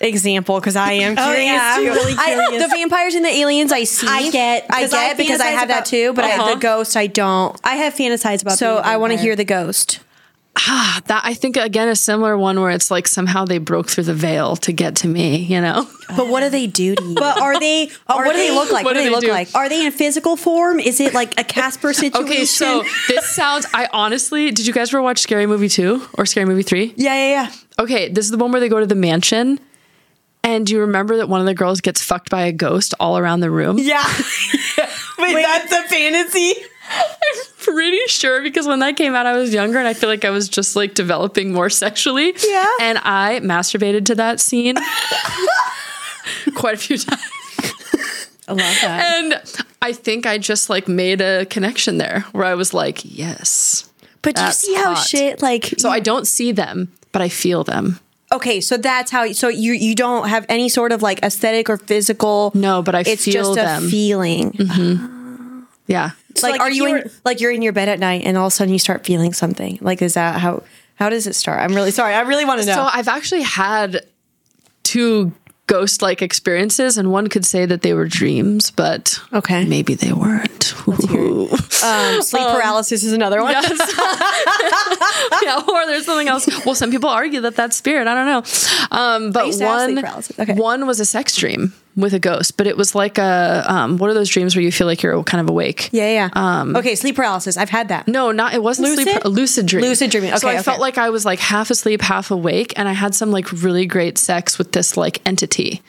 example 0.05 0.59
because 0.61 0.77
I 0.77 0.93
am 0.93 1.17
curious 1.17 1.19
Oh, 1.29 1.33
curious 1.33 1.53
yeah, 1.53 1.75
I'm 1.77 1.85
too. 1.85 1.91
really 1.93 2.15
I- 2.19 2.59
the 2.59 2.69
vampires 2.69 3.15
and 3.15 3.25
the 3.25 3.31
aliens 3.31 3.73
I 3.73 3.85
see. 3.85 4.07
I 4.09 4.31
get- 4.31 4.67
I 4.71 4.87
get 4.87 5.17
because 5.17 5.41
I 5.41 5.53
fantasize 5.53 5.59
have 5.59 5.69
that 5.69 5.85
too, 5.87 6.13
but 6.13 6.25
I, 6.25 6.33
Uh-huh. 6.37 6.55
the 6.55 6.61
ghost 6.61 6.97
I 6.97 7.07
don't. 7.07 7.59
I 7.65 7.77
have 7.77 7.95
fantasized 7.95 8.43
about 8.43 8.59
So 8.59 8.75
being 8.77 8.85
a 8.85 8.89
I 8.89 8.97
want 8.97 9.13
to 9.13 9.19
hear 9.19 9.37
the 9.37 9.45
ghost. 9.45 10.01
Ah, 10.57 11.01
that 11.07 11.23
I 11.25 11.35
think 11.35 11.57
again 11.57 11.89
a 11.89 11.97
similar 11.97 12.39
one 12.39 12.61
where 12.61 12.71
it's 12.71 12.89
like 12.89 13.09
somehow 13.09 13.45
they 13.45 13.59
broke 13.59 13.89
through 13.91 14.05
the 14.05 14.15
veil 14.15 14.55
to 14.57 14.73
get 14.73 14.95
to 14.97 15.09
me, 15.09 15.39
you 15.39 15.61
know. 15.61 15.89
But 16.17 16.29
what 16.29 16.43
do 16.43 16.49
they 16.49 16.69
do 16.69 16.95
to 16.95 17.03
you? 17.03 17.15
But 17.17 17.41
are 17.41 17.59
they? 17.59 17.91
Oh, 18.09 18.15
are 18.19 18.25
what 18.27 18.35
do 18.35 18.39
they 18.39 18.53
look 18.53 18.71
like? 18.71 18.85
what 18.85 18.91
What, 18.91 18.93
do 18.95 19.01
do 19.01 19.03
they 19.03 19.09
they 19.09 19.15
look 19.17 19.25
do? 19.25 19.31
like? 19.33 19.49
Are 19.57 19.69
they 19.69 19.85
in 19.85 19.91
physical 19.91 20.37
form? 20.37 20.79
Is 20.79 21.01
it 21.01 21.13
like 21.13 21.39
a 21.41 21.43
Casper 21.43 21.93
situation? 21.93 22.25
Okay, 22.25 22.45
so 22.45 22.85
this 23.09 23.29
sounds. 23.31 23.67
I 23.75 23.89
honestly, 23.93 24.53
did 24.53 24.65
you 24.69 24.73
guys 24.73 24.91
ever 24.95 25.03
watch 25.03 25.19
Scary 25.19 25.47
Movie 25.47 25.69
two 25.69 26.07
or 26.17 26.25
Scary 26.25 26.47
Movie 26.47 26.63
three? 26.63 26.95
Yeah, 26.97 27.15
yeah, 27.15 27.31
yeah. 27.31 27.53
Okay, 27.81 28.09
this 28.09 28.25
is 28.25 28.31
the 28.31 28.39
one 28.39 28.53
where 28.53 28.61
they 28.61 28.69
go 28.69 28.79
to 28.79 28.87
the 28.87 28.95
mansion, 28.95 29.59
and 30.45 30.67
do 30.67 30.75
you 30.75 30.81
remember 30.81 31.17
that 31.17 31.29
one 31.29 31.41
of 31.41 31.47
the 31.47 31.55
girls 31.55 31.81
gets 31.81 32.03
fucked 32.03 32.29
by 32.31 32.43
a 32.43 32.53
ghost 32.53 32.93
all 33.01 33.17
around 33.17 33.41
the 33.41 33.51
room? 33.51 33.79
Yeah. 33.79 34.05
Wait, 35.19 35.43
that's 35.43 35.73
a 35.73 35.83
fantasy. 35.89 36.53
I'm 36.91 37.45
pretty 37.61 38.01
sure 38.09 38.43
because 38.43 38.67
when 38.67 38.81
that 38.81 38.97
came 38.97 39.15
out, 39.15 39.25
I 39.25 39.37
was 39.37 39.55
younger 39.55 39.79
and 39.79 39.89
I 39.89 39.95
feel 39.95 40.11
like 40.11 40.25
I 40.27 40.31
was 40.31 40.51
just 40.51 40.77
like 40.77 40.93
developing 40.95 41.53
more 41.53 41.71
sexually. 41.71 42.35
Yeah. 42.47 42.67
And 42.83 42.99
I 42.99 43.41
masturbated 43.43 44.05
to 44.07 44.15
that 44.17 44.39
scene 44.39 44.77
quite 46.55 46.75
a 46.75 46.79
few 46.79 46.99
times. 46.99 47.23
I 48.47 48.53
love 48.53 48.59
that. 48.59 49.23
And 49.23 49.65
I 49.81 49.93
think 49.93 50.27
I 50.27 50.37
just 50.37 50.69
like 50.69 50.89
made 50.89 51.23
a 51.23 51.47
connection 51.47 51.97
there 51.97 52.21
where 52.33 52.45
I 52.45 52.55
was 52.55 52.75
like, 52.75 53.01
yes. 53.03 53.91
But 54.21 54.37
do 54.37 54.43
you 54.43 54.53
see 54.53 54.75
how 54.75 54.95
hot. 54.95 55.07
shit 55.07 55.41
like 55.41 55.75
So 55.79 55.89
I 55.89 56.01
don't 56.01 56.27
see 56.27 56.53
them, 56.53 56.93
but 57.13 57.23
I 57.23 57.31
feel 57.31 57.65
them. 57.65 57.99
Okay, 58.35 58.61
so 58.61 58.77
that's 58.77 59.11
how 59.11 59.31
so 59.33 59.49
you 59.49 59.73
you 59.73 59.95
don't 59.95 60.29
have 60.29 60.45
any 60.49 60.69
sort 60.69 60.93
of 60.93 61.03
like 61.03 61.21
aesthetic 61.23 61.69
or 61.71 61.77
physical 61.77 62.51
No, 62.55 62.83
but 62.83 62.95
I 62.95 63.01
it's 63.07 63.25
feel 63.25 63.33
just 63.35 63.55
them. 63.55 63.85
a 63.85 63.89
feeling. 63.89 64.53
Mm-hmm. 64.53 65.61
Yeah. 65.87 66.11
like, 66.43 66.53
like, 66.53 66.61
are 66.61 66.71
you, 66.71 66.87
in, 66.97 67.11
like 67.25 67.41
you're 67.41 67.51
in 67.53 67.61
your 67.63 67.73
bed 67.75 67.89
at 67.89 67.99
night 67.99 68.23
and 68.25 68.37
all 68.39 68.47
of 68.47 68.53
a 68.53 68.57
sudden 68.57 68.73
you 68.73 68.79
start 68.79 69.05
feeling 69.05 69.33
something? 69.35 69.79
Like 69.81 70.01
is 70.03 70.15
that 70.15 70.41
how 70.41 70.63
how 70.97 71.09
does 71.11 71.27
it 71.27 71.35
start? 71.35 71.61
I'm 71.61 71.75
really 71.75 71.91
sorry. 71.91 72.15
I 72.15 72.23
really 72.23 72.45
want 72.45 72.61
to 72.61 72.67
know. 72.67 72.75
So 72.75 72.83
I've 72.91 73.09
actually 73.09 73.43
had 73.43 74.01
two 74.83 75.33
ghost 75.67 76.03
like 76.03 76.23
experiences, 76.23 76.97
and 76.99 77.11
one 77.11 77.27
could 77.29 77.45
say 77.45 77.67
that 77.67 77.83
they 77.83 77.93
were 77.95 78.07
dreams, 78.07 78.71
but 78.71 79.21
Okay. 79.33 79.65
maybe 79.65 79.95
they 79.95 80.13
weren't. 80.13 80.64
um, 81.85 82.23
sleep 82.23 82.47
paralysis 82.47 83.05
is 83.05 83.13
another 83.13 83.43
one. 83.43 83.53
Yes. 83.53 83.71
yeah, 85.43 85.63
or 85.67 85.87
there's 85.87 86.05
something 86.05 86.29
else. 86.29 86.47
Well, 86.67 86.75
some 86.75 86.91
people 86.91 87.09
argue 87.09 87.41
that 87.43 87.57
that's 87.57 87.77
spirit. 87.77 88.07
I 88.07 88.15
don't 88.15 88.27
know. 88.27 88.97
Um, 88.97 89.33
but 89.33 89.47
used 89.47 89.61
to 89.61 89.67
have 89.67 89.91
sleep 89.91 90.05
one. 90.05 90.23
Okay. 90.51 90.55
one 90.55 90.87
was 90.87 91.01
a 91.01 91.07
sex 91.07 91.37
dream 91.37 91.73
with 91.97 92.13
a 92.13 92.19
ghost, 92.19 92.57
but 92.57 92.67
it 92.67 92.77
was 92.77 92.95
like 92.95 93.17
a 93.17 93.65
um, 93.67 93.97
what 93.97 94.11
are 94.11 94.15
those 94.15 94.29
dreams 94.29 94.55
where 94.55 94.63
you 94.63 94.71
feel 94.73 94.87
like 94.87 95.03
you're 95.03 95.23
kind 95.23 95.41
of 95.41 95.49
awake? 95.49 95.89
Yeah, 95.93 96.29
yeah. 96.35 96.65
okay, 96.77 96.95
sleep 96.95 97.17
paralysis. 97.17 97.57
I've 97.57 97.71
had 97.71 97.89
that. 97.89 98.07
No, 98.07 98.31
not 98.31 98.53
it 98.53 98.63
wasn't 98.63 98.89
Lucid? 98.89 99.05
sleep. 99.05 99.25
A 99.25 99.29
lucid 99.29 99.67
dream. 99.67 99.85
Lucid 99.85 100.11
dreaming. 100.11 100.37
so 100.37 100.49
Okay, 100.49 100.59
I 100.59 100.63
felt 100.63 100.81
like 100.81 100.99
I 100.99 101.09
was 101.11 101.25
like 101.25 101.39
half 101.39 101.71
asleep, 101.71 102.03
half 102.03 102.31
awake, 102.31 102.75
and 102.77 102.89
I 102.89 102.93
had 102.93 103.15
some 103.15 103.31
like 103.31 103.51
really 103.53 103.87
great 103.87 104.19
sex 104.19 104.59
with 104.59 104.73
this 104.73 104.97
like 104.97 105.23
entity, 105.27 105.83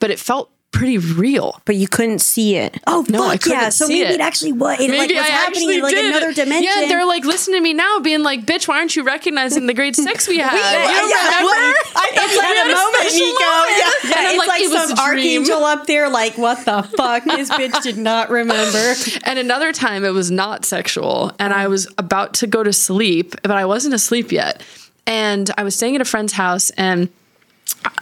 but 0.00 0.10
it 0.10 0.18
felt 0.18 0.50
pretty 0.74 0.98
real. 0.98 1.60
But 1.64 1.76
you 1.76 1.88
couldn't 1.88 2.18
see 2.18 2.56
it. 2.56 2.78
oh 2.86 3.06
No, 3.08 3.22
fuck 3.30 3.46
yeah! 3.46 3.56
couldn't 3.58 3.72
So 3.72 3.86
see 3.86 4.00
maybe 4.02 4.14
it. 4.14 4.14
it, 4.16 4.20
actually 4.20 4.52
was. 4.52 4.78
It 4.80 4.90
like 4.90 4.98
Maybe 4.98 5.14
was 5.14 5.22
I 5.24 5.26
happening 5.28 5.60
actually 5.62 5.74
in 5.76 5.82
like 5.82 5.94
did. 5.94 6.04
another 6.06 6.32
dimension. 6.34 6.64
Yeah, 6.64 6.88
they're 6.88 7.06
like 7.06 7.24
listening 7.24 7.58
to 7.58 7.62
me 7.62 7.72
now, 7.72 8.00
being 8.00 8.22
like, 8.22 8.44
"Bitch, 8.44 8.66
why 8.68 8.78
aren't 8.78 8.94
you 8.96 9.04
recognizing 9.04 9.66
the 9.66 9.74
great 9.74 9.96
sex 9.96 10.28
we 10.28 10.38
had?" 10.44 10.52
You 10.52 10.58
yeah, 10.58 11.00
don't 11.00 11.08
yeah, 11.10 11.16
remember? 11.38 11.44
what? 11.44 11.86
I 11.96 12.10
thought 12.14 12.30
you 12.30 12.38
like 12.38 12.46
had 12.56 12.66
a 12.66 12.74
moment, 12.74 13.14
Nico. 13.14 13.40
Yeah. 13.40 14.10
yeah, 14.10 14.28
And 14.28 14.36
it's 14.36 14.46
like, 14.48 14.60
it 14.62 14.70
was 14.70 14.88
some 14.88 14.92
a 14.98 15.12
dream. 15.12 15.42
archangel 15.42 15.64
up 15.64 15.86
there. 15.86 16.08
Like 16.10 16.36
what 16.36 16.64
the 16.64 16.82
fuck? 16.96 17.24
This 17.24 17.50
bitch 17.50 17.82
did 17.82 17.96
not 17.96 18.30
remember. 18.30 18.94
And 19.24 19.38
another 19.38 19.72
time 19.72 20.04
it 20.04 20.10
was 20.10 20.30
not 20.30 20.64
sexual, 20.64 21.32
and 21.38 21.52
I 21.54 21.68
was 21.68 21.86
about 21.98 22.34
to 22.34 22.46
go 22.46 22.62
to 22.62 22.72
sleep, 22.72 23.34
but 23.42 23.52
I 23.52 23.64
wasn't 23.64 23.94
asleep 23.94 24.32
yet. 24.32 24.62
And 25.06 25.50
I 25.56 25.62
was 25.62 25.74
staying 25.76 25.94
at 25.94 26.00
a 26.00 26.04
friend's 26.04 26.32
house, 26.32 26.70
and 26.70 27.08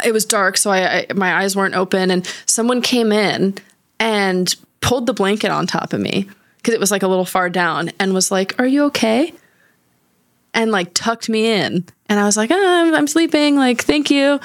it 0.05 0.13
was 0.13 0.25
dark, 0.25 0.57
so 0.57 0.71
I, 0.71 0.99
I 0.99 1.07
my 1.15 1.35
eyes 1.35 1.57
weren't 1.57 1.75
open, 1.75 2.11
and 2.11 2.27
someone 2.47 2.83
came 2.83 3.13
in 3.13 3.57
and 3.99 4.55
pulled 4.81 5.07
the 5.07 5.15
blanket 5.15 5.51
on 5.51 5.67
top 5.67 5.93
of 5.93 6.01
me 6.01 6.29
because 6.57 6.75
it 6.75 6.81
was 6.81 6.91
like 6.91 7.03
a 7.03 7.09
little 7.09 7.25
far 7.25 7.49
down, 7.51 7.91
and 7.99 8.15
was 8.15 8.31
like, 8.31 8.59
"Are 8.59 8.67
you 8.67 8.85
okay?" 8.85 9.33
And 10.55 10.71
like 10.71 10.93
tucked 10.95 11.29
me 11.29 11.51
in, 11.51 11.85
and 12.09 12.21
I 12.21 12.25
was 12.25 12.37
like, 12.37 12.51
oh, 12.51 12.57
I'm, 12.57 12.95
"I'm 12.95 13.07
sleeping." 13.07 13.57
Like, 13.57 13.83
thank 13.83 14.11
you. 14.11 14.39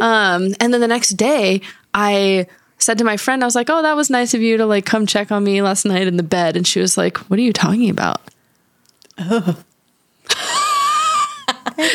Um, 0.00 0.54
and 0.60 0.72
then 0.72 0.80
the 0.80 0.88
next 0.88 1.10
day, 1.10 1.60
I 1.92 2.46
said 2.78 2.96
to 2.98 3.04
my 3.04 3.18
friend, 3.18 3.42
I 3.42 3.46
was 3.46 3.54
like, 3.54 3.68
"Oh, 3.68 3.82
that 3.82 3.94
was 3.96 4.08
nice 4.08 4.32
of 4.32 4.40
you 4.40 4.56
to 4.56 4.66
like 4.66 4.86
come 4.86 5.06
check 5.06 5.30
on 5.30 5.44
me 5.44 5.60
last 5.60 5.84
night 5.84 6.06
in 6.06 6.16
the 6.16 6.22
bed." 6.22 6.56
And 6.56 6.66
she 6.66 6.80
was 6.80 6.96
like, 6.96 7.18
"What 7.28 7.38
are 7.38 7.42
you 7.42 7.52
talking 7.52 7.90
about?" 7.90 8.22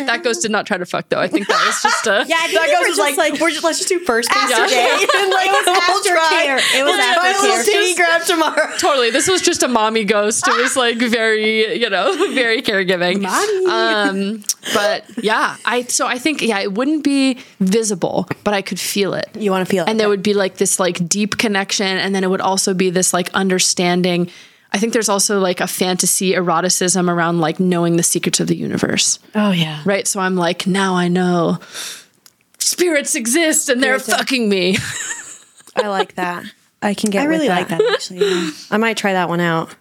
That 0.08 0.22
ghost 0.24 0.42
did 0.42 0.52
not 0.52 0.66
try 0.66 0.78
to 0.78 0.86
fuck 0.86 1.10
though. 1.10 1.20
I 1.20 1.28
think 1.28 1.48
that 1.48 1.66
was 1.66 1.82
just 1.82 2.08
a 2.08 2.26
Yeah, 2.28 2.36
I 2.40 2.48
think 2.48 2.54
That 2.60 2.68
they 2.68 2.74
goes 2.74 2.82
were 2.82 2.88
just 2.88 3.00
like, 3.00 3.18
like, 3.18 3.42
we're 3.42 3.52
just, 3.52 3.64
let's 3.64 3.78
just 3.80 3.90
do 3.90 4.00
first 4.00 4.30
base 4.30 4.38
After- 4.52 4.64
today. 4.66 5.06
and 5.16 5.32
like 5.32 5.48
It 5.48 5.52
was 5.52 5.66
we'll 5.66 5.76
aftercare. 5.76 6.58
It 6.80 6.84
was 6.84 6.96
We'll 6.96 6.98
just 6.98 7.18
buy 7.18 7.30
a 7.30 7.74
little 7.74 7.96
grab 7.96 8.22
tomorrow. 8.26 8.78
totally. 8.78 9.10
This 9.12 9.28
was 9.28 9.42
just 9.42 9.64
a 9.64 9.68
mommy 9.68 10.04
ghost. 10.04 10.48
It 10.48 10.58
was 10.62 10.76
like 10.76 10.98
very, 10.98 11.76
you 11.80 11.90
know, 11.90 12.14
very 12.34 12.62
caregiving. 12.62 13.22
Mommy. 13.22 13.66
Um, 13.66 14.44
but 14.74 15.06
yeah, 15.24 15.58
I 15.66 15.84
so 15.84 16.08
I 16.08 16.18
think 16.18 16.42
yeah, 16.42 16.60
it 16.60 16.74
wouldn't 16.74 17.04
be 17.04 17.40
visible, 17.60 18.28
but 18.44 18.54
I 18.54 18.62
could 18.62 18.80
feel 18.80 19.14
it. 19.14 19.30
You 19.38 19.52
want 19.52 19.66
to 19.68 19.72
feel 19.72 19.84
it. 19.86 19.90
and 19.90 20.00
there 20.00 20.10
would 20.10 20.24
be 20.24 20.34
like 20.34 20.58
this 20.58 20.80
like 20.80 21.08
deep 21.08 21.38
connection 21.38 21.86
and 21.98 22.14
then 22.16 22.24
it 22.24 22.30
would 22.30 22.42
also 22.42 22.74
be 22.74 22.90
this 22.90 23.14
like 23.14 23.30
understanding 23.34 24.30
i 24.76 24.78
think 24.78 24.94
there's 24.94 25.10
also 25.10 25.40
like 25.40 25.60
a 25.62 25.68
fantasy 25.68 26.36
eroticism 26.36 27.10
around 27.10 27.40
like 27.40 27.60
knowing 27.60 27.96
the 27.98 28.04
secrets 28.04 28.40
of 28.40 28.48
the 28.48 28.56
universe 28.56 29.18
Oh 29.34 29.52
yeah. 29.52 29.82
right 29.86 30.06
so 30.08 30.20
i'm 30.20 30.36
like 30.36 30.68
now 30.68 30.96
i 30.96 31.08
know 31.08 31.58
spirits 32.60 33.16
exist 33.16 33.70
and 33.70 33.82
they're 33.82 33.98
Spirits- 34.00 34.20
fucking 34.20 34.50
me 34.50 34.78
I 35.78 35.88
like 35.90 36.16
that. 36.16 36.46
I 36.82 36.94
can 36.94 37.10
get 37.10 37.24
I 37.24 37.26
really 37.26 37.50
with 37.50 37.58
like 37.58 37.68
that 37.68 37.82
actually. 37.94 38.20
yeah. 38.22 38.50
I 38.72 38.78
might 38.78 38.96
try 38.96 39.12
that 39.12 39.28
one 39.28 39.42
out. 39.42 39.76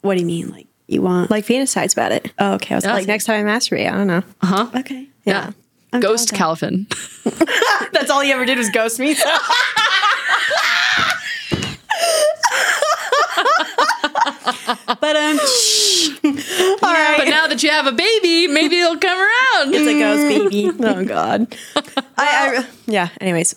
What 0.00 0.14
do 0.14 0.20
you 0.20 0.26
mean? 0.26 0.48
Like 0.50 0.66
you 0.86 1.02
want? 1.02 1.30
Like 1.30 1.44
fantasize 1.44 1.92
about 1.92 2.10
it. 2.12 2.32
oh, 2.38 2.54
okay. 2.54 2.74
I 2.74 2.76
was 2.78 2.84
Yeah. 2.84 2.92
Like 2.92 3.00
like, 3.02 3.08
next 3.08 3.26
time 3.26 3.46
I 3.46 3.50
masturbate, 3.52 3.86
I 3.86 3.96
don't 3.96 4.06
know. 4.06 4.22
Uh-huh. 4.40 4.70
Okay. 4.80 5.08
yeah, 5.26 5.50
I'm 5.92 6.00
ghost 6.00 6.32
calvin 6.32 6.86
That's 7.92 8.08
all 8.10 8.22
he 8.22 8.32
ever 8.32 8.46
did 8.46 8.56
was 8.56 8.70
ghost 8.70 8.98
me. 8.98 9.14
But 15.14 16.20
all 16.82 16.92
right. 16.92 17.14
but 17.18 17.28
now 17.28 17.46
that 17.46 17.62
you 17.62 17.70
have 17.70 17.86
a 17.86 17.92
baby 17.92 18.48
maybe 18.48 18.80
it'll 18.80 18.98
come 18.98 19.18
around 19.18 19.74
it's 19.74 19.86
a 19.86 19.98
ghost 19.98 20.50
baby. 20.52 20.70
oh 20.80 21.04
God. 21.04 21.56
I, 22.18 22.58
I 22.58 22.66
yeah. 22.86 23.08
Anyways, 23.20 23.54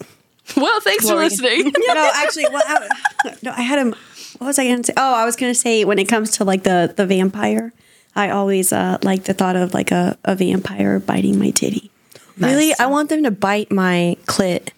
well 0.55 0.79
thanks 0.81 1.05
for 1.05 1.15
What 1.15 1.15
were 1.15 1.23
listening 1.23 1.73
no, 1.87 2.11
actually, 2.15 2.45
well, 2.51 2.63
I, 2.65 3.35
no, 3.41 3.51
I 3.51 3.61
had 3.61 3.79
a. 3.79 3.89
What 4.37 4.47
was 4.47 4.59
I 4.59 4.65
going 4.65 4.83
to 4.83 4.83
say? 4.83 4.93
Oh, 4.95 5.15
I 5.15 5.25
was 5.25 5.35
going 5.35 5.51
to 5.51 5.59
say 5.59 5.83
when 5.83 5.97
it 5.97 6.07
comes 6.07 6.31
to 6.37 6.43
like 6.43 6.63
the 6.63 6.93
the 6.95 7.07
vampire, 7.07 7.73
I 8.15 8.29
always 8.29 8.71
uh, 8.71 8.99
like 9.01 9.23
the 9.23 9.33
thought 9.33 9.55
of 9.55 9.73
like 9.73 9.91
a, 9.91 10.17
a 10.25 10.35
vampire 10.35 10.99
biting 10.99 11.39
my 11.39 11.49
titty. 11.49 11.89
really, 12.37 12.73
I 12.79 12.85
want 12.85 13.09
them 13.09 13.23
to 13.23 13.31
bite 13.31 13.71
my 13.71 14.15
clit. 14.25 14.69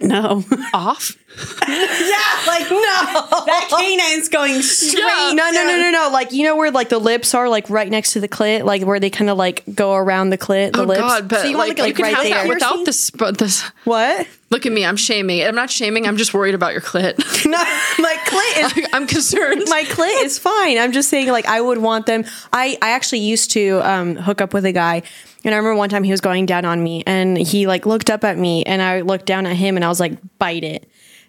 No, 0.00 0.44
off 0.74 1.16
yeah, 1.68 2.46
like 2.46 2.70
no, 2.70 3.44
that 3.46 3.68
canine's 3.70 4.28
going 4.28 4.62
straight. 4.62 5.02
Yeah. 5.02 5.32
No, 5.34 5.50
no, 5.50 5.64
no, 5.64 5.80
no, 5.80 5.90
no. 5.90 6.08
Like 6.10 6.32
you 6.32 6.44
know 6.44 6.56
where 6.56 6.70
like 6.70 6.88
the 6.88 6.98
lips 6.98 7.34
are, 7.34 7.48
like 7.48 7.68
right 7.68 7.90
next 7.90 8.12
to 8.14 8.20
the 8.20 8.28
clit, 8.28 8.64
like 8.64 8.82
where 8.82 8.98
they 8.98 9.10
kind 9.10 9.28
of 9.28 9.36
like 9.36 9.62
go 9.74 9.94
around 9.94 10.30
the 10.30 10.38
clit. 10.38 10.72
The 10.72 10.82
oh 10.82 10.84
lips. 10.84 11.00
god 11.00 11.28
but 11.28 11.40
So 11.40 11.48
you 11.48 11.58
want, 11.58 11.70
like, 11.70 11.78
like, 11.78 11.88
you 11.88 11.94
can 11.94 12.02
right 12.04 12.14
have 12.14 12.24
that 12.24 12.44
there? 12.44 12.48
without 12.54 12.84
this 12.86 13.10
but 13.10 13.36
this 13.38 13.62
What? 13.84 14.26
Look 14.50 14.66
at 14.66 14.72
me 14.72 14.84
i'm 14.84 14.96
shaming 14.96 15.42
i'm 15.44 15.54
not 15.54 15.70
shaming 15.70 16.06
i'm 16.06 16.16
just 16.16 16.32
worried 16.32 16.54
about 16.54 16.72
your 16.72 16.82
clit 16.82 17.16
No, 17.46 17.58
my 18.02 18.16
clit 18.26 18.78
is 18.78 18.88
i'm 18.92 19.06
concerned 19.06 19.64
my 19.68 19.84
clit 19.84 20.24
is 20.24 20.38
fine. 20.38 20.78
I'm 20.78 20.92
just 20.92 21.08
saying, 21.08 21.28
like, 21.28 21.46
I 21.46 21.60
would 21.60 21.78
want 21.78 22.06
them. 22.06 22.24
I, 22.52 22.78
I 22.82 22.90
actually 22.90 23.20
used 23.20 23.50
to 23.52 23.80
um, 23.88 24.16
hook 24.16 24.40
up 24.40 24.54
with 24.54 24.64
a 24.64 24.72
guy, 24.72 25.02
and 25.44 25.54
I 25.54 25.58
remember 25.58 25.76
one 25.76 25.88
time 25.88 26.02
he 26.04 26.10
was 26.10 26.20
going 26.20 26.46
down 26.46 26.64
on 26.64 26.82
me, 26.82 27.02
and 27.06 27.36
he 27.36 27.66
like 27.66 27.86
looked 27.86 28.10
up 28.10 28.24
at 28.24 28.38
me, 28.38 28.64
and 28.64 28.82
I 28.82 29.00
looked 29.00 29.26
down 29.26 29.46
at 29.46 29.56
him, 29.56 29.76
and 29.76 29.84
I 29.84 29.88
was 29.88 30.00
like, 30.00 30.18
bite 30.38 30.64
it, 30.64 30.88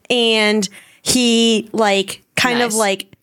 and 0.10 0.68
he 1.02 1.70
like 1.74 2.24
kind 2.36 2.62
of 2.62 2.74
like 2.74 3.16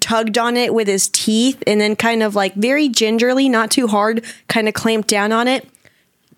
tugged 0.00 0.38
on 0.38 0.56
it 0.56 0.72
with 0.74 0.88
his 0.88 1.08
teeth, 1.08 1.62
and 1.66 1.80
then 1.80 1.96
kind 1.96 2.22
of 2.22 2.34
like 2.34 2.54
very 2.54 2.88
gingerly, 2.88 3.48
not 3.48 3.70
too 3.70 3.86
hard, 3.86 4.24
kind 4.48 4.68
of 4.68 4.74
clamped 4.74 5.08
down 5.08 5.32
on 5.32 5.48
it. 5.48 5.68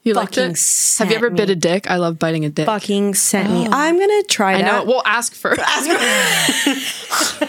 You 0.06 0.14
liked 0.14 0.38
it? 0.38 0.56
Have 0.98 1.10
you 1.10 1.16
ever 1.16 1.26
sent 1.26 1.36
bit 1.36 1.50
a 1.50 1.56
dick? 1.56 1.90
I 1.90 1.96
love 1.96 2.16
biting 2.16 2.44
a 2.44 2.48
dick. 2.48 2.66
Fucking 2.66 3.14
sent 3.14 3.50
me. 3.50 3.66
I'm 3.72 3.98
gonna 3.98 4.22
try 4.22 4.54
I 4.54 4.62
that. 4.62 4.64
know. 4.64 4.84
We'll 4.84 5.02
ask 5.04 5.34
first. 5.34 5.60
I'm 5.66 5.96
just 5.96 7.40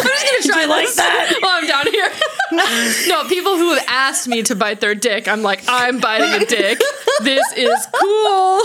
gonna 0.00 0.42
try 0.42 0.64
like 0.64 0.92
that 0.94 1.36
while 1.40 1.52
I'm 1.52 1.66
down 1.68 1.86
here. 1.86 2.10
no, 3.08 3.28
people 3.28 3.56
who 3.56 3.74
have 3.74 3.84
asked 3.86 4.26
me 4.26 4.42
to 4.42 4.56
bite 4.56 4.80
their 4.80 4.96
dick, 4.96 5.28
I'm 5.28 5.42
like, 5.42 5.62
I'm 5.68 6.00
biting 6.00 6.42
a 6.42 6.46
dick. 6.46 6.80
This 7.22 7.44
is 7.56 7.86
cool. 7.92 8.60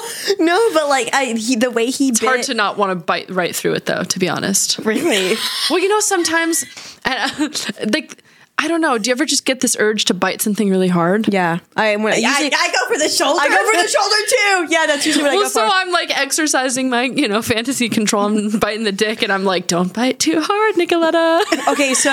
no, 0.46 0.74
but 0.74 0.90
like 0.90 1.14
I, 1.14 1.36
he, 1.38 1.56
the 1.56 1.70
way 1.70 1.92
he 1.92 2.10
It's 2.10 2.20
bit. 2.20 2.26
hard 2.26 2.44
to 2.44 2.56
not 2.56 2.78
want 2.78 2.98
to 2.98 3.06
bite 3.06 3.30
right 3.30 3.56
through 3.56 3.76
it, 3.76 3.86
though. 3.86 4.04
To 4.04 4.20
be 4.20 4.28
honest. 4.28 4.80
really. 4.80 5.36
Well, 5.70 5.80
you 5.80 5.88
know, 5.88 6.00
sometimes, 6.00 6.66
and, 7.06 7.32
uh, 7.42 7.50
like, 7.94 8.21
I 8.64 8.68
don't 8.68 8.80
know. 8.80 9.00
Do 9.00 9.10
you 9.10 9.12
ever 9.14 9.26
just 9.26 9.44
get 9.44 9.62
this 9.62 9.76
urge 9.80 10.06
to 10.06 10.14
bite 10.14 10.40
something 10.40 10.70
really 10.70 10.88
hard? 10.88 11.34
Yeah, 11.34 11.60
I 11.76 11.96
when 11.96 12.14
I, 12.14 12.18
usually, 12.18 12.54
I, 12.54 12.58
I 12.60 12.72
go 12.72 12.94
for 12.94 13.00
the 13.00 13.10
shoulder. 13.10 13.40
I 13.42 13.50
go 13.50 13.56
for 13.56 13.82
the 13.82 13.88
shoulder 13.88 14.16
too. 14.30 14.74
Yeah, 14.74 14.86
that's 14.86 15.04
usually 15.04 15.24
what 15.24 15.32
I 15.32 15.36
Well, 15.36 15.44
go 15.46 15.50
so 15.50 15.68
for. 15.68 15.74
I'm 15.74 15.92
like 15.92 16.16
exercising 16.16 16.88
my, 16.90 17.04
you 17.04 17.28
know, 17.28 17.42
fantasy 17.42 17.90
control. 17.90 18.26
I'm 18.26 18.60
biting 18.60 18.84
the 18.84 18.92
dick, 18.92 19.24
and 19.24 19.32
I'm 19.34 19.46
like, 19.46 19.66
don't 19.66 19.92
bite 19.92 20.20
too 20.20 20.40
hard, 20.40 20.76
Nicoletta. 20.76 21.68
okay, 21.74 21.94
so, 21.96 22.12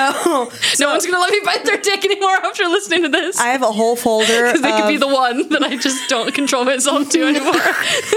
no 0.81 0.91
one's 0.91 1.05
gonna 1.05 1.19
let 1.19 1.33
me 1.33 1.41
bite 1.45 1.67
their 1.67 1.77
dick 1.77 2.03
anymore 2.03 2.37
after 2.37 2.65
listening 2.65 3.03
to 3.03 3.11
this. 3.11 3.39
I 3.39 3.49
have 3.49 3.63
a 3.63 3.71
whole 3.71 3.95
folder. 3.95 4.47
Because 4.47 4.63
they 4.63 4.73
could 4.73 4.89
be 4.89 4.97
the 4.97 5.07
one 5.07 5.51
that 5.51 5.63
I 5.63 5.77
just 5.77 6.09
don't 6.09 6.35
control 6.35 6.65
myself 6.65 7.11
to 7.11 7.23
anymore. 7.25 7.53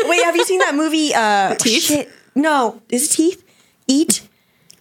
Wait, 0.06 0.24
have 0.24 0.38
you 0.38 0.46
seen 0.46 0.60
that 0.60 0.76
movie? 0.76 1.14
Uh, 1.14 1.56
Teeth? 1.56 1.84
Shit. 1.84 2.12
No, 2.34 2.82
is 2.88 3.08
it 3.10 3.12
Teeth? 3.12 3.44
Eat. 3.88 4.22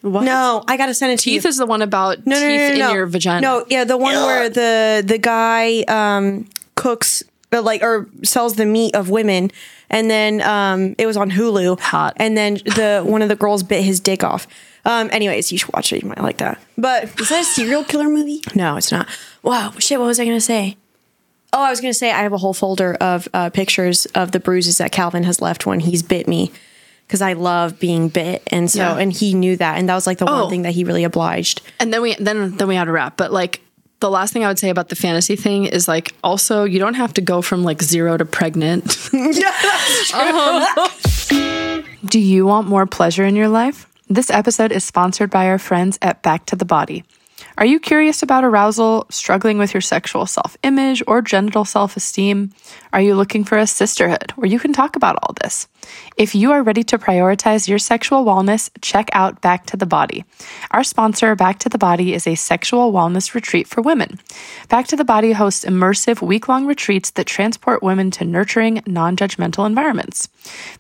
What? 0.03 0.25
No, 0.25 0.65
I 0.67 0.77
gotta 0.77 0.95
send 0.95 1.13
it 1.13 1.19
to 1.19 1.25
Teeth 1.25 1.45
you. 1.45 1.49
is 1.49 1.59
the 1.59 1.67
one 1.67 1.83
about 1.83 2.27
no, 2.27 2.41
no, 2.41 2.49
teeth 2.49 2.61
no, 2.61 2.69
no, 2.69 2.79
no. 2.79 2.89
in 2.91 2.95
your 2.97 3.07
vagina. 3.07 3.41
No, 3.41 3.65
yeah, 3.69 3.85
the 3.85 3.97
one 3.99 4.15
where 4.15 4.49
the 4.49 5.03
the 5.07 5.19
guy 5.19 5.83
um, 5.83 6.49
cooks 6.75 7.23
uh, 7.53 7.61
like 7.61 7.83
or 7.83 8.09
sells 8.23 8.57
the 8.57 8.65
meat 8.65 8.95
of 8.95 9.11
women, 9.11 9.51
and 9.91 10.11
then 10.11 10.41
um, 10.43 10.95
it 10.97 11.07
was 11.07 11.17
on 11.19 11.31
Hulu. 11.31 11.79
Hot. 11.81 12.15
And 12.17 12.37
then 12.37 12.55
the 12.55 13.03
one 13.05 13.21
of 13.21 13.29
the 13.29 13.37
girls 13.37 13.63
bit 13.63 13.85
his 13.85 14.01
dick 14.01 14.25
off. 14.25 14.47
Um, 14.87 15.11
anyways, 15.13 15.53
you 15.53 15.59
should 15.59 15.73
watch 15.75 15.93
it. 15.93 16.03
You 16.03 16.09
might 16.09 16.23
like 16.23 16.39
that. 16.39 16.59
But 16.79 17.05
Is 17.21 17.29
that 17.29 17.43
a 17.43 17.45
serial 17.45 17.85
killer 17.85 18.09
movie? 18.09 18.41
no, 18.55 18.77
it's 18.77 18.91
not. 18.91 19.07
Wow, 19.43 19.73
shit. 19.79 19.99
What 19.99 20.07
was 20.07 20.19
I 20.19 20.25
gonna 20.25 20.41
say? 20.41 20.79
Oh, 21.53 21.63
I 21.63 21.69
was 21.69 21.81
gonna 21.83 21.93
say 21.93 22.11
I 22.11 22.23
have 22.23 22.33
a 22.33 22.39
whole 22.39 22.55
folder 22.55 22.95
of 22.95 23.29
uh, 23.35 23.51
pictures 23.51 24.07
of 24.15 24.33
the 24.33 24.41
bruises 24.41 24.79
that 24.79 24.93
Calvin 24.93 25.25
has 25.25 25.43
left 25.43 25.67
when 25.67 25.81
he's 25.81 26.03
bit 26.03 26.27
me, 26.27 26.53
because 27.11 27.23
I 27.23 27.33
love 27.33 27.81
being 27.81 28.07
bit, 28.09 28.41
and 28.47 28.71
so 28.71 28.79
Yeah. 28.79 28.97
and 29.03 29.13
he 29.13 29.35
knew 29.35 29.57
that, 29.57 29.79
and 29.79 29.89
that 29.89 29.97
was 29.97 30.07
like 30.07 30.19
the 30.19 30.31
Oh. 30.31 30.43
one 30.43 30.51
thing 30.51 30.63
that 30.63 30.73
he 30.73 30.85
really 30.85 31.03
obliged. 31.03 31.61
and 31.81 31.93
then 31.93 32.03
we 32.03 32.15
then 32.21 32.57
then 32.57 32.69
we 32.69 32.77
had 32.77 32.87
a 32.87 32.93
wrap. 32.93 33.17
But 33.17 33.33
like 33.33 33.61
the 33.99 34.09
last 34.09 34.33
thing 34.33 34.45
I 34.45 34.49
would 34.49 34.61
say 34.61 34.71
about 34.71 34.89
the 34.91 34.95
fantasy 34.97 35.35
thing 35.35 35.65
is 35.67 35.89
like 35.89 36.15
also 36.23 36.63
you 36.63 36.79
don't 36.79 36.95
have 36.95 37.13
to 37.15 37.21
go 37.21 37.43
from 37.43 37.65
like 37.65 37.83
zero 37.83 38.17
to 38.17 38.25
pregnant. 38.25 38.97
Um, 40.15 40.65
do 42.05 42.19
you 42.21 42.47
want 42.47 42.69
more 42.69 42.87
pleasure 42.87 43.25
in 43.25 43.35
your 43.37 43.49
life? 43.49 43.87
This 44.09 44.31
episode 44.31 44.73
is 44.73 44.85
sponsored 44.85 45.31
by 45.31 45.47
our 45.49 45.59
friends 45.59 45.99
at 46.03 46.23
Back 46.23 46.47
to 46.47 46.57
the 46.57 46.65
Body. 46.65 47.05
Are 47.59 47.67
you 47.67 47.79
curious 47.81 48.23
about 48.23 48.45
arousal, 48.45 49.07
struggling 49.11 49.59
with 49.59 49.75
your 49.75 49.81
sexual 49.83 50.27
self 50.27 50.57
image, 50.63 51.03
or 51.07 51.21
genital 51.23 51.65
self 51.65 51.97
esteem? 51.97 52.53
Are 52.93 53.01
you 53.01 53.15
looking 53.15 53.45
for 53.45 53.57
a 53.57 53.69
sisterhood 53.69 54.33
where 54.35 54.49
you 54.49 54.59
can 54.59 54.73
talk 54.73 54.97
about 54.97 55.17
all 55.23 55.35
this? 55.41 55.69
If 56.17 56.35
you 56.35 56.53
are 56.53 56.63
ready 56.63 56.83
to 56.85 56.99
prioritize 56.99 57.69
your 57.69 57.79
sexual 57.79 58.25
wellness, 58.25 58.69
check 58.83 59.09
out 59.13 59.41
Back 59.41 59.67
to 59.67 59.77
the 59.77 59.87
Body. 59.87 60.25
Our 60.73 60.85
sponsor, 60.85 61.35
Back 61.35 61.61
to 61.61 61.69
the 61.69 61.79
Body, 61.79 62.13
is 62.15 62.27
a 62.27 62.35
sexual 62.35 62.93
wellness 62.93 63.35
retreat 63.35 63.67
for 63.67 63.81
women. 63.81 64.19
Back 64.69 64.89
to 64.89 64.97
the 64.97 65.05
Body 65.05 65.33
hosts 65.33 65.65
immersive 65.65 66.21
week 66.21 66.49
long 66.49 66.67
retreats 66.67 67.11
that 67.13 67.27
transport 67.27 67.83
women 67.83 68.11
to 68.13 68.25
nurturing, 68.25 68.83
non 68.87 69.17
judgmental 69.17 69.67
environments. 69.67 70.29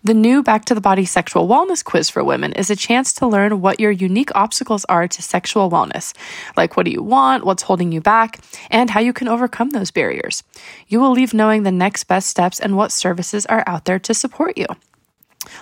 The 0.04 0.14
new 0.14 0.42
Back 0.42 0.64
to 0.66 0.74
the 0.74 0.80
Body 0.80 1.04
Sexual 1.04 1.48
Wellness 1.48 1.84
Quiz 1.84 2.10
for 2.10 2.24
Women 2.24 2.52
is 2.52 2.70
a 2.70 2.76
chance 2.76 3.12
to 3.14 3.26
learn 3.26 3.60
what 3.60 3.80
your 3.80 3.90
unique 3.90 4.34
obstacles 4.34 4.84
are 4.86 5.08
to 5.08 5.22
sexual 5.22 5.70
wellness, 5.70 6.12
like 6.56 6.76
what 6.76 6.84
do 6.84 6.92
you 6.92 7.02
want, 7.02 7.44
what's 7.44 7.62
holding 7.62 7.92
you 7.92 8.00
back, 8.00 8.40
and 8.70 8.90
how 8.90 9.00
you 9.00 9.12
can 9.12 9.28
overcome 9.28 9.70
those 9.70 9.90
barriers. 9.90 10.42
You 10.88 11.00
will 11.00 11.12
leave 11.12 11.32
knowing 11.32 11.62
the 11.62 11.72
next 11.72 11.99
best 12.04 12.28
steps 12.28 12.60
and 12.60 12.76
what 12.76 12.92
services 12.92 13.46
are 13.46 13.64
out 13.66 13.84
there 13.84 13.98
to 13.98 14.14
support 14.14 14.56
you. 14.58 14.66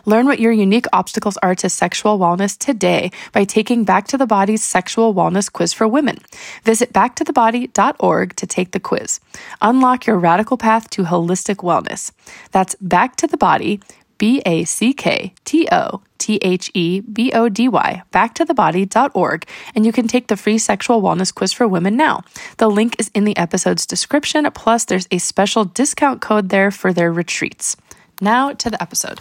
Learn 0.04 0.26
what 0.26 0.40
your 0.40 0.52
unique 0.52 0.86
obstacles 0.92 1.36
are 1.38 1.54
to 1.54 1.68
sexual 1.68 2.18
wellness 2.18 2.58
today 2.58 3.10
by 3.32 3.44
taking 3.44 3.84
Back 3.84 4.08
to 4.08 4.18
the 4.18 4.26
Body's 4.26 4.64
Sexual 4.64 5.14
Wellness 5.14 5.52
Quiz 5.52 5.72
for 5.72 5.86
Women. 5.86 6.18
Visit 6.64 6.92
backtothebody.org 6.92 8.36
to 8.36 8.46
take 8.46 8.72
the 8.72 8.80
quiz. 8.80 9.20
Unlock 9.62 10.06
your 10.06 10.18
radical 10.18 10.56
path 10.56 10.90
to 10.90 11.04
holistic 11.04 11.56
wellness. 11.56 12.10
That's 12.50 12.74
Back 12.80 13.16
to 13.16 13.26
the 13.26 13.36
Body, 13.36 13.80
B 14.18 14.42
A 14.44 14.64
C 14.64 14.92
K 14.92 15.32
T 15.44 15.68
O 15.70 16.02
T 16.18 16.38
H 16.42 16.70
E 16.74 17.00
B 17.00 17.32
O 17.32 17.48
D 17.48 17.68
Y, 17.68 18.02
backtothebody.org, 18.12 19.46
and 19.74 19.86
you 19.86 19.92
can 19.92 20.08
take 20.08 20.28
the 20.28 20.36
free 20.36 20.58
sexual 20.58 21.00
wellness 21.00 21.34
quiz 21.34 21.52
for 21.52 21.66
women 21.66 21.96
now. 21.96 22.22
The 22.58 22.68
link 22.68 22.96
is 22.98 23.10
in 23.14 23.24
the 23.24 23.36
episode's 23.36 23.86
description, 23.86 24.48
plus, 24.54 24.84
there's 24.84 25.08
a 25.10 25.18
special 25.18 25.64
discount 25.64 26.20
code 26.20 26.48
there 26.48 26.70
for 26.70 26.92
their 26.92 27.12
retreats. 27.12 27.76
Now 28.20 28.52
to 28.52 28.70
the 28.70 28.82
episode. 28.82 29.20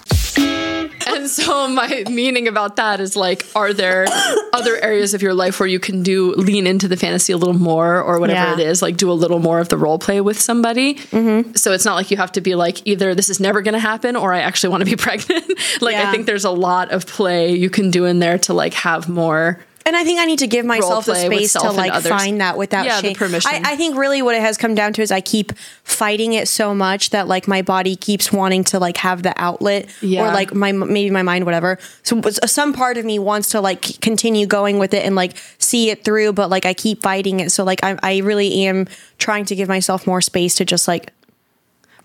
And 1.16 1.30
so 1.30 1.68
my 1.70 2.04
meaning 2.10 2.48
about 2.48 2.76
that 2.78 3.00
is 3.00 3.16
like, 3.16 3.46
are 3.56 3.74
there 3.74 4.06
other 4.54 4.78
areas 4.78 5.14
of 5.14 5.22
your 5.22 5.34
life 5.34 5.60
where 5.60 5.68
you 5.68 5.80
can 5.80 6.04
do 6.04 6.34
lean 6.36 6.68
into 6.68 6.88
the 6.88 6.98
fantasy 6.98 7.34
a 7.34 7.38
little 7.38 7.54
more 7.54 8.02
or 8.02 8.20
whatever 8.20 8.40
Yeah. 8.40 8.54
it 8.54 8.60
is, 8.60 8.82
like 8.82 8.98
do 8.98 9.12
a 9.12 9.14
little 9.14 9.40
more 9.40 9.60
of 9.60 9.70
the 9.70 9.78
role 9.78 10.00
play 10.00 10.22
with 10.22 10.40
somebody. 10.40 10.96
Mm-hmm. 10.96 11.54
So 11.56 11.72
it's 11.72 11.86
not 11.86 11.96
like 11.96 12.12
you 12.12 12.18
have 12.18 12.32
to 12.34 12.42
be 12.42 12.56
like 12.56 12.86
either 12.86 13.16
this 13.16 13.30
is 13.30 13.40
never 13.40 13.62
going 13.62 13.74
to 13.74 13.80
happen 13.80 14.16
or 14.16 14.34
I 14.34 14.40
actually 14.40 14.70
want 14.70 14.82
to 14.82 14.86
be 14.86 14.96
pregnant. 15.08 15.46
like 15.82 15.96
I 15.96 16.12
think 16.12 16.26
there's 16.26 16.46
a 16.46 16.52
lot 16.52 16.92
of 16.92 17.06
play 17.08 17.54
you 17.56 17.70
can 17.70 17.92
do 17.92 18.06
in 18.06 18.20
there 18.20 18.38
to 18.40 18.54
like 18.54 18.74
have 18.74 19.08
more. 19.10 19.60
And 19.88 19.96
I 19.96 20.04
think 20.04 20.20
I 20.20 20.26
need 20.26 20.40
to 20.40 20.48
give 20.48 20.66
myself 20.66 21.06
the 21.06 21.16
space 21.16 21.54
to 21.54 21.72
like 21.72 21.94
others. 21.94 22.10
find 22.12 22.42
that 22.42 22.58
without 22.58 22.86
Yeah, 22.86 23.00
the 23.00 23.08
shame. 23.08 23.16
permission. 23.16 23.50
I, 23.54 23.72
I 23.72 23.76
think 23.78 23.96
really 23.96 24.22
what 24.22 24.36
it 24.36 24.42
has 24.42 24.58
come 24.58 24.76
down 24.76 24.92
to 24.94 25.02
is 25.02 25.12
I 25.12 25.22
keep 25.22 25.54
fighting 25.86 26.34
it 26.34 26.50
so 26.50 26.76
much 26.76 27.12
that 27.12 27.30
like 27.30 27.48
my 27.48 27.62
body 27.62 27.96
keeps 27.96 28.30
wanting 28.34 28.66
to 28.66 28.80
like 28.80 28.98
have 28.98 29.24
the 29.24 29.34
outlet 29.42 29.88
Yeah. 30.02 30.24
or 30.30 30.34
like 30.34 30.54
my 30.54 30.74
maybe 30.74 31.10
my 31.10 31.22
mind 31.22 31.46
whatever. 31.46 31.80
So 32.04 32.20
some 32.46 32.74
part 32.74 32.98
of 32.98 33.06
me 33.06 33.18
wants 33.18 33.48
to 33.52 33.62
like 33.62 34.02
continue 34.02 34.46
going 34.46 34.78
with 34.78 34.94
it 34.94 35.06
and 35.06 35.16
like 35.16 35.38
see 35.58 35.90
it 35.90 36.04
through, 36.04 36.34
but 36.34 36.50
like 36.50 36.66
I 36.66 36.74
keep 36.74 37.02
fighting 37.02 37.40
it. 37.40 37.54
So 37.54 37.64
like 37.64 37.82
I 37.82 37.98
I 38.04 38.18
really 38.18 38.66
am 38.66 38.88
trying 39.20 39.46
to 39.46 39.56
give 39.56 39.70
myself 39.70 40.06
more 40.06 40.20
space 40.20 40.56
to 40.56 40.66
just 40.66 40.90
like. 40.90 41.14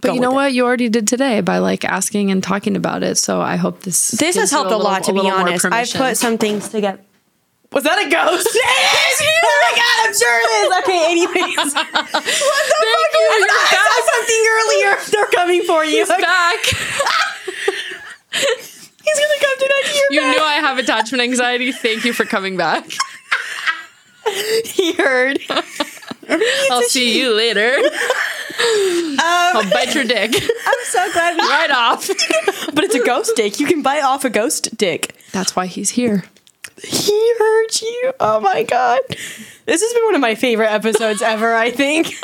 But 0.01 0.15
you 0.15 0.21
know 0.21 0.29
with 0.31 0.35
it. 0.35 0.37
what? 0.37 0.53
You 0.53 0.65
already 0.67 0.89
did 0.89 1.09
today 1.09 1.41
by 1.41 1.59
like 1.59 1.85
asking 1.85 2.31
and 2.31 2.43
talking 2.45 2.77
about 2.77 3.03
it. 3.03 3.19
So 3.19 3.41
I 3.41 3.57
hope 3.57 3.81
this 3.83 4.13
This 4.13 4.37
has 4.37 4.51
helped 4.53 4.71
a, 4.71 4.77
little- 4.77 4.91
lot 4.93 5.03
to 5.05 5.13
be 5.13 5.29
honest. 5.29 5.65
I've 5.65 5.93
put 5.93 6.17
some 6.17 6.39
things 6.39 6.69
together. 6.69 7.01
Was 7.73 7.85
that 7.85 7.99
a 8.05 8.09
ghost? 8.11 8.47
it 8.53 8.59
is! 8.59 9.17
Oh 9.45 9.59
my 9.65 9.73
god, 9.77 9.97
I'm 10.05 10.15
sure 10.15 10.37
it 10.41 10.51
is. 10.61 10.69
Okay, 10.85 11.03
anyways. 11.13 11.73
what 11.75 11.89
the 11.93 11.97
Thank 11.97 12.21
fuck? 12.21 13.13
you, 13.17 13.27
was 13.33 13.43
that? 13.49 13.63
I 13.73 13.77
saw 13.77 14.13
something 14.13 14.43
earlier. 14.57 14.93
They're 15.11 15.33
coming 15.33 15.63
for 15.63 15.85
you. 15.85 15.99
He's 16.05 16.09
back. 16.09 16.61
He's 19.05 19.19
gonna 19.19 19.41
come 19.41 19.57
to 19.59 19.67
that 19.69 19.85
to 19.87 19.93
your 19.97 20.07
You 20.11 20.21
bed. 20.21 20.31
knew 20.37 20.43
I 20.45 20.55
have 20.55 20.79
attachment 20.79 21.23
anxiety. 21.23 21.73
Thank 21.73 22.05
you 22.05 22.13
for 22.13 22.25
coming 22.25 22.57
back. 22.57 22.87
he 24.65 24.93
heard. 24.93 25.39
I'll 26.71 26.83
see 26.83 27.19
you 27.19 27.35
later. 27.35 27.75
Um, 27.75 29.17
I'll 29.19 29.71
bite 29.71 29.95
your 29.95 30.05
dick 30.05 30.35
I'm 30.35 30.75
so 30.85 31.13
glad 31.13 31.35
we 31.37 31.41
right 31.43 31.71
off. 31.71 32.07
But 32.75 32.85
it's 32.85 32.95
a 32.95 33.03
ghost 33.05 33.33
dick. 33.35 33.59
You 33.61 33.67
can 33.67 33.83
bite 33.83 34.03
off 34.05 34.25
a 34.25 34.31
ghost 34.31 34.77
dick. 34.79 35.17
That's 35.33 35.57
why 35.57 35.67
he's 35.67 35.91
here. 35.91 36.25
He 36.83 37.35
heard 37.39 37.81
you. 37.81 38.13
Oh 38.21 38.41
my 38.41 38.63
god. 38.63 39.01
This 39.65 39.81
has 39.81 39.93
been 39.93 40.05
one 40.05 40.15
of 40.17 40.21
my 40.21 40.35
favorite 40.35 40.71
episodes 40.71 41.23
ever, 41.23 41.55
I 41.55 41.71
think. 41.71 42.15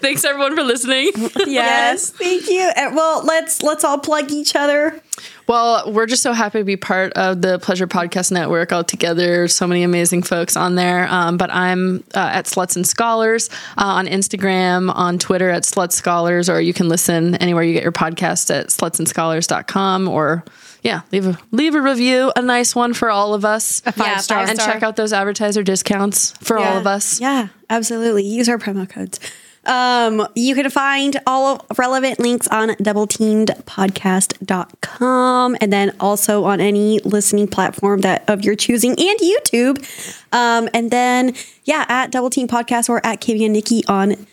Thanks 0.00 0.24
everyone 0.24 0.56
for 0.56 0.62
listening. 0.62 1.12
yes. 1.46 2.10
Thank 2.10 2.48
you. 2.48 2.70
And, 2.74 2.96
well, 2.96 3.22
let's 3.24 3.62
let's 3.62 3.84
all 3.84 3.98
plug 3.98 4.30
each 4.30 4.56
other. 4.56 5.00
Well, 5.46 5.92
we're 5.92 6.06
just 6.06 6.22
so 6.22 6.32
happy 6.32 6.58
to 6.58 6.64
be 6.64 6.76
part 6.76 7.12
of 7.12 7.42
the 7.42 7.58
Pleasure 7.58 7.86
Podcast 7.86 8.32
Network 8.32 8.72
all 8.72 8.82
together. 8.84 9.46
So 9.48 9.66
many 9.66 9.82
amazing 9.82 10.22
folks 10.22 10.56
on 10.56 10.74
there. 10.74 11.06
Um, 11.08 11.36
but 11.36 11.50
I'm 11.52 12.02
uh, 12.14 12.30
at 12.32 12.46
Sluts 12.46 12.76
and 12.76 12.86
Scholars 12.86 13.50
uh, 13.78 13.84
on 13.84 14.06
Instagram, 14.06 14.92
on 14.94 15.18
Twitter 15.18 15.50
at 15.50 15.64
Sluts 15.64 15.92
Scholars, 15.92 16.48
or 16.48 16.60
you 16.60 16.72
can 16.72 16.88
listen 16.88 17.34
anywhere 17.36 17.62
you 17.62 17.74
get 17.74 17.82
your 17.82 17.92
podcast 17.92 18.54
at 18.54 18.68
slutsandscholars.com 18.68 20.08
or 20.08 20.44
yeah, 20.82 21.00
leave 21.12 21.26
a 21.26 21.38
leave 21.50 21.74
a 21.74 21.80
review, 21.80 22.30
a 22.36 22.42
nice 22.42 22.74
one 22.74 22.92
for 22.92 23.10
all 23.10 23.32
of 23.32 23.44
us. 23.44 23.82
A 23.86 23.92
five 23.92 24.06
Yeah, 24.06 24.16
star. 24.18 24.38
five 24.40 24.50
and 24.50 24.58
check 24.58 24.82
out 24.82 24.96
those 24.96 25.12
advertiser 25.14 25.62
discounts 25.62 26.32
for 26.42 26.58
all 26.58 26.76
of 26.76 26.86
us. 26.86 27.20
Yeah, 27.20 27.48
absolutely. 27.70 28.24
Use 28.24 28.48
our 28.48 28.58
promo 28.58 28.88
codes. 28.88 29.18
Um, 29.66 30.26
you 30.34 30.54
can 30.54 30.70
find 30.70 31.20
all 31.26 31.66
relevant 31.76 32.18
links 32.20 32.46
on 32.48 32.70
doubleteamed.podcast.com 32.70 35.56
and 35.60 35.72
then 35.72 35.94
also 36.00 36.44
on 36.44 36.60
any 36.60 37.00
listening 37.00 37.48
platform 37.48 38.00
that 38.02 38.28
of 38.28 38.44
your 38.44 38.54
choosing 38.56 38.92
and 38.92 39.18
YouTube. 39.20 39.84
Um, 40.32 40.68
and 40.74 40.90
then 40.90 41.34
yeah, 41.64 41.84
at 41.88 42.10
Double 42.10 42.30
Teamed 42.30 42.50
Podcast 42.50 42.88
or 42.88 43.04
at 43.06 43.20
Cami 43.20 43.46
and 43.46 43.54
Niki 43.56 43.82
on 43.88 44.26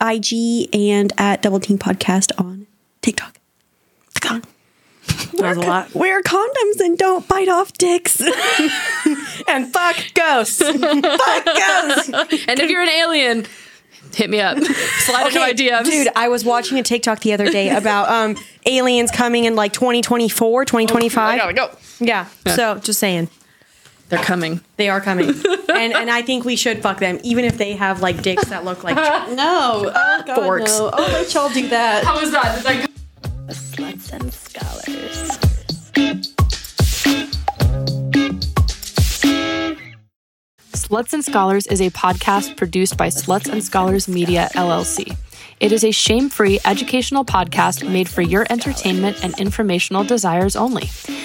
IG 0.00 0.68
and 0.74 1.12
at 1.18 1.42
Double 1.42 1.60
Teamed 1.60 1.80
Podcast 1.80 2.30
on 2.38 2.66
TikTok. 3.02 3.38
A 5.42 5.54
lot. 5.54 5.94
Wear 5.94 6.22
condoms 6.22 6.80
and 6.80 6.96
don't 6.96 7.28
bite 7.28 7.48
off 7.48 7.72
dicks. 7.74 8.22
And 9.46 9.70
fuck 9.70 9.96
ghosts. 10.14 10.62
fuck 10.62 11.44
ghosts. 11.44 12.08
And 12.48 12.58
if 12.60 12.70
you're 12.70 12.80
an 12.82 12.88
alien, 12.88 13.46
hit 14.14 14.30
me 14.30 14.40
up. 14.40 14.58
Slide 14.58 15.26
into 15.26 15.40
my 15.40 15.52
DMs. 15.52 15.84
Dude, 15.84 16.08
I 16.16 16.28
was 16.28 16.44
watching 16.44 16.78
a 16.78 16.82
TikTok 16.82 17.20
the 17.20 17.32
other 17.32 17.50
day 17.50 17.70
about 17.70 18.08
um 18.08 18.36
aliens 18.66 19.10
coming 19.10 19.44
in 19.44 19.56
like 19.56 19.72
2024, 19.72 20.64
2025. 20.64 21.18
I 21.18 21.36
gotta 21.36 21.52
go. 21.52 21.70
Yeah. 22.00 22.26
So 22.54 22.78
just 22.78 23.00
saying. 23.00 23.28
They're 24.10 24.22
coming. 24.22 24.60
They 24.76 24.90
are 24.90 25.00
coming, 25.00 25.28
and 25.74 25.92
and 25.94 26.10
I 26.10 26.20
think 26.20 26.44
we 26.44 26.56
should 26.56 26.82
fuck 26.82 27.00
them, 27.00 27.18
even 27.24 27.46
if 27.46 27.56
they 27.56 27.72
have 27.72 28.02
like 28.02 28.22
dicks 28.22 28.44
that 28.50 28.64
look 28.64 28.84
like. 28.84 28.96
No. 28.96 29.90
Oh 29.92 30.22
God, 30.26 30.34
Forks. 30.36 30.78
no. 30.78 30.90
Oh, 30.92 31.08
let 31.10 31.32
y'all 31.32 31.48
do 31.48 31.66
that. 31.68 32.04
How 32.04 32.20
was 32.20 32.30
that? 32.30 32.58
Did 32.58 32.66
I 32.66 32.86
Sluts 33.48 34.12
and 34.12 34.32
scholars. 34.32 36.33
Sluts 40.94 41.12
and 41.12 41.24
Scholars 41.24 41.66
is 41.66 41.80
a 41.80 41.90
podcast 41.90 42.56
produced 42.56 42.96
by 42.96 43.08
Sluts 43.08 43.50
and 43.50 43.64
Scholars 43.64 44.06
Media, 44.06 44.48
LLC. 44.54 45.16
It 45.58 45.72
is 45.72 45.82
a 45.82 45.90
shame 45.90 46.28
free 46.28 46.60
educational 46.64 47.24
podcast 47.24 47.82
made 47.90 48.08
for 48.08 48.22
your 48.22 48.46
entertainment 48.48 49.24
and 49.24 49.36
informational 49.40 50.04
desires 50.04 50.54
only. 50.54 50.84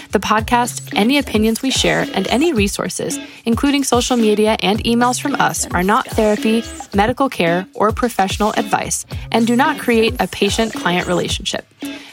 The 0.09 0.17
podcast, 0.19 0.91
any 0.95 1.19
opinions 1.19 1.61
we 1.61 1.69
share, 1.69 2.07
and 2.15 2.27
any 2.29 2.51
resources, 2.51 3.19
including 3.45 3.83
social 3.83 4.17
media 4.17 4.57
and 4.63 4.83
emails 4.85 5.21
from 5.21 5.35
us, 5.35 5.67
are 5.67 5.83
not 5.83 6.07
therapy, 6.07 6.63
medical 6.95 7.29
care, 7.29 7.67
or 7.75 7.91
professional 7.91 8.53
advice 8.57 9.05
and 9.31 9.45
do 9.45 9.55
not 9.55 9.77
create 9.77 10.15
a 10.19 10.25
patient 10.25 10.73
client 10.73 11.07
relationship. 11.07 11.67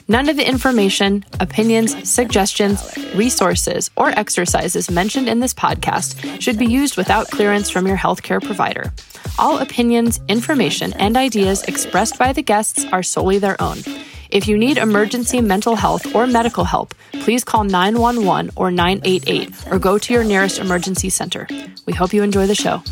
None 0.09 0.29
of 0.29 0.37
the 0.37 0.49
information, 0.49 1.25
opinions, 1.41 2.09
suggestions, 2.09 2.97
resources, 3.17 3.91
or 3.97 4.11
exercises 4.11 4.89
mentioned 4.89 5.29
in 5.29 5.41
this 5.41 5.53
podcast 5.53 6.41
should 6.41 6.59
be 6.59 6.67
used 6.67 6.97
without 6.97 7.31
clearance 7.31 7.71
from 7.71 7.89
your 7.89 7.97
healthcare 7.97 8.41
provider. 8.43 8.93
All 9.37 9.59
opinions, 9.59 10.21
information, 10.29 10.93
and 10.93 11.17
ideas 11.17 11.65
expressed 11.65 12.19
by 12.19 12.33
the 12.33 12.43
guests 12.43 12.85
are 12.93 13.03
solely 13.03 13.39
their 13.39 13.61
own. 13.61 13.79
If 14.31 14.47
you 14.47 14.57
need 14.57 14.79
emergency 14.79 15.41
mental 15.41 15.75
health 15.75 16.15
or 16.15 16.29
medical 16.29 16.65
help, 16.65 16.95
please 17.13 17.43
call 17.43 17.65
911 17.65 18.53
or 18.55 18.71
988 18.71 19.73
or 19.73 19.81
go 19.81 19.99
to 19.99 20.15
your 20.15 20.25
nearest 20.25 20.61
emergency 20.61 21.11
center. 21.11 21.49
We 21.85 21.95
hope 21.95 22.13
you 22.13 22.23
enjoy 22.23 22.47
the 22.47 22.55
show. 22.55 22.83